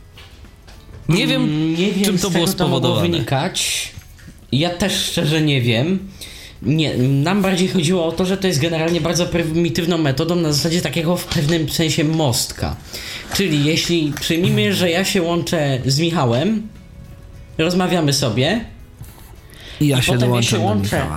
Nie 1.09 1.27
wiem, 1.27 1.43
Mm, 1.43 1.75
nie 1.75 1.91
wiem 1.91 2.03
czym 2.05 2.17
to 2.19 2.29
było 2.29 2.45
to 2.45 2.51
spowodowane. 2.51 3.01
wynikać. 3.09 3.91
Ja 4.51 4.69
też 4.69 5.05
szczerze 5.05 5.41
nie 5.41 5.61
wiem. 5.61 5.99
Nie, 6.61 6.97
nam 6.97 7.41
bardziej 7.41 7.67
chodziło 7.67 8.05
o 8.05 8.11
to, 8.11 8.25
że 8.25 8.37
to 8.37 8.47
jest 8.47 8.61
generalnie 8.61 9.01
bardzo 9.01 9.25
prymitywną 9.25 9.97
metodą 9.97 10.35
na 10.35 10.53
zasadzie 10.53 10.81
takiego 10.81 11.17
w 11.17 11.25
pewnym 11.25 11.69
sensie 11.69 12.03
mostka. 12.03 12.75
Czyli 13.33 13.65
jeśli 13.65 14.13
przyjmijmy, 14.19 14.73
że 14.73 14.89
ja 14.89 15.05
się 15.05 15.21
łączę 15.21 15.79
z 15.85 15.99
Michałem, 15.99 16.67
rozmawiamy 17.57 18.13
sobie, 18.13 18.65
I 19.79 19.87
ja 19.87 19.99
I 19.99 20.03
się 20.03 20.13
potem 20.13 20.35
ja 20.35 20.41
się 20.41 20.57
do 20.57 20.63
łączę. 20.63 21.07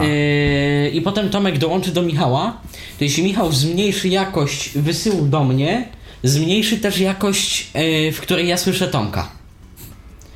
Yy, 0.00 0.90
I 0.90 1.00
potem 1.00 1.30
Tomek 1.30 1.58
dołączy 1.58 1.92
do 1.92 2.02
Michała. 2.02 2.60
To 2.98 3.04
jeśli 3.04 3.22
Michał 3.22 3.52
zmniejszy 3.52 4.08
jakość 4.08 4.70
wysyłu 4.78 5.26
do 5.26 5.44
mnie, 5.44 5.88
zmniejszy 6.22 6.78
też 6.78 6.98
jakość, 6.98 7.70
yy, 7.74 8.12
w 8.12 8.20
której 8.20 8.48
ja 8.48 8.56
słyszę 8.56 8.88
Tomka. 8.88 9.41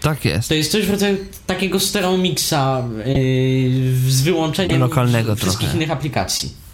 Tak 0.01 0.25
jest. 0.25 0.49
To 0.49 0.55
jest 0.55 0.73
coś 0.73 0.87
w 0.87 0.91
rodzaju 0.91 1.17
takiego 1.47 1.81
stereo 1.81 2.19
mixa 2.19 2.83
yy, 3.07 4.11
z 4.11 4.23
wyłączeniem 4.23 4.81
Lokalnego 4.81 5.37
wszystkich 5.37 5.61
trochę. 5.61 5.77
innych 5.77 5.91
aplikacji. 5.91 6.67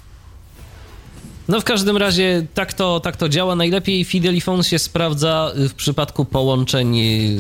No 1.49 1.61
w 1.61 1.65
każdym 1.65 1.97
razie 1.97 2.47
tak 2.55 2.73
to, 2.73 3.01
tak 3.01 3.17
to 3.17 3.29
działa. 3.29 3.57
Najlepiej 3.57 4.05
Fidelifon 4.05 4.63
się 4.63 4.79
sprawdza 4.79 5.53
y, 5.59 5.69
w 5.69 5.75
przypadku 5.75 6.25
połączeń 6.25 6.99
y, 6.99 7.37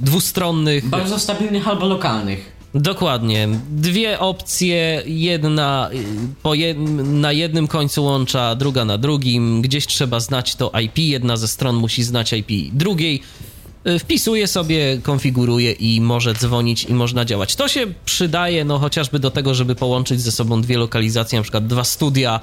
dwustronnych. 0.00 0.88
Bardzo 0.88 1.18
stabilnych 1.18 1.68
albo 1.68 1.86
lokalnych. 1.86 2.54
Dokładnie. 2.74 3.48
Dwie 3.70 4.18
opcje, 4.18 5.02
jedna 5.06 5.90
y, 5.92 6.04
po 6.42 6.54
jed... 6.54 6.78
na 7.04 7.32
jednym 7.32 7.68
końcu 7.68 8.04
łącza, 8.04 8.54
druga 8.54 8.84
na 8.84 8.98
drugim. 8.98 9.62
Gdzieś 9.62 9.86
trzeba 9.86 10.20
znać 10.20 10.54
to 10.56 10.72
IP, 10.80 10.98
jedna 10.98 11.36
ze 11.36 11.48
stron 11.48 11.76
musi 11.76 12.02
znać 12.02 12.32
IP 12.32 12.72
drugiej. 12.72 13.22
Y, 13.86 13.98
Wpisuje 13.98 14.46
sobie, 14.46 14.98
konfiguruje 15.02 15.72
i 15.72 16.00
może 16.00 16.34
dzwonić 16.34 16.84
i 16.84 16.94
można 16.94 17.24
działać. 17.24 17.56
To 17.56 17.68
się 17.68 17.86
przydaje 18.04 18.64
no 18.64 18.78
chociażby 18.78 19.18
do 19.18 19.30
tego, 19.30 19.54
żeby 19.54 19.74
połączyć 19.74 20.20
ze 20.20 20.32
sobą 20.32 20.62
dwie 20.62 20.78
lokalizacje, 20.78 21.38
na 21.38 21.42
przykład 21.42 21.66
dwa 21.66 21.84
studia 21.84 22.40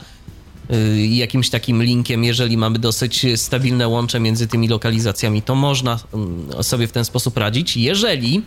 y, 0.71 1.07
jakimś 1.07 1.49
takim 1.49 1.83
linkiem, 1.83 2.23
jeżeli 2.23 2.57
mamy 2.57 2.79
dosyć 2.79 3.25
stabilne 3.35 3.87
łącze 3.87 4.19
między 4.19 4.47
tymi 4.47 4.67
lokalizacjami, 4.67 5.41
to 5.41 5.55
można 5.55 5.99
mm, 6.13 6.63
sobie 6.63 6.87
w 6.87 6.91
ten 6.91 7.05
sposób 7.05 7.37
radzić. 7.37 7.77
Jeżeli 7.77 8.41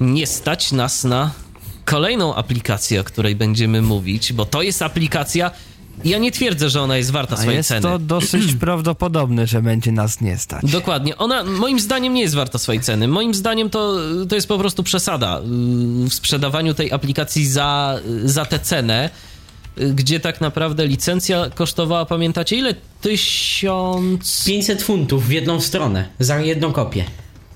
nie 0.00 0.26
stać 0.26 0.72
nas 0.72 1.04
na 1.04 1.30
kolejną 1.84 2.34
aplikację, 2.34 3.00
o 3.00 3.04
której 3.04 3.36
będziemy 3.36 3.82
mówić, 3.82 4.32
bo 4.32 4.44
to 4.44 4.62
jest 4.62 4.82
aplikacja. 4.82 5.50
Ja 6.04 6.18
nie 6.18 6.32
twierdzę, 6.32 6.70
że 6.70 6.80
ona 6.82 6.96
jest 6.96 7.10
warta 7.10 7.34
A 7.34 7.36
swojej 7.36 7.56
jest 7.56 7.68
ceny. 7.68 7.80
to 7.82 7.98
dosyć 7.98 8.54
prawdopodobne, 8.54 9.46
że 9.46 9.62
będzie 9.62 9.92
nas 9.92 10.20
nie 10.20 10.38
stać. 10.38 10.70
Dokładnie. 10.70 11.16
Ona 11.16 11.44
moim 11.44 11.80
zdaniem 11.80 12.14
nie 12.14 12.22
jest 12.22 12.34
warta 12.34 12.58
swojej 12.58 12.80
ceny. 12.80 13.08
Moim 13.08 13.34
zdaniem 13.34 13.70
to, 13.70 13.96
to 14.28 14.34
jest 14.34 14.48
po 14.48 14.58
prostu 14.58 14.82
przesada 14.82 15.40
yy, 16.02 16.10
w 16.10 16.14
sprzedawaniu 16.14 16.74
tej 16.74 16.92
aplikacji 16.92 17.46
za, 17.46 17.98
za 18.24 18.44
tę 18.44 18.58
cenę, 18.58 19.10
yy, 19.76 19.94
gdzie 19.94 20.20
tak 20.20 20.40
naprawdę 20.40 20.86
licencja 20.86 21.50
kosztowała, 21.54 22.04
pamiętacie 22.06 22.56
ile? 22.56 22.74
Tysiąc... 23.00 24.44
500 24.46 24.82
funtów 24.82 25.26
w 25.26 25.30
jedną 25.30 25.60
stronę, 25.60 26.08
za 26.18 26.40
jedną 26.40 26.72
kopię. 26.72 27.04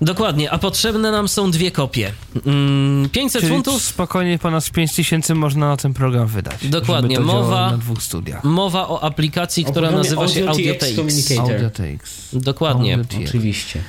Dokładnie, 0.00 0.50
a 0.50 0.58
potrzebne 0.58 1.10
nam 1.10 1.28
są 1.28 1.50
dwie 1.50 1.70
kopie. 1.70 2.12
Mm, 2.46 3.08
500 3.08 3.40
Czyli 3.42 3.52
funtów 3.52 3.82
spokojnie 3.82 4.38
ponad 4.38 4.70
5000 4.70 5.34
można 5.34 5.68
na 5.68 5.76
ten 5.76 5.94
program 5.94 6.26
wydać. 6.26 6.68
Dokładnie, 6.68 7.16
Żeby 7.16 7.26
to 7.28 7.32
mowa- 7.34 7.70
na 7.70 7.78
dwóch 7.78 8.02
studiach. 8.02 8.44
Mowa 8.44 8.88
o 8.88 9.02
aplikacji, 9.02 9.66
O 9.66 9.70
która 9.70 9.90
nazywa 9.90 10.28
się 10.28 10.48
Audio 10.48 10.74
TX 10.74 10.98
AudioTX. 10.98 11.38
Audiotakes. 11.38 12.28
Dokładnie. 12.32 12.96
Audio- 12.98 13.24
Oczywiście. 13.28 13.80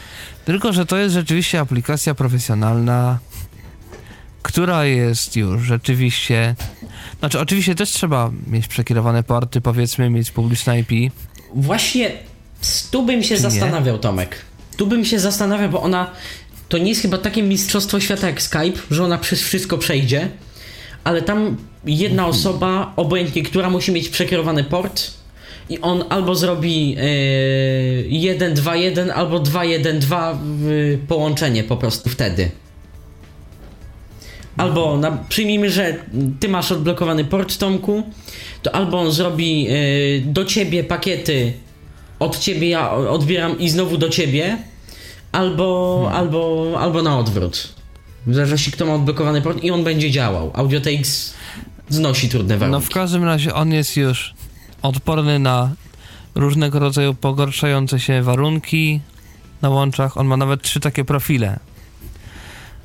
Tylko, 0.46 0.74
że 0.74 0.86
to 0.86 0.98
jest 0.98 1.14
rzeczywiście 1.14 1.60
aplikacja 1.60 2.16
profesjonalna, 2.16 3.20
która 4.42 4.86
jest 4.86 5.36
już 5.36 5.62
rzeczywiście... 5.64 6.56
Znaczy, 7.20 7.40
oczywiście 7.40 7.76
też 7.76 7.90
trzeba 7.92 8.32
mieć 8.48 8.68
przekierowane 8.68 9.24
porty, 9.24 9.62
powiedzmy, 9.62 10.10
mieć 10.10 10.32
publiczne 10.32 10.80
IP. 10.80 10.92
Właśnie 11.56 12.12
tu 12.92 13.06
bym 13.06 13.24
się 13.24 13.28
Czy 13.28 13.44
nie? 13.44 13.50
zastanawiał, 13.50 13.98
Tomek. 13.98 14.46
Tu 14.78 14.88
bym 14.88 15.06
się 15.06 15.20
zastanawiał, 15.20 15.70
bo 15.70 15.82
ona 15.82 16.12
to 16.70 16.78
nie 16.78 16.90
jest 16.90 17.02
chyba 17.02 17.18
takie 17.18 17.44
mistrzostwo 17.44 18.00
świata 18.00 18.28
jak 18.28 18.42
Skype, 18.42 18.80
że 18.92 19.04
ona 19.04 19.18
przez 19.18 19.42
wszystko 19.42 19.78
przejdzie, 19.78 20.30
ale 21.04 21.22
tam 21.22 21.58
jedna 21.86 22.24
Mhm. 22.24 22.30
osoba, 22.30 22.94
obojętnie 22.96 23.44
która 23.44 23.70
musi 23.70 23.92
mieć 23.92 24.10
przekierowany 24.10 24.64
port 24.64 25.12
i 25.70 25.80
on 25.82 26.04
albo 26.10 26.36
zrobi 26.36 26.90
yy, 26.90 28.36
1-2-1 28.38 29.10
albo 29.10 29.40
2-1-2 29.40 30.36
yy, 30.68 31.00
połączenie 31.08 31.64
po 31.64 31.78
prostu 31.78 32.10
wtedy. 32.10 32.50
Albo 34.58 34.98
na, 34.98 35.12
przyjmijmy, 35.30 35.70
że 35.70 35.96
ty 36.40 36.50
masz 36.50 36.72
odblokowany 36.72 37.26
port 37.26 37.58
Tomku, 37.58 38.04
to 38.64 38.76
albo 38.76 39.00
on 39.00 39.12
zrobi 39.12 39.64
yy, 39.64 39.72
do 40.26 40.46
ciebie 40.46 40.84
pakiety, 40.84 41.54
od 42.20 42.40
ciebie 42.40 42.70
ja 42.70 42.92
odbieram 42.92 43.60
i 43.60 43.70
znowu 43.70 43.98
do 43.98 44.10
ciebie, 44.10 44.58
albo, 45.32 46.10
albo, 46.14 46.74
albo 46.80 47.02
na 47.02 47.20
odwrót. 47.20 47.74
W 48.28 48.34
zależności 48.36 48.72
kto 48.72 48.86
ma 48.86 48.94
odblokowany 48.94 49.42
port 49.42 49.64
i 49.64 49.72
on 49.72 49.84
będzie 49.84 50.12
działał. 50.12 50.52
AudioTX 50.54 51.34
znosi 51.90 52.30
trudne 52.30 52.56
No 52.56 52.60
warunki. 52.60 52.86
w 52.86 52.90
każdym 52.90 53.24
razie 53.24 53.54
on 53.54 53.74
jest 53.74 53.98
już 53.98 54.34
odporny 54.82 55.40
na 55.40 55.72
różnego 56.36 56.80
rodzaju 56.80 57.14
pogarszające 57.14 58.00
się 58.00 58.22
warunki 58.22 59.00
na 59.62 59.70
łączach. 59.70 60.18
On 60.18 60.28
ma 60.28 60.38
nawet 60.38 60.62
trzy 60.62 60.80
takie 60.80 61.06
profile. 61.06 61.60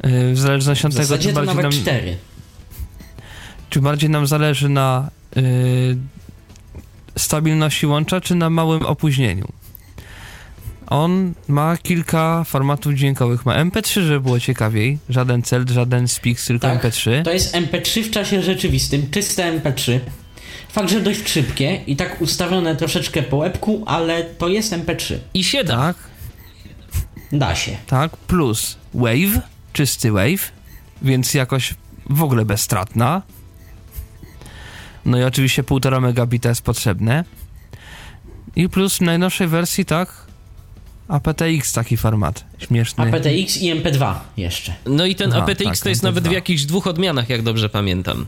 Yy, 0.04 0.32
W 0.34 0.38
zależności 0.38 0.86
od 0.86 0.94
w 0.94 0.96
tego, 0.96 1.18
czy 1.18 1.32
bardziej, 1.32 1.34
nawet 1.46 1.62
nam, 1.62 1.72
cztery. 1.72 2.16
czy 3.70 3.80
bardziej 3.80 4.10
nam 4.10 4.26
zależy 4.26 4.68
na 4.68 5.10
yy, 5.36 5.42
stabilności 7.16 7.86
łącza, 7.86 8.20
czy 8.20 8.34
na 8.34 8.50
małym 8.50 8.82
opóźnieniu. 8.86 9.48
On 10.86 11.34
ma 11.48 11.76
kilka 11.76 12.44
formatów 12.44 12.94
dźwiękowych. 12.94 13.46
Ma 13.46 13.64
MP3, 13.64 14.00
żeby 14.00 14.20
było 14.20 14.40
ciekawiej. 14.40 14.98
Żaden 15.08 15.42
CELT, 15.42 15.70
żaden 15.70 16.08
Spix, 16.08 16.46
tylko 16.46 16.66
Tak. 16.66 16.82
MP3. 16.82 17.22
To 17.22 17.32
jest 17.32 17.54
MP3 17.54 18.02
w 18.02 18.10
czasie 18.10 18.42
rzeczywistym, 18.42 19.10
czyste 19.10 19.60
MP3. 19.60 19.98
Fakt, 20.68 20.90
że 20.90 21.00
dość 21.00 21.28
szybkie 21.28 21.80
i 21.86 21.96
tak 21.96 22.20
ustawione 22.20 22.76
troszeczkę 22.76 23.22
po 23.22 23.36
łebku, 23.36 23.82
ale 23.86 24.24
to 24.24 24.48
jest 24.48 24.72
MP3. 24.72 25.14
I 25.34 25.44
się 25.44 25.64
da. 25.64 25.76
Tak. 25.76 25.96
Da 27.32 27.54
się. 27.54 27.76
Tak, 27.86 28.16
plus 28.16 28.76
Wave, 28.94 29.40
czysty 29.72 30.12
Wave, 30.12 30.52
więc 31.02 31.34
jakoś 31.34 31.74
w 32.10 32.22
ogóle 32.22 32.44
bezstratna. 32.44 33.22
No 35.04 35.18
i 35.18 35.22
oczywiście 35.22 35.62
1,5 35.62 36.00
megabita 36.00 36.48
jest 36.48 36.62
potrzebne. 36.62 37.24
I 38.56 38.68
plus 38.68 38.96
w 38.96 39.00
najnowszej 39.00 39.48
wersji, 39.48 39.84
tak, 39.84 40.26
aptX 41.08 41.72
taki 41.72 41.96
format, 41.96 42.44
śmieszny. 42.58 43.04
aptX 43.04 43.56
i 43.56 43.74
MP2 43.74 44.14
jeszcze. 44.36 44.74
No 44.86 45.06
i 45.06 45.14
ten 45.14 45.32
aptX 45.32 45.64
tak, 45.64 45.78
to 45.78 45.88
jest 45.88 46.02
MP2. 46.02 46.04
nawet 46.04 46.28
w 46.28 46.32
jakichś 46.32 46.62
dwóch 46.62 46.86
odmianach, 46.86 47.28
jak 47.28 47.42
dobrze 47.42 47.68
pamiętam. 47.68 48.26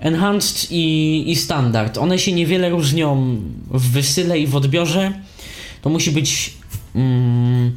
Enhanced 0.00 0.72
i, 0.72 1.24
i 1.30 1.36
standard. 1.36 1.98
One 1.98 2.18
się 2.18 2.32
niewiele 2.32 2.70
różnią 2.70 3.40
w 3.70 3.90
wysyle 3.90 4.38
i 4.38 4.46
w 4.46 4.56
odbiorze. 4.56 5.12
To 5.82 5.90
musi 5.90 6.10
być. 6.10 6.54
Mm, 6.94 7.76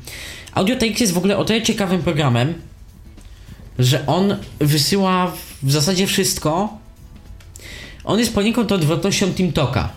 AudioTX 0.54 1.02
jest 1.02 1.14
w 1.14 1.18
ogóle 1.18 1.38
o 1.38 1.46
tyle 1.46 1.62
ciekawym 1.62 2.02
programem, 2.02 2.54
że 3.80 4.08
on 4.08 4.36
wysyła 4.60 5.32
w 5.64 5.72
zasadzie 5.72 6.08
wszystko. 6.08 6.79
On 8.10 8.20
jest 8.20 8.36
poniekąd 8.36 8.72
odwrotnością 8.72 9.34
TeamTalka. 9.34 9.90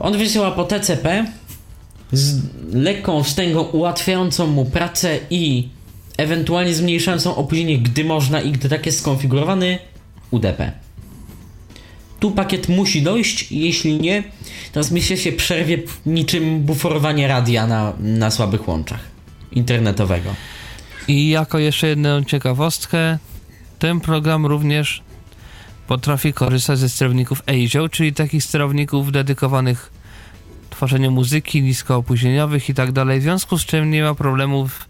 On 0.00 0.18
wysyła 0.18 0.50
po 0.50 0.64
TCP 0.64 1.26
z 2.12 2.40
lekką 2.72 3.22
wstęgą 3.22 3.62
ułatwiającą 3.62 4.46
mu 4.46 4.64
pracę 4.64 5.18
i 5.30 5.68
ewentualnie 6.16 6.74
zmniejszającą 6.74 7.36
opóźnienie, 7.36 7.78
gdy 7.78 8.04
można 8.04 8.40
i 8.40 8.52
gdy 8.52 8.68
tak 8.68 8.86
jest 8.86 8.98
skonfigurowany 8.98 9.78
UDP. 10.30 10.72
Tu 12.20 12.30
pakiet 12.30 12.68
musi 12.68 13.02
dojść, 13.02 13.52
jeśli 13.52 14.00
nie, 14.00 14.22
transmisja 14.72 15.16
się 15.16 15.32
przerwie 15.32 15.78
niczym 16.06 16.60
buforowanie 16.60 17.28
radia 17.28 17.66
na, 17.66 17.92
na 18.00 18.30
słabych 18.30 18.68
łączach 18.68 19.00
internetowego. 19.52 20.34
I 21.08 21.28
jako 21.28 21.58
jeszcze 21.58 21.88
jedną 21.88 22.24
ciekawostkę, 22.24 23.18
ten 23.78 24.00
program 24.00 24.46
również 24.46 25.02
potrafi 25.92 26.32
korzystać 26.32 26.78
ze 26.78 26.88
sterowników 26.88 27.42
ASIO, 27.46 27.88
czyli 27.88 28.12
takich 28.12 28.44
sterowników 28.44 29.12
dedykowanych 29.12 29.92
tworzeniu 30.70 31.10
muzyki, 31.10 31.62
niskoopóźnieniowych 31.62 32.68
i 32.68 32.74
tak 32.74 32.92
dalej, 32.92 33.20
w 33.20 33.22
związku 33.22 33.58
z 33.58 33.64
czym 33.64 33.90
nie 33.90 34.02
ma 34.02 34.14
problemów 34.14 34.88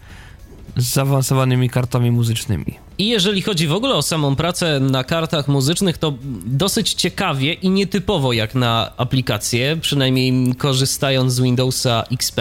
z 0.77 0.93
zaawansowanymi 0.93 1.71
kartami 1.71 2.11
muzycznymi. 2.11 2.75
I 2.99 3.09
jeżeli 3.09 3.43
chodzi 3.43 3.67
w 3.67 3.73
ogóle 3.73 3.95
o 3.95 4.03
samą 4.03 4.37
pracę 4.37 4.81
na 4.81 5.05
kartach 5.05 5.49
muzycznych, 5.49 5.99
to 5.99 6.15
dosyć 6.45 6.95
ciekawie 6.95 7.53
i 7.53 7.71
nietypowo 7.71 8.33
jak 8.33 8.55
na 8.55 8.93
aplikację, 8.97 9.77
przynajmniej 9.81 10.55
korzystając 10.55 11.33
z 11.33 11.41
Windowsa 11.41 12.05
XP, 12.13 12.41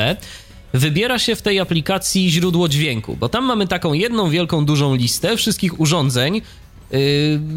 wybiera 0.74 1.20
się 1.20 1.36
w 1.36 1.42
tej 1.42 1.60
aplikacji 1.60 2.32
źródło 2.32 2.70
dźwięku, 2.70 3.16
bo 3.20 3.30
tam 3.30 3.46
mamy 3.46 3.68
taką 3.68 3.94
jedną 3.94 4.30
wielką, 4.30 4.66
dużą 4.66 4.96
listę 4.96 5.38
wszystkich 5.38 5.80
urządzeń 5.80 6.42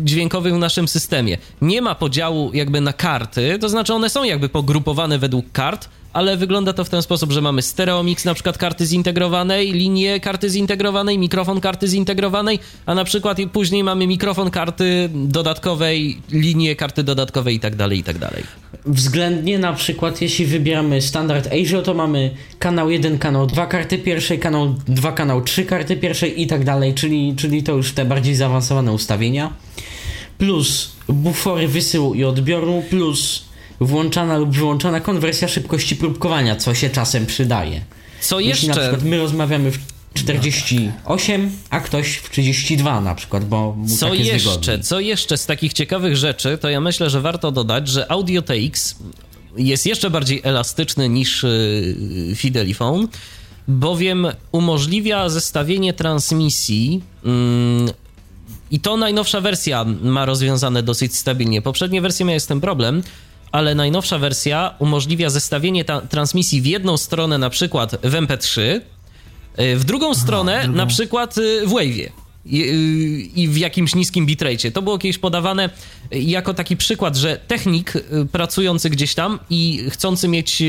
dźwiękowych 0.04 0.54
w 0.54 0.58
naszym 0.58 0.88
systemie. 0.88 1.38
Nie 1.62 1.82
ma 1.82 1.94
podziału 1.94 2.50
jakby 2.54 2.80
na 2.80 2.92
karty, 2.92 3.58
to 3.60 3.68
znaczy 3.68 3.94
one 3.94 4.10
są 4.10 4.24
jakby 4.24 4.48
pogrupowane 4.48 5.18
według 5.18 5.52
kart, 5.52 5.88
ale 6.14 6.36
wygląda 6.36 6.72
to 6.72 6.84
w 6.84 6.88
ten 6.88 7.02
sposób, 7.02 7.32
że 7.32 7.40
mamy 7.40 7.62
stereo 7.62 8.02
mix 8.02 8.24
na 8.24 8.34
przykład 8.34 8.58
karty 8.58 8.86
zintegrowanej, 8.86 9.72
linię 9.72 10.20
karty 10.20 10.50
zintegrowanej, 10.50 11.18
mikrofon 11.18 11.60
karty 11.60 11.88
zintegrowanej, 11.88 12.58
a 12.86 12.94
na 12.94 13.04
przykład 13.04 13.38
później 13.52 13.84
mamy 13.84 14.06
mikrofon 14.06 14.50
karty 14.50 15.10
dodatkowej, 15.14 16.18
linię 16.30 16.76
karty 16.76 17.02
dodatkowej 17.02 17.54
i 17.56 17.60
tak 17.60 17.76
dalej, 17.76 17.98
i 17.98 18.02
tak 18.02 18.18
dalej. 18.18 18.42
Względnie 18.86 19.58
na 19.58 19.72
przykład 19.72 20.22
jeśli 20.22 20.46
wybieramy 20.46 21.02
standard 21.02 21.46
ASIO, 21.52 21.82
to 21.82 21.94
mamy 21.94 22.30
kanał 22.58 22.90
1, 22.90 23.18
kanał 23.18 23.46
2 23.46 23.66
karty 23.66 23.98
pierwszej, 23.98 24.38
kanał 24.38 24.74
2, 24.88 25.12
kanał 25.12 25.42
3 25.42 25.64
karty 25.64 25.96
pierwszej 25.96 26.42
i 26.42 26.46
tak 26.46 26.64
dalej, 26.64 26.94
czyli, 26.94 27.34
czyli 27.36 27.62
to 27.62 27.72
już 27.72 27.92
te 27.92 28.04
bardziej 28.04 28.34
zaawansowane 28.34 28.92
ustawienia. 28.92 29.52
Plus 30.38 30.92
bufory 31.08 31.68
wysyłu 31.68 32.14
i 32.14 32.24
odbioru, 32.24 32.82
plus 32.90 33.43
włączana 33.80 34.36
lub 34.38 34.50
wyłączana 34.50 35.00
konwersja 35.00 35.48
szybkości 35.48 35.96
próbkowania, 35.96 36.56
co 36.56 36.74
się 36.74 36.90
czasem 36.90 37.26
przydaje. 37.26 37.80
Co 38.20 38.40
Jeśli 38.40 38.68
na 38.68 38.74
jeszcze? 38.74 38.88
przykład 38.88 39.10
my 39.10 39.18
rozmawiamy 39.18 39.70
w 39.70 39.78
48, 40.14 41.50
a 41.70 41.80
ktoś 41.80 42.16
w 42.16 42.30
32 42.30 43.00
na 43.00 43.14
przykład, 43.14 43.44
bo 43.48 43.72
mu 43.78 43.88
Co 43.96 44.08
tak 44.08 44.18
jest 44.18 44.32
jeszcze? 44.32 44.50
wygodniej. 44.50 44.82
Co 44.82 45.00
jeszcze 45.00 45.36
z 45.36 45.46
takich 45.46 45.72
ciekawych 45.72 46.16
rzeczy, 46.16 46.58
to 46.60 46.68
ja 46.68 46.80
myślę, 46.80 47.10
że 47.10 47.20
warto 47.20 47.52
dodać, 47.52 47.88
że 47.88 48.12
Audio 48.12 48.42
TX 48.42 48.96
jest 49.56 49.86
jeszcze 49.86 50.10
bardziej 50.10 50.40
elastyczny 50.44 51.08
niż 51.08 51.42
yy, 51.42 52.34
Fidelifone, 52.36 53.06
bowiem 53.68 54.26
umożliwia 54.52 55.28
zestawienie 55.28 55.92
transmisji. 55.92 57.02
mm, 57.24 57.88
I 58.70 58.80
to 58.80 58.96
najnowsza 58.96 59.40
wersja 59.40 59.84
ma 60.02 60.24
rozwiązane 60.24 60.82
dosyć 60.82 61.16
stabilnie. 61.16 61.62
Poprzednie 61.62 62.00
wersje 62.00 62.26
miały 62.26 62.40
z 62.40 62.46
tym 62.46 62.60
problem, 62.60 63.02
ale 63.54 63.74
najnowsza 63.74 64.18
wersja 64.18 64.74
umożliwia 64.78 65.30
zestawienie 65.30 65.84
ta- 65.84 66.00
transmisji 66.00 66.60
w 66.62 66.66
jedną 66.66 66.96
stronę, 66.96 67.38
na 67.38 67.50
przykład 67.50 67.96
w 68.02 68.12
MP3, 68.12 68.60
y, 68.60 69.76
w 69.76 69.84
drugą 69.84 70.14
stronę, 70.14 70.62
drugą. 70.62 70.76
na 70.76 70.86
przykład 70.86 71.38
y, 71.38 71.66
w 71.66 71.70
Wave'ie. 71.70 72.08
I, 72.46 72.62
y, 72.62 73.40
I 73.40 73.48
w 73.48 73.56
jakimś 73.56 73.94
niskim 73.94 74.26
bitrate'cie. 74.26 74.72
To 74.72 74.82
było 74.82 74.98
kiedyś 74.98 75.18
podawane 75.18 75.70
jako 76.10 76.54
taki 76.54 76.76
przykład, 76.76 77.16
że 77.16 77.40
technik 77.48 77.92
pracujący 78.32 78.90
gdzieś 78.90 79.14
tam 79.14 79.38
i 79.50 79.84
chcący 79.90 80.28
mieć 80.28 80.62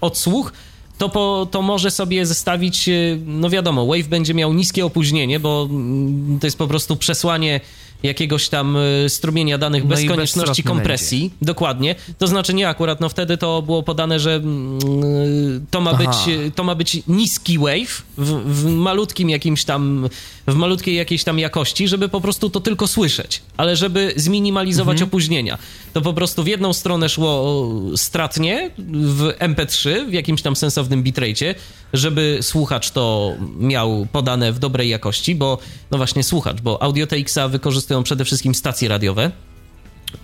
odsłuch, 0.00 0.52
to, 0.98 1.08
po, 1.08 1.48
to 1.50 1.62
może 1.62 1.90
sobie 1.90 2.26
zestawić, 2.26 2.90
no 3.26 3.50
wiadomo, 3.50 3.86
Wave 3.86 4.08
będzie 4.08 4.34
miał 4.34 4.52
niskie 4.52 4.86
opóźnienie, 4.86 5.40
bo 5.40 5.68
mm, 5.70 6.38
to 6.40 6.46
jest 6.46 6.58
po 6.58 6.66
prostu 6.66 6.96
przesłanie 6.96 7.60
jakiegoś 8.02 8.48
tam 8.48 8.76
y, 8.76 9.06
strumienia 9.08 9.58
danych 9.58 9.82
No 9.82 9.88
bez 9.88 10.04
konieczności 10.08 10.62
kompresji. 10.62 11.30
Dokładnie. 11.42 11.94
To 12.18 12.26
znaczy 12.26 12.54
nie 12.54 12.68
akurat, 12.68 13.00
no 13.00 13.08
wtedy 13.08 13.36
to 13.36 13.62
było 13.62 13.82
podane, 13.82 14.20
że 14.20 14.34
mm, 14.34 15.66
to 15.70 15.80
ma, 15.80 15.90
Aha. 15.90 15.98
być, 16.04 16.36
to 16.54 16.64
ma 16.64 16.74
być 16.74 17.02
niski 17.08 17.58
wave 17.58 18.02
w, 18.18 18.24
w 18.62 18.64
malutkim 18.70 19.30
jakimś 19.30 19.64
tam, 19.64 20.08
w 20.46 20.54
malutkiej 20.54 20.96
jakiejś 20.96 21.24
tam 21.24 21.38
jakości, 21.38 21.88
żeby 21.88 22.08
po 22.08 22.20
prostu 22.20 22.50
to 22.50 22.60
tylko 22.60 22.86
słyszeć, 22.86 23.42
ale 23.56 23.76
żeby 23.76 24.12
zminimalizować 24.16 24.94
Mhm. 24.94 25.08
opóźnienia. 25.08 25.58
To 25.92 26.00
po 26.00 26.12
prostu 26.12 26.42
w 26.42 26.46
jedną 26.46 26.72
stronę 26.72 27.08
szło 27.08 27.70
stratnie 27.96 28.70
w 28.88 29.32
MP3 29.38 30.10
w 30.10 30.12
jakimś 30.12 30.42
tam 30.42 30.56
sensownym 30.56 31.02
bitrate'cie, 31.02 31.54
żeby 31.92 32.38
słuchacz 32.42 32.90
to 32.90 33.34
miał 33.58 34.06
podane 34.12 34.52
w 34.52 34.58
dobrej 34.58 34.88
jakości, 34.88 35.34
bo 35.34 35.58
no 35.90 35.98
właśnie 35.98 36.22
słuchacz, 36.22 36.60
bo 36.60 36.82
Audio 36.82 37.06
TX-a 37.06 37.48
wykorzystują 37.48 38.02
przede 38.02 38.24
wszystkim 38.24 38.54
stacje 38.54 38.88
radiowe. 38.88 39.30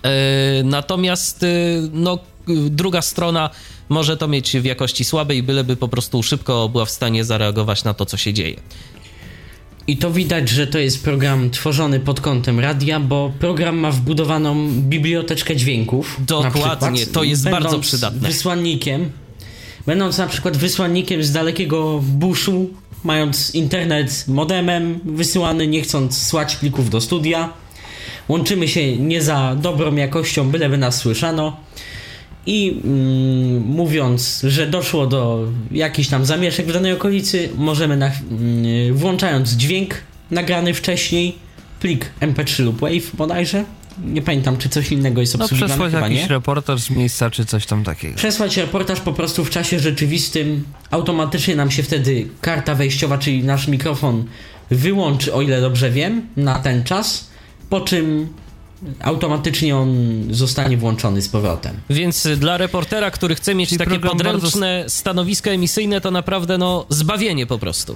E, 0.03 0.63
Natomiast 0.63 1.43
e, 1.43 1.47
no, 1.93 2.19
druga 2.69 3.01
strona 3.01 3.49
może 3.89 4.17
to 4.17 4.27
mieć 4.27 4.57
w 4.57 4.65
jakości 4.65 5.03
słabej, 5.03 5.43
byleby 5.43 5.75
po 5.75 5.87
prostu 5.87 6.23
szybko 6.23 6.69
była 6.69 6.85
w 6.85 6.91
stanie 6.91 7.23
zareagować 7.23 7.83
na 7.83 7.93
to, 7.93 8.05
co 8.05 8.17
się 8.17 8.33
dzieje. 8.33 8.59
I 9.87 9.97
to 9.97 10.11
widać, 10.11 10.49
że 10.49 10.67
to 10.67 10.79
jest 10.79 11.03
program 11.03 11.49
tworzony 11.49 11.99
pod 11.99 12.21
kątem 12.21 12.59
radia, 12.59 12.99
bo 12.99 13.31
program 13.39 13.77
ma 13.77 13.91
wbudowaną 13.91 14.69
biblioteczkę 14.71 15.55
dźwięków. 15.55 16.17
Dokładnie, 16.19 16.97
przykład, 16.97 17.13
to 17.13 17.23
jest 17.23 17.49
bardzo 17.49 17.79
przydatne. 17.79 18.27
Wysłannikiem, 18.27 19.11
będąc 19.87 20.17
na 20.17 20.27
przykład 20.27 20.57
wysłannikiem 20.57 21.23
z 21.23 21.31
dalekiego 21.31 21.99
buszu, 22.03 22.69
mając 23.03 23.55
internet 23.55 24.25
modemem 24.27 24.99
wysyłany, 25.05 25.67
nie 25.67 25.81
chcąc 25.81 26.27
słać 26.27 26.55
plików 26.55 26.89
do 26.89 27.01
studia, 27.01 27.53
łączymy 28.29 28.67
się 28.67 28.97
nie 28.97 29.21
za 29.21 29.55
dobrą 29.61 29.95
jakością, 29.95 30.49
byleby 30.49 30.77
nas 30.77 30.97
słyszano. 30.97 31.57
I 32.45 32.81
mm, 32.83 33.61
mówiąc, 33.61 34.41
że 34.47 34.67
doszło 34.67 35.07
do 35.07 35.47
jakichś 35.71 36.09
tam 36.09 36.25
zamieszek 36.25 36.67
w 36.67 36.73
danej 36.73 36.93
okolicy, 36.93 37.49
możemy 37.55 37.97
na, 37.97 38.05
mm, 38.05 38.93
włączając 38.93 39.51
dźwięk 39.51 39.95
nagrany 40.31 40.73
wcześniej, 40.73 41.35
plik 41.79 42.11
MP3 42.21 42.63
lub 42.63 42.79
WAV 42.79 42.93
bodajże, 43.13 43.65
nie 44.05 44.21
pamiętam 44.21 44.57
czy 44.57 44.69
coś 44.69 44.91
innego 44.91 45.21
jest 45.21 45.37
No 45.37 45.45
obsługiwane, 45.45 45.73
przesłać 45.73 45.91
chyba 45.93 46.07
jakiś 46.07 46.21
nie. 46.21 46.27
reportaż 46.27 46.81
z 46.81 46.89
miejsca, 46.89 47.29
czy 47.29 47.45
coś 47.45 47.65
tam 47.65 47.83
takiego. 47.83 48.15
Przesłać 48.15 48.57
reportaż 48.57 48.99
po 48.99 49.13
prostu 49.13 49.45
w 49.45 49.49
czasie 49.49 49.79
rzeczywistym, 49.79 50.63
automatycznie 50.91 51.55
nam 51.55 51.71
się 51.71 51.83
wtedy 51.83 52.27
karta 52.41 52.75
wejściowa, 52.75 53.17
czyli 53.17 53.43
nasz 53.43 53.67
mikrofon 53.67 54.25
wyłączy, 54.69 55.33
o 55.33 55.41
ile 55.41 55.61
dobrze 55.61 55.91
wiem, 55.91 56.27
na 56.37 56.59
ten 56.59 56.83
czas, 56.83 57.27
po 57.69 57.81
czym 57.81 58.27
automatycznie 59.01 59.75
on 59.77 60.23
zostanie 60.31 60.77
włączony 60.77 61.21
z 61.21 61.29
powrotem. 61.29 61.75
Więc 61.89 62.25
y, 62.25 62.37
dla 62.37 62.57
reportera, 62.57 63.11
który 63.11 63.35
chce 63.35 63.55
mieć 63.55 63.69
Czyli 63.69 63.79
takie 63.79 63.99
podręczne 63.99 64.85
stanowisko 64.87 65.49
emisyjne, 65.49 66.01
to 66.01 66.11
naprawdę 66.11 66.57
no 66.57 66.85
zbawienie 66.89 67.45
po 67.45 67.59
prostu. 67.59 67.95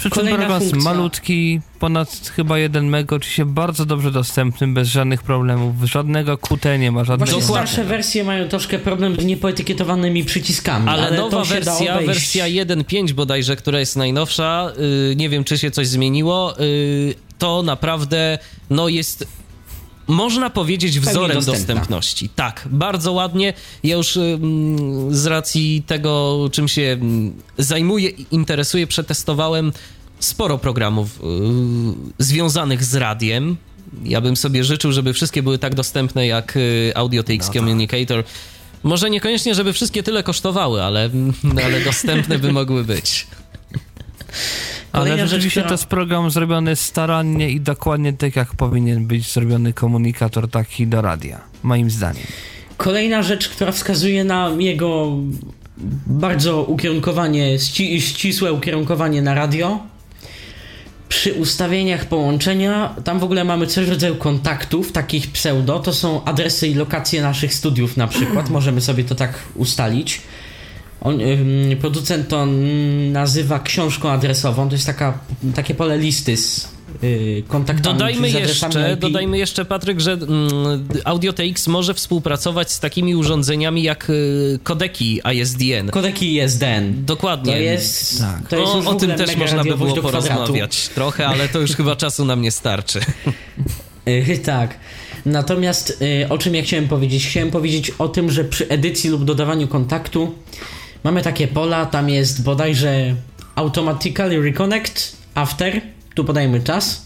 Przy 0.00 0.10
czym 0.10 0.28
funkcja. 0.28 0.78
malutki, 0.78 1.60
ponad 1.78 2.30
chyba 2.36 2.58
1 2.58 2.88
mega, 2.88 3.16
oczywiście 3.16 3.44
bardzo 3.44 3.86
dobrze 3.86 4.10
dostępny, 4.10 4.68
bez 4.68 4.88
żadnych 4.88 5.22
problemów, 5.22 5.74
żadnego 5.84 6.38
QT 6.38 6.64
nie 6.78 6.92
ma, 6.92 7.04
żadnego... 7.04 7.30
Właśnie 7.30 7.46
Dokładnie. 7.46 7.66
starsze 7.66 7.88
wersje 7.88 8.24
mają 8.24 8.48
troszkę 8.48 8.78
problem 8.78 9.20
z 9.20 9.24
niepoetykietowanymi 9.24 10.24
przyciskami, 10.24 10.88
Ale, 10.88 11.06
ale, 11.06 11.16
nowa 11.16 11.44
wersja, 11.44 12.00
wersja 12.00 12.44
1.5 12.44 13.12
bodajże, 13.12 13.56
która 13.56 13.78
jest 13.78 13.96
najnowsza, 13.96 14.72
yy, 15.08 15.16
nie 15.16 15.28
wiem 15.28 15.44
czy 15.44 15.58
się 15.58 15.70
coś 15.70 15.88
zmieniło, 15.88 16.54
yy, 16.58 17.14
to 17.38 17.62
naprawdę 17.62 18.38
no 18.70 18.88
jest 18.88 19.26
można 20.10 20.50
powiedzieć 20.50 21.00
wzorem 21.00 21.36
dostępna. 21.36 21.58
dostępności. 21.58 22.28
Tak, 22.28 22.68
bardzo 22.70 23.12
ładnie. 23.12 23.52
Ja 23.82 23.96
już 23.96 24.16
ym, 24.16 25.08
z 25.10 25.26
racji 25.26 25.82
tego, 25.86 26.48
czym 26.52 26.68
się 26.68 26.82
ym, 26.82 27.32
zajmuję 27.58 28.08
i 28.10 28.26
interesuję, 28.30 28.86
przetestowałem 28.86 29.72
sporo 30.18 30.58
programów 30.58 31.18
yy, 31.22 31.94
związanych 32.18 32.84
z 32.84 32.94
radiem. 32.94 33.56
Ja 34.04 34.20
bym 34.20 34.36
sobie 34.36 34.64
życzył, 34.64 34.92
żeby 34.92 35.12
wszystkie 35.12 35.42
były 35.42 35.58
tak 35.58 35.74
dostępne 35.74 36.26
jak 36.26 36.56
y, 36.56 36.92
Audio 36.94 37.22
TX 37.22 37.38
No 37.38 37.52
tak. 37.52 37.62
Communicator. 37.62 38.24
Może 38.82 39.10
niekoniecznie, 39.10 39.54
żeby 39.54 39.72
wszystkie 39.72 40.02
tyle 40.02 40.22
kosztowały, 40.22 40.82
ale, 40.82 41.10
ale 41.64 41.80
dostępne 41.80 42.38
by 42.38 42.52
mogły 42.52 42.84
być. 42.84 43.26
Ale 44.92 45.18
rzecz, 45.18 45.30
rzeczywiście 45.30 45.60
która- 45.60 45.68
to 45.68 45.74
jest 45.74 45.86
program 45.86 46.30
zrobiony 46.30 46.76
starannie 46.76 47.50
i 47.50 47.60
dokładnie 47.60 48.12
tak, 48.12 48.36
jak 48.36 48.54
powinien 48.54 49.06
być 49.06 49.32
zrobiony 49.32 49.72
komunikator 49.72 50.48
taki 50.50 50.86
do 50.86 51.02
radia, 51.02 51.40
moim 51.62 51.90
zdaniem. 51.90 52.22
Kolejna 52.76 53.22
rzecz, 53.22 53.48
która 53.48 53.72
wskazuje 53.72 54.24
na 54.24 54.50
jego 54.58 55.16
bardzo 56.06 56.62
ukierunkowanie, 56.62 57.58
ści, 57.58 58.00
ścisłe 58.00 58.52
ukierunkowanie 58.52 59.22
na 59.22 59.34
radio. 59.34 59.80
Przy 61.08 61.34
ustawieniach 61.34 62.04
połączenia, 62.06 62.94
tam 63.04 63.18
w 63.18 63.24
ogóle 63.24 63.44
mamy 63.44 63.66
coś 63.66 63.86
w 63.86 63.88
rodzaju 63.88 64.14
kontaktów, 64.16 64.92
takich 64.92 65.30
pseudo, 65.32 65.78
to 65.78 65.92
są 65.92 66.24
adresy 66.24 66.68
i 66.68 66.74
lokacje 66.74 67.22
naszych 67.22 67.54
studiów 67.54 67.96
na 67.96 68.06
przykład, 68.06 68.50
możemy 68.50 68.80
sobie 68.80 69.04
to 69.04 69.14
tak 69.14 69.38
ustalić. 69.54 70.20
On, 71.00 71.18
producent 71.80 72.28
to 72.28 72.46
nazywa 73.12 73.58
książką 73.58 74.10
adresową, 74.10 74.68
to 74.68 74.74
jest 74.74 74.86
taka, 74.86 75.18
takie 75.54 75.74
pole 75.74 75.98
listy 75.98 76.36
z 76.36 76.68
y, 77.02 77.42
kontaktami, 77.48 77.98
Dodajmy 77.98 78.30
jeszcze, 78.30 78.92
IP. 78.92 79.00
dodajmy 79.00 79.38
jeszcze, 79.38 79.64
Patryk, 79.64 80.00
że 80.00 80.12
mm, 80.12 80.88
Audio 81.04 81.32
TX 81.32 81.68
może 81.68 81.94
współpracować 81.94 82.72
z 82.72 82.80
takimi 82.80 83.16
urządzeniami 83.16 83.82
jak 83.82 84.10
y, 84.10 84.58
kodeki 84.62 85.20
ISDN. 85.34 85.90
Kodeki 85.90 86.36
ISDN. 86.36 87.04
Dokładnie. 87.04 87.52
To 87.52 87.58
jest, 87.58 88.18
Tak. 88.20 88.48
to 88.48 88.56
jest 88.56 88.72
o, 88.86 88.90
o 88.90 88.94
tym 88.94 89.10
też 89.10 89.36
można 89.36 89.64
by 89.64 89.76
było 89.76 89.96
porozmawiać 89.96 90.88
trochę, 90.88 91.26
ale 91.26 91.48
to 91.48 91.60
już 91.60 91.72
chyba 91.72 91.96
czasu 91.96 92.24
nam 92.24 92.42
nie 92.42 92.50
starczy. 92.50 93.00
Yy, 94.06 94.38
tak. 94.44 94.78
Natomiast 95.26 96.04
o 96.28 96.38
czym 96.38 96.54
ja 96.54 96.62
chciałem 96.62 96.88
powiedzieć? 96.88 97.26
Chciałem 97.26 97.50
powiedzieć 97.50 97.90
o 97.98 98.08
tym, 98.08 98.30
że 98.30 98.44
przy 98.44 98.68
edycji 98.68 99.10
lub 99.10 99.24
dodawaniu 99.24 99.68
kontaktu 99.68 100.34
mamy 101.04 101.22
takie 101.22 101.48
pola, 101.48 101.86
tam 101.86 102.08
jest 102.08 102.42
bodajże 102.42 103.14
automatically 103.54 104.42
reconnect 104.42 105.16
after, 105.34 105.80
tu 106.14 106.24
podajemy 106.24 106.60
czas 106.60 107.04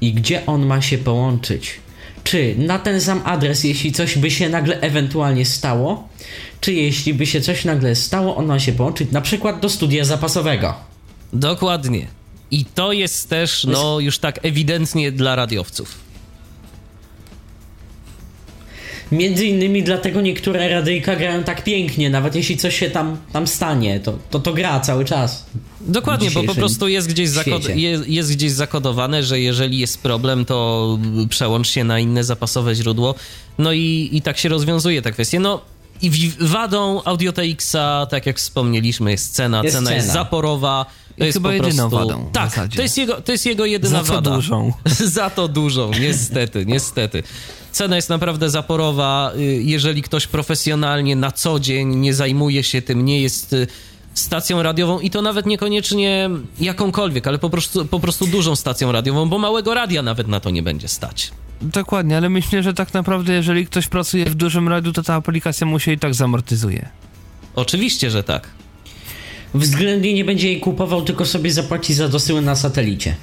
i 0.00 0.12
gdzie 0.12 0.46
on 0.46 0.66
ma 0.66 0.82
się 0.82 0.98
połączyć. 0.98 1.80
czy 2.24 2.54
na 2.58 2.78
ten 2.78 3.00
sam 3.00 3.20
adres, 3.24 3.64
jeśli 3.64 3.92
coś 3.92 4.18
by 4.18 4.30
się 4.30 4.48
nagle 4.48 4.80
ewentualnie 4.80 5.44
stało, 5.44 6.08
czy 6.60 6.72
jeśli 6.72 7.14
by 7.14 7.26
się 7.26 7.40
coś 7.40 7.64
nagle 7.64 7.94
stało, 7.94 8.36
on 8.36 8.46
ma 8.46 8.58
się 8.58 8.72
połączyć 8.72 9.10
na 9.10 9.20
przykład 9.20 9.60
do 9.60 9.68
studia 9.68 10.04
zapasowego. 10.04 10.74
Dokładnie. 11.32 12.06
I 12.50 12.64
to 12.64 12.92
jest 12.92 13.28
też, 13.30 13.64
no, 13.64 14.00
już 14.00 14.18
tak 14.18 14.44
ewidentnie 14.44 15.12
dla 15.12 15.36
radiowców. 15.36 15.94
Między 19.12 19.46
innymi 19.46 19.82
dlatego 19.82 20.20
niektóre 20.20 20.68
radyjka 20.68 21.16
grają 21.16 21.44
tak 21.44 21.64
pięknie, 21.64 22.10
nawet 22.10 22.34
jeśli 22.34 22.56
coś 22.56 22.78
się 22.78 22.90
tam, 22.90 23.16
tam 23.32 23.46
stanie, 23.46 24.00
to, 24.00 24.18
to 24.30 24.38
to 24.40 24.52
gra 24.52 24.80
cały 24.80 25.04
czas. 25.04 25.46
Dokładnie, 25.80 26.30
bo 26.30 26.42
po 26.44 26.54
prostu 26.54 26.88
jest 26.88 27.08
gdzieś, 27.08 27.30
zakod- 27.30 27.62
świecie. 27.62 27.80
jest, 27.80 28.08
jest 28.08 28.32
gdzieś 28.32 28.52
zakodowane, 28.52 29.22
że 29.22 29.40
jeżeli 29.40 29.78
jest 29.78 30.02
problem, 30.02 30.44
to 30.44 30.98
przełącz 31.28 31.68
się 31.68 31.84
na 31.84 31.98
inne 32.00 32.24
zapasowe 32.24 32.74
źródło. 32.74 33.14
No 33.58 33.72
i, 33.72 34.08
i 34.12 34.22
tak 34.22 34.38
się 34.38 34.48
rozwiązuje 34.48 35.02
ta 35.02 35.10
kwestia. 35.10 35.40
No 35.40 35.60
i 36.02 36.10
wadą 36.40 37.02
Audio 37.04 37.32
TX-a, 37.32 38.06
tak 38.10 38.26
jak 38.26 38.38
wspomnieliśmy, 38.38 39.10
jest 39.10 39.34
cena. 39.34 39.60
Jest 39.64 39.76
cena 39.76 39.92
jest 39.94 40.06
cena. 40.06 40.24
zaporowa. 40.24 40.86
To 41.18 41.24
jest 41.24 41.36
chyba 41.38 41.48
po 41.48 41.52
jedyną 41.54 41.90
prostu... 41.90 42.08
wadą 42.08 42.30
Tak, 42.32 42.68
to 42.76 42.82
jest, 42.82 42.98
jego, 42.98 43.20
to 43.20 43.32
jest 43.32 43.46
jego 43.46 43.64
jedyna 43.66 44.02
Za 44.02 44.08
to 44.08 44.14
wada. 44.14 44.30
dużą. 44.30 44.72
Za 45.16 45.30
to 45.30 45.48
dużą, 45.48 45.90
niestety, 46.00 46.66
niestety. 46.66 47.22
Cena 47.72 47.96
jest 47.96 48.08
naprawdę 48.08 48.50
zaporowa. 48.50 49.32
Y, 49.36 49.42
Jeżeli 49.62 50.02
ktoś 50.02 50.26
profesjonalnie 50.26 51.16
na 51.16 51.32
co 51.32 51.60
dzień 51.60 51.96
nie 51.96 52.14
zajmuje 52.14 52.62
się 52.62 52.82
tym, 52.82 53.04
nie 53.04 53.20
jest 53.20 53.52
y, 53.52 53.66
stacją 54.14 54.62
radiową 54.62 55.00
i 55.00 55.10
to 55.10 55.22
nawet 55.22 55.46
niekoniecznie 55.46 56.30
jakąkolwiek, 56.60 57.26
ale 57.26 57.38
po 57.38 57.50
prostu, 57.50 57.84
po 57.86 58.00
prostu 58.00 58.26
dużą 58.26 58.56
stacją 58.56 58.92
radiową, 58.92 59.28
bo 59.28 59.38
małego 59.38 59.74
radia 59.74 60.02
nawet 60.02 60.28
na 60.28 60.40
to 60.40 60.50
nie 60.50 60.62
będzie 60.62 60.88
stać. 60.88 61.30
Dokładnie, 61.62 62.16
ale 62.16 62.28
myślę, 62.28 62.62
że 62.62 62.74
tak 62.74 62.94
naprawdę 62.94 63.32
jeżeli 63.32 63.66
ktoś 63.66 63.86
pracuje 63.88 64.24
w 64.24 64.34
dużym 64.34 64.68
radiu, 64.68 64.92
to 64.92 65.02
ta 65.02 65.14
aplikacja 65.14 65.66
mu 65.66 65.78
się 65.78 65.92
i 65.92 65.98
tak 65.98 66.14
zamortyzuje. 66.14 66.88
Oczywiście, 67.54 68.10
że 68.10 68.22
tak. 68.22 68.48
Względnie 69.54 70.14
nie 70.14 70.24
będzie 70.24 70.48
jej 70.48 70.60
kupował, 70.60 71.02
tylko 71.02 71.26
sobie 71.26 71.50
zapłaci 71.50 71.94
za 71.94 72.08
dosyły 72.08 72.42
na 72.42 72.56
satelicie. 72.56 73.16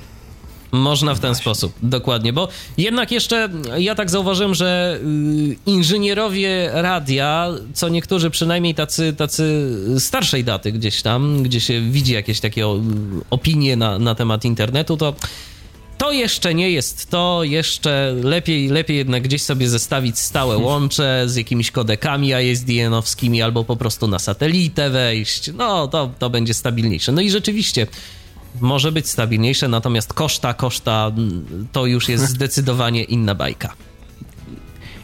Można 0.72 1.16
w 1.16 1.20
ten 1.20 1.36
sposób, 1.36 1.74
dokładnie, 1.84 2.34
bo 2.34 2.48
jednak 2.78 3.12
jeszcze 3.12 3.50
ja 3.78 3.96
tak 3.96 4.10
zauważyłem, 4.10 4.54
że 4.54 5.00
y, 5.02 5.56
inżynierowie 5.66 6.70
radia, 6.74 7.50
co 7.74 7.90
niektórzy 7.90 8.30
przynajmniej 8.30 8.76
tacy, 8.76 9.14
tacy 9.14 9.76
starszej 10.00 10.44
daty 10.44 10.72
gdzieś 10.72 11.02
tam, 11.02 11.44
gdzie 11.44 11.62
się 11.62 11.82
widzi 11.82 12.14
jakieś 12.14 12.40
takie 12.40 12.66
opinie 13.30 13.76
na, 13.76 14.00
na 14.00 14.16
temat 14.16 14.46
internetu, 14.46 14.98
to 14.98 15.16
to 15.98 16.12
jeszcze 16.12 16.54
nie 16.54 16.72
jest 16.72 17.10
to, 17.10 17.44
jeszcze 17.44 18.16
lepiej, 18.24 18.68
lepiej 18.68 18.98
jednak 18.98 19.24
gdzieś 19.24 19.42
sobie 19.42 19.70
zestawić 19.70 20.20
stałe 20.20 20.58
łącze 20.58 21.24
z 21.26 21.36
jakimiś 21.36 21.72
kodekami 21.72 22.28
ISDN-owskimi 22.28 23.42
albo 23.42 23.64
po 23.64 23.76
prostu 23.76 24.08
na 24.08 24.20
satelitę 24.20 24.90
wejść. 24.90 25.52
No, 25.54 25.88
to, 25.88 26.12
to 26.20 26.30
będzie 26.30 26.54
stabilniejsze. 26.54 27.12
No 27.12 27.22
i 27.22 27.30
rzeczywiście 27.30 27.88
może 28.62 28.92
być 28.92 29.10
stabilniejsze, 29.10 29.68
natomiast 29.68 30.14
koszta, 30.14 30.54
koszta 30.54 31.12
to 31.72 31.86
już 31.86 32.10
jest 32.10 32.30
zdecydowanie 32.36 33.04
inna 33.04 33.36
bajka. 33.36 33.76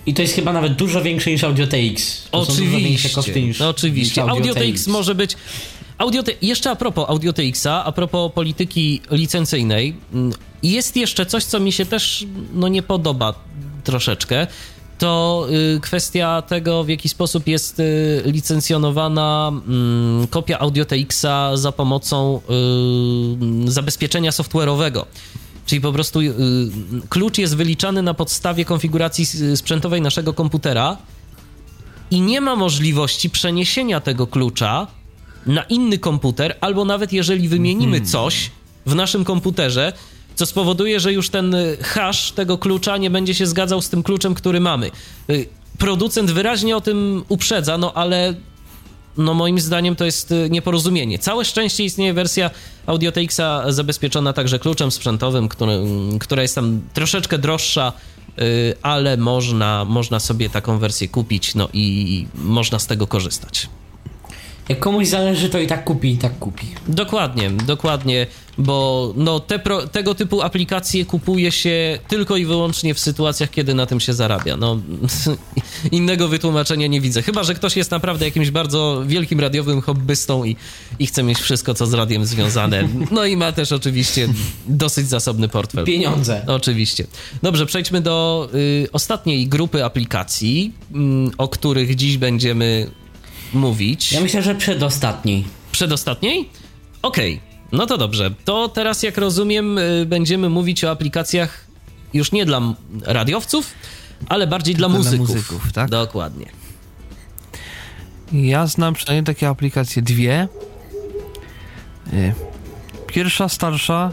I 0.05 0.13
to 0.13 0.21
jest 0.21 0.35
chyba 0.35 0.53
nawet 0.53 0.73
dużo 0.75 1.01
większe 1.01 1.31
niż 1.31 1.43
Audio 1.43 1.67
TX. 1.67 2.27
To 2.31 2.45
są 2.45 2.53
dużo 2.53 2.77
większe 2.77 3.09
koszty 3.09 3.31
Oczywiście, 3.31 3.47
niż, 3.47 3.61
oczywiście. 3.61 4.23
niż 4.23 4.31
Audio 4.31 4.53
TX 4.53 4.87
może 4.87 5.15
być... 5.15 5.35
Audio 6.01 6.23
T- 6.23 6.31
jeszcze 6.41 6.71
a 6.71 6.75
propos 6.75 7.09
Audio 7.09 7.33
TX-a, 7.33 7.83
a 7.83 7.91
propos 7.91 8.31
polityki 8.33 9.01
licencyjnej, 9.11 9.95
mm, 10.13 10.33
jest 10.63 10.95
jeszcze 10.97 11.25
coś, 11.25 11.43
co 11.43 11.59
mi 11.59 11.71
się 11.71 11.85
też 11.85 12.25
no, 12.53 12.67
nie 12.67 12.83
podoba 12.83 13.33
troszeczkę. 13.83 14.47
To 14.97 15.47
y, 15.75 15.79
kwestia 15.79 16.41
tego, 16.41 16.83
w 16.83 16.89
jaki 16.89 17.09
sposób 17.09 17.47
jest 17.47 17.79
y, 17.79 18.21
licencjonowana 18.25 19.51
mm, 19.67 20.27
kopia 20.27 20.59
Audio 20.59 20.85
TX-a 20.85 21.57
za 21.57 21.71
pomocą 21.71 22.41
y, 23.67 23.71
zabezpieczenia 23.71 24.31
software'owego. 24.31 25.05
Czyli 25.65 25.81
po 25.81 25.91
prostu 25.91 26.21
y, 26.21 26.33
klucz 27.09 27.37
jest 27.37 27.55
wyliczany 27.55 28.01
na 28.01 28.13
podstawie 28.13 28.65
konfiguracji 28.65 29.25
sprzętowej 29.55 30.01
naszego 30.01 30.33
komputera 30.33 30.97
i 32.11 32.21
nie 32.21 32.41
ma 32.41 32.55
możliwości 32.55 33.29
przeniesienia 33.29 33.99
tego 33.99 34.27
klucza 34.27 34.87
na 35.45 35.63
inny 35.63 35.97
komputer, 35.97 36.57
albo 36.61 36.85
nawet 36.85 37.13
jeżeli 37.13 37.47
wymienimy 37.47 38.01
coś 38.01 38.51
w 38.85 38.95
naszym 38.95 39.23
komputerze, 39.25 39.93
co 40.35 40.45
spowoduje, 40.45 40.99
że 40.99 41.13
już 41.13 41.29
ten 41.29 41.55
y, 41.55 41.77
hash 41.81 42.31
tego 42.31 42.57
klucza 42.57 42.97
nie 42.97 43.09
będzie 43.09 43.33
się 43.33 43.47
zgadzał 43.47 43.81
z 43.81 43.89
tym 43.89 44.03
kluczem, 44.03 44.33
który 44.33 44.59
mamy. 44.59 44.91
Y, 45.29 45.45
Producent 45.77 46.31
wyraźnie 46.31 46.77
o 46.77 46.81
tym 46.81 47.23
uprzedza, 47.29 47.77
no 47.77 47.93
ale 47.93 48.33
no 49.17 49.33
moim 49.33 49.59
zdaniem 49.59 49.95
to 49.95 50.05
jest 50.05 50.31
y, 50.31 50.49
nieporozumienie. 50.49 51.19
Całe 51.19 51.45
szczęście 51.45 51.83
istnieje 51.83 52.13
wersja 52.13 52.49
Audio 52.85 53.11
TX-a 53.11 53.71
zabezpieczona 53.71 54.33
także 54.33 54.59
kluczem 54.59 54.91
sprzętowym, 54.91 55.49
który, 55.49 55.79
która 56.19 56.41
jest 56.41 56.55
tam 56.55 56.81
troszeczkę 56.93 57.37
droższa, 57.37 57.93
ale 58.81 59.17
można, 59.17 59.85
można 59.85 60.19
sobie 60.19 60.49
taką 60.49 60.77
wersję 60.79 61.07
kupić, 61.07 61.55
no 61.55 61.69
i 61.73 62.27
można 62.35 62.79
z 62.79 62.87
tego 62.87 63.07
korzystać. 63.07 63.69
Jak 64.69 64.79
komuś 64.79 65.07
zależy, 65.07 65.49
to 65.49 65.59
i 65.59 65.67
tak 65.67 65.83
kupi, 65.83 66.11
i 66.11 66.17
tak 66.17 66.39
kupi. 66.39 66.67
Dokładnie, 66.87 67.49
dokładnie, 67.49 68.27
bo 68.57 69.13
no 69.17 69.39
te 69.39 69.59
pro, 69.59 69.87
tego 69.87 70.15
typu 70.15 70.41
aplikacje 70.41 71.05
kupuje 71.05 71.51
się 71.51 71.99
tylko 72.07 72.37
i 72.37 72.45
wyłącznie 72.45 72.93
w 72.93 72.99
sytuacjach, 72.99 73.49
kiedy 73.49 73.73
na 73.73 73.85
tym 73.85 73.99
się 73.99 74.13
zarabia. 74.13 74.57
No, 74.57 74.79
innego 75.91 76.27
wytłumaczenia 76.27 76.87
nie 76.87 77.01
widzę. 77.01 77.21
Chyba, 77.21 77.43
że 77.43 77.53
ktoś 77.53 77.77
jest 77.77 77.91
naprawdę 77.91 78.25
jakimś 78.25 78.51
bardzo 78.51 79.03
wielkim 79.07 79.39
radiowym 79.39 79.81
hobbystą 79.81 80.43
i, 80.43 80.55
i 80.99 81.07
chce 81.07 81.23
mieć 81.23 81.39
wszystko, 81.39 81.73
co 81.73 81.87
z 81.87 81.93
radiem 81.93 82.25
związane. 82.25 82.87
No 83.11 83.25
i 83.25 83.37
ma 83.37 83.51
też 83.51 83.71
oczywiście 83.71 84.27
dosyć 84.67 85.07
zasobny 85.07 85.47
portfel. 85.47 85.85
Pieniądze. 85.85 86.43
Oczywiście. 86.47 87.07
Dobrze, 87.43 87.65
przejdźmy 87.65 88.01
do 88.01 88.49
y, 88.53 88.87
ostatniej 88.93 89.47
grupy 89.47 89.85
aplikacji, 89.85 90.73
mm, 90.93 91.31
o 91.37 91.47
których 91.47 91.95
dziś 91.95 92.17
będziemy 92.17 92.91
mówić. 93.53 94.11
Ja 94.11 94.21
myślę, 94.21 94.41
że 94.41 94.55
przedostatniej. 94.55 95.43
Przedostatniej? 95.71 96.49
Okej, 97.01 97.39
no 97.71 97.85
to 97.85 97.97
dobrze. 97.97 98.31
To 98.45 98.67
teraz, 98.69 99.03
jak 99.03 99.17
rozumiem, 99.17 99.77
y, 99.77 100.05
będziemy 100.05 100.49
mówić 100.49 100.83
o 100.83 100.91
aplikacjach 100.91 101.67
już 102.13 102.31
nie 102.31 102.45
dla 102.45 102.61
radiowców, 103.05 103.73
ale 104.29 104.47
bardziej 104.47 104.75
dla 104.75 104.87
Tylko 104.87 105.01
dla 105.03 105.11
muzyków. 105.11 105.29
muzyków, 105.35 105.73
tak? 105.73 105.89
Dokładnie. 105.89 106.45
Ja 108.31 108.67
znam 108.67 108.93
przynajmniej 108.93 109.23
takie 109.35 109.49
aplikacje 109.49 110.01
dwie. 110.01 110.47
Y, 112.13 112.33
Pierwsza, 113.07 113.49
starsza, 113.49 114.11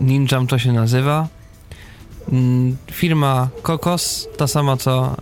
Ninjam 0.00 0.46
to 0.46 0.58
się 0.58 0.72
nazywa. 0.72 1.28
Mm, 2.32 2.76
Firma 2.92 3.48
Kokos, 3.62 4.28
ta 4.36 4.46
sama 4.46 4.76
co 4.76 5.16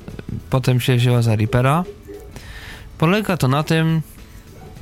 potem 0.51 0.81
się 0.81 0.97
wzięła 0.97 1.23
za 1.23 1.37
Reapera. 1.37 1.85
Polega 3.01 3.37
to 3.37 3.49
na 3.49 3.63
tym, 3.63 4.03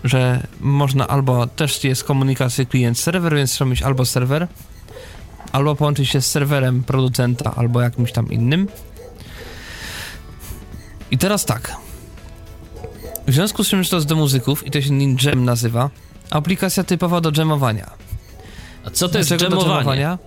że 0.04 0.46
można 0.60 1.08
albo 1.08 1.46
też 1.46 1.84
jest 1.84 2.04
komunikacja 2.04 2.64
klient-serwer, 2.64 3.34
więc 3.34 3.52
trzeba 3.52 3.70
mieć 3.70 3.82
albo 3.82 4.04
serwer, 4.04 4.48
albo 5.52 5.76
połączyć 5.76 6.08
się 6.08 6.22
z 6.22 6.26
serwerem 6.26 6.82
producenta, 6.84 7.54
albo 7.56 7.80
jakimś 7.80 8.12
tam 8.12 8.32
innym. 8.32 8.68
I 11.10 11.18
teraz 11.18 11.44
tak. 11.44 11.76
W 13.26 13.32
związku 13.32 13.64
z 13.64 13.70
tym, 13.70 13.82
że 13.82 13.90
to 13.90 13.96
jest 13.96 14.08
do 14.08 14.16
muzyków 14.16 14.66
i 14.66 14.70
to 14.70 14.82
się 14.82 14.90
Ninjam 14.90 15.44
nazywa, 15.44 15.90
aplikacja 16.30 16.84
typowa 16.84 17.20
do 17.20 17.32
jamowania. 17.36 17.90
A 18.84 18.90
co 18.90 19.08
to 19.08 19.18
jest 19.18 19.30
Dlaczego 19.30 19.56
do? 19.56 20.18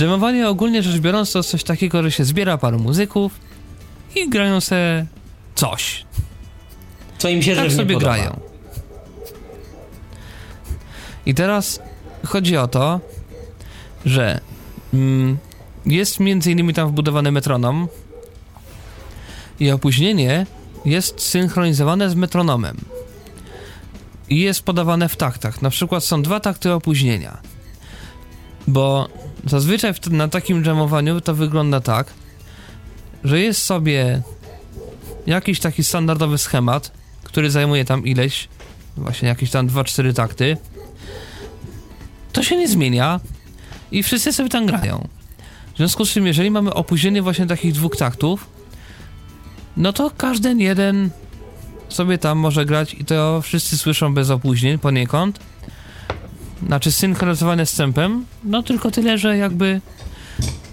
Jamowanie 0.00 0.48
ogólnie 0.54 0.82
rzecz 0.82 1.00
biorąc 1.00 1.32
to 1.32 1.42
coś 1.42 1.64
takiego, 1.64 2.02
że 2.02 2.10
się 2.10 2.24
zbiera 2.24 2.58
paru 2.58 2.78
muzyków 2.78 3.32
i 4.14 4.30
grają 4.30 4.60
sobie 4.60 5.06
coś. 5.54 6.04
Co 7.18 7.28
im 7.28 7.42
się 7.42 7.56
Tak 7.56 7.72
sobie 7.72 7.94
podoba. 7.94 8.14
grają. 8.14 8.40
I 11.26 11.34
teraz 11.34 11.80
chodzi 12.26 12.56
o 12.56 12.68
to, 12.68 13.00
że 14.06 14.40
mm, 14.94 15.38
jest 15.86 16.20
między 16.20 16.52
innymi 16.52 16.74
tam 16.74 16.88
wbudowany 16.88 17.32
metronom 17.32 17.88
i 19.60 19.70
opóźnienie 19.70 20.46
jest 20.84 21.20
synchronizowane 21.22 22.10
z 22.10 22.14
metronomem. 22.14 22.76
I 24.28 24.40
jest 24.40 24.62
podawane 24.62 25.08
w 25.08 25.16
taktach. 25.16 25.62
Na 25.62 25.70
przykład 25.70 26.04
są 26.04 26.22
dwa 26.22 26.40
takty 26.40 26.72
opóźnienia. 26.72 27.38
Bo 28.66 29.08
zazwyczaj 29.46 29.94
w, 29.94 30.10
na 30.10 30.28
takim 30.28 30.64
jamowaniu 30.64 31.20
to 31.20 31.34
wygląda 31.34 31.80
tak, 31.80 32.06
że 33.24 33.40
jest 33.40 33.62
sobie 33.62 34.22
jakiś 35.26 35.60
taki 35.60 35.84
standardowy 35.84 36.38
schemat, 36.38 36.92
który 37.22 37.50
zajmuje 37.50 37.84
tam 37.84 38.06
ileś, 38.06 38.48
właśnie 38.96 39.28
jakieś 39.28 39.50
tam 39.50 39.68
2-4 39.68 40.12
takty. 40.14 40.56
To 42.32 42.42
się 42.42 42.56
nie 42.56 42.68
zmienia 42.68 43.20
i 43.90 44.02
wszyscy 44.02 44.32
sobie 44.32 44.48
tam 44.48 44.66
grają. 44.66 45.08
W 45.74 45.76
związku 45.76 46.06
z 46.06 46.10
czym, 46.10 46.26
jeżeli 46.26 46.50
mamy 46.50 46.74
opóźnienie 46.74 47.22
właśnie 47.22 47.46
takich 47.46 47.72
dwóch 47.72 47.96
taktów, 47.96 48.46
no 49.76 49.92
to 49.92 50.10
każdy 50.16 50.54
jeden 50.54 51.10
sobie 51.88 52.18
tam 52.18 52.38
może 52.38 52.66
grać 52.66 52.94
i 52.94 53.04
to 53.04 53.42
wszyscy 53.42 53.78
słyszą 53.78 54.14
bez 54.14 54.30
opóźnień 54.30 54.78
poniekąd. 54.78 55.40
Znaczy 56.66 56.92
synchronizowane 56.92 57.66
z 57.66 57.74
tempem, 57.74 58.26
no 58.44 58.62
tylko 58.62 58.90
tyle, 58.90 59.18
że 59.18 59.36
jakby 59.36 59.80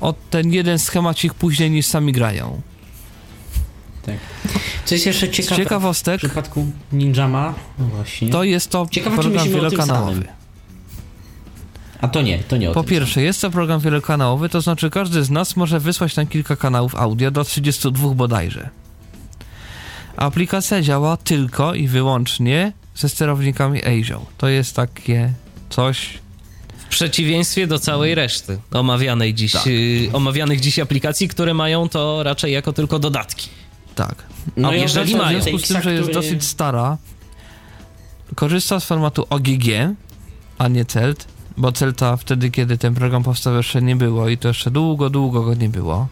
od 0.02 0.30
ten 0.30 0.54
jeden 0.54 0.80
schemacik 0.80 1.34
później 1.34 1.72
niż 1.72 1.86
sami 1.86 2.12
grają. 2.12 2.62
Co 4.86 4.96
jest 4.96 5.06
jeszcze 5.06 5.28
Z 5.28 5.32
ciekawe 5.32 5.56
w 5.56 5.64
ciekawostek, 5.64 6.18
przypadku 6.18 6.66
Ninjama, 6.92 7.54
no 7.80 7.86
właśnie. 7.86 8.30
to 8.30 8.44
jest 8.44 8.70
to 8.70 8.88
Ciekawe, 8.92 9.18
program 9.18 9.50
wielokanałowy. 9.50 10.14
samym. 10.14 10.28
A 12.02 12.08
to 12.08 12.22
nie, 12.22 12.40
to 12.40 12.58
nie 12.58 12.70
o 12.70 12.74
Po 12.74 12.84
tym 12.84 12.90
pierwsze, 12.90 13.22
jest 13.22 13.42
to 13.42 13.52
program 13.52 13.80
wielokanałowy, 13.80 14.50
to 14.50 14.62
znaczy 14.62 14.90
każdy 14.90 15.24
z 15.24 15.30
nas 15.30 15.56
może 15.56 15.80
wysłać 15.80 16.14
tam 16.14 16.28
kilka 16.28 16.56
kanałów 16.56 16.96
audio, 16.96 17.32
do 17.32 17.44
32 17.44 18.10
bodajże. 18.14 18.70
Aplikacja 20.18 20.82
działa 20.82 21.18
tylko 21.18 21.74
i 21.74 21.88
wyłącznie 21.88 22.74
ze 22.96 23.10
sterownikami 23.10 23.86
ASIO. 23.86 24.26
To 24.38 24.48
jest 24.48 24.76
takie 24.76 25.34
coś... 25.70 26.10
W 26.78 26.88
przeciwieństwie 26.92 27.68
do 27.68 27.80
całej 27.80 28.16
reszty 28.16 28.60
omawianej 28.72 29.34
dziś, 29.34 29.52
Tak. 29.52 29.68
y, 29.68 30.10
omawianych 30.14 30.60
dziś 30.60 30.80
aplikacji, 30.80 31.28
które 31.28 31.54
mają 31.54 31.90
to 31.90 32.24
raczej 32.24 32.54
jako 32.54 32.74
tylko 32.74 33.00
dodatki. 33.00 33.50
Tak. 33.96 34.16
No 34.58 34.70
A 34.70 34.76
jeżeli 34.76 35.16
mają- 35.16 35.40
W 35.40 35.44
związku 35.44 35.66
z 35.66 35.68
tym, 35.68 35.82
że 35.82 35.94
jest 35.94 36.04
który- 36.10 36.14
dosyć 36.24 36.44
stara, 36.44 36.98
korzysta 38.36 38.80
z 38.80 38.86
formatu 38.86 39.26
OGG, 39.30 39.66
a 40.58 40.68
nie 40.68 40.86
CELT, 40.86 41.28
bo 41.58 41.72
CELTA 41.72 42.18
wtedy, 42.18 42.52
kiedy 42.52 42.78
ten 42.78 42.94
program 42.96 43.24
powstał 43.24 43.56
jeszcze 43.56 43.82
nie 43.82 43.96
było 43.96 44.30
i 44.30 44.38
to 44.38 44.48
jeszcze 44.48 44.72
długo, 44.72 45.10
długo 45.10 45.42
go 45.44 45.54
nie 45.54 45.70
było. 45.70 46.08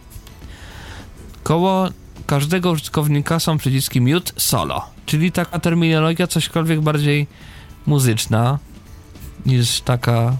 Koło 1.42 1.88
każdego 2.26 2.70
użytkownika 2.70 3.40
są 3.40 3.58
przyciski 3.58 4.00
mute 4.00 4.32
solo, 4.36 4.86
czyli 5.06 5.32
taka 5.32 5.58
terminologia 5.58 6.26
cośkolwiek 6.26 6.80
bardziej 6.80 7.26
muzyczna 7.86 8.58
niż 9.46 9.80
taka 9.80 10.36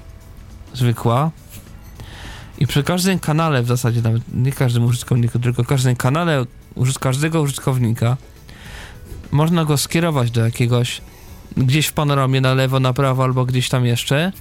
zwykła. 0.74 1.30
I 2.58 2.66
przy 2.66 2.82
każdym 2.84 3.18
kanale, 3.18 3.62
w 3.62 3.66
zasadzie 3.66 4.02
nawet 4.02 4.22
nie 4.34 4.52
każdym 4.52 4.84
użytkowniku, 4.84 5.38
tylko 5.38 5.64
każdym 5.64 5.96
kanale 5.96 6.46
każdego 7.01 7.42
użytkownika 7.42 8.16
można 9.30 9.64
go 9.64 9.76
skierować 9.76 10.30
do 10.30 10.44
jakiegoś 10.44 11.01
gdzieś 11.56 11.86
w 11.86 11.92
panoramie 11.92 12.40
na 12.40 12.55
lewo, 12.55 12.80
na 12.80 12.92
prawo 12.92 13.24
albo 13.24 13.44
gdzieś 13.44 13.68
tam 13.68 13.86
jeszcze. 13.86 14.32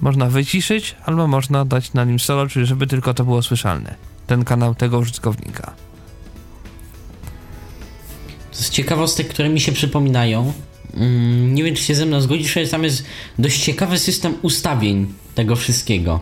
Można 0.00 0.26
wyciszyć 0.26 0.96
albo 1.04 1.26
można 1.26 1.64
dać 1.64 1.92
na 1.92 2.04
nim 2.04 2.18
solo, 2.18 2.46
czyli 2.46 2.66
żeby 2.66 2.86
tylko 2.86 3.14
to 3.14 3.24
było 3.24 3.42
słyszalne. 3.42 3.94
Ten 4.26 4.44
kanał 4.44 4.74
tego 4.74 4.98
użytkownika. 4.98 5.74
Z 8.52 8.70
ciekawostek, 8.70 9.28
które 9.28 9.48
mi 9.48 9.60
się 9.60 9.72
przypominają, 9.72 10.52
mm, 10.94 11.54
nie 11.54 11.64
wiem 11.64 11.74
czy 11.74 11.82
się 11.82 11.94
ze 11.94 12.06
mną 12.06 12.20
zgodzisz, 12.20 12.56
ale 12.56 12.68
tam 12.68 12.84
jest 12.84 13.04
dość 13.38 13.64
ciekawy 13.64 13.98
system 13.98 14.34
ustawień 14.42 15.14
tego 15.34 15.56
wszystkiego. 15.56 16.20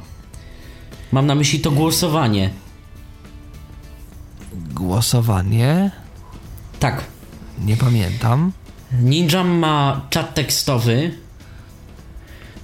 Mam 1.13 1.27
na 1.27 1.35
myśli 1.35 1.61
to 1.61 1.71
głosowanie. 1.71 2.51
Głosowanie? 4.75 5.91
Tak, 6.81 7.05
Nie 7.65 7.77
pamiętam. 7.77 8.53
Ninja 9.03 9.45
ma 9.45 10.07
czat 10.11 10.35
tekstowy, 10.35 11.11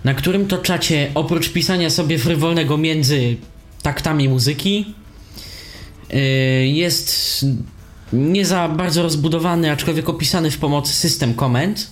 na 0.04 0.14
którym 0.14 0.46
to 0.46 0.58
czacie 0.58 1.10
oprócz 1.14 1.52
pisania 1.52 1.90
sobie 1.90 2.18
frywolnego 2.18 2.76
między 2.78 3.36
taktami 3.82 4.28
muzyki 4.28 4.94
yy, 6.10 6.18
jest 6.66 7.44
nie 8.12 8.46
za 8.46 8.68
bardzo 8.68 9.02
rozbudowany, 9.02 9.72
aczkolwiek 9.72 10.08
opisany 10.08 10.50
w 10.50 10.58
pomocy 10.58 10.92
system 10.92 11.34
komend. 11.34 11.90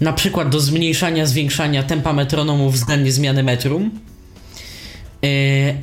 Na 0.00 0.12
przykład 0.12 0.48
do 0.48 0.60
zmniejszania, 0.60 1.26
zwiększania 1.26 1.82
tempa 1.82 2.12
metronomu 2.12 2.70
względnie 2.70 3.12
zmiany 3.12 3.42
metrum. 3.42 3.90
Yy, 5.22 5.30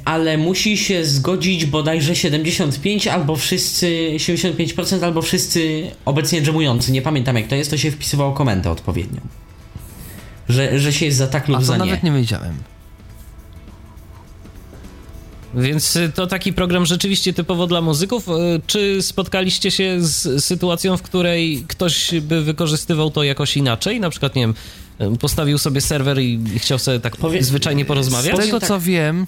ale 0.06 0.38
musi 0.38 0.78
się 0.78 1.06
zgodzić 1.06 1.66
bodajże 1.66 2.16
75 2.16 3.08
albo 3.08 3.36
wszyscy 3.36 4.14
75% 4.18 5.04
albo 5.04 5.22
wszyscy 5.22 5.92
obecnie 6.06 6.42
dżemujący. 6.42 6.92
Nie 6.92 7.02
pamiętam 7.02 7.36
jak 7.36 7.48
to 7.48 7.56
jest, 7.56 7.70
to 7.72 7.78
się 7.78 7.92
wpisywało 7.92 8.32
komentę 8.34 8.72
odpowiednią. 8.72 9.22
Że, 10.50 10.80
że 10.80 10.94
się 10.94 11.06
jest 11.06 11.18
za 11.18 11.28
tak 11.28 11.48
lub 11.48 11.58
A 11.58 11.60
to 11.60 11.66
za 11.66 11.78
nawet 11.78 12.04
nie. 12.04 12.10
nie 12.12 12.18
wiedziałem. 12.18 12.54
Więc 15.56 15.96
y, 15.96 16.12
to 16.16 16.28
taki 16.28 16.54
program 16.54 16.86
rzeczywiście 16.86 17.34
typowo 17.34 17.68
dla 17.68 17.82
muzyków. 17.82 18.28
Y, 18.28 18.32
Czy 18.68 19.02
spotkaliście 19.02 19.72
się 19.72 19.98
z 20.00 20.44
sytuacją, 20.46 20.98
w 20.98 21.02
której 21.02 21.64
ktoś 21.68 22.12
by 22.22 22.42
wykorzystywał 22.42 23.12
to 23.12 23.24
jakoś 23.24 23.58
inaczej? 23.58 24.00
Na 24.00 24.10
przykład, 24.10 24.36
nie 24.36 24.42
wiem, 24.42 24.54
postawił 25.20 25.58
sobie 25.58 25.82
serwer 25.82 26.20
i 26.20 26.60
chciał 26.60 26.80
sobie 26.80 27.00
tak 27.00 27.18
Powie- 27.18 27.44
zwyczajnie 27.44 27.84
Z 27.84 27.88
porozmawiać? 27.88 28.32
Powiem 28.32 28.46
tego 28.46 28.60
tak. 28.60 28.70
co 28.70 28.80
wiem, 28.80 29.28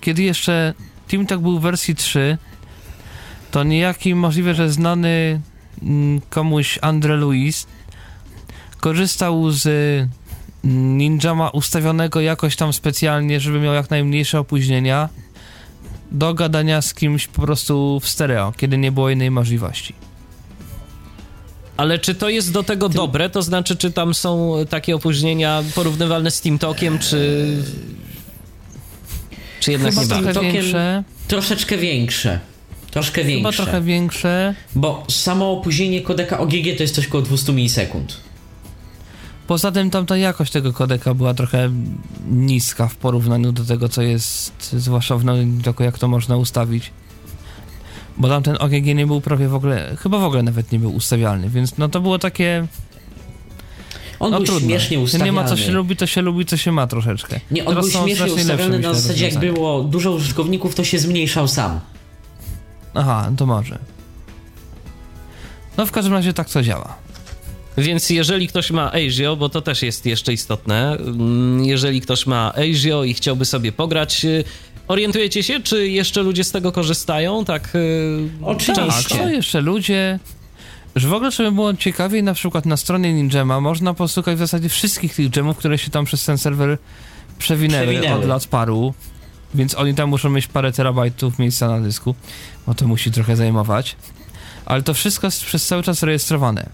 kiedy 0.00 0.22
jeszcze 0.22 0.74
TeamTalk 1.08 1.42
był 1.42 1.58
w 1.58 1.62
wersji 1.62 1.94
3, 1.94 2.38
to 3.50 3.64
niejaki 3.64 4.14
możliwe, 4.14 4.54
że 4.54 4.70
znany 4.70 5.40
mm, 5.82 6.20
komuś 6.30 6.78
Andre 6.82 7.16
Luis 7.16 7.66
korzystał 8.80 9.50
z 9.50 9.66
mm, 10.64 10.98
Ninjama 10.98 11.50
ustawionego 11.50 12.20
jakoś 12.20 12.56
tam 12.56 12.72
specjalnie, 12.72 13.40
żeby 13.40 13.60
miał 13.60 13.74
jak 13.74 13.90
najmniejsze 13.90 14.40
opóźnienia 14.40 15.08
do 16.10 16.34
gadania 16.34 16.82
z 16.82 16.94
kimś 16.94 17.26
po 17.26 17.42
prostu 17.42 18.00
w 18.00 18.08
stereo, 18.08 18.52
kiedy 18.56 18.78
nie 18.78 18.92
było 18.92 19.10
innej 19.10 19.30
możliwości. 19.30 19.94
Ale 21.78 21.98
czy 21.98 22.14
to 22.14 22.28
jest 22.28 22.52
do 22.52 22.62
tego 22.62 22.88
dobre? 22.88 23.30
To 23.30 23.42
znaczy, 23.42 23.76
czy 23.76 23.92
tam 23.92 24.14
są 24.14 24.54
takie 24.70 24.96
opóźnienia 24.96 25.62
porównywalne 25.74 26.30
z 26.30 26.40
TeamTalkiem, 26.40 26.98
czy... 26.98 27.46
Czy 29.60 29.72
jednak 29.72 29.94
Chyba 29.94 30.02
nie 30.02 30.08
trochę? 30.08 30.32
TikTokiem- 30.32 30.52
większe, 30.52 31.04
Troszeczkę 31.28 31.78
większe. 31.78 32.40
Troszkę 32.90 33.24
chyba 33.24 33.34
większe. 33.36 33.62
trochę 33.62 33.80
większe. 33.82 34.54
Bo 34.74 35.04
samo 35.10 35.52
opóźnienie 35.52 36.00
kodeka 36.00 36.38
OGG 36.38 36.76
to 36.76 36.82
jest 36.82 36.94
coś 36.94 37.06
koło 37.06 37.22
200 37.22 37.52
milisekund. 37.52 38.20
Poza 39.46 39.72
tym 39.72 39.90
tamta 39.90 40.16
jakość 40.16 40.52
tego 40.52 40.72
kodeka 40.72 41.14
była 41.14 41.34
trochę 41.34 41.70
niska 42.30 42.88
w 42.88 42.96
porównaniu 42.96 43.52
do 43.52 43.64
tego, 43.64 43.88
co 43.88 44.02
jest, 44.02 44.52
zwłaszcza 44.72 45.16
w 45.16 45.24
nowym 45.24 45.62
jak 45.80 45.98
to 45.98 46.08
można 46.08 46.36
ustawić. 46.36 46.90
Bo 48.18 48.28
tamten 48.28 48.56
OGG 48.60 48.84
nie 48.84 49.06
był 49.06 49.20
prawie 49.20 49.48
w 49.48 49.54
ogóle, 49.54 49.96
chyba 49.98 50.18
w 50.18 50.24
ogóle 50.24 50.42
nawet 50.42 50.72
nie 50.72 50.78
był 50.78 50.94
ustawialny, 50.94 51.48
więc 51.48 51.78
no 51.78 51.88
to 51.88 52.00
było 52.00 52.18
takie, 52.18 52.66
On 54.20 54.30
no 54.30 54.36
był 54.36 54.46
trudno. 54.46 54.68
śmiesznie 54.68 55.00
ustawiany. 55.00 55.30
Nie 55.30 55.32
ma 55.32 55.44
co 55.44 55.56
się 55.56 55.72
lubi, 55.72 55.96
to 55.96 56.06
się 56.06 56.22
lubi, 56.22 56.46
co 56.46 56.56
się 56.56 56.72
ma 56.72 56.86
troszeczkę. 56.86 57.40
Nie, 57.50 57.64
on 57.64 57.74
Teraz 57.74 57.92
był 57.92 58.02
śmiesznie 58.02 58.32
ustawiony 58.32 58.78
na 58.78 58.94
zasadzie 58.94 59.28
jak 59.28 59.38
było 59.38 59.82
dużo 59.82 60.12
użytkowników, 60.12 60.74
to 60.74 60.84
się 60.84 60.98
zmniejszał 60.98 61.48
sam. 61.48 61.80
Aha, 62.94 63.30
to 63.36 63.46
może. 63.46 63.78
No 65.76 65.86
w 65.86 65.92
każdym 65.92 66.12
razie 66.12 66.32
tak 66.32 66.50
to 66.50 66.62
działa. 66.62 66.94
Więc 67.78 68.10
jeżeli 68.10 68.48
ktoś 68.48 68.70
ma 68.70 68.92
Azio, 68.92 69.36
bo 69.36 69.48
to 69.48 69.62
też 69.62 69.82
jest 69.82 70.06
jeszcze 70.06 70.32
istotne, 70.32 70.96
mm, 70.96 71.64
jeżeli 71.64 72.00
ktoś 72.00 72.26
ma 72.26 72.52
Azio 72.54 73.04
i 73.04 73.14
chciałby 73.14 73.44
sobie 73.44 73.72
pograć, 73.72 74.26
orientujecie 74.88 75.42
się, 75.42 75.60
czy 75.60 75.88
jeszcze 75.88 76.22
ludzie 76.22 76.44
z 76.44 76.50
tego 76.50 76.72
korzystają? 76.72 77.44
Tak. 77.44 77.74
y, 77.74 78.28
Oczywiście. 78.42 78.74
Tak, 79.08 79.18
są 79.18 79.28
jeszcze 79.28 79.60
ludzie. 79.60 80.18
Że 80.96 81.08
w 81.08 81.12
ogóle, 81.12 81.30
żeby 81.30 81.52
było 81.52 81.74
ciekawiej, 81.74 82.22
na 82.22 82.34
przykład 82.34 82.66
na 82.66 82.76
stronie 82.76 83.12
Ninjama 83.12 83.60
można 83.60 83.94
posłuchać 83.94 84.36
w 84.36 84.38
zasadzie 84.38 84.68
wszystkich 84.68 85.14
tych 85.14 85.30
gemów, 85.30 85.56
które 85.56 85.78
się 85.78 85.90
tam 85.90 86.04
przez 86.04 86.24
ten 86.24 86.38
serwer 86.38 86.78
przewinęły, 87.38 87.86
Przewinęły. 87.86 88.20
od 88.22 88.28
lat 88.28 88.46
paru. 88.46 88.94
Więc 89.54 89.74
oni 89.74 89.94
tam 89.94 90.08
muszą 90.08 90.30
mieć 90.30 90.46
parę 90.46 90.72
terabajtów 90.72 91.38
miejsca 91.38 91.68
na 91.68 91.80
dysku, 91.80 92.14
bo 92.66 92.74
to 92.74 92.86
musi 92.88 93.10
trochę 93.10 93.36
zajmować. 93.36 93.96
Ale 94.66 94.82
to 94.82 94.94
wszystko 94.94 95.26
jest 95.26 95.44
przez 95.44 95.66
cały 95.66 95.82
czas 95.82 96.02
rejestrowane. 96.02 96.68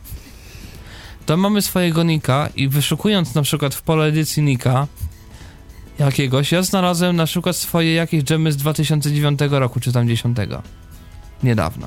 To 1.26 1.36
mamy 1.36 1.62
swojego 1.62 2.02
nika 2.02 2.48
i 2.56 2.68
wyszukując 2.68 3.34
na 3.34 3.42
przykład 3.42 3.74
w 3.74 3.82
pole 3.82 4.04
edycji 4.04 4.42
nika 4.42 4.86
jakiegoś, 5.98 6.52
ja 6.52 6.62
znalazłem 6.62 7.16
na 7.16 7.26
przykład 7.26 7.56
swoje 7.56 7.94
jakieś 7.94 8.24
gemy 8.24 8.52
z 8.52 8.56
2009 8.56 9.40
roku, 9.50 9.80
czy 9.80 9.92
tam 9.92 10.08
10. 10.08 10.36
Niedawno. 11.42 11.86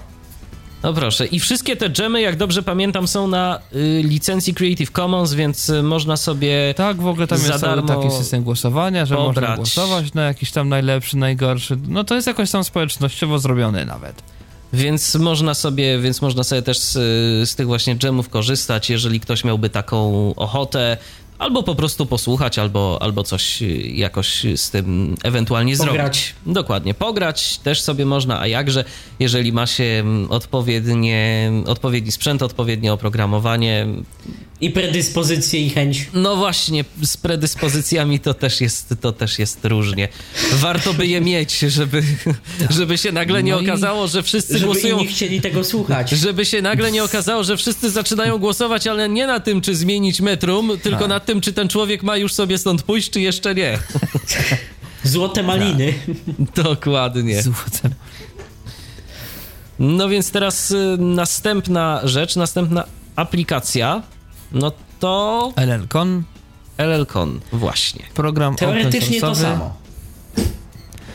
No 0.83 0.93
proszę. 0.93 1.25
I 1.25 1.39
wszystkie 1.39 1.75
te 1.75 1.89
dżemy, 1.89 2.21
jak 2.21 2.35
dobrze 2.35 2.63
pamiętam, 2.63 3.07
są 3.07 3.27
na 3.27 3.59
y, 3.75 4.01
licencji 4.03 4.53
Creative 4.53 4.91
Commons, 4.91 5.33
więc 5.33 5.69
y, 5.69 5.83
można 5.83 6.17
sobie. 6.17 6.73
Tak, 6.77 7.01
w 7.01 7.07
ogóle 7.07 7.27
tam 7.27 7.39
jest 7.39 7.59
cały 7.59 7.83
taki 7.83 8.11
system 8.11 8.43
głosowania, 8.43 9.05
że 9.05 9.15
można 9.15 9.33
pobrać. 9.33 9.55
głosować 9.57 10.13
na 10.13 10.21
jakiś 10.25 10.51
tam 10.51 10.69
najlepszy, 10.69 11.17
najgorszy. 11.17 11.77
No 11.87 12.03
to 12.03 12.15
jest 12.15 12.27
jakoś 12.27 12.51
tam 12.51 12.63
społecznościowo 12.63 13.39
zrobione 13.39 13.85
nawet. 13.85 14.23
Więc 14.73 15.15
można 15.15 15.53
sobie, 15.53 15.99
więc 15.99 16.21
można 16.21 16.43
sobie 16.43 16.61
też 16.61 16.79
z, 16.79 16.93
z 17.49 17.55
tych 17.55 17.67
właśnie 17.67 17.95
dżemów 17.95 18.29
korzystać, 18.29 18.89
jeżeli 18.89 19.19
ktoś 19.19 19.43
miałby 19.43 19.69
taką 19.69 20.33
ochotę. 20.35 20.97
Albo 21.39 21.63
po 21.63 21.75
prostu 21.75 22.05
posłuchać, 22.05 22.59
albo, 22.59 22.97
albo 23.01 23.23
coś 23.23 23.61
y, 23.61 23.65
jakoś 23.95 24.45
z 24.55 24.69
tym 24.71 25.15
ewentualnie 25.23 25.77
Pograć. 25.77 25.95
zrobić. 25.97 26.35
Dokładnie, 26.45 26.93
pograć 26.93 27.57
też 27.57 27.81
sobie 27.81 28.05
można, 28.05 28.39
a 28.39 28.47
jakże, 28.47 28.83
jeżeli 29.19 29.53
ma 29.53 29.67
się 29.67 29.83
mm, 29.83 30.31
odpowiednie, 30.31 31.51
odpowiedni 31.65 32.11
sprzęt, 32.11 32.41
odpowiednie 32.43 32.93
oprogramowanie, 32.93 33.87
I 34.61 34.69
predyspozycje 34.69 35.59
i 35.65 35.69
chęć. 35.69 36.09
no 36.13 36.35
właśnie, 36.35 36.85
z 37.01 37.17
predyspozycjami 37.17 38.19
to 38.19 38.33
też 38.33 38.61
jest, 38.61 38.93
to 39.01 39.11
też 39.11 39.39
jest 39.39 39.65
różnie. 39.65 40.07
Warto 40.53 40.93
by 40.93 41.07
je 41.07 41.21
mieć, 41.21 41.59
żeby, 41.59 42.03
żeby 42.77 42.97
się 42.97 43.11
nagle 43.11 43.43
nie 43.43 43.51
No 43.51 43.59
okazało, 43.59 44.07
że 44.07 44.23
wszyscy 44.23 44.53
Żeby 44.53 44.65
głosują... 44.65 44.97
inni 44.97 45.07
chcieli 45.07 45.41
tego 45.41 45.63
słuchać. 45.63 46.09
Żeby 46.09 46.45
się 46.45 46.61
nagle 46.61 46.91
nie 46.91 47.03
okazało, 47.03 47.43
że 47.43 47.57
wszyscy 47.57 47.89
zaczynają 47.89 48.37
głosować, 48.37 48.87
ale 48.87 49.09
nie 49.09 49.27
na 49.27 49.39
tym, 49.39 49.61
czy 49.61 49.75
zmienić 49.75 50.21
metrum, 50.21 50.71
tylko 50.83 50.99
Tak. 50.99 51.09
na 51.09 51.19
tym, 51.27 51.41
czy 51.41 51.53
ten 51.53 51.69
człowiek 51.69 52.03
ma 52.03 52.17
już 52.17 52.33
sobie 52.33 52.57
stąd 52.57 52.83
pójść, 52.83 53.09
czy 53.09 53.21
jeszcze 53.21 53.55
nie. 53.55 53.79
Złote 55.03 55.43
maliny. 55.43 55.93
Dokładnie. 56.55 57.43
Złotem. 57.43 57.93
No 59.79 60.09
więc 60.09 60.31
teraz 60.31 60.71
y, 60.71 60.97
następna 60.99 62.01
rzecz, 62.03 62.35
następna 62.35 62.83
aplikacja, 63.15 64.01
no 64.51 64.71
to 64.99 65.53
LLCon, 65.55 66.23
LLCon, 66.77 67.39
właśnie. 67.51 68.05
program 68.13 68.55
Teoretycznie 68.55 69.21
to 69.21 69.35
samo. 69.35 69.77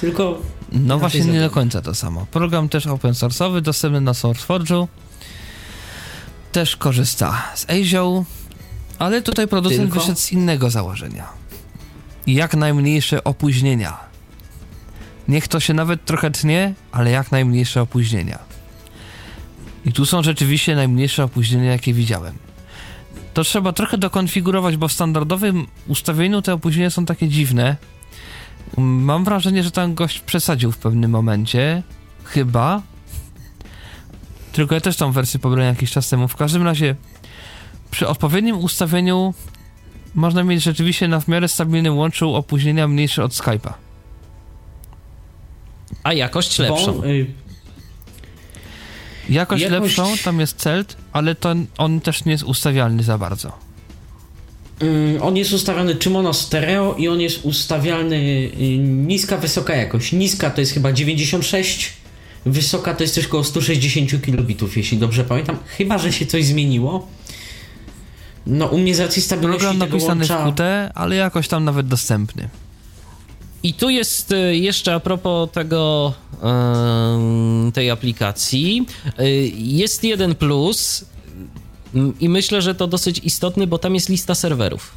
Tylko 0.01 0.41
No 0.73 0.99
właśnie 0.99 1.25
nie 1.25 1.41
do 1.41 1.51
końca 1.51 1.83
to 1.83 1.95
samo. 1.95 2.27
Program 2.31 2.69
też 2.69 2.87
open 2.87 3.13
source'owy, 3.13 3.61
dostępny 3.61 4.01
na 4.01 4.13
SourceForge'u. 4.13 4.87
Też 6.53 6.77
korzysta 6.77 7.43
z 7.55 7.67
Azure, 7.71 8.25
ale 9.03 9.23
tutaj 9.23 9.49
producent 9.49 9.83
Tylko? 9.83 10.01
wyszedł 10.01 10.21
z 10.21 10.33
innego 10.33 10.71
założenia. 10.71 11.27
Jak 12.27 12.55
najmniejsze 12.55 13.25
opóźnienia. 13.25 13.97
Niech 15.29 15.49
to 15.49 15.61
się 15.61 15.75
nawet 15.75 16.05
trochę 16.05 16.31
tnie, 16.31 16.75
ale 16.93 17.11
jak 17.11 17.33
najmniejsze 17.33 17.83
opóźnienia. 17.83 18.39
I 19.85 19.93
tu 19.93 20.07
są 20.07 20.23
rzeczywiście 20.23 20.75
najmniejsze 20.75 21.25
opóźnienia, 21.25 21.73
jakie 21.73 21.93
widziałem. 21.93 22.35
To 23.35 23.45
trzeba 23.45 23.73
trochę 23.73 23.99
dokonfigurować, 23.99 24.77
bo 24.77 24.89
w 24.89 24.93
standardowym 24.93 25.67
ustawieniu 25.89 26.43
te 26.43 26.55
opóźnienia 26.55 26.91
są 26.91 27.07
takie 27.07 27.29
dziwne. 27.29 27.77
Mam 28.79 29.25
wrażenie, 29.25 29.63
że 29.63 29.71
tam 29.71 29.95
gość 29.95 30.21
przesadził 30.21 30.73
w 30.73 30.79
pewnym 30.79 31.11
momencie. 31.11 31.83
Chyba. 32.25 32.83
Tylko 34.53 34.75
ja 34.75 34.81
też 34.81 34.97
tą 34.97 35.13
wersję 35.13 35.41
pobrałem 35.41 35.75
jakiś 35.75 35.91
czas 35.91 36.09
temu. 36.09 36.29
W 36.29 36.37
każdym 36.37 36.63
razie, 36.63 36.97
przy 37.93 38.09
odpowiednim 38.09 38.59
ustawieniu 38.59 39.35
można 40.15 40.45
mieć 40.45 40.63
rzeczywiście 40.63 41.09
na 41.09 41.21
w 41.21 41.29
miarę 41.29 41.49
stabilnym 41.49 41.97
łączu 41.99 42.35
opóźnienia 42.35 42.89
mniejsze 42.89 43.25
od 43.25 43.33
Skype'a. 43.33 43.73
A 46.03 46.13
jakość 46.13 46.59
lepszą. 46.59 46.93
Bo, 46.93 47.07
y, 47.07 47.27
Jakość, 49.29 49.63
Jakość- 49.63 49.71
lepszą, 49.99 50.15
tam 50.25 50.41
jest 50.41 50.57
celt, 50.57 50.97
ale 51.13 51.35
to 51.35 51.55
on 51.79 52.01
też 52.01 52.25
nie 52.25 52.33
jest 52.33 52.45
ustawialny 52.45 53.03
za 53.03 53.19
bardzo. 53.19 53.53
y, 54.83 55.19
on 55.23 55.37
jest 55.37 55.53
ustawiony 55.53 55.95
czy 55.95 56.11
mono 56.11 56.35
stereo 56.35 56.95
i 56.99 57.09
on 57.09 57.21
jest 57.21 57.45
ustawialny 57.45 58.17
y, 58.17 58.79
niska, 58.79 59.37
wysoka 59.37 59.75
jakość. 59.77 60.13
Niska 60.13 60.51
to 60.51 60.61
jest 60.61 60.73
chyba 60.73 60.93
96, 60.93 61.93
wysoka 62.47 62.95
to 62.95 63.03
jest 63.03 63.15
też 63.15 63.27
około 63.27 63.45
160 63.45 64.23
kilobitów, 64.25 64.77
jeśli 64.77 64.99
dobrze 64.99 65.25
pamiętam. 65.25 65.57
Chyba, 65.67 65.99
że 65.99 66.13
się 66.13 66.27
coś 66.27 66.45
zmieniło. 66.45 67.09
No 68.47 68.67
u 68.67 68.79
mnie 68.79 68.95
z 68.95 69.01
racji 69.01 69.23
stabilności 69.23 69.67
Program 69.67 69.91
napisany 69.91 70.27
w 70.27 70.31
łącza... 70.31 70.53
QT, 70.53 70.61
ale 70.95 71.17
jakoś 71.17 71.49
tam 71.49 71.65
nawet 71.65 71.87
dostępny. 71.87 72.49
I 73.63 73.75
tu 73.75 73.91
jest 73.91 74.33
y, 74.33 74.57
jeszcze 74.57 74.95
a 74.95 75.01
propos 75.01 75.51
tego, 75.51 76.13
tej 77.75 77.91
aplikacji, 77.91 78.87
y, 79.21 79.53
jest 79.57 80.05
jeden 80.05 80.35
plus 80.35 81.05
ym, 81.95 82.15
i 82.21 82.29
myślę, 82.29 82.63
że 82.63 82.75
to 82.75 82.87
dosyć 82.87 83.19
istotny, 83.19 83.67
bo 83.67 83.79
tam 83.79 83.95
jest 83.95 84.09
lista 84.09 84.35
serwerów. 84.35 84.95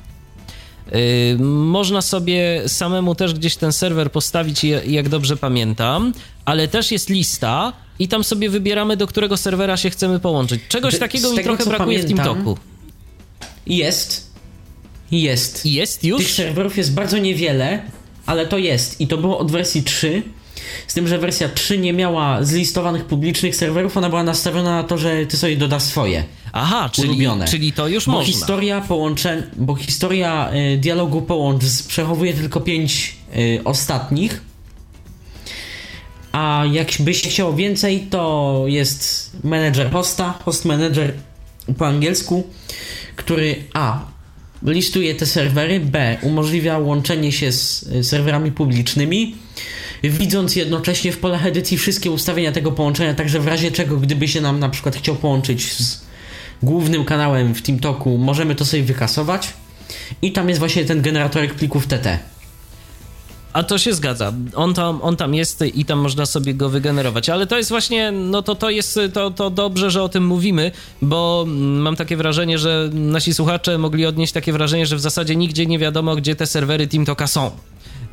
Y, 0.96 1.38
Można 1.44 2.02
sobie 2.02 2.64
samemu 2.68 3.16
też 3.16 3.34
gdzieś 3.34 3.56
ten 3.56 3.72
serwer 3.72 4.12
postawić, 4.12 4.64
jak 4.88 5.10
dobrze 5.10 5.38
pamiętam, 5.38 6.14
ale 6.46 6.68
też 6.68 6.92
jest 6.92 7.10
lista 7.10 7.74
i 8.00 8.08
tam 8.08 8.24
sobie 8.24 8.50
wybieramy, 8.50 8.98
do 8.98 9.08
którego 9.08 9.38
serwera 9.38 9.78
się 9.78 9.90
chcemy 9.90 10.20
połączyć. 10.20 10.62
Czegoś 10.70 10.94
Z 10.94 11.00
takiego 11.00 11.30
mi 11.32 11.36
tego, 11.36 11.56
trochę 11.58 11.70
brakuje 11.70 12.00
w 12.00 12.02
pamiętam, 12.02 12.26
TeamTalku. 12.26 12.58
Jest. 13.66 14.32
Jest. 15.12 15.66
Jest 15.66 16.02
Tych 16.02 16.10
już? 16.10 16.34
serwerów 16.34 16.78
jest 16.78 16.94
bardzo 16.94 17.18
niewiele, 17.18 17.82
ale 18.26 18.46
to 18.48 18.58
jest. 18.58 19.02
I 19.02 19.08
to 19.08 19.18
było 19.18 19.38
od 19.40 19.52
wersji 19.52 19.84
3. 19.84 20.24
Z 20.88 20.94
tym, 20.94 21.08
że 21.08 21.18
wersja 21.20 21.50
3 21.50 21.78
nie 21.78 21.94
miała 21.94 22.44
zlistowanych 22.44 23.06
publicznych 23.06 23.56
serwerów, 23.56 23.98
ona 23.98 24.10
była 24.10 24.24
nastawiona 24.24 24.76
na 24.76 24.84
to, 24.84 24.98
że 24.98 25.26
ty 25.26 25.38
sobie 25.38 25.58
dodasz 25.58 25.84
swoje. 25.84 26.24
Aha, 26.54 26.90
czyli, 26.94 27.08
ulubione. 27.10 27.46
czyli 27.48 27.74
to 27.74 27.88
już 27.88 28.06
Bo 28.06 28.12
można. 28.12 28.34
historia 28.34 28.82
połączeń, 28.82 29.44
bo 29.56 29.76
historia 29.76 30.52
y, 30.74 30.78
dialogu 30.78 31.22
połącz 31.22 31.64
przechowuje 31.88 32.34
tylko 32.34 32.62
5 32.62 33.16
y, 33.36 33.62
ostatnich. 33.64 34.42
A 36.32 36.64
jakby 36.72 37.14
się 37.14 37.30
chciało 37.30 37.54
więcej, 37.54 38.08
to 38.10 38.64
jest 38.68 39.32
manager 39.44 39.92
hosta, 39.92 40.34
host 40.46 40.66
manager 40.66 41.14
po 41.78 41.88
angielsku, 41.88 42.44
który 43.16 43.56
A. 43.74 44.06
listuje 44.64 45.16
te 45.16 45.26
serwery, 45.26 45.80
B. 45.80 46.18
umożliwia 46.22 46.78
łączenie 46.78 47.32
się 47.32 47.52
z 47.52 47.84
y, 47.84 48.04
serwerami 48.04 48.52
publicznymi, 48.52 49.36
widząc 50.04 50.56
jednocześnie 50.56 51.12
w 51.12 51.18
polach 51.18 51.46
edycji 51.46 51.78
wszystkie 51.78 52.12
ustawienia 52.12 52.52
tego 52.52 52.72
połączenia, 52.72 53.14
także 53.14 53.40
w 53.40 53.48
razie 53.48 53.72
czego, 53.72 53.98
gdyby 53.98 54.28
się 54.28 54.42
nam 54.42 54.60
na 54.60 54.70
przykład 54.70 54.96
chciał 54.96 55.16
połączyć 55.16 55.74
z 55.74 56.06
głównym 56.64 57.06
kanałem 57.06 57.56
w 57.56 57.62
TeamTalku, 57.62 58.18
możemy 58.18 58.56
to 58.56 58.66
sobie 58.66 58.84
wykasować. 58.84 59.54
I 60.22 60.32
tam 60.32 60.50
jest 60.50 60.60
właśnie 60.60 60.86
ten 60.86 61.02
generatorek 61.02 61.54
plików 61.54 61.88
TT. 61.88 62.20
A 63.56 63.64
to 63.64 63.78
się 63.78 63.94
zgadza. 63.94 64.34
On 64.56 64.74
tam, 64.74 65.00
on 65.02 65.16
tam 65.16 65.34
jest 65.34 65.64
i 65.74 65.86
tam 65.86 66.00
można 66.00 66.26
sobie 66.26 66.54
go 66.54 66.70
wygenerować. 66.70 67.30
Ale 67.30 67.48
to 67.48 67.58
jest 67.58 67.70
właśnie, 67.70 68.12
no 68.12 68.42
to 68.42 68.56
to 68.56 68.70
jest, 68.70 69.00
to, 69.14 69.32
to 69.32 69.50
dobrze, 69.50 69.92
że 69.92 70.04
o 70.04 70.10
tym 70.10 70.26
mówimy, 70.26 70.72
bo 71.02 71.46
mam 71.48 71.96
takie 71.96 72.18
wrażenie, 72.18 72.58
że 72.58 72.90
nasi 72.94 73.34
słuchacze 73.34 73.78
mogli 73.78 74.06
odnieść 74.06 74.34
takie 74.34 74.54
wrażenie, 74.54 74.86
że 74.86 74.96
w 74.96 75.00
zasadzie 75.00 75.36
nigdzie 75.36 75.66
nie 75.66 75.80
wiadomo, 75.80 76.16
gdzie 76.16 76.36
te 76.36 76.48
serwery 76.48 76.88
TeamTalka 76.88 77.28
są. 77.28 77.52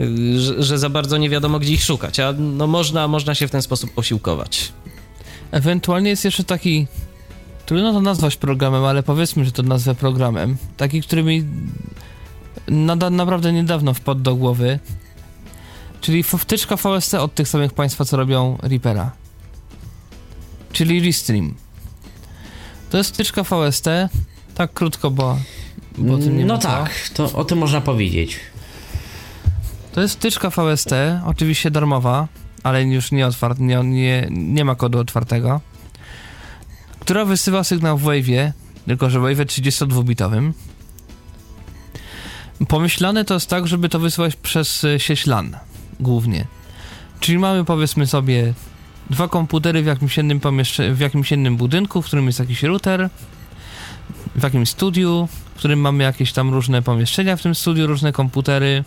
Y, 0.01 0.40
Że, 0.40 0.62
że 0.62 0.78
za 0.78 0.90
bardzo 0.90 1.19
nie 1.19 1.31
wiadomo, 1.31 1.59
gdzie 1.59 1.73
ich 1.73 1.85
szukać, 1.85 2.20
a 2.20 2.32
no 2.39 2.66
można, 2.66 3.09
można 3.09 3.35
się 3.35 3.48
w 3.48 3.51
ten 3.51 3.62
sposób 3.62 3.90
posiłkować. 3.94 4.73
Ewentualnie 5.51 6.10
jest 6.10 6.24
jeszcze 6.24 6.44
taki. 6.44 6.86
Trudno 7.66 7.93
to 7.93 8.01
nazwać 8.01 8.36
programem, 8.36 8.85
ale 8.85 9.02
powiedzmy, 9.02 9.44
że 9.44 9.52
to 9.52 9.62
nazwę 9.62 9.94
programem. 9.94 10.56
Taki, 10.77 11.02
który 11.02 11.23
mi 11.23 11.44
nada, 12.69 13.10
naprawdę 13.10 13.52
niedawno 13.52 13.94
wpadł 13.94 14.20
do 14.20 14.35
głowy. 14.35 14.78
Czyli 16.03 16.23
wtyczka 16.23 16.77
VST 16.77 17.15
od 17.15 17.35
tych 17.35 17.49
samych 17.49 17.73
państwa, 17.73 18.05
co 18.05 18.16
robią 18.16 18.59
Reapera. 18.62 19.12
Czyli 20.73 21.07
Restream. 21.07 21.55
To 22.91 22.99
jest 22.99 23.11
wtyczka 23.11 23.43
VST. 23.43 23.87
Tak 24.55 24.73
krótko, 24.73 25.11
bo, 25.11 25.39
bo 25.99 26.15
o 26.15 26.19
tym 26.19 26.39
nie 26.39 26.45
no 26.45 26.55
ma 26.55 26.61
co. 26.61 26.69
tak, 26.69 26.91
to 27.15 27.33
o 27.33 27.45
tym 27.45 27.59
można 27.59 27.81
powiedzieć. 27.81 28.41
To 29.93 30.01
jest 30.01 30.15
wtyczka 30.15 30.51
VST, 30.51 30.91
oczywiście 31.27 31.70
darmowa, 31.70 32.29
ale 32.62 32.85
już 32.85 33.12
nie, 33.12 33.27
otwart, 33.27 33.59
nie, 33.59 33.81
nie, 33.85 34.29
nie 34.31 34.65
ma 34.65 34.74
kodu 34.74 34.99
otwartego, 34.99 35.61
która 37.01 37.24
wysyła 37.24 37.65
sygnał 37.65 37.99
w 37.99 38.05
Wave'ie, 38.05 38.53
tylko 38.87 39.11
że 39.11 39.19
Wave'ie 39.19 39.45
32-bitowym. 39.45 40.53
Pomyślane 42.69 43.24
to 43.24 43.35
jest 43.35 43.51
tak, 43.51 43.66
żeby 43.66 43.89
to 43.89 43.99
wysyłać 43.99 44.37
przez 44.37 44.85
e, 44.85 45.01
sieć 45.01 45.27
LAN 45.27 45.57
głównie. 46.01 46.47
Czyli 47.20 47.39
mamy 47.39 47.64
powiedzmy 47.64 48.06
sobie 48.06 48.55
dwa 49.10 49.28
komputery 49.28 49.82
w 49.82 49.86
jakimś 49.86 50.16
jednym 50.16 50.40
pomieszczeniu, 50.40 50.94
w 50.94 51.01
jakimś 51.01 51.31
jednym 51.31 51.56
budynku, 51.56 52.02
w 52.02 52.06
którym 52.06 52.27
jest 52.27 52.39
jakiś 52.39 52.62
router, 52.62 53.10
w 54.36 54.43
jakimś 54.43 54.69
studiu, 54.69 55.28
w 55.55 55.59
którym 55.59 55.81
mamy 55.81 56.05
jakieś 56.05 56.32
tam 56.32 56.51
różne 56.51 56.82
pomieszczenia 56.82 57.36
w 57.36 57.43
tym 57.43 57.55
studiu, 57.55 57.86
różne 57.86 58.12
komputery. 58.12 58.85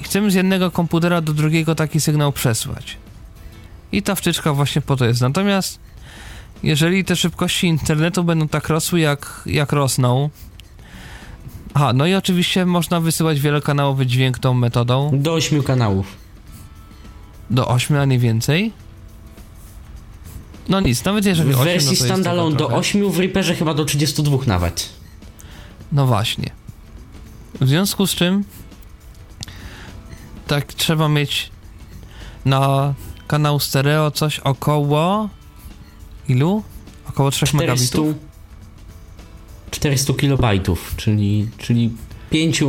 I 0.00 0.04
chcemy 0.04 0.30
z 0.30 0.34
jednego 0.34 0.70
komputera 0.70 1.20
do 1.20 1.32
drugiego 1.32 1.74
taki 1.74 2.00
sygnał 2.00 2.32
przesłać. 2.32 2.96
I 3.92 4.02
ta 4.02 4.14
wtyczka 4.14 4.52
właśnie 4.52 4.82
po 4.82 4.96
to 4.96 5.04
jest. 5.04 5.20
Natomiast 5.20 5.80
jeżeli 6.62 7.04
te 7.04 7.16
szybkości 7.16 7.66
internetu 7.66 8.24
będą 8.24 8.48
tak 8.48 8.68
rosły, 8.68 9.00
jak, 9.00 9.42
jak 9.46 9.72
rosną. 9.72 10.30
Aha, 11.76 11.92
no 11.92 12.06
i 12.06 12.14
oczywiście 12.14 12.66
można 12.66 13.00
wysyłać 13.00 13.40
wielokanałowy 13.40 14.06
dźwięk 14.06 14.38
tą 14.38 14.54
metodą 14.54 15.10
Do 15.14 15.32
8 15.34 15.62
kanałów. 15.62 16.06
do 17.50 17.68
8, 17.68 17.96
a 17.96 18.04
nie 18.04 18.18
więcej. 18.18 18.72
No 20.68 20.80
nic, 20.80 21.04
nawet 21.04 21.24
jeżeli 21.26 21.48
8, 21.48 21.56
W 21.56 21.58
no 21.58 21.64
wersji 21.64 21.96
tego 21.96 22.04
standalone 22.04 22.56
do 22.56 22.64
trochę. 22.64 22.76
8, 22.76 23.10
w 23.10 23.18
Reaperze 23.18 23.54
chyba 23.54 23.74
do 23.74 23.84
32 23.84 24.38
nawet. 24.46 24.88
No 25.92 26.06
właśnie. 26.06 26.50
W 27.60 27.68
związku 27.68 28.06
z 28.06 28.14
czym 28.14 28.44
tak 30.46 30.74
trzeba 30.74 31.08
mieć 31.08 31.50
na 32.44 32.94
kanał 33.26 33.60
stereo 33.60 34.10
coś 34.10 34.38
około 34.38 35.28
ilu? 36.28 36.62
Około 37.08 37.30
3 37.30 37.46
400, 37.46 37.58
megabitów? 37.58 38.25
400 39.70 40.14
kilobajtów, 40.14 40.94
czyli, 40.96 41.48
czyli 41.58 41.90
5 42.30 42.62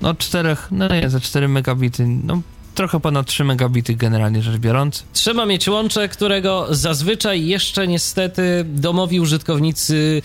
No 0.00 0.14
4, 0.14 0.56
no 0.70 0.88
nie, 0.88 1.10
za 1.10 1.20
4 1.20 1.48
megabity, 1.48 2.06
no 2.06 2.40
trochę 2.74 3.00
ponad 3.00 3.26
3 3.26 3.44
megabity 3.44 3.94
generalnie 3.94 4.42
rzecz 4.42 4.56
biorąc. 4.56 5.04
Trzeba 5.12 5.46
mieć 5.46 5.68
łącze, 5.68 6.08
którego 6.08 6.66
zazwyczaj 6.70 7.46
jeszcze 7.46 7.88
niestety 7.88 8.64
domowi 8.64 9.20
użytkownicy 9.20 10.22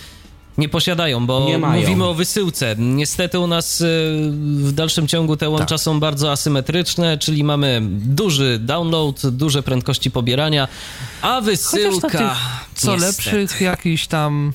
nie 0.58 0.70
posiadają, 0.70 1.26
bo 1.26 1.46
Nie 1.48 1.58
mówimy 1.58 2.06
o 2.06 2.14
wysyłce. 2.14 2.76
Niestety 2.78 3.40
u 3.40 3.48
nas 3.48 3.82
y, 3.82 3.86
w 4.58 4.72
dalszym 4.72 5.08
ciągu 5.08 5.38
te 5.38 5.50
łącza 5.50 5.66
Tak. 5.66 5.80
są 5.80 6.00
bardzo 6.00 6.32
asymetryczne, 6.32 7.18
czyli 7.18 7.44
mamy 7.44 7.82
duży 7.92 8.60
download, 8.60 9.28
duże 9.28 9.64
prędkości 9.64 10.12
pobierania, 10.12 10.68
a 11.22 11.42
wysyłka... 11.42 12.10
Tych 12.10 12.20
co 12.76 12.96
niestety. 12.96 13.32
lepszych 13.32 13.62
jakiś 13.62 14.08
tam 14.08 14.54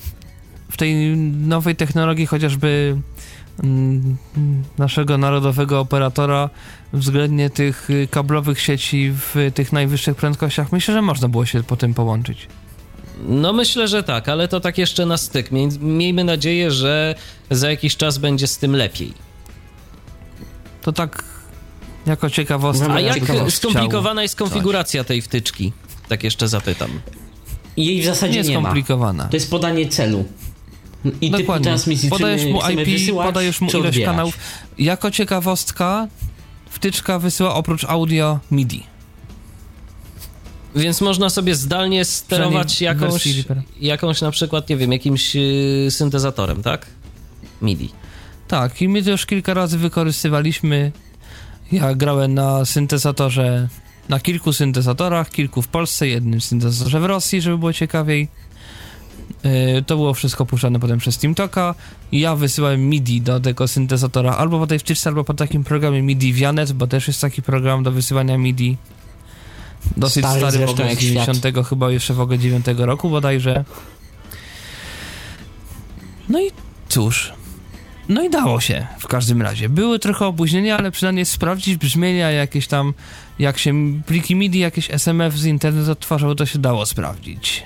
w 0.73 0.77
tej 0.77 1.17
nowej 1.47 1.75
technologii 1.75 2.25
chociażby 2.25 2.97
mm, 3.63 4.17
naszego 4.77 5.17
narodowego 5.17 5.79
operatora 5.79 6.49
względnie 6.93 7.49
tych 7.49 7.89
y, 7.89 8.07
kablowych 8.11 8.59
sieci 8.61 9.11
w 9.11 9.51
tych 9.53 9.73
najwyższych 9.73 10.15
prędkościach, 10.15 10.71
myślę, 10.71 10.93
że 10.93 11.01
można 11.01 11.27
było 11.27 11.45
się 11.45 11.63
po 11.63 11.75
tym 11.77 11.93
połączyć. 11.93 12.47
No 13.27 13.53
myślę, 13.53 13.87
że 13.87 14.03
tak, 14.03 14.29
ale 14.29 14.47
to 14.47 14.59
tak 14.59 14.77
jeszcze 14.77 15.05
na 15.05 15.17
styk. 15.17 15.51
Miej- 15.51 15.79
Miejmy 15.79 16.23
nadzieję, 16.23 16.71
że 16.71 17.15
za 17.51 17.69
jakiś 17.69 17.97
czas 17.97 18.17
będzie 18.17 18.47
z 18.47 18.57
tym 18.57 18.75
lepiej. 18.75 19.13
To 20.81 20.91
tak 20.91 21.23
jako 22.05 22.29
ciekawostka. 22.29 22.93
A 22.93 22.99
jak 22.99 23.19
skomplikowana 23.49 24.21
jest 24.21 24.35
konfiguracja 24.35 25.03
tej 25.03 25.21
wtyczki? 25.21 25.73
Tak 26.09 26.23
jeszcze 26.23 26.47
zapytam. 26.47 26.89
jej 27.77 28.01
w 28.01 28.05
zasadzie 28.05 28.41
Nie 28.41 28.49
nie, 28.49 28.55
ma. 28.55 28.61
skomplikowana. 28.61 29.23
To 29.27 29.35
jest 29.35 29.49
podanie 29.49 29.87
celu. 29.89 30.25
I 31.21 31.31
Dokładnie. 31.31 31.63
transmisji, 31.65 32.09
Podajesz 32.09 32.45
mu 32.45 32.59
IP, 32.71 32.87
wysyłać, 32.89 33.25
podajesz 33.27 33.61
mu 33.61 33.69
ilość 33.69 33.87
odbierać. 33.87 34.05
kanałów. 34.11 34.37
Jako 34.77 35.11
ciekawostka 35.11 36.07
wtyczka 36.69 37.19
wysyła 37.19 37.55
oprócz 37.55 37.83
audio 37.83 38.39
MIDI. 38.51 38.83
Więc 40.75 41.01
można 41.01 41.29
sobie 41.29 41.55
zdalnie 41.55 42.05
sterować 42.05 42.81
jakąś, 42.81 43.27
jakąś 43.79 44.21
na 44.21 44.31
przykład, 44.31 44.69
nie 44.69 44.77
wiem, 44.77 44.91
jakimś 44.91 45.35
yy, 45.35 45.87
syntezatorem, 45.89 46.63
tak? 46.63 46.85
MIDI. 47.61 47.89
Tak, 48.47 48.81
i 48.81 48.89
my 48.89 49.03
to 49.03 49.09
już 49.11 49.25
kilka 49.25 49.53
razy 49.53 49.77
wykorzystywaliśmy. 49.77 50.91
Ja 51.71 51.95
grałem 51.95 52.33
na 52.33 52.65
syntezatorze, 52.65 53.67
na 54.09 54.19
kilku 54.19 54.53
syntezatorach, 54.53 55.29
kilku 55.29 55.61
w 55.61 55.67
Polsce, 55.67 56.07
jednym 56.07 56.41
syntezatorze 56.41 56.99
w 56.99 57.05
Rosji, 57.05 57.41
żeby 57.41 57.57
było 57.57 57.73
ciekawiej. 57.73 58.27
Yy, 59.43 59.81
To 59.81 59.95
było 59.95 60.13
wszystko 60.13 60.45
puszczane 60.45 60.79
potem 60.79 60.99
przez 60.99 61.17
TeamTalka. 61.17 61.75
Ja 62.11 62.35
wysyłałem 62.35 62.89
MIDI 62.89 63.21
do 63.21 63.39
tego 63.39 63.67
syntezatora 63.67 64.35
albo 64.35 64.59
po 64.59 64.67
tej 64.67 64.79
wtyczce, 64.79 65.09
albo 65.09 65.23
po 65.23 65.33
takim 65.33 65.63
programie 65.63 66.01
MIDI 66.01 66.33
Vianet, 66.33 66.71
bo 66.71 66.87
też 66.87 67.07
jest 67.07 67.21
taki 67.21 67.41
program 67.41 67.83
do 67.83 67.91
wysyłania 67.91 68.37
MIDI. 68.37 68.77
Dosyć 69.97 70.25
Stary 70.25 70.39
stary, 70.39 70.65
w 70.65 70.69
ogóle 70.69 70.87
z 70.87 70.89
jak 70.89 70.99
świat. 70.99 71.25
90 71.25 71.67
chyba 71.69 71.91
jeszcze 71.91 72.13
w 72.13 72.19
ogóle 72.19 72.39
9 72.39 72.65
roku 72.77 73.09
bodajże. 73.09 73.65
No 76.29 76.41
i 76.41 76.51
cóż, 76.89 77.33
no 78.09 78.23
i 78.23 78.29
dało 78.29 78.61
się 78.61 78.87
w 78.99 79.07
każdym 79.07 79.41
razie. 79.41 79.69
Były 79.69 79.99
trochę 79.99 80.25
opóźnienia, 80.25 80.77
ale 80.77 80.91
przynajmniej 80.91 81.25
sprawdzić 81.25 81.77
brzmienia 81.77 82.31
jakieś 82.31 82.67
tam, 82.67 82.93
jak 83.39 83.57
się 83.57 83.73
pliki 84.05 84.35
MIDI, 84.35 84.59
jakieś 84.59 84.89
SMF 84.91 85.37
z 85.37 85.45
internetu 85.45 85.91
odtwarzały, 85.91 86.35
to 86.35 86.45
się 86.45 86.59
dało 86.59 86.85
sprawdzić. 86.85 87.63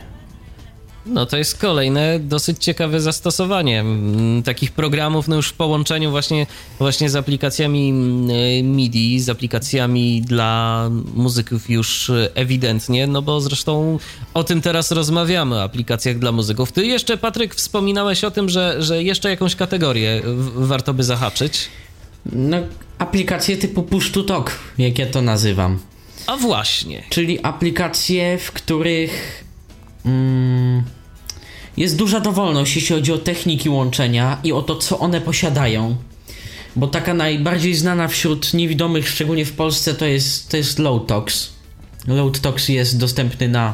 No 1.08 1.26
to 1.26 1.38
jest 1.38 1.58
kolejne 1.58 2.20
dosyć 2.20 2.64
ciekawe 2.64 3.02
zastosowanie 3.02 3.80
mm, 3.80 4.44
takich 4.44 4.72
programów, 4.72 5.28
no 5.28 5.36
już 5.36 5.50
w 5.50 5.54
połączeniu 5.54 6.12
właśnie, 6.12 6.48
właśnie 6.80 7.10
z 7.10 7.16
aplikacjami 7.16 7.90
mm, 7.90 8.76
MIDI, 8.76 9.20
z 9.20 9.30
aplikacjami 9.30 10.22
dla 10.22 10.90
muzyków 11.16 11.70
już 11.70 12.10
e, 12.10 12.30
ewidentnie, 12.36 13.08
no 13.08 13.22
bo 13.22 13.42
zresztą 13.42 14.00
o 14.34 14.44
tym 14.44 14.62
teraz 14.62 14.92
rozmawiamy, 14.92 15.56
o 15.56 15.64
aplikacjach 15.64 16.20
dla 16.20 16.32
muzyków. 16.32 16.72
Ty 16.72 16.86
jeszcze, 16.86 17.18
Patryk, 17.18 17.56
wspominałeś 17.56 18.24
o 18.24 18.32
tym, 18.32 18.50
że, 18.50 18.84
że 18.84 19.04
jeszcze 19.04 19.30
jakąś 19.30 19.56
kategorię 19.56 20.22
warto 20.56 20.94
by 20.94 21.04
zahaczyć. 21.04 21.70
No, 22.26 22.58
aplikacje 22.98 23.58
typu 23.58 23.84
push 23.84 24.12
to 24.12 24.24
talk, 24.24 24.52
jak 24.78 25.00
ja 25.00 25.06
to 25.06 25.22
nazywam. 25.22 25.80
A 26.28 26.38
właśnie. 26.38 27.04
Czyli 27.10 27.40
aplikacje, 27.44 28.38
w 28.38 28.52
których 28.52 29.44
mm, 30.06 30.84
jest 31.78 31.96
duża 31.96 32.20
dowolność, 32.20 32.76
jeśli 32.76 32.96
chodzi 32.96 33.14
o 33.14 33.18
techniki 33.18 33.70
łączenia 33.70 34.38
i 34.44 34.52
o 34.52 34.62
to, 34.62 34.76
co 34.76 35.00
one 35.00 35.22
posiadają. 35.22 35.96
Bo 36.76 36.88
taka 36.88 37.14
najbardziej 37.14 37.76
znana 37.76 38.08
wśród 38.08 38.54
niewidomych, 38.54 39.10
szczególnie 39.10 39.46
w 39.46 39.54
Polsce, 39.54 39.94
to 39.94 40.06
jest, 40.06 40.50
to 40.50 40.58
jest 40.58 40.80
Lowtox. 40.80 41.50
Lowtox 42.08 42.70
jest 42.70 42.98
dostępny 42.98 43.48
na 43.48 43.74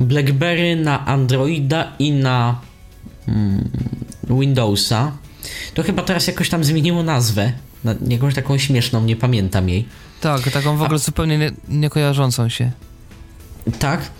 BlackBerry, 0.00 0.76
na 0.76 1.06
Androida 1.06 1.92
i 1.98 2.12
na 2.12 2.60
mm, 3.28 3.70
Windowsa. 4.30 5.12
To 5.74 5.82
chyba 5.82 6.02
teraz 6.02 6.26
jakoś 6.26 6.48
tam 6.48 6.64
zmieniło 6.64 7.02
nazwę. 7.02 7.52
Na 7.84 7.94
jakąś 8.08 8.34
taką 8.34 8.58
śmieszną, 8.58 9.04
nie 9.04 9.16
pamiętam 9.16 9.68
jej. 9.68 9.88
Tak, 10.20 10.50
taką 10.50 10.76
w 10.76 10.82
ogóle 10.82 10.98
zupełnie 10.98 11.38
nie, 11.38 11.52
nie 11.68 11.90
kojarzącą 11.90 12.48
się. 12.48 12.70
Tak. 13.78 14.10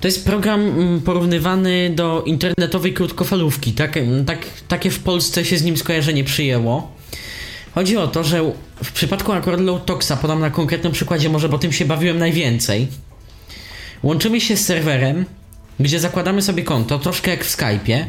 To 0.00 0.08
jest 0.08 0.24
program 0.24 0.60
mm, 0.60 1.00
porównywany 1.00 1.92
do 1.94 2.22
internetowej 2.26 2.94
krótkofalówki. 2.94 3.72
Tak, 3.72 3.96
mm, 3.96 4.24
tak, 4.24 4.38
takie 4.68 4.90
w 4.90 4.98
Polsce 4.98 5.44
się 5.44 5.58
z 5.58 5.62
nim 5.62 5.76
skojarzenie 5.76 6.24
przyjęło. 6.24 6.92
Chodzi 7.74 7.96
o 7.96 8.06
to, 8.06 8.24
że 8.24 8.52
w 8.84 8.92
przypadku 8.92 9.32
akurat 9.32 9.60
Lowtoxa, 9.60 10.12
podam 10.22 10.40
na 10.40 10.50
konkretnym 10.50 10.92
przykładzie 10.92 11.28
może, 11.28 11.48
bo 11.48 11.58
tym 11.58 11.72
się 11.72 11.84
bawiłem 11.84 12.18
najwięcej. 12.18 12.88
Łączymy 14.02 14.40
się 14.40 14.56
z 14.56 14.64
serwerem, 14.64 15.24
gdzie 15.80 16.00
zakładamy 16.00 16.42
sobie 16.42 16.62
konto, 16.62 16.98
troszkę 16.98 17.30
jak 17.30 17.44
w 17.44 17.56
Skype'ie 17.56 18.04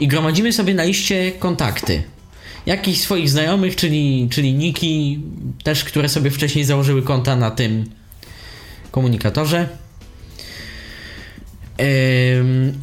i 0.00 0.08
gromadzimy 0.08 0.52
sobie 0.52 0.74
na 0.74 0.84
liście 0.84 1.32
kontakty. 1.32 2.02
Jakichś 2.66 3.00
swoich 3.00 3.30
znajomych, 3.30 3.76
czyli, 3.76 4.28
czyli 4.30 4.54
niki, 4.54 5.20
też 5.64 5.84
które 5.84 6.08
sobie 6.08 6.30
wcześniej 6.30 6.64
założyły 6.64 7.02
konta 7.02 7.36
na 7.36 7.50
tym 7.50 7.84
komunikatorze. 8.90 9.68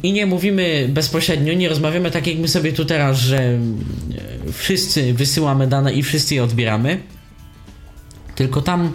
I 0.02 0.12
nie 0.12 0.26
mówimy 0.26 0.86
bezpośrednio, 0.88 1.54
nie 1.54 1.68
rozmawiamy 1.68 2.10
tak 2.10 2.26
jak 2.26 2.36
my 2.36 2.48
sobie 2.48 2.72
tu 2.72 2.84
teraz, 2.84 3.18
że 3.18 3.58
wszyscy 4.52 5.14
wysyłamy 5.14 5.66
dane 5.66 5.92
i 5.92 6.02
wszyscy 6.02 6.34
je 6.34 6.44
odbieramy. 6.44 7.00
Tylko 8.34 8.62
tam 8.62 8.92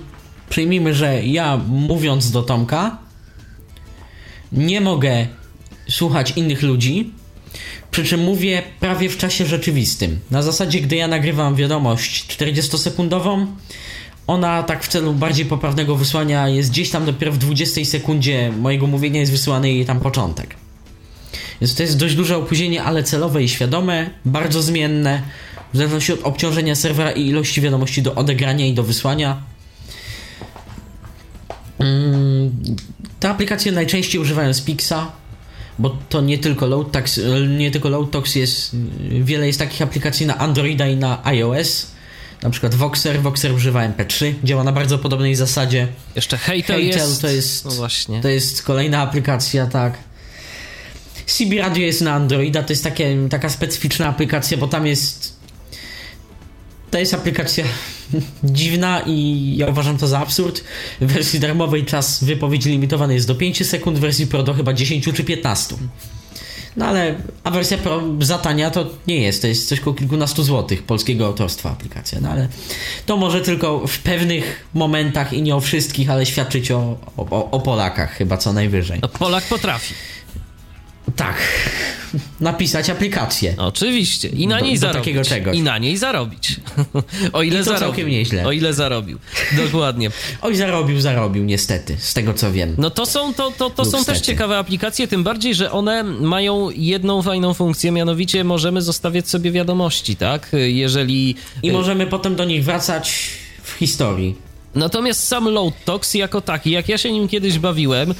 przyjmijmy, 0.49 0.93
że 0.93 1.25
ja 1.25 1.57
mówiąc 1.67 2.31
do 2.31 2.43
Tomka 2.43 2.97
nie 4.51 4.81
mogę 4.81 5.27
słuchać 5.89 6.33
innych 6.35 6.61
ludzi, 6.61 7.11
przy 7.91 8.03
czym 8.03 8.19
mówię 8.19 8.63
prawie 8.79 9.09
w 9.09 9.17
czasie 9.17 9.45
rzeczywistym. 9.45 10.19
Na 10.31 10.41
zasadzie, 10.43 10.81
gdy 10.81 10.95
ja 10.95 11.07
nagrywam 11.07 11.55
wiadomość 11.55 12.37
40-sekundową, 12.37 13.45
ona 14.27 14.63
tak 14.63 14.83
w 14.83 14.87
celu 14.87 15.13
bardziej 15.13 15.45
poprawnego 15.45 15.95
wysłania 15.95 16.49
jest 16.49 16.69
gdzieś 16.69 16.89
tam 16.89 17.05
dopiero 17.05 17.31
w 17.31 17.37
20 17.37 17.85
sekundzie 17.85 18.51
mojego 18.59 18.87
mówienia 18.87 19.19
jest 19.19 19.31
wysyłany 19.31 19.71
jej 19.71 19.85
tam 19.85 19.99
początek. 19.99 20.55
Więc 21.61 21.75
to 21.75 21.83
jest 21.83 21.97
dość 21.97 22.15
duże 22.15 22.37
opóźnienie, 22.37 22.83
ale 22.83 23.03
celowe 23.03 23.43
i 23.43 23.49
świadome, 23.49 24.09
bardzo 24.25 24.61
zmienne, 24.61 25.21
w 25.73 25.77
zależności 25.77 26.13
od 26.13 26.23
obciążenia 26.23 26.75
serwera 26.75 27.11
i 27.11 27.27
ilości 27.27 27.61
wiadomości 27.61 28.01
do 28.01 28.15
odegrania 28.15 28.65
i 28.65 28.73
do 28.73 28.83
wysłania. 28.83 29.41
Mm, 31.79 32.51
Te 33.19 33.29
aplikacje 33.29 33.71
najczęściej 33.71 34.21
używają 34.21 34.53
Spixa, 34.53 35.11
bo 35.79 35.97
to 36.09 36.21
nie 36.21 36.37
tylko 36.37 36.67
Loadtox, 36.67 37.19
nie 37.57 37.71
tylko 37.71 37.89
Loadtox 37.89 38.35
jest, 38.35 38.75
wiele 39.21 39.47
jest 39.47 39.59
takich 39.59 39.81
aplikacji 39.81 40.25
na 40.25 40.37
Androida 40.37 40.87
i 40.87 40.95
na 40.95 41.25
iOS. 41.25 41.90
Na 42.43 42.49
przykład 42.49 42.75
Voxer, 42.75 43.21
Voxer 43.21 43.51
używa 43.53 43.89
MP3, 43.89 44.33
działa 44.43 44.63
na 44.63 44.71
bardzo 44.71 44.97
podobnej 44.97 45.35
zasadzie. 45.35 45.87
Jeszcze 46.15 46.37
Hejtel 46.37 46.75
Hejtel 46.81 46.99
jest... 46.99 47.21
to 47.21 47.27
jest- 47.27 47.65
No 47.65 47.71
właśnie. 47.71 48.21
To 48.21 48.27
jest 48.29 48.63
kolejna 48.63 49.01
aplikacja, 49.01 49.67
tak. 49.67 49.97
CB 51.25 51.57
Radio 51.59 51.85
jest 51.85 52.01
na 52.01 52.13
Androida, 52.13 52.63
to 52.63 52.73
jest 52.73 52.83
takie, 52.83 53.17
taka 53.29 53.49
specyficzna 53.49 54.07
aplikacja, 54.07 54.57
bo 54.57 54.67
tam 54.67 54.87
jest. 54.87 55.35
To 56.91 56.99
jest 56.99 57.13
aplikacja 57.13 57.65
dziwna 58.43 59.01
i 59.05 59.53
ja 59.57 59.67
uważam 59.67 59.97
to 59.97 60.07
za 60.07 60.19
absurd. 60.19 60.63
W 61.01 61.05
wersji 61.13 61.39
darmowej 61.39 61.85
czas 61.85 62.23
wypowiedzi 62.23 62.69
limitowany 62.69 63.13
jest 63.13 63.27
do 63.27 63.35
5 63.35 63.67
sekund, 63.67 63.97
w 63.97 64.01
wersji 64.01 64.27
Pro 64.27 64.43
do 64.43 64.53
chyba 64.53 64.73
10 64.73 65.05
czy 65.13 65.23
15. 65.23 65.75
No 66.77 66.85
ale 66.85 67.15
a 67.43 67.51
wersja 67.51 67.77
Pro 67.77 68.01
za 68.19 68.37
tania 68.37 68.71
to 68.71 68.89
nie 69.07 69.21
jest, 69.21 69.41
to 69.41 69.47
jest 69.47 69.67
coś 69.67 69.79
około 69.79 69.95
kilkunastu 69.95 70.43
złotych 70.43 70.83
polskiego 70.83 71.25
autorstwa 71.25 71.71
aplikacja, 71.71 72.19
no 72.21 72.29
ale 72.29 72.47
to 73.05 73.17
może 73.17 73.41
tylko 73.41 73.87
w 73.87 73.99
pewnych 73.99 74.67
momentach 74.73 75.33
i 75.33 75.41
nie 75.41 75.55
o 75.55 75.59
wszystkich, 75.59 76.09
ale 76.09 76.25
świadczyć 76.25 76.71
o, 76.71 76.97
o, 77.17 77.51
o 77.51 77.59
Polakach 77.59 78.13
chyba 78.13 78.37
co 78.37 78.53
najwyżej. 78.53 78.99
No, 79.01 79.07
Polak 79.07 79.43
potrafi. 79.43 79.93
Tak, 81.15 81.35
napisać 82.39 82.89
aplikację. 82.89 83.53
Oczywiście. 83.57 84.27
I 84.29 84.47
na 84.47 84.59
Do- 84.59 84.65
niej 84.65 84.73
do 84.75 84.79
zarobić. 84.81 84.99
takiego 85.01 85.23
czegoś. 85.23 85.57
I 85.57 85.61
na 85.61 85.77
niej 85.77 85.97
zarobić. 85.97 86.55
o 87.33 87.43
ile 87.43 87.55
I 87.55 87.57
to 87.59 87.63
zarobił. 87.63 87.87
całkiem 87.87 88.09
nieźle. 88.09 88.45
O 88.47 88.51
ile 88.51 88.73
zarobił. 88.73 89.17
Dokładnie. 89.65 90.11
Oj, 90.41 90.55
zarobił, 90.55 91.01
zarobił 91.01 91.43
niestety, 91.43 91.95
z 91.99 92.13
tego 92.13 92.33
co 92.33 92.51
wiem. 92.51 92.75
No 92.77 92.89
to 92.89 93.05
są, 93.05 93.33
to, 93.33 93.51
to, 93.51 93.69
to 93.69 93.83
Lub 93.83 93.91
są 93.91 94.05
też 94.05 94.21
ciekawe 94.21 94.57
aplikacje, 94.57 95.07
tym 95.07 95.23
bardziej, 95.23 95.55
że 95.55 95.71
one 95.71 96.03
mają 96.03 96.69
jedną 96.75 97.21
fajną 97.21 97.53
funkcję, 97.53 97.91
mianowicie 97.91 98.43
możemy 98.43 98.81
zostawiać 98.81 99.29
sobie 99.29 99.51
wiadomości, 99.51 100.15
tak? 100.15 100.51
Jeżeli... 100.53 101.35
I 101.63 101.71
możemy 101.71 102.07
potem 102.07 102.35
do 102.35 102.45
nich 102.45 102.63
wracać 102.63 103.29
w 103.63 103.71
historii. 103.71 104.50
Natomiast 104.75 105.27
sam 105.27 105.49
Loadtox 105.49 106.13
jako 106.13 106.41
taki, 106.41 106.71
jak 106.71 106.89
ja 106.89 106.97
się 106.97 107.11
nim 107.11 107.27
kiedyś 107.27 107.59
bawiłem, 107.59 108.13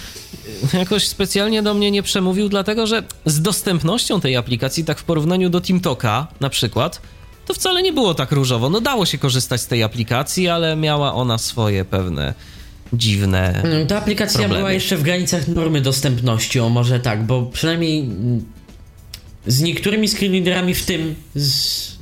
jakoś 0.73 1.07
specjalnie 1.07 1.63
do 1.63 1.73
mnie 1.73 1.91
nie 1.91 2.03
przemówił, 2.03 2.49
dlatego 2.49 2.87
że 2.87 3.03
z 3.25 3.41
dostępnością 3.41 4.21
tej 4.21 4.35
aplikacji, 4.35 4.85
tak 4.85 4.99
w 4.99 5.03
porównaniu 5.03 5.49
do 5.49 5.61
TeamTalka 5.61 6.27
na 6.39 6.49
przykład, 6.49 7.01
to 7.45 7.53
wcale 7.53 7.81
nie 7.83 7.93
było 7.93 8.13
tak 8.13 8.31
różowo. 8.31 8.69
No 8.69 8.81
dało 8.81 9.05
się 9.05 9.17
korzystać 9.17 9.61
z 9.61 9.67
tej 9.67 9.83
aplikacji, 9.83 10.47
ale 10.47 10.75
miała 10.75 11.13
ona 11.13 11.37
swoje 11.37 11.85
pewne 11.85 12.33
dziwne... 12.93 13.63
Mm, 13.63 13.87
Ta 13.87 13.97
aplikacja 13.97 14.39
Problemy. 14.39 14.59
była 14.59 14.71
jeszcze 14.71 14.97
w 14.97 15.03
granicach 15.03 15.47
normy 15.47 15.81
dostępności, 15.81 16.59
o 16.59 16.69
może 16.69 16.99
tak, 16.99 17.25
bo 17.25 17.41
przynajmniej 17.43 18.09
z 19.47 19.61
niektórymi 19.61 20.07
screenreaderami, 20.07 20.73
w 20.73 20.85
tym 20.85 21.15
z 21.35 21.91
e, 21.91 22.00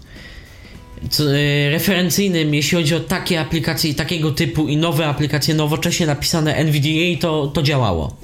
referencyjnym, 1.72 2.54
jeśli 2.54 2.78
chodzi 2.78 2.96
o 2.96 3.00
takie 3.00 3.42
aplikacje 3.42 3.92
i 3.92 3.96
takiego 3.96 4.32
typu 4.32 4.68
i 4.68 4.78
nowe 4.78 5.08
aplikacje 5.08 5.54
nowocześnie 5.56 6.06
napisane 6.06 6.56
NVDA, 6.56 7.22
to, 7.22 7.48
to 7.48 7.62
działało. 7.64 8.16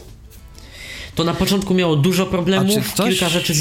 To 1.15 1.23
na 1.23 1.33
początku 1.33 1.73
miało 1.73 1.95
dużo 1.95 2.25
problemów, 2.25 2.93
ktoś- 2.93 3.09
kilka 3.09 3.29
rzeczy 3.29 3.53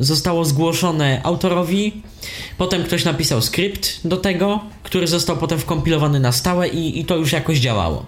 zostało 0.00 0.44
zgłoszone 0.44 1.20
autorowi, 1.24 2.02
potem 2.58 2.84
ktoś 2.84 3.04
napisał 3.04 3.42
skrypt 3.42 4.00
do 4.04 4.16
tego, 4.16 4.60
który 4.82 5.06
został 5.06 5.36
potem 5.36 5.58
wkompilowany 5.58 6.20
na 6.20 6.32
stałe 6.32 6.68
i, 6.68 7.00
i 7.00 7.04
to 7.04 7.16
już 7.16 7.32
jakoś 7.32 7.58
działało. 7.58 8.06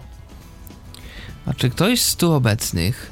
A 1.46 1.54
czy 1.54 1.70
ktoś 1.70 2.00
z 2.00 2.16
tu 2.16 2.32
obecnych 2.32 3.10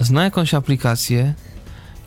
zna 0.00 0.24
jakąś 0.24 0.54
aplikację, 0.54 1.34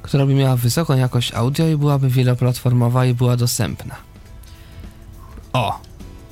która 0.01 0.25
by 0.25 0.33
miała 0.33 0.55
wysoką 0.55 0.97
jakość 0.97 1.33
audio 1.33 1.67
i 1.67 1.77
byłaby 1.77 2.09
wieloplatformowa 2.09 3.05
i 3.05 3.13
była 3.13 3.37
dostępna? 3.37 3.95
O! 5.53 5.79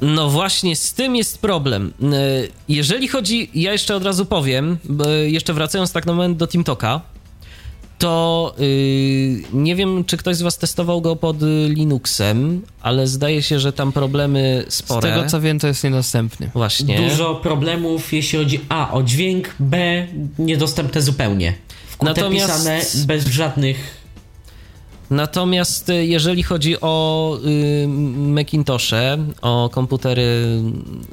No 0.02 0.30
właśnie, 0.30 0.76
z 0.76 0.94
tym 0.94 1.16
jest 1.16 1.38
problem. 1.38 1.94
E, 2.04 2.06
Jeżeli 2.70 3.08
chodzi, 3.08 3.50
ja 3.56 3.72
jeszcze 3.72 3.96
od 3.96 4.04
razu 4.04 4.26
powiem, 4.26 4.78
jeszcze 5.28 5.54
wracając 5.54 5.92
tak 5.92 6.06
na 6.06 6.14
moment 6.14 6.38
do 6.38 6.48
TeamTalka, 6.48 7.02
to 7.98 8.56
yy, 8.58 9.44
nie 9.54 9.76
wiem, 9.76 10.06
czy 10.06 10.18
ktoś 10.18 10.36
z 10.36 10.42
was 10.42 10.58
testował 10.58 11.02
go 11.02 11.16
pod 11.16 11.38
Linuxem, 11.68 12.62
ale 12.82 13.08
zdaje 13.08 13.42
się, 13.44 13.60
że 13.60 13.74
tam 13.74 13.92
problemy 13.92 14.66
Z 14.68 14.74
spore. 14.76 15.10
tego 15.10 15.30
co 15.30 15.42
wiem, 15.42 15.60
to 15.60 15.68
jest 15.68 15.84
niedostępny. 15.84 16.50
Właśnie. 16.54 17.10
Dużo 17.10 17.36
problemów, 17.36 18.14
jeśli 18.14 18.40
chodzi 18.40 18.60
A 18.70 18.92
o 18.92 19.04
dźwięk, 19.04 19.56
B 19.60 20.08
niedostępne 20.40 21.02
zupełnie. 21.02 21.54
Wkute 21.88 22.12
Natomiast- 22.12 22.48
pisane 22.54 22.82
bez 23.08 23.28
żadnych. 23.28 23.99
Natomiast 25.10 25.90
y, 25.90 26.06
jeżeli 26.06 26.44
chodzi 26.44 26.82
o 26.82 27.38
y, 27.46 27.88
Macintoshe, 28.18 29.18
o 29.42 29.70
komputery 29.74 30.62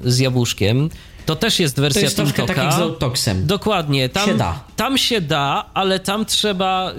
z 0.04 0.18
jabłuszkiem, 0.18 0.88
to 1.26 1.36
też 1.36 1.60
jest 1.60 1.76
To 1.76 1.82
wersja 1.82 2.02
jest 2.02 2.16
troszkę 2.16 2.36
TeamTalka. 2.36 2.62
tak 2.62 2.70
jak 2.72 2.80
z 2.80 2.82
Autoxem. 2.82 3.46
Dokładnie, 3.46 4.08
tam 4.08 4.28
Się 4.28 4.34
da. 4.36 4.60
tam 4.76 4.98
się 4.98 5.20
da, 5.20 5.64
ale 5.74 6.00
tam 6.00 6.24
trzeba 6.26 6.92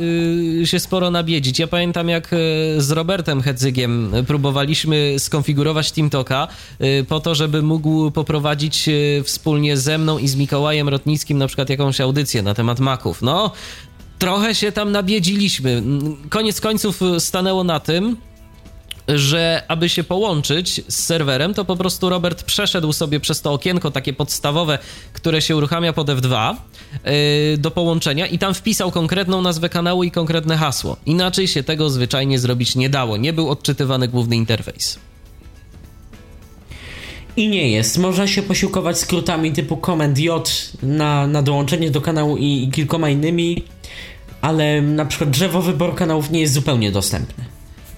y, 0.62 0.68
się 0.68 0.80
sporo 0.80 1.12
nabiedzić. 1.12 1.60
Ja 1.60 1.68
pamiętam 1.68 2.10
jak 2.10 2.34
y, 2.34 2.38
z 2.78 2.92
Robertem 2.92 3.42
Hedzygiem 3.42 4.12
próbowaliśmy 4.28 5.16
skonfigurować 5.18 5.92
TeamTalka 5.92 6.48
y, 6.82 7.06
po 7.10 7.20
to, 7.20 7.36
żeby 7.36 7.62
mógł 7.62 8.12
poprowadzić 8.12 8.88
y, 8.90 9.22
wspólnie 9.26 9.78
ze 9.78 9.98
mną 9.98 10.18
i 10.18 10.28
z 10.28 10.36
Mikołajem 10.36 10.90
Rotnickim 10.90 11.38
na 11.38 11.48
przykład 11.48 11.70
jakąś 11.70 12.02
audycję 12.02 12.42
na 12.42 12.54
temat 12.54 12.80
Maców. 12.80 13.22
No, 13.22 13.52
trochę 14.20 14.56
się 14.56 14.72
tam 14.72 14.92
nabiedziliśmy. 14.92 15.72
Mm, 15.72 16.18
Koniec 16.30 16.62
końców 16.62 17.02
y, 17.02 17.20
stanęło 17.20 17.64
na 17.64 17.80
tym, 17.80 18.18
że 19.08 19.64
aby 19.68 19.90
się 19.90 20.04
połączyć 20.04 20.82
z 20.88 21.06
serwerem, 21.06 21.54
to 21.54 21.66
po 21.66 21.76
prostu 21.76 22.10
Robert 22.10 22.44
przeszedł 22.44 22.94
sobie 22.94 23.20
przez 23.20 23.42
to 23.42 23.54
okienko 23.54 23.92
takie 23.92 24.14
podstawowe, 24.14 24.80
które 25.14 25.42
się 25.42 25.56
uruchamia 25.56 25.94
pod 25.94 26.08
F2 26.08 26.56
yy, 27.06 27.58
do 27.58 27.72
połączenia 27.72 28.28
i 28.28 28.40
tam 28.40 28.54
wpisał 28.54 28.92
konkretną 28.92 29.42
nazwę 29.42 29.70
kanału 29.70 30.04
i 30.04 30.12
konkretne 30.12 30.58
hasło. 30.58 30.98
Inaczej 31.06 31.48
się 31.48 31.64
tego 31.64 31.90
zwyczajnie 31.90 32.40
zrobić 32.40 32.76
nie 32.76 32.90
dało. 32.90 33.18
Nie 33.18 33.34
był 33.34 33.50
odczytywany 33.50 34.08
główny 34.08 34.36
interfejs. 34.36 35.00
I 37.38 37.50
nie 37.50 37.72
jest. 37.72 37.98
Można 37.98 38.28
się 38.28 38.42
posiłkować 38.42 39.00
skrótami 39.00 39.52
typu 39.52 39.78
Command 39.86 40.20
J 40.20 40.52
na, 40.84 41.28
na 41.28 41.42
dołączenie 41.42 41.92
do 41.92 42.02
kanału 42.02 42.38
i, 42.38 42.64
i 42.64 42.72
kilkoma 42.72 43.10
innymi, 43.10 43.64
ale 44.42 44.82
na 44.82 45.06
przykład 45.06 45.30
drzewo 45.30 45.62
wyboru 45.62 45.94
kanałów 45.94 46.32
nie 46.32 46.40
jest 46.42 46.54
zupełnie 46.54 46.92
dostępne. 46.92 47.44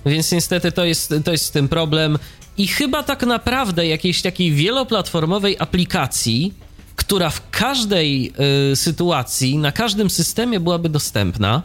Więc 0.06 0.32
niestety 0.32 0.72
to 0.72 0.86
jest, 0.86 1.14
to 1.26 1.32
jest 1.32 1.46
z 1.46 1.52
tym 1.52 1.68
problem. 1.70 2.18
I 2.58 2.68
chyba 2.68 3.04
tak 3.04 3.24
naprawdę 3.24 3.88
jakiejś 3.88 4.22
takiej 4.22 4.52
wieloplatformowej 4.52 5.56
aplikacji, 5.60 6.54
która 6.96 7.30
w 7.30 7.50
każdej 7.52 8.34
y, 8.72 8.76
sytuacji, 8.76 9.58
na 9.58 9.72
każdym 9.72 10.10
systemie 10.10 10.60
byłaby 10.60 10.90
dostępna, 10.90 11.62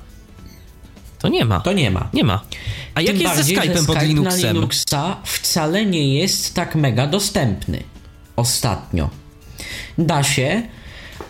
to 1.18 1.28
nie 1.28 1.44
ma. 1.44 1.60
To 1.60 1.72
nie 1.72 1.90
ma. 1.90 2.08
Nie 2.12 2.24
ma. 2.24 2.40
A 2.94 3.00
jak 3.00 3.16
Tym 3.16 3.22
jest 3.22 3.34
ze 3.34 3.40
bardziej, 3.40 3.56
że 3.56 3.62
Skype'em 3.62 3.86
pod 3.86 3.96
Skype 3.96 4.06
Linuxem? 4.06 4.42
na 4.42 4.52
Linuxa 4.52 5.16
wcale 5.24 5.86
nie 5.86 6.18
jest 6.18 6.54
tak 6.54 6.74
mega 6.74 7.06
dostępny. 7.06 7.82
Ostatnio. 8.36 9.10
Da 9.98 10.22
się, 10.22 10.62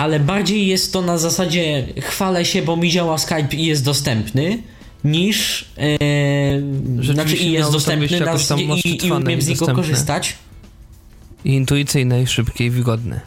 ale 0.05 0.20
bardziej 0.20 0.66
jest 0.66 0.93
to 0.93 1.02
na 1.02 1.18
zasadzie 1.18 1.86
chwalę 2.01 2.44
się, 2.44 2.62
bo 2.62 2.76
mi 2.76 2.90
działa 2.90 3.18
Skype 3.18 3.56
i 3.56 3.66
jest 3.66 3.85
dostępny, 3.85 4.62
niż 5.05 5.68
e, 5.78 7.12
znaczy 7.12 7.36
i 7.36 7.52
jest 7.52 7.72
dostępny 7.72 8.20
na, 8.20 8.39
tam 8.39 8.60
i, 8.60 8.64
i 8.64 8.70
odczytwane 8.70 9.24
umiem 9.24 9.39
i 9.39 9.43
z 9.43 9.48
niego 9.48 9.66
korzystać. 9.66 10.36
I 11.44 11.55
intuicyjne, 11.55 12.22
i 12.22 12.26
szybkie, 12.26 12.66
i 12.66 12.70
wygodne. 12.70 13.20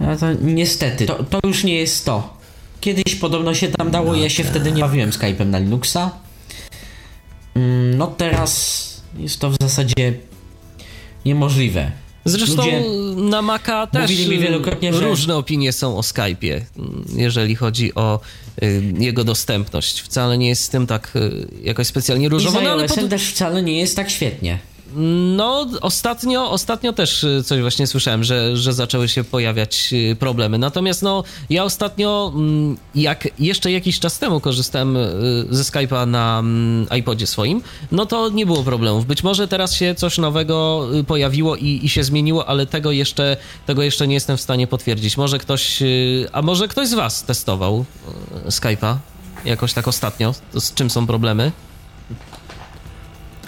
No 0.00 0.16
to 0.16 0.32
niestety, 0.32 1.06
to, 1.06 1.24
to 1.24 1.40
już 1.44 1.64
nie 1.64 1.74
jest 1.74 2.04
to. 2.04 2.38
Kiedyś 2.80 3.14
podobno 3.14 3.54
się 3.54 3.68
tam 3.68 3.90
dało, 3.90 4.14
ja 4.14 4.28
się 4.28 4.44
wtedy 4.44 4.72
nie 4.72 4.80
bawiłem 4.80 5.10
Skype'em 5.10 5.46
na 5.46 5.58
Linuxa. 5.58 6.10
Mm, 7.54 7.98
No 7.98 8.06
teraz 8.06 9.02
jest 9.18 9.40
to 9.40 9.50
w 9.50 9.56
zasadzie 9.60 10.12
niemożliwe. 11.24 11.92
Zresztą 12.28 12.56
Ludzie 12.64 12.82
na 13.16 13.42
Maca 13.42 13.86
też 13.86 14.10
że- 14.92 15.00
różne 15.08 15.36
opinie 15.36 15.72
są 15.72 15.98
o 15.98 16.00
Skype'ie, 16.00 16.60
jeżeli 17.16 17.56
chodzi 17.56 17.94
o 17.94 18.20
y, 18.62 18.82
jego 18.98 19.24
dostępność. 19.24 20.00
Wcale 20.00 20.38
nie 20.38 20.48
jest 20.48 20.62
z 20.64 20.68
tym 20.68 20.86
tak 20.86 21.12
y, 21.16 21.48
jakoś 21.62 21.86
specjalnie 21.86 22.26
I 22.26 22.28
różowo, 22.28 22.60
no 22.60 22.70
ale 22.70 22.88
pod, 22.88 23.08
też 23.08 23.30
wcale 23.30 23.62
nie 23.62 23.78
jest 23.78 23.96
tak 23.96 24.10
świetnie. 24.10 24.58
No, 25.36 25.66
ostatnio, 25.80 26.50
ostatnio 26.50 26.92
też 26.92 27.24
y, 27.24 27.42
coś 27.44 27.60
właśnie 27.60 27.86
słyszałem, 27.86 28.24
że, 28.24 28.56
że 28.56 28.72
zaczęły 28.72 29.08
się 29.08 29.24
pojawiać 29.24 29.90
y, 29.92 30.16
problemy. 30.16 30.58
Natomiast 30.58 31.02
no, 31.02 31.24
ja 31.50 31.64
ostatnio, 31.64 32.32
mm, 32.34 32.76
jak 32.94 33.28
jeszcze 33.38 33.72
jakiś 33.72 34.00
czas 34.00 34.18
temu 34.18 34.40
korzystałem 34.40 34.96
y, 34.96 35.46
ze 35.50 35.62
Skype'a 35.62 36.08
na 36.08 36.38
mm, 36.38 36.86
iPodzie 36.98 37.26
swoim, 37.26 37.62
no 37.92 38.06
to 38.06 38.28
nie 38.28 38.46
było 38.46 38.62
problemów. 38.62 39.06
Być 39.06 39.22
może 39.22 39.48
teraz 39.48 39.74
się 39.74 39.94
coś 39.94 40.18
nowego 40.18 40.86
pojawiło 41.06 41.56
i, 41.56 41.80
i 41.82 41.88
się 41.88 42.04
zmieniło, 42.04 42.48
ale 42.48 42.66
tego 42.66 42.92
jeszcze, 42.92 43.36
tego 43.66 43.82
jeszcze 43.82 44.08
nie 44.08 44.14
jestem 44.14 44.36
w 44.36 44.40
stanie 44.40 44.66
potwierdzić. 44.66 45.16
Może 45.16 45.38
ktoś, 45.38 45.82
a 46.32 46.42
może 46.42 46.68
ktoś 46.68 46.88
z 46.88 46.94
was 46.94 47.22
testował 47.22 47.84
Skype'a 48.48 48.96
jakoś 49.44 49.72
tak 49.72 49.88
ostatnio? 49.88 50.34
Z 50.54 50.74
czym 50.74 50.90
są 50.90 51.06
problemy? 51.06 51.52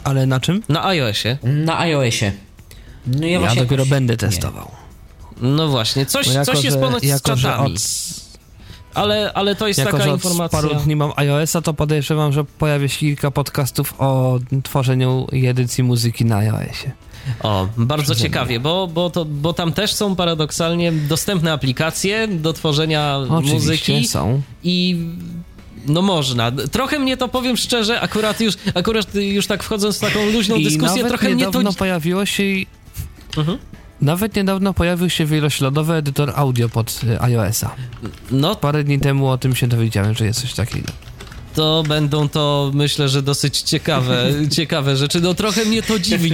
Ale 0.05 0.27
na 0.27 0.40
czym? 0.40 0.62
Na 0.68 0.85
iOSie. 0.86 1.39
Na 1.43 1.78
iOSie. 1.81 2.32
No 3.06 3.27
ja, 3.27 3.32
Ja, 3.32 3.39
właśnie 3.40 3.62
dopiero 3.62 3.81
jakoś- 3.82 3.90
będę 3.90 4.12
nie. 4.14 4.18
testował. 4.18 4.70
No 5.40 5.68
właśnie, 5.68 6.06
coś, 6.06 6.27
Bo 6.27 6.32
jako, 6.32 6.44
coś 6.52 6.64
jest 6.64 6.77
że- 6.77 6.82
ponoć 6.82 7.02
z 7.02 7.06
jako, 7.06 7.36
że 7.36 7.48
czatami. 7.48 7.74
od, 7.74 7.81
Ale, 8.94 9.32
ale 9.35 9.55
to 9.55 9.68
jest 9.68 9.78
Jako, 9.78 9.93
taka 9.93 10.05
że 10.05 10.10
od 10.12 10.16
informacja. 10.24 10.60
paru 10.62 10.74
dni 10.74 10.97
mam 10.97 11.12
iOS-a, 11.16 11.62
to 11.62 11.74
podejrzewam, 11.74 12.32
że 12.32 12.44
pojawi 12.44 12.89
się 12.89 12.98
kilka 12.98 13.31
podcastów 13.31 13.94
o 13.98 14.39
tworzeniu 14.62 15.27
i 15.32 15.47
edycji 15.47 15.85
muzyki 15.85 16.24
na 16.24 16.36
iOSie. 16.36 16.90
O, 17.43 17.68
bardzo 17.77 18.14
ciekawie, 18.14 18.60
bo, 18.60 18.86
bo, 18.86 19.10
to, 19.10 19.24
bo 19.24 19.52
tam 19.52 19.72
też 19.72 19.93
są 19.94 20.16
paradoksalnie 20.16 20.93
dostępne 20.93 21.52
aplikacje 21.52 22.28
do 22.28 22.52
tworzenia 22.52 23.16
Oczywiście 23.18 23.55
muzyki 23.55 24.09
są. 24.09 24.43
i 24.62 25.06
no 25.86 26.02
można. 26.02 26.52
Trochę 26.52 26.98
mnie 26.98 27.16
to 27.16 27.28
powiem 27.28 27.57
szczerze, 27.57 28.01
akurat 28.01 28.40
już, 28.40 28.55
akurat 28.74 29.15
już 29.15 29.47
tak 29.47 29.62
wchodząc 29.62 29.97
w 29.97 30.01
taką 30.01 30.27
luźną 30.27 30.57
I 30.57 30.65
dyskusję, 30.65 31.05
trochę 31.05 31.28
mnie 31.28 31.44
to... 31.44 31.48
niedawno 31.48 31.73
pojawiło 31.73 32.27
się 32.27 32.43
i... 32.43 32.66
Mhm. 33.36 33.59
Nawet 34.01 34.36
niedawno 34.36 34.74
pojawił 34.74 35.11
się 35.11 35.24
wielośladowy 35.24 35.94
edytor 35.94 36.32
audio 36.36 36.69
pod 36.69 37.01
iOS-a. 37.20 37.74
No 38.31 38.57
Parę 38.57 38.85
dni 38.85 39.01
temu 39.01 39.28
o 39.28 39.39
tym 39.39 39.55
się 39.55 39.66
dowiedziałem, 39.66 40.15
że 40.15 40.27
jest 40.27 40.40
coś 40.40 40.55
takiego. 40.55 40.93
To 41.60 41.82
będą 41.88 42.28
to 42.28 42.70
myślę, 42.74 43.08
że 43.08 43.22
dosyć 43.22 43.60
ciekawe, 43.60 44.26
ciekawe 44.56 44.96
rzeczy. 44.96 45.20
No 45.20 45.34
trochę 45.34 45.64
mnie 45.64 45.82
to 45.82 45.98
dziwi. 45.98 46.32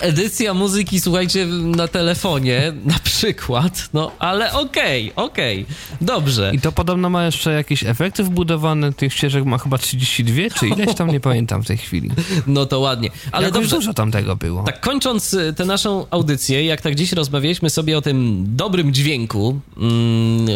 Edycja 0.00 0.54
muzyki, 0.54 1.00
słuchajcie, 1.00 1.46
na 1.46 1.88
telefonie 1.88 2.72
na 2.84 2.98
przykład, 2.98 3.88
no 3.94 4.12
ale 4.18 4.52
okej, 4.52 5.12
okej, 5.16 5.66
dobrze. 6.00 6.52
I 6.54 6.60
to 6.60 6.72
podobno 6.72 7.10
ma 7.10 7.26
jeszcze 7.26 7.52
jakieś 7.52 7.84
efekty 7.84 8.24
wbudowane, 8.24 8.92
tych 8.92 9.14
ścieżek 9.14 9.44
ma 9.44 9.58
chyba 9.58 9.78
32, 9.78 10.40
czy 10.58 10.68
ileś 10.68 10.94
tam, 10.94 11.10
nie 11.10 11.20
pamiętam 11.20 11.62
w 11.62 11.66
tej 11.66 11.76
chwili. 11.76 12.10
No 12.46 12.66
to 12.66 12.80
ładnie. 12.80 13.10
Ale 13.32 13.46
Jakoś 13.46 13.60
dobrze, 13.60 13.76
dużo 13.76 13.94
tam 13.94 14.12
tego 14.12 14.36
było. 14.36 14.62
Tak, 14.62 14.80
kończąc 14.80 15.34
y, 15.34 15.54
tę 15.56 15.64
naszą 15.64 16.06
audycję, 16.10 16.64
jak 16.64 16.80
tak 16.80 16.94
dziś 16.94 17.12
rozmawialiśmy 17.12 17.70
sobie 17.70 17.98
o 17.98 18.02
tym 18.02 18.44
dobrym 18.56 18.94
dźwięku 18.94 19.60
mm, 19.76 20.48
y, 20.48 20.52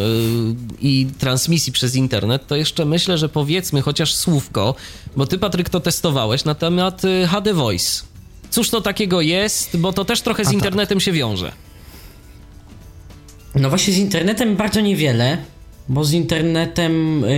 i 0.80 1.06
transmisji 1.18 1.72
przez 1.72 1.96
internet, 1.96 2.46
to 2.46 2.56
jeszcze 2.56 2.84
myślę, 2.84 3.18
że 3.18 3.28
powiedzmy 3.28 3.82
chociaż 3.98 4.14
słówko, 4.14 4.74
bo 5.16 5.26
ty, 5.26 5.38
Patryk, 5.38 5.68
to 5.68 5.80
testowałeś 5.80 6.44
na 6.44 6.54
temat 6.54 7.04
y, 7.04 7.26
HD 7.26 7.54
Voice. 7.54 8.02
Cóż 8.50 8.70
to 8.70 8.80
takiego 8.80 9.20
jest, 9.20 9.76
bo 9.76 9.92
to 9.92 10.04
też 10.04 10.20
trochę 10.20 10.44
z 10.44 10.46
tak. 10.46 10.54
internetem 10.54 11.00
się 11.00 11.12
wiąże. 11.12 11.52
No 13.54 13.68
właśnie 13.68 13.94
z 13.94 13.96
internetem 13.96 14.56
bardzo 14.56 14.80
niewiele, 14.80 15.38
bo 15.88 16.04
z 16.04 16.12
internetem 16.12 17.20
yy, 17.20 17.28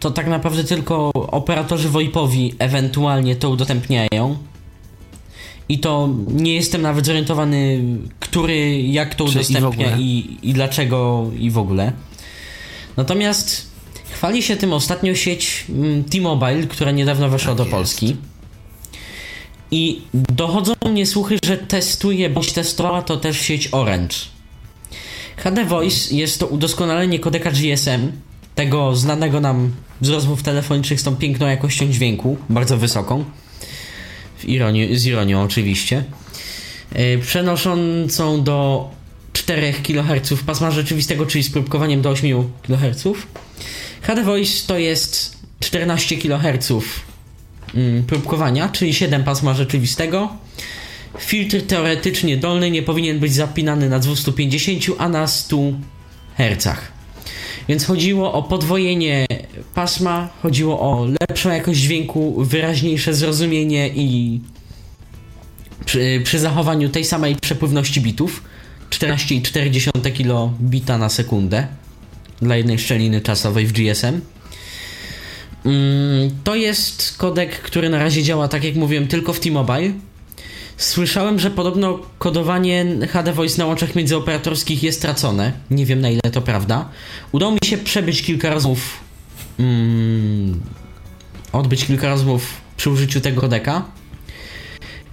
to 0.00 0.10
tak 0.10 0.26
naprawdę 0.26 0.64
tylko 0.64 1.10
operatorzy 1.12 1.88
VoIPowi 1.88 2.54
ewentualnie 2.58 3.36
to 3.36 3.50
udostępniają. 3.50 4.36
I 5.68 5.78
to 5.78 6.08
nie 6.28 6.54
jestem 6.54 6.82
nawet 6.82 7.06
zorientowany, 7.06 7.82
który 8.20 8.82
jak 8.82 9.14
to 9.14 9.24
Czy 9.24 9.30
i 9.30 9.34
udostępnia 9.34 9.68
ogóle. 9.68 9.96
i, 9.98 10.38
i 10.42 10.52
dlaczego 10.52 11.30
i 11.38 11.50
w 11.50 11.58
ogóle. 11.58 11.92
Natomiast 12.96 13.71
chwali 14.12 14.42
się 14.42 14.56
tym 14.56 14.72
ostatnio 14.72 15.14
sieć 15.14 15.64
mm, 15.68 16.04
T-Mobile, 16.04 16.66
która 16.66 16.90
niedawno 16.90 17.28
weszła 17.28 17.54
Tak 17.54 17.66
do. 17.66 17.66
Polski. 17.66 18.16
I 19.70 20.02
dochodzą 20.14 20.72
mnie 20.90 21.06
słuchy, 21.06 21.38
że 21.44 21.56
testuje 21.56 22.30
bądź 22.30 22.52
testowała 22.52 23.02
to 23.02 23.16
też 23.16 23.40
sieć 23.40 23.68
Orange. 23.72 24.16
HD 25.36 25.64
Voice 25.64 26.14
jest 26.14 26.40
to 26.40 26.46
udoskonalenie 26.46 27.18
kodeka 27.18 27.50
GSM, 27.50 28.12
tego 28.54 28.96
znanego 28.96 29.40
nam 29.40 29.72
z 30.00 30.08
rozmów 30.08 30.42
telefonicznych 30.42 31.00
z 31.00 31.04
tą 31.04 31.16
piękną 31.16 31.46
jakością 31.46 31.88
dźwięku, 31.88 32.36
bardzo 32.48 32.76
wysoką. 32.76 33.24
W 34.38 34.44
ironi- 34.44 34.96
z 34.96 35.06
ironią 35.06 35.42
oczywiście. 35.42 36.04
Yy, 36.94 37.18
Przenoszącą 37.18 38.42
do 38.44 38.90
4 39.32 39.72
kHz 39.72 40.42
pasma 40.46 40.70
rzeczywistego, 40.70 41.26
czyli 41.26 41.44
z 41.44 41.50
próbkowaniem 41.50 42.02
do 42.02 42.10
8 42.10 42.50
kHz. 42.62 43.04
HD 44.02 44.22
Voice 44.24 44.66
to 44.66 44.78
jest 44.78 45.38
14 45.60 46.16
kHz 46.16 46.72
mm, 47.74 48.02
próbkowania, 48.02 48.68
czyli 48.68 48.94
7 48.94 49.24
pasma 49.24 49.54
rzeczywistego. 49.54 50.36
Filtr 51.18 51.62
teoretycznie 51.66 52.36
dolny 52.36 52.70
nie 52.70 52.82
powinien 52.82 53.18
być 53.18 53.34
zapinany 53.34 53.88
na 53.88 53.98
250, 53.98 54.84
a 54.98 55.08
na 55.08 55.26
100 55.26 55.56
Hz. 56.36 56.68
Więc 57.68 57.84
chodziło 57.84 58.32
o 58.32 58.42
podwojenie 58.42 59.26
pasma, 59.74 60.28
chodziło 60.42 60.80
o 60.80 61.06
lepszą 61.20 61.50
jakość 61.50 61.80
dźwięku, 61.80 62.44
wyraźniejsze 62.44 63.14
zrozumienie 63.14 63.88
i 63.88 64.40
przy, 65.84 66.20
przy 66.24 66.38
zachowaniu 66.38 66.88
tej 66.88 67.04
samej 67.04 67.36
przepływności 67.36 68.00
bitów 68.00 68.42
14,4 68.90 70.12
kilobita 70.12 70.98
na 70.98 71.08
sekundę 71.08 71.66
dla 72.42 72.56
jednej 72.56 72.78
szczeliny 72.78 73.20
czasowej 73.20 73.66
w 73.66 73.72
GSM. 73.72 74.20
Mm, 75.64 76.30
To 76.44 76.54
jest 76.54 77.14
kodek, 77.18 77.58
który 77.60 77.88
na 77.88 77.98
razie 77.98 78.22
działa, 78.22 78.48
tak 78.48 78.64
jak 78.64 78.74
mówiłem, 78.74 79.08
tylko 79.08 79.32
w 79.32 79.40
T-Mobile. 79.40 79.92
Słyszałem, 80.76 81.38
że 81.38 81.50
podobno 81.50 81.98
kodowanie 82.18 82.86
HD 83.08 83.32
Voice 83.32 83.58
na 83.58 83.66
łączach 83.66 83.94
międzyoperatorskich 83.94 84.82
jest 84.82 85.02
tracone. 85.02 85.52
Nie 85.70 85.86
wiem 85.86 86.00
na 86.00 86.10
ile 86.10 86.20
to 86.32 86.42
prawda. 86.42 86.88
Udało 87.32 87.52
mi 87.52 87.58
się 87.64 87.78
przebyć 87.78 88.22
kilka 88.22 88.50
rozmów. 88.50 89.00
Mm, 89.58 90.60
odbyć 91.52 91.84
kilka 91.84 92.08
rozmów 92.08 92.60
przy 92.76 92.90
użyciu 92.90 93.20
tego 93.20 93.40
kodeka. 93.40 93.84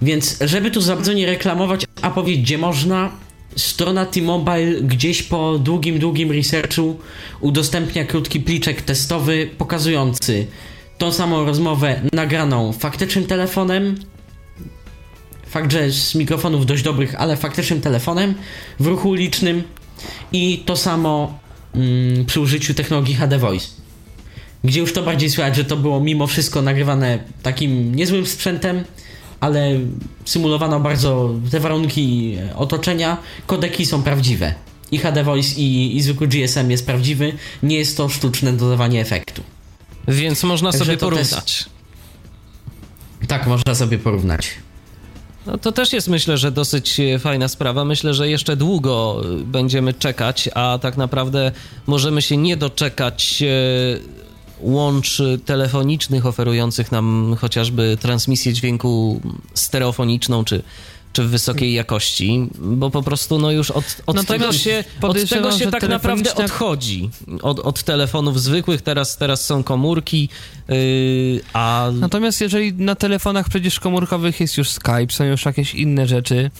Więc, 0.02 0.38
żeby 0.40 0.70
tu 0.70 0.80
za 0.80 0.94
bardzo 0.96 1.12
nie 1.12 1.26
reklamować, 1.26 1.86
a 2.02 2.10
powiedzieć 2.10 2.42
gdzie 2.44 2.58
można, 2.58 3.10
strona 3.56 4.06
T-Mobile 4.06 4.80
gdzieś 4.82 5.22
po 5.22 5.58
długim, 5.58 5.98
długim 5.98 6.32
researchu 6.32 6.98
udostępnia 7.40 8.04
krótki 8.04 8.40
pliczek 8.40 8.82
testowy 8.82 9.50
pokazujący 9.58 10.46
tą 10.98 11.12
samą 11.12 11.44
rozmowę 11.44 12.00
nagraną 12.12 12.72
faktycznym 12.72 13.26
telefonem, 13.26 13.96
fakt, 15.46 15.72
że 15.72 15.90
z 15.90 16.14
mikrofonów 16.14 16.66
dość 16.66 16.82
dobrych, 16.82 17.14
ale 17.14 17.36
faktycznym 17.36 17.80
telefonem 17.80 18.34
w 18.80 18.86
ruchu 18.86 19.08
ulicznym 19.08 19.62
i 20.32 20.62
to 20.66 20.76
samo 20.76 21.38
mm, 21.74 22.24
przy 22.24 22.40
użyciu 22.40 22.74
technologii 22.74 23.14
HD 23.14 23.38
Voice. 23.38 23.66
Gdzie 24.64 24.80
już 24.80 24.92
to 24.92 25.02
bardziej 25.02 25.30
słychać, 25.30 25.56
że 25.56 25.64
to 25.64 25.76
było 25.76 26.00
mimo 26.00 26.26
wszystko 26.26 26.62
nagrywane 26.62 27.18
takim 27.42 27.94
niezłym 27.94 28.26
sprzętem, 28.26 28.84
ale 29.40 29.78
symulowano 30.24 30.80
bardzo 30.80 31.34
te 31.50 31.60
warunki 31.60 32.36
e, 32.50 32.56
otoczenia. 32.56 33.16
Kodeki 33.46 33.86
są 33.86 34.02
prawdziwe. 34.02 34.54
I 34.92 34.98
HD 34.98 35.24
Voice 35.24 35.60
i, 35.60 35.96
i 35.96 36.02
zwykły 36.02 36.28
GSM 36.28 36.70
jest 36.70 36.86
prawdziwy. 36.86 37.32
Nie 37.62 37.76
jest 37.78 37.96
to 37.96 38.08
sztuczne 38.08 38.52
dodawanie 38.52 39.00
efektu. 39.00 39.42
Więc 40.08 40.42
można 40.42 40.70
Także 40.70 40.84
sobie 40.84 40.96
też- 40.96 41.00
porównać. 41.08 41.64
Tak 43.28 43.46
można 43.46 43.74
sobie 43.74 43.98
porównać. 43.98 44.50
No 45.46 45.58
to 45.58 45.72
też 45.72 45.92
jest 45.92 46.08
myślę, 46.08 46.38
że 46.38 46.52
dosyć 46.52 47.00
e, 47.00 47.18
fajna 47.18 47.48
sprawa. 47.48 47.84
Myślę, 47.84 48.14
że 48.14 48.28
jeszcze 48.28 48.56
długo 48.56 49.22
e, 49.24 49.36
będziemy 49.44 49.94
czekać, 49.94 50.48
a 50.54 50.78
tak 50.82 50.96
naprawdę 50.96 51.52
możemy 51.86 52.22
się 52.22 52.36
nie 52.36 52.56
doczekać 52.56 53.42
e, 54.62 54.70
łącz 54.70 55.22
telefonicznych 55.44 56.26
oferujących 56.26 56.92
nam 56.92 57.36
chociażby 57.40 57.98
transmisję 58.00 58.52
dźwięku 58.52 59.20
stereofoniczną 59.54 60.44
czy, 60.44 60.62
czy 61.12 61.22
w 61.24 61.30
wysokiej 61.30 61.72
jakości, 61.72 62.48
bo 62.58 62.90
po 62.90 63.02
prostu 63.02 63.38
no 63.38 63.50
już 63.50 63.70
od, 63.70 63.84
od 64.06 64.16
No 64.16 64.24
tego 64.24 64.44
teraz 64.44 64.56
się, 64.56 64.84
od 65.02 65.28
tego 65.28 65.52
się 65.52 65.70
tak 65.70 65.88
naprawdę 65.88 66.34
odchodzi. 66.34 67.10
Od, 67.42 67.58
od 67.58 67.82
telefonów 67.82 68.40
zwykłych, 68.40 68.82
teraz, 68.82 69.16
teraz 69.16 69.44
są 69.46 69.62
komórki, 69.62 70.28
yy, 70.68 71.40
a 71.52 71.90
Natomiast 71.94 72.40
jeżeli 72.40 72.72
na 72.72 72.94
telefonach 72.94 73.48
przecież 73.48 73.80
komórkowych 73.80 74.40
jest 74.40 74.56
już 74.56 74.70
Skype, 74.70 75.06
są 75.10 75.24
już 75.24 75.44
jakieś 75.44 75.74
inne 75.74 76.06
rzeczy, 76.06 76.50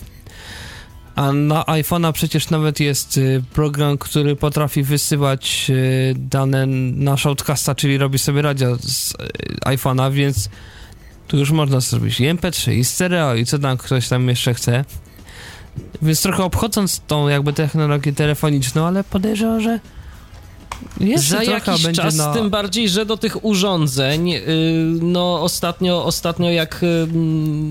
a 1.15 1.31
na 1.31 1.63
iPhone'a 1.63 2.11
przecież 2.11 2.49
nawet 2.49 2.79
jest 2.79 3.17
y, 3.17 3.43
program, 3.53 3.97
który 3.97 4.35
potrafi 4.35 4.83
wysyłać 4.83 5.67
y, 5.69 6.15
dane 6.17 6.65
na 6.95 7.17
Shoutcasta, 7.17 7.75
czyli 7.75 7.97
robi 7.97 8.19
sobie 8.19 8.41
radio 8.41 8.75
z 8.75 9.11
y, 9.11 9.15
iPhone'a, 9.65 10.11
więc 10.11 10.49
tu 11.27 11.37
już 11.37 11.51
można 11.51 11.79
zrobić 11.79 12.19
i 12.19 12.23
MP3, 12.23 12.71
i 12.71 12.85
stereo, 12.85 13.35
i 13.35 13.45
co 13.45 13.59
tam 13.59 13.77
ktoś 13.77 14.07
tam 14.07 14.29
jeszcze 14.29 14.53
chce. 14.53 14.85
Więc 16.01 16.21
trochę 16.21 16.43
obchodząc 16.43 17.01
tą 17.07 17.27
jakby 17.27 17.53
technologię 17.53 18.13
telefoniczną, 18.13 18.87
ale 18.87 19.03
podejrzewam, 19.03 19.61
że 19.61 19.79
jeszcze 20.99 21.35
Za 21.35 21.43
jakiś 21.43 21.83
czas, 21.93 22.15
na... 22.15 22.33
tym 22.33 22.49
bardziej, 22.49 22.89
że 22.89 23.05
do 23.05 23.17
tych 23.17 23.45
urządzeń, 23.45 24.27
yy, 24.29 24.41
no 25.01 25.41
ostatnio, 25.41 26.05
ostatnio 26.05 26.49
jak 26.49 26.79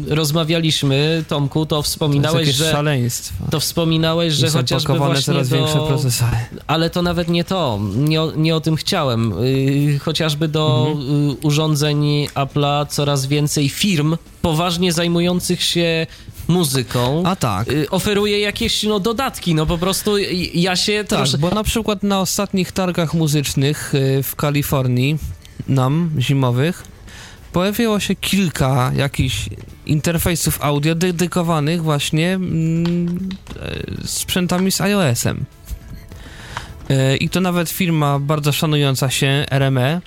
yy, 0.06 0.14
rozmawialiśmy, 0.14 1.24
Tomku, 1.28 1.66
to 1.66 1.76
to 1.76 1.82
wspominałeś, 1.82 2.40
jakieś 2.46 2.56
że 2.56 2.72
szaleństwo. 2.72 3.44
to 3.50 3.60
wspominałeś, 3.60 4.34
że 4.34 4.50
chociażby 4.50 4.98
właśnie 4.98 5.22
coraz 5.22 5.48
do... 5.48 5.56
większe 5.56 5.78
procesory. 5.88 6.36
Ale 6.66 6.90
to 6.90 7.02
nawet 7.02 7.28
nie 7.28 7.44
to, 7.44 7.80
nie 7.96 8.22
o, 8.22 8.32
nie 8.36 8.56
o 8.56 8.60
tym 8.60 8.76
chciałem. 8.76 9.34
Yy, 9.42 9.98
chociażby 9.98 10.48
do 10.48 10.86
Mhm. 10.90 11.36
urządzeń 11.42 12.26
Apple'a 12.34 12.86
coraz 12.86 13.26
więcej 13.26 13.68
firm 13.68 14.16
poważnie 14.42 14.92
zajmujących 14.92 15.62
się 15.62 16.06
muzyką, 16.50 17.22
A 17.26 17.36
tak. 17.36 17.72
y, 17.72 17.90
oferuje 17.90 18.40
jakieś 18.40 18.82
no, 18.82 19.00
dodatki. 19.00 19.54
No 19.54 19.66
po 19.66 19.78
prostu 19.78 20.16
y, 20.16 20.22
ja 20.54 20.76
się 20.76 21.04
Tak, 21.04 21.28
bo 21.38 21.50
na 21.50 21.64
przykład 21.64 22.02
na 22.02 22.20
ostatnich 22.20 22.72
targach 22.72 23.14
muzycznych 23.14 23.94
y, 23.94 24.22
w 24.22 24.36
Kalifornii, 24.36 25.18
nam, 25.68 26.10
zimowych, 26.18 26.84
pojawiło 27.52 28.00
się 28.00 28.14
kilka 28.14 28.92
jakichś 28.96 29.48
interfejsów 29.86 30.58
audio 30.62 30.94
dedykowanych 30.94 31.82
właśnie 31.82 32.34
mm, 32.34 33.28
e, 33.56 34.06
sprzętami 34.06 34.72
z 34.72 34.80
iOS-em. 34.80 35.44
E, 36.90 37.16
I 37.16 37.28
to 37.28 37.40
nawet 37.40 37.70
firma 37.70 38.18
bardzo 38.18 38.52
szanująca 38.52 39.10
się, 39.10 39.46
RME, 39.50 40.00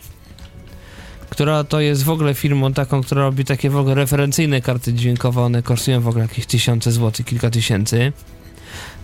która 1.34 1.64
to 1.64 1.80
jest 1.80 2.04
w 2.04 2.10
ogóle 2.10 2.34
firmą 2.34 2.74
taką, 2.74 3.04
która 3.04 3.22
robi 3.22 3.46
takie 3.46 3.70
w 3.70 3.78
ogóle 3.78 3.96
referencyjne 3.96 4.62
karty 4.62 4.94
dźwiękowe, 4.94 5.42
one 5.42 5.64
kosztują 5.64 6.02
w 6.02 6.08
ogóle 6.08 6.22
jakieś 6.22 6.46
tysiące 6.46 6.92
złotych, 6.92 7.26
kilka 7.26 7.50
tysięcy. 7.50 8.14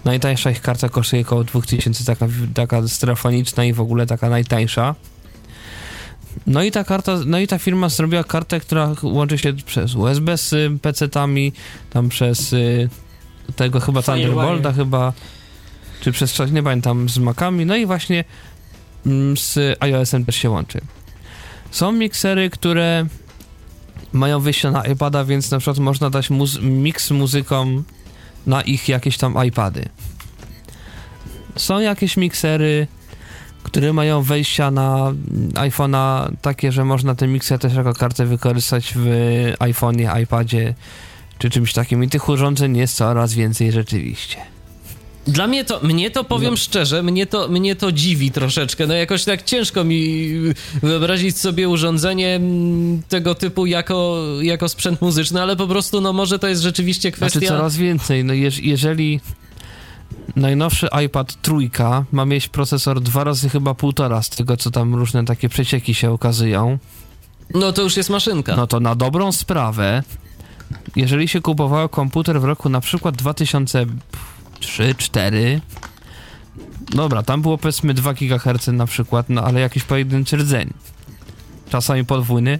Najtańsza 0.05 0.51
ich 0.51 0.61
karta 0.61 0.89
kosztuje 0.89 1.21
około 1.21 1.43
2000, 1.43 2.05
taka, 2.05 2.27
taka 2.53 2.87
stereofoniczna 2.87 3.65
i 3.65 3.73
w 3.73 3.81
ogóle 3.81 4.05
taka 4.05 4.29
najtańsza. 4.29 4.95
No 6.47 6.63
i 6.63 6.71
ta 6.71 6.83
karta, 6.83 7.17
no 7.25 7.39
i 7.39 7.47
ta 7.47 7.59
firma 7.59 7.89
zrobiła 7.89 8.23
kartę, 8.23 8.59
która 8.59 8.95
łączy 9.03 9.37
się 9.37 9.53
przez 9.53 9.95
USB 9.95 10.37
z 10.37 10.51
PC-tami, 10.81 11.51
tam 11.89 12.09
przez 12.09 12.53
y, 12.53 12.89
tego 13.55 13.79
chyba. 13.79 14.01
Thunderbolta 14.01 14.73
chyba, 14.73 15.13
czy 16.01 16.11
przez 16.11 16.33
coś, 16.33 16.51
nie 16.51 16.63
pamiętam, 16.63 17.09
z 17.09 17.17
Macami, 17.17 17.65
no 17.65 17.75
i 17.75 17.85
właśnie 17.85 18.23
mm, 19.05 19.37
z 19.37 19.77
iOS-em 19.79 20.25
też 20.25 20.35
się 20.35 20.49
łączy. 20.49 20.81
Są 21.71 21.91
miksery, 21.91 22.49
które 22.49 23.05
mają 24.13 24.39
wyjście 24.39 24.71
na 24.71 24.85
iPada, 24.85 25.25
więc 25.25 25.51
na 25.51 25.59
przykład 25.59 25.79
można 25.79 26.09
dać 26.09 26.29
muz- 26.29 26.61
mix 26.61 27.05
z 27.07 27.11
muzyką 27.11 27.83
na 28.47 28.61
ich 28.61 28.89
jakieś 28.89 29.17
tam 29.17 29.45
iPady. 29.47 29.89
Są 31.55 31.79
jakieś 31.79 32.17
miksery, 32.17 32.87
które 33.63 33.93
mają 33.93 34.21
wejścia 34.21 34.71
na 34.71 35.13
iPhone'a 35.53 36.31
takie, 36.41 36.71
że 36.71 36.85
można 36.85 37.15
ten 37.15 37.33
mikser 37.33 37.59
też 37.59 37.73
jako 37.73 37.93
kartę 37.93 38.25
wykorzystać 38.25 38.93
w 38.95 39.05
iPhone'ie, 39.59 40.21
iPadzie 40.21 40.73
czy 41.39 41.49
czymś 41.49 41.73
takim. 41.73 42.03
I 42.03 42.09
tych 42.09 42.29
urządzeń 42.29 42.77
jest 42.77 42.95
coraz 42.95 43.33
więcej 43.33 43.71
rzeczywiście. 43.71 44.37
Dla 45.29 45.47
mnie 45.47 45.65
to, 45.65 45.79
mnie 45.83 46.11
to 46.11 46.23
powiem 46.23 46.51
No. 46.51 46.57
szczerze, 46.57 47.03
mnie 47.03 47.25
to, 47.27 47.47
mnie 47.47 47.75
to 47.75 47.91
dziwi 47.91 48.31
troszeczkę. 48.31 48.87
No 48.87 48.93
jakoś 48.93 49.23
tak 49.23 49.43
ciężko 49.43 49.83
mi 49.83 50.29
wyobrazić 50.83 51.37
sobie 51.37 51.69
urządzenie 51.69 52.35
mm, 52.35 53.01
tego 53.09 53.35
typu 53.35 53.65
jako, 53.65 54.23
jako 54.41 54.69
sprzęt 54.69 55.01
muzyczny, 55.01 55.41
ale 55.41 55.55
po 55.55 55.67
prostu 55.67 56.01
no 56.01 56.13
może 56.13 56.39
to 56.39 56.47
jest 56.47 56.61
rzeczywiście 56.61 57.11
kwestia... 57.11 57.39
Znaczy 57.39 57.53
coraz 57.55 57.75
więcej. 57.77 58.25
No 58.25 58.33
jeż, 58.33 58.59
jeżeli 58.59 59.19
najnowszy 60.35 60.87
iPad 61.05 61.41
trójka 61.41 62.05
ma 62.11 62.25
mieć 62.25 62.47
procesor 62.47 63.01
dwa 63.01 63.23
razy 63.23 63.49
chyba 63.49 63.73
półtora 63.73 64.21
z 64.21 64.29
tego, 64.29 64.57
co 64.57 64.71
tam 64.71 64.95
różne 64.95 65.25
takie 65.25 65.49
przecieki 65.49 65.93
się 65.93 66.11
okazują, 66.11 66.77
No 67.53 67.71
to 67.73 67.81
już 67.81 67.97
jest 67.97 68.09
maszynka. 68.09 68.55
no 68.55 68.67
to 68.67 68.79
na 68.79 68.95
dobrą 68.95 69.31
sprawę, 69.31 70.03
jeżeli 70.95 71.27
się 71.27 71.41
kupowało 71.41 71.89
komputer 71.89 72.41
w 72.41 72.43
roku 72.43 72.69
na 72.69 72.81
przykład 72.81 73.15
2003-2004, 74.61 75.59
dobra, 76.89 77.23
tam 77.23 77.41
było 77.41 77.57
powiedzmy 77.57 77.93
2 77.93 78.13
GHz 78.13 78.67
na 78.67 78.85
przykład, 78.85 79.29
no 79.29 79.43
ale 79.43 79.59
jakiś 79.59 79.83
pojedynczy 79.83 80.37
rdzeń, 80.37 80.73
czasami 81.69 82.05
podwójny, 82.05 82.59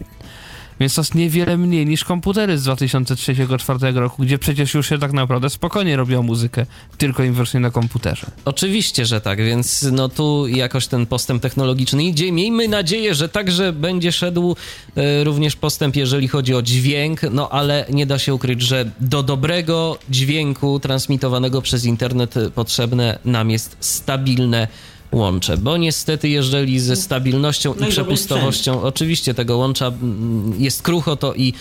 więc 0.80 0.95
to 0.95 1.01
jest 1.01 1.15
niewiele 1.15 1.57
mniej 1.57 1.85
niż 1.85 2.03
komputery 2.03 2.57
z 2.57 2.68
2003-2004 2.68 3.95
roku, 3.95 4.22
gdzie 4.23 4.38
przecież 4.38 4.73
już 4.73 4.89
się 4.89 4.97
tak 4.97 5.14
naprawdę 5.14 5.49
spokojnie 5.49 5.95
robią 5.95 6.23
muzykę, 6.23 6.65
tylko 6.97 7.23
i 7.23 7.30
wyłącznie 7.31 7.60
na 7.60 7.72
komputerze. 7.72 8.27
Oczywiście, 8.45 9.06
że 9.06 9.22
tak, 9.22 9.38
więc 9.38 9.85
no 9.91 10.10
tu 10.10 10.47
jakoś 10.47 10.88
ten 10.88 11.06
postęp 11.06 11.41
technologiczny 11.41 12.03
idzie. 12.03 12.31
Miejmy 12.31 12.68
nadzieję, 12.68 13.15
że 13.15 13.30
także 13.30 13.73
będzie 13.73 14.11
szedł 14.11 14.56
e, 14.95 15.23
również 15.23 15.56
postęp, 15.56 15.95
jeżeli 15.95 16.27
chodzi 16.27 16.56
o 16.56 16.61
dźwięk, 16.61 17.22
no 17.31 17.49
ale 17.49 17.85
nie 17.89 18.06
da 18.06 18.19
się 18.19 18.34
ukryć, 18.34 18.61
że 18.61 18.91
do 18.99 19.23
dobrego 19.23 19.97
dźwięku 20.10 20.80
transmitowanego 20.80 21.61
przez 21.61 21.85
internet 21.85 22.38
e, 22.38 22.51
potrzebne 22.51 23.19
nam 23.26 23.49
jest 23.49 23.77
stabilne 23.80 24.68
łącze, 25.11 25.57
bo 25.57 25.77
niestety 25.77 26.30
jeżeli 26.30 26.80
ze 26.80 26.95
stabilnością 26.95 27.69
No 27.69 27.76
i 27.76 27.77
i 27.77 27.80
dobry 27.80 27.91
przepustowością 27.91 28.81
oczywiście 28.81 29.34
tego 29.34 29.57
łącza 29.57 29.88
mm, 29.88 30.53
jest 30.57 30.81
krucho, 30.81 31.15
to 31.15 31.34
i 31.34 31.53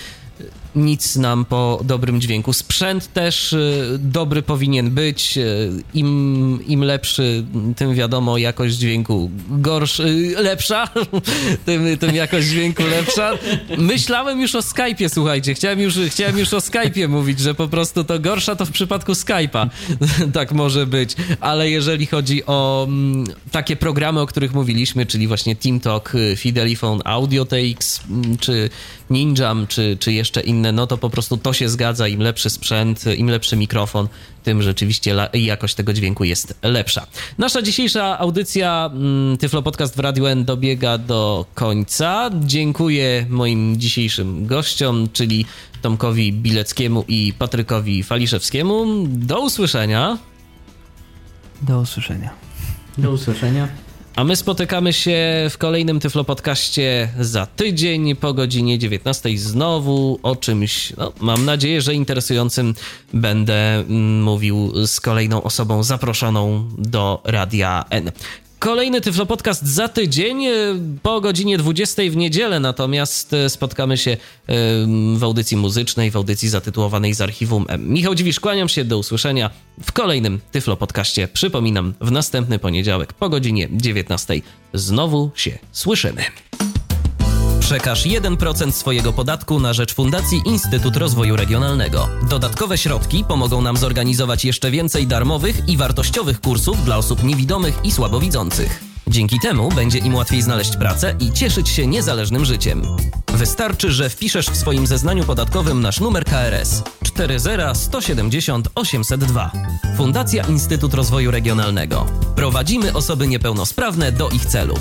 nic 0.78 1.16
nam 1.16 1.44
po 1.44 1.80
dobrym 1.84 2.20
dźwięku. 2.20 2.52
Sprzęt 2.52 3.12
też 3.12 3.52
y, 3.52 3.98
dobry 3.98 4.42
powinien 4.42 4.90
być. 4.90 5.38
y, 5.38 5.70
Im, 5.94 6.60
im 6.66 6.84
lepszy, 6.84 7.44
tym 7.76 7.94
wiadomo, 7.94 8.38
jakość 8.38 8.74
dźwięku 8.74 9.30
gorszy, 9.50 10.34
lepsza, 10.36 10.88
tym, 11.66 11.98
tym 11.98 12.14
jakość 12.14 12.48
dźwięku 12.48 12.82
lepsza. 12.82 13.32
Myślałem 13.78 14.40
już 14.40 14.54
o 14.54 14.60
Skype'ie, 14.60 15.08
słuchajcie. 15.08 15.54
Chciałem 15.54 15.80
już, 15.80 15.94
chciałem 16.08 16.38
już 16.38 16.54
o 16.54 16.58
Skype'ie 16.58 17.08
mówić, 17.08 17.40
że 17.40 17.54
po 17.54 17.68
prostu 17.68 18.04
to 18.04 18.18
gorsza 18.18 18.56
to 18.56 18.66
w 18.66 18.70
przypadku 18.70 19.12
Skype'a. 19.12 19.68
tak 20.32 20.52
może 20.52 20.86
być. 20.86 21.16
Ale 21.40 21.70
jeżeli 21.70 22.06
chodzi 22.06 22.46
o 22.46 22.86
mm, 22.88 23.26
takie 23.50 23.76
programy, 23.76 24.20
o 24.20 24.26
których 24.26 24.54
mówiliśmy, 24.54 25.06
czyli 25.06 25.28
właśnie 25.28 25.56
TeamTalk, 25.56 26.14
y, 26.14 26.36
Fidelifone, 26.36 27.04
AudioTX, 27.04 28.00
mm, 28.10 28.38
czy 28.38 28.70
Ninjam, 29.10 29.66
czy, 29.66 29.96
czy 30.00 30.12
jeszcze 30.12 30.40
inne, 30.40 30.72
no 30.72 30.86
to 30.86 30.98
po 30.98 31.10
prostu 31.10 31.36
to 31.36 31.52
się 31.52 31.68
zgadza. 31.68 32.08
Im 32.08 32.20
lepszy 32.20 32.50
sprzęt, 32.50 33.04
im 33.16 33.30
lepszy 33.30 33.56
mikrofon, 33.56 34.08
tym 34.42 34.62
rzeczywiście 34.62 35.10
la- 35.12 35.28
jakość 35.34 35.74
tego 35.74 35.92
dźwięku 35.92 36.24
jest 36.24 36.54
lepsza. 36.62 37.06
Nasza 37.38 37.62
dzisiejsza 37.62 38.18
audycja 38.18 38.90
mm, 38.94 39.36
Tyflo 39.38 39.62
Podcast 39.62 39.96
w 39.96 39.98
Radio 39.98 40.30
N 40.30 40.44
dobiega 40.44 40.98
do 40.98 41.46
końca. 41.54 42.30
Dziękuję 42.40 43.26
moim 43.28 43.80
dzisiejszym 43.80 44.46
gościom, 44.46 45.08
czyli 45.12 45.44
Tomkowi 45.82 46.32
Bileckiemu 46.32 47.04
i 47.08 47.32
Patrykowi 47.38 48.02
Faliszewskiemu. 48.02 48.86
Do 49.08 49.40
usłyszenia. 49.40 50.18
Do 51.62 51.80
usłyszenia. 51.80 52.30
Do 52.98 53.10
usłyszenia. 53.10 53.68
A 54.18 54.24
my 54.24 54.36
spotykamy 54.36 54.92
się 54.92 55.16
w 55.50 55.58
kolejnym 55.58 56.00
Tyflo 56.00 56.24
Podcaście 56.24 57.08
za 57.20 57.46
tydzień 57.46 58.16
po 58.16 58.34
godzinie 58.34 58.78
19 58.78 59.38
znowu 59.38 60.18
o 60.22 60.36
czymś, 60.36 60.92
no, 60.96 61.12
mam 61.20 61.44
nadzieję, 61.44 61.82
że 61.82 61.94
interesującym 61.94 62.74
będę 63.12 63.74
mm, 63.78 64.22
mówił 64.22 64.86
z 64.86 65.00
kolejną 65.00 65.42
osobą 65.42 65.82
zaproszoną 65.82 66.68
do 66.78 67.20
Radia 67.24 67.84
N. 67.90 68.10
Kolejny 68.58 69.00
Tyflo 69.00 69.26
Podcast 69.26 69.66
za 69.66 69.88
tydzień 69.88 70.46
e, 70.46 70.52
po 71.02 71.20
godzinie 71.20 71.58
20 71.58 72.02
w 72.10 72.16
niedzielę, 72.16 72.60
natomiast 72.60 73.32
e, 73.32 73.50
spotkamy 73.50 73.96
się 73.96 74.10
e, 74.10 74.16
w 75.16 75.24
audycji 75.24 75.56
muzycznej, 75.56 76.10
w 76.10 76.16
audycji 76.16 76.48
zatytułowanej 76.48 77.14
z 77.14 77.20
archiwum 77.20 77.64
M. 77.68 77.88
Michał 77.88 78.14
Dziwisz, 78.14 78.40
kłaniam 78.40 78.68
się, 78.68 78.84
do 78.84 78.98
usłyszenia 78.98 79.50
w 79.82 79.92
kolejnym 79.92 80.40
Tyflo 80.52 80.76
Podcaście. 80.76 81.28
Przypominam, 81.28 81.94
w 82.00 82.10
następny 82.10 82.58
poniedziałek 82.58 83.12
po 83.12 83.28
godzinie 83.28 83.68
19 83.72 84.40
znowu 84.74 85.30
się 85.34 85.58
słyszymy. 85.72 86.24
Przekaż 87.68 88.06
1% 88.06 88.72
swojego 88.72 89.12
podatku 89.12 89.60
na 89.60 89.72
rzecz 89.72 89.94
Fundacji 89.94 90.42
Instytut 90.44 90.96
Rozwoju 90.96 91.36
Regionalnego. 91.36 92.08
Dodatkowe 92.28 92.78
środki 92.78 93.24
pomogą 93.24 93.62
nam 93.62 93.76
zorganizować 93.76 94.44
jeszcze 94.44 94.70
więcej 94.70 95.06
darmowych 95.06 95.68
i 95.68 95.76
wartościowych 95.76 96.40
kursów 96.40 96.84
dla 96.84 96.96
osób 96.96 97.22
niewidomych 97.22 97.80
i 97.84 97.92
słabowidzących. 97.92 98.84
Dzięki 99.06 99.40
temu 99.40 99.68
będzie 99.72 99.98
im 99.98 100.14
łatwiej 100.14 100.42
znaleźć 100.42 100.76
pracę 100.76 101.14
i 101.20 101.32
cieszyć 101.32 101.68
się 101.68 101.86
niezależnym 101.86 102.44
życiem. 102.44 102.82
Wystarczy, 103.28 103.92
że 103.92 104.10
wpiszesz 104.10 104.46
w 104.46 104.56
swoim 104.56 104.86
zeznaniu 104.86 105.24
podatkowym 105.24 105.80
nasz 105.80 106.00
numer 106.00 106.24
KRS 106.24 106.82
40170 107.02 108.68
802. 108.74 109.50
Fundacja 109.96 110.44
Instytut 110.46 110.94
Rozwoju 110.94 111.30
Regionalnego. 111.30 112.06
Prowadzimy 112.36 112.92
osoby 112.92 113.28
niepełnosprawne 113.28 114.12
do 114.12 114.28
ich 114.28 114.46
celów. 114.46 114.80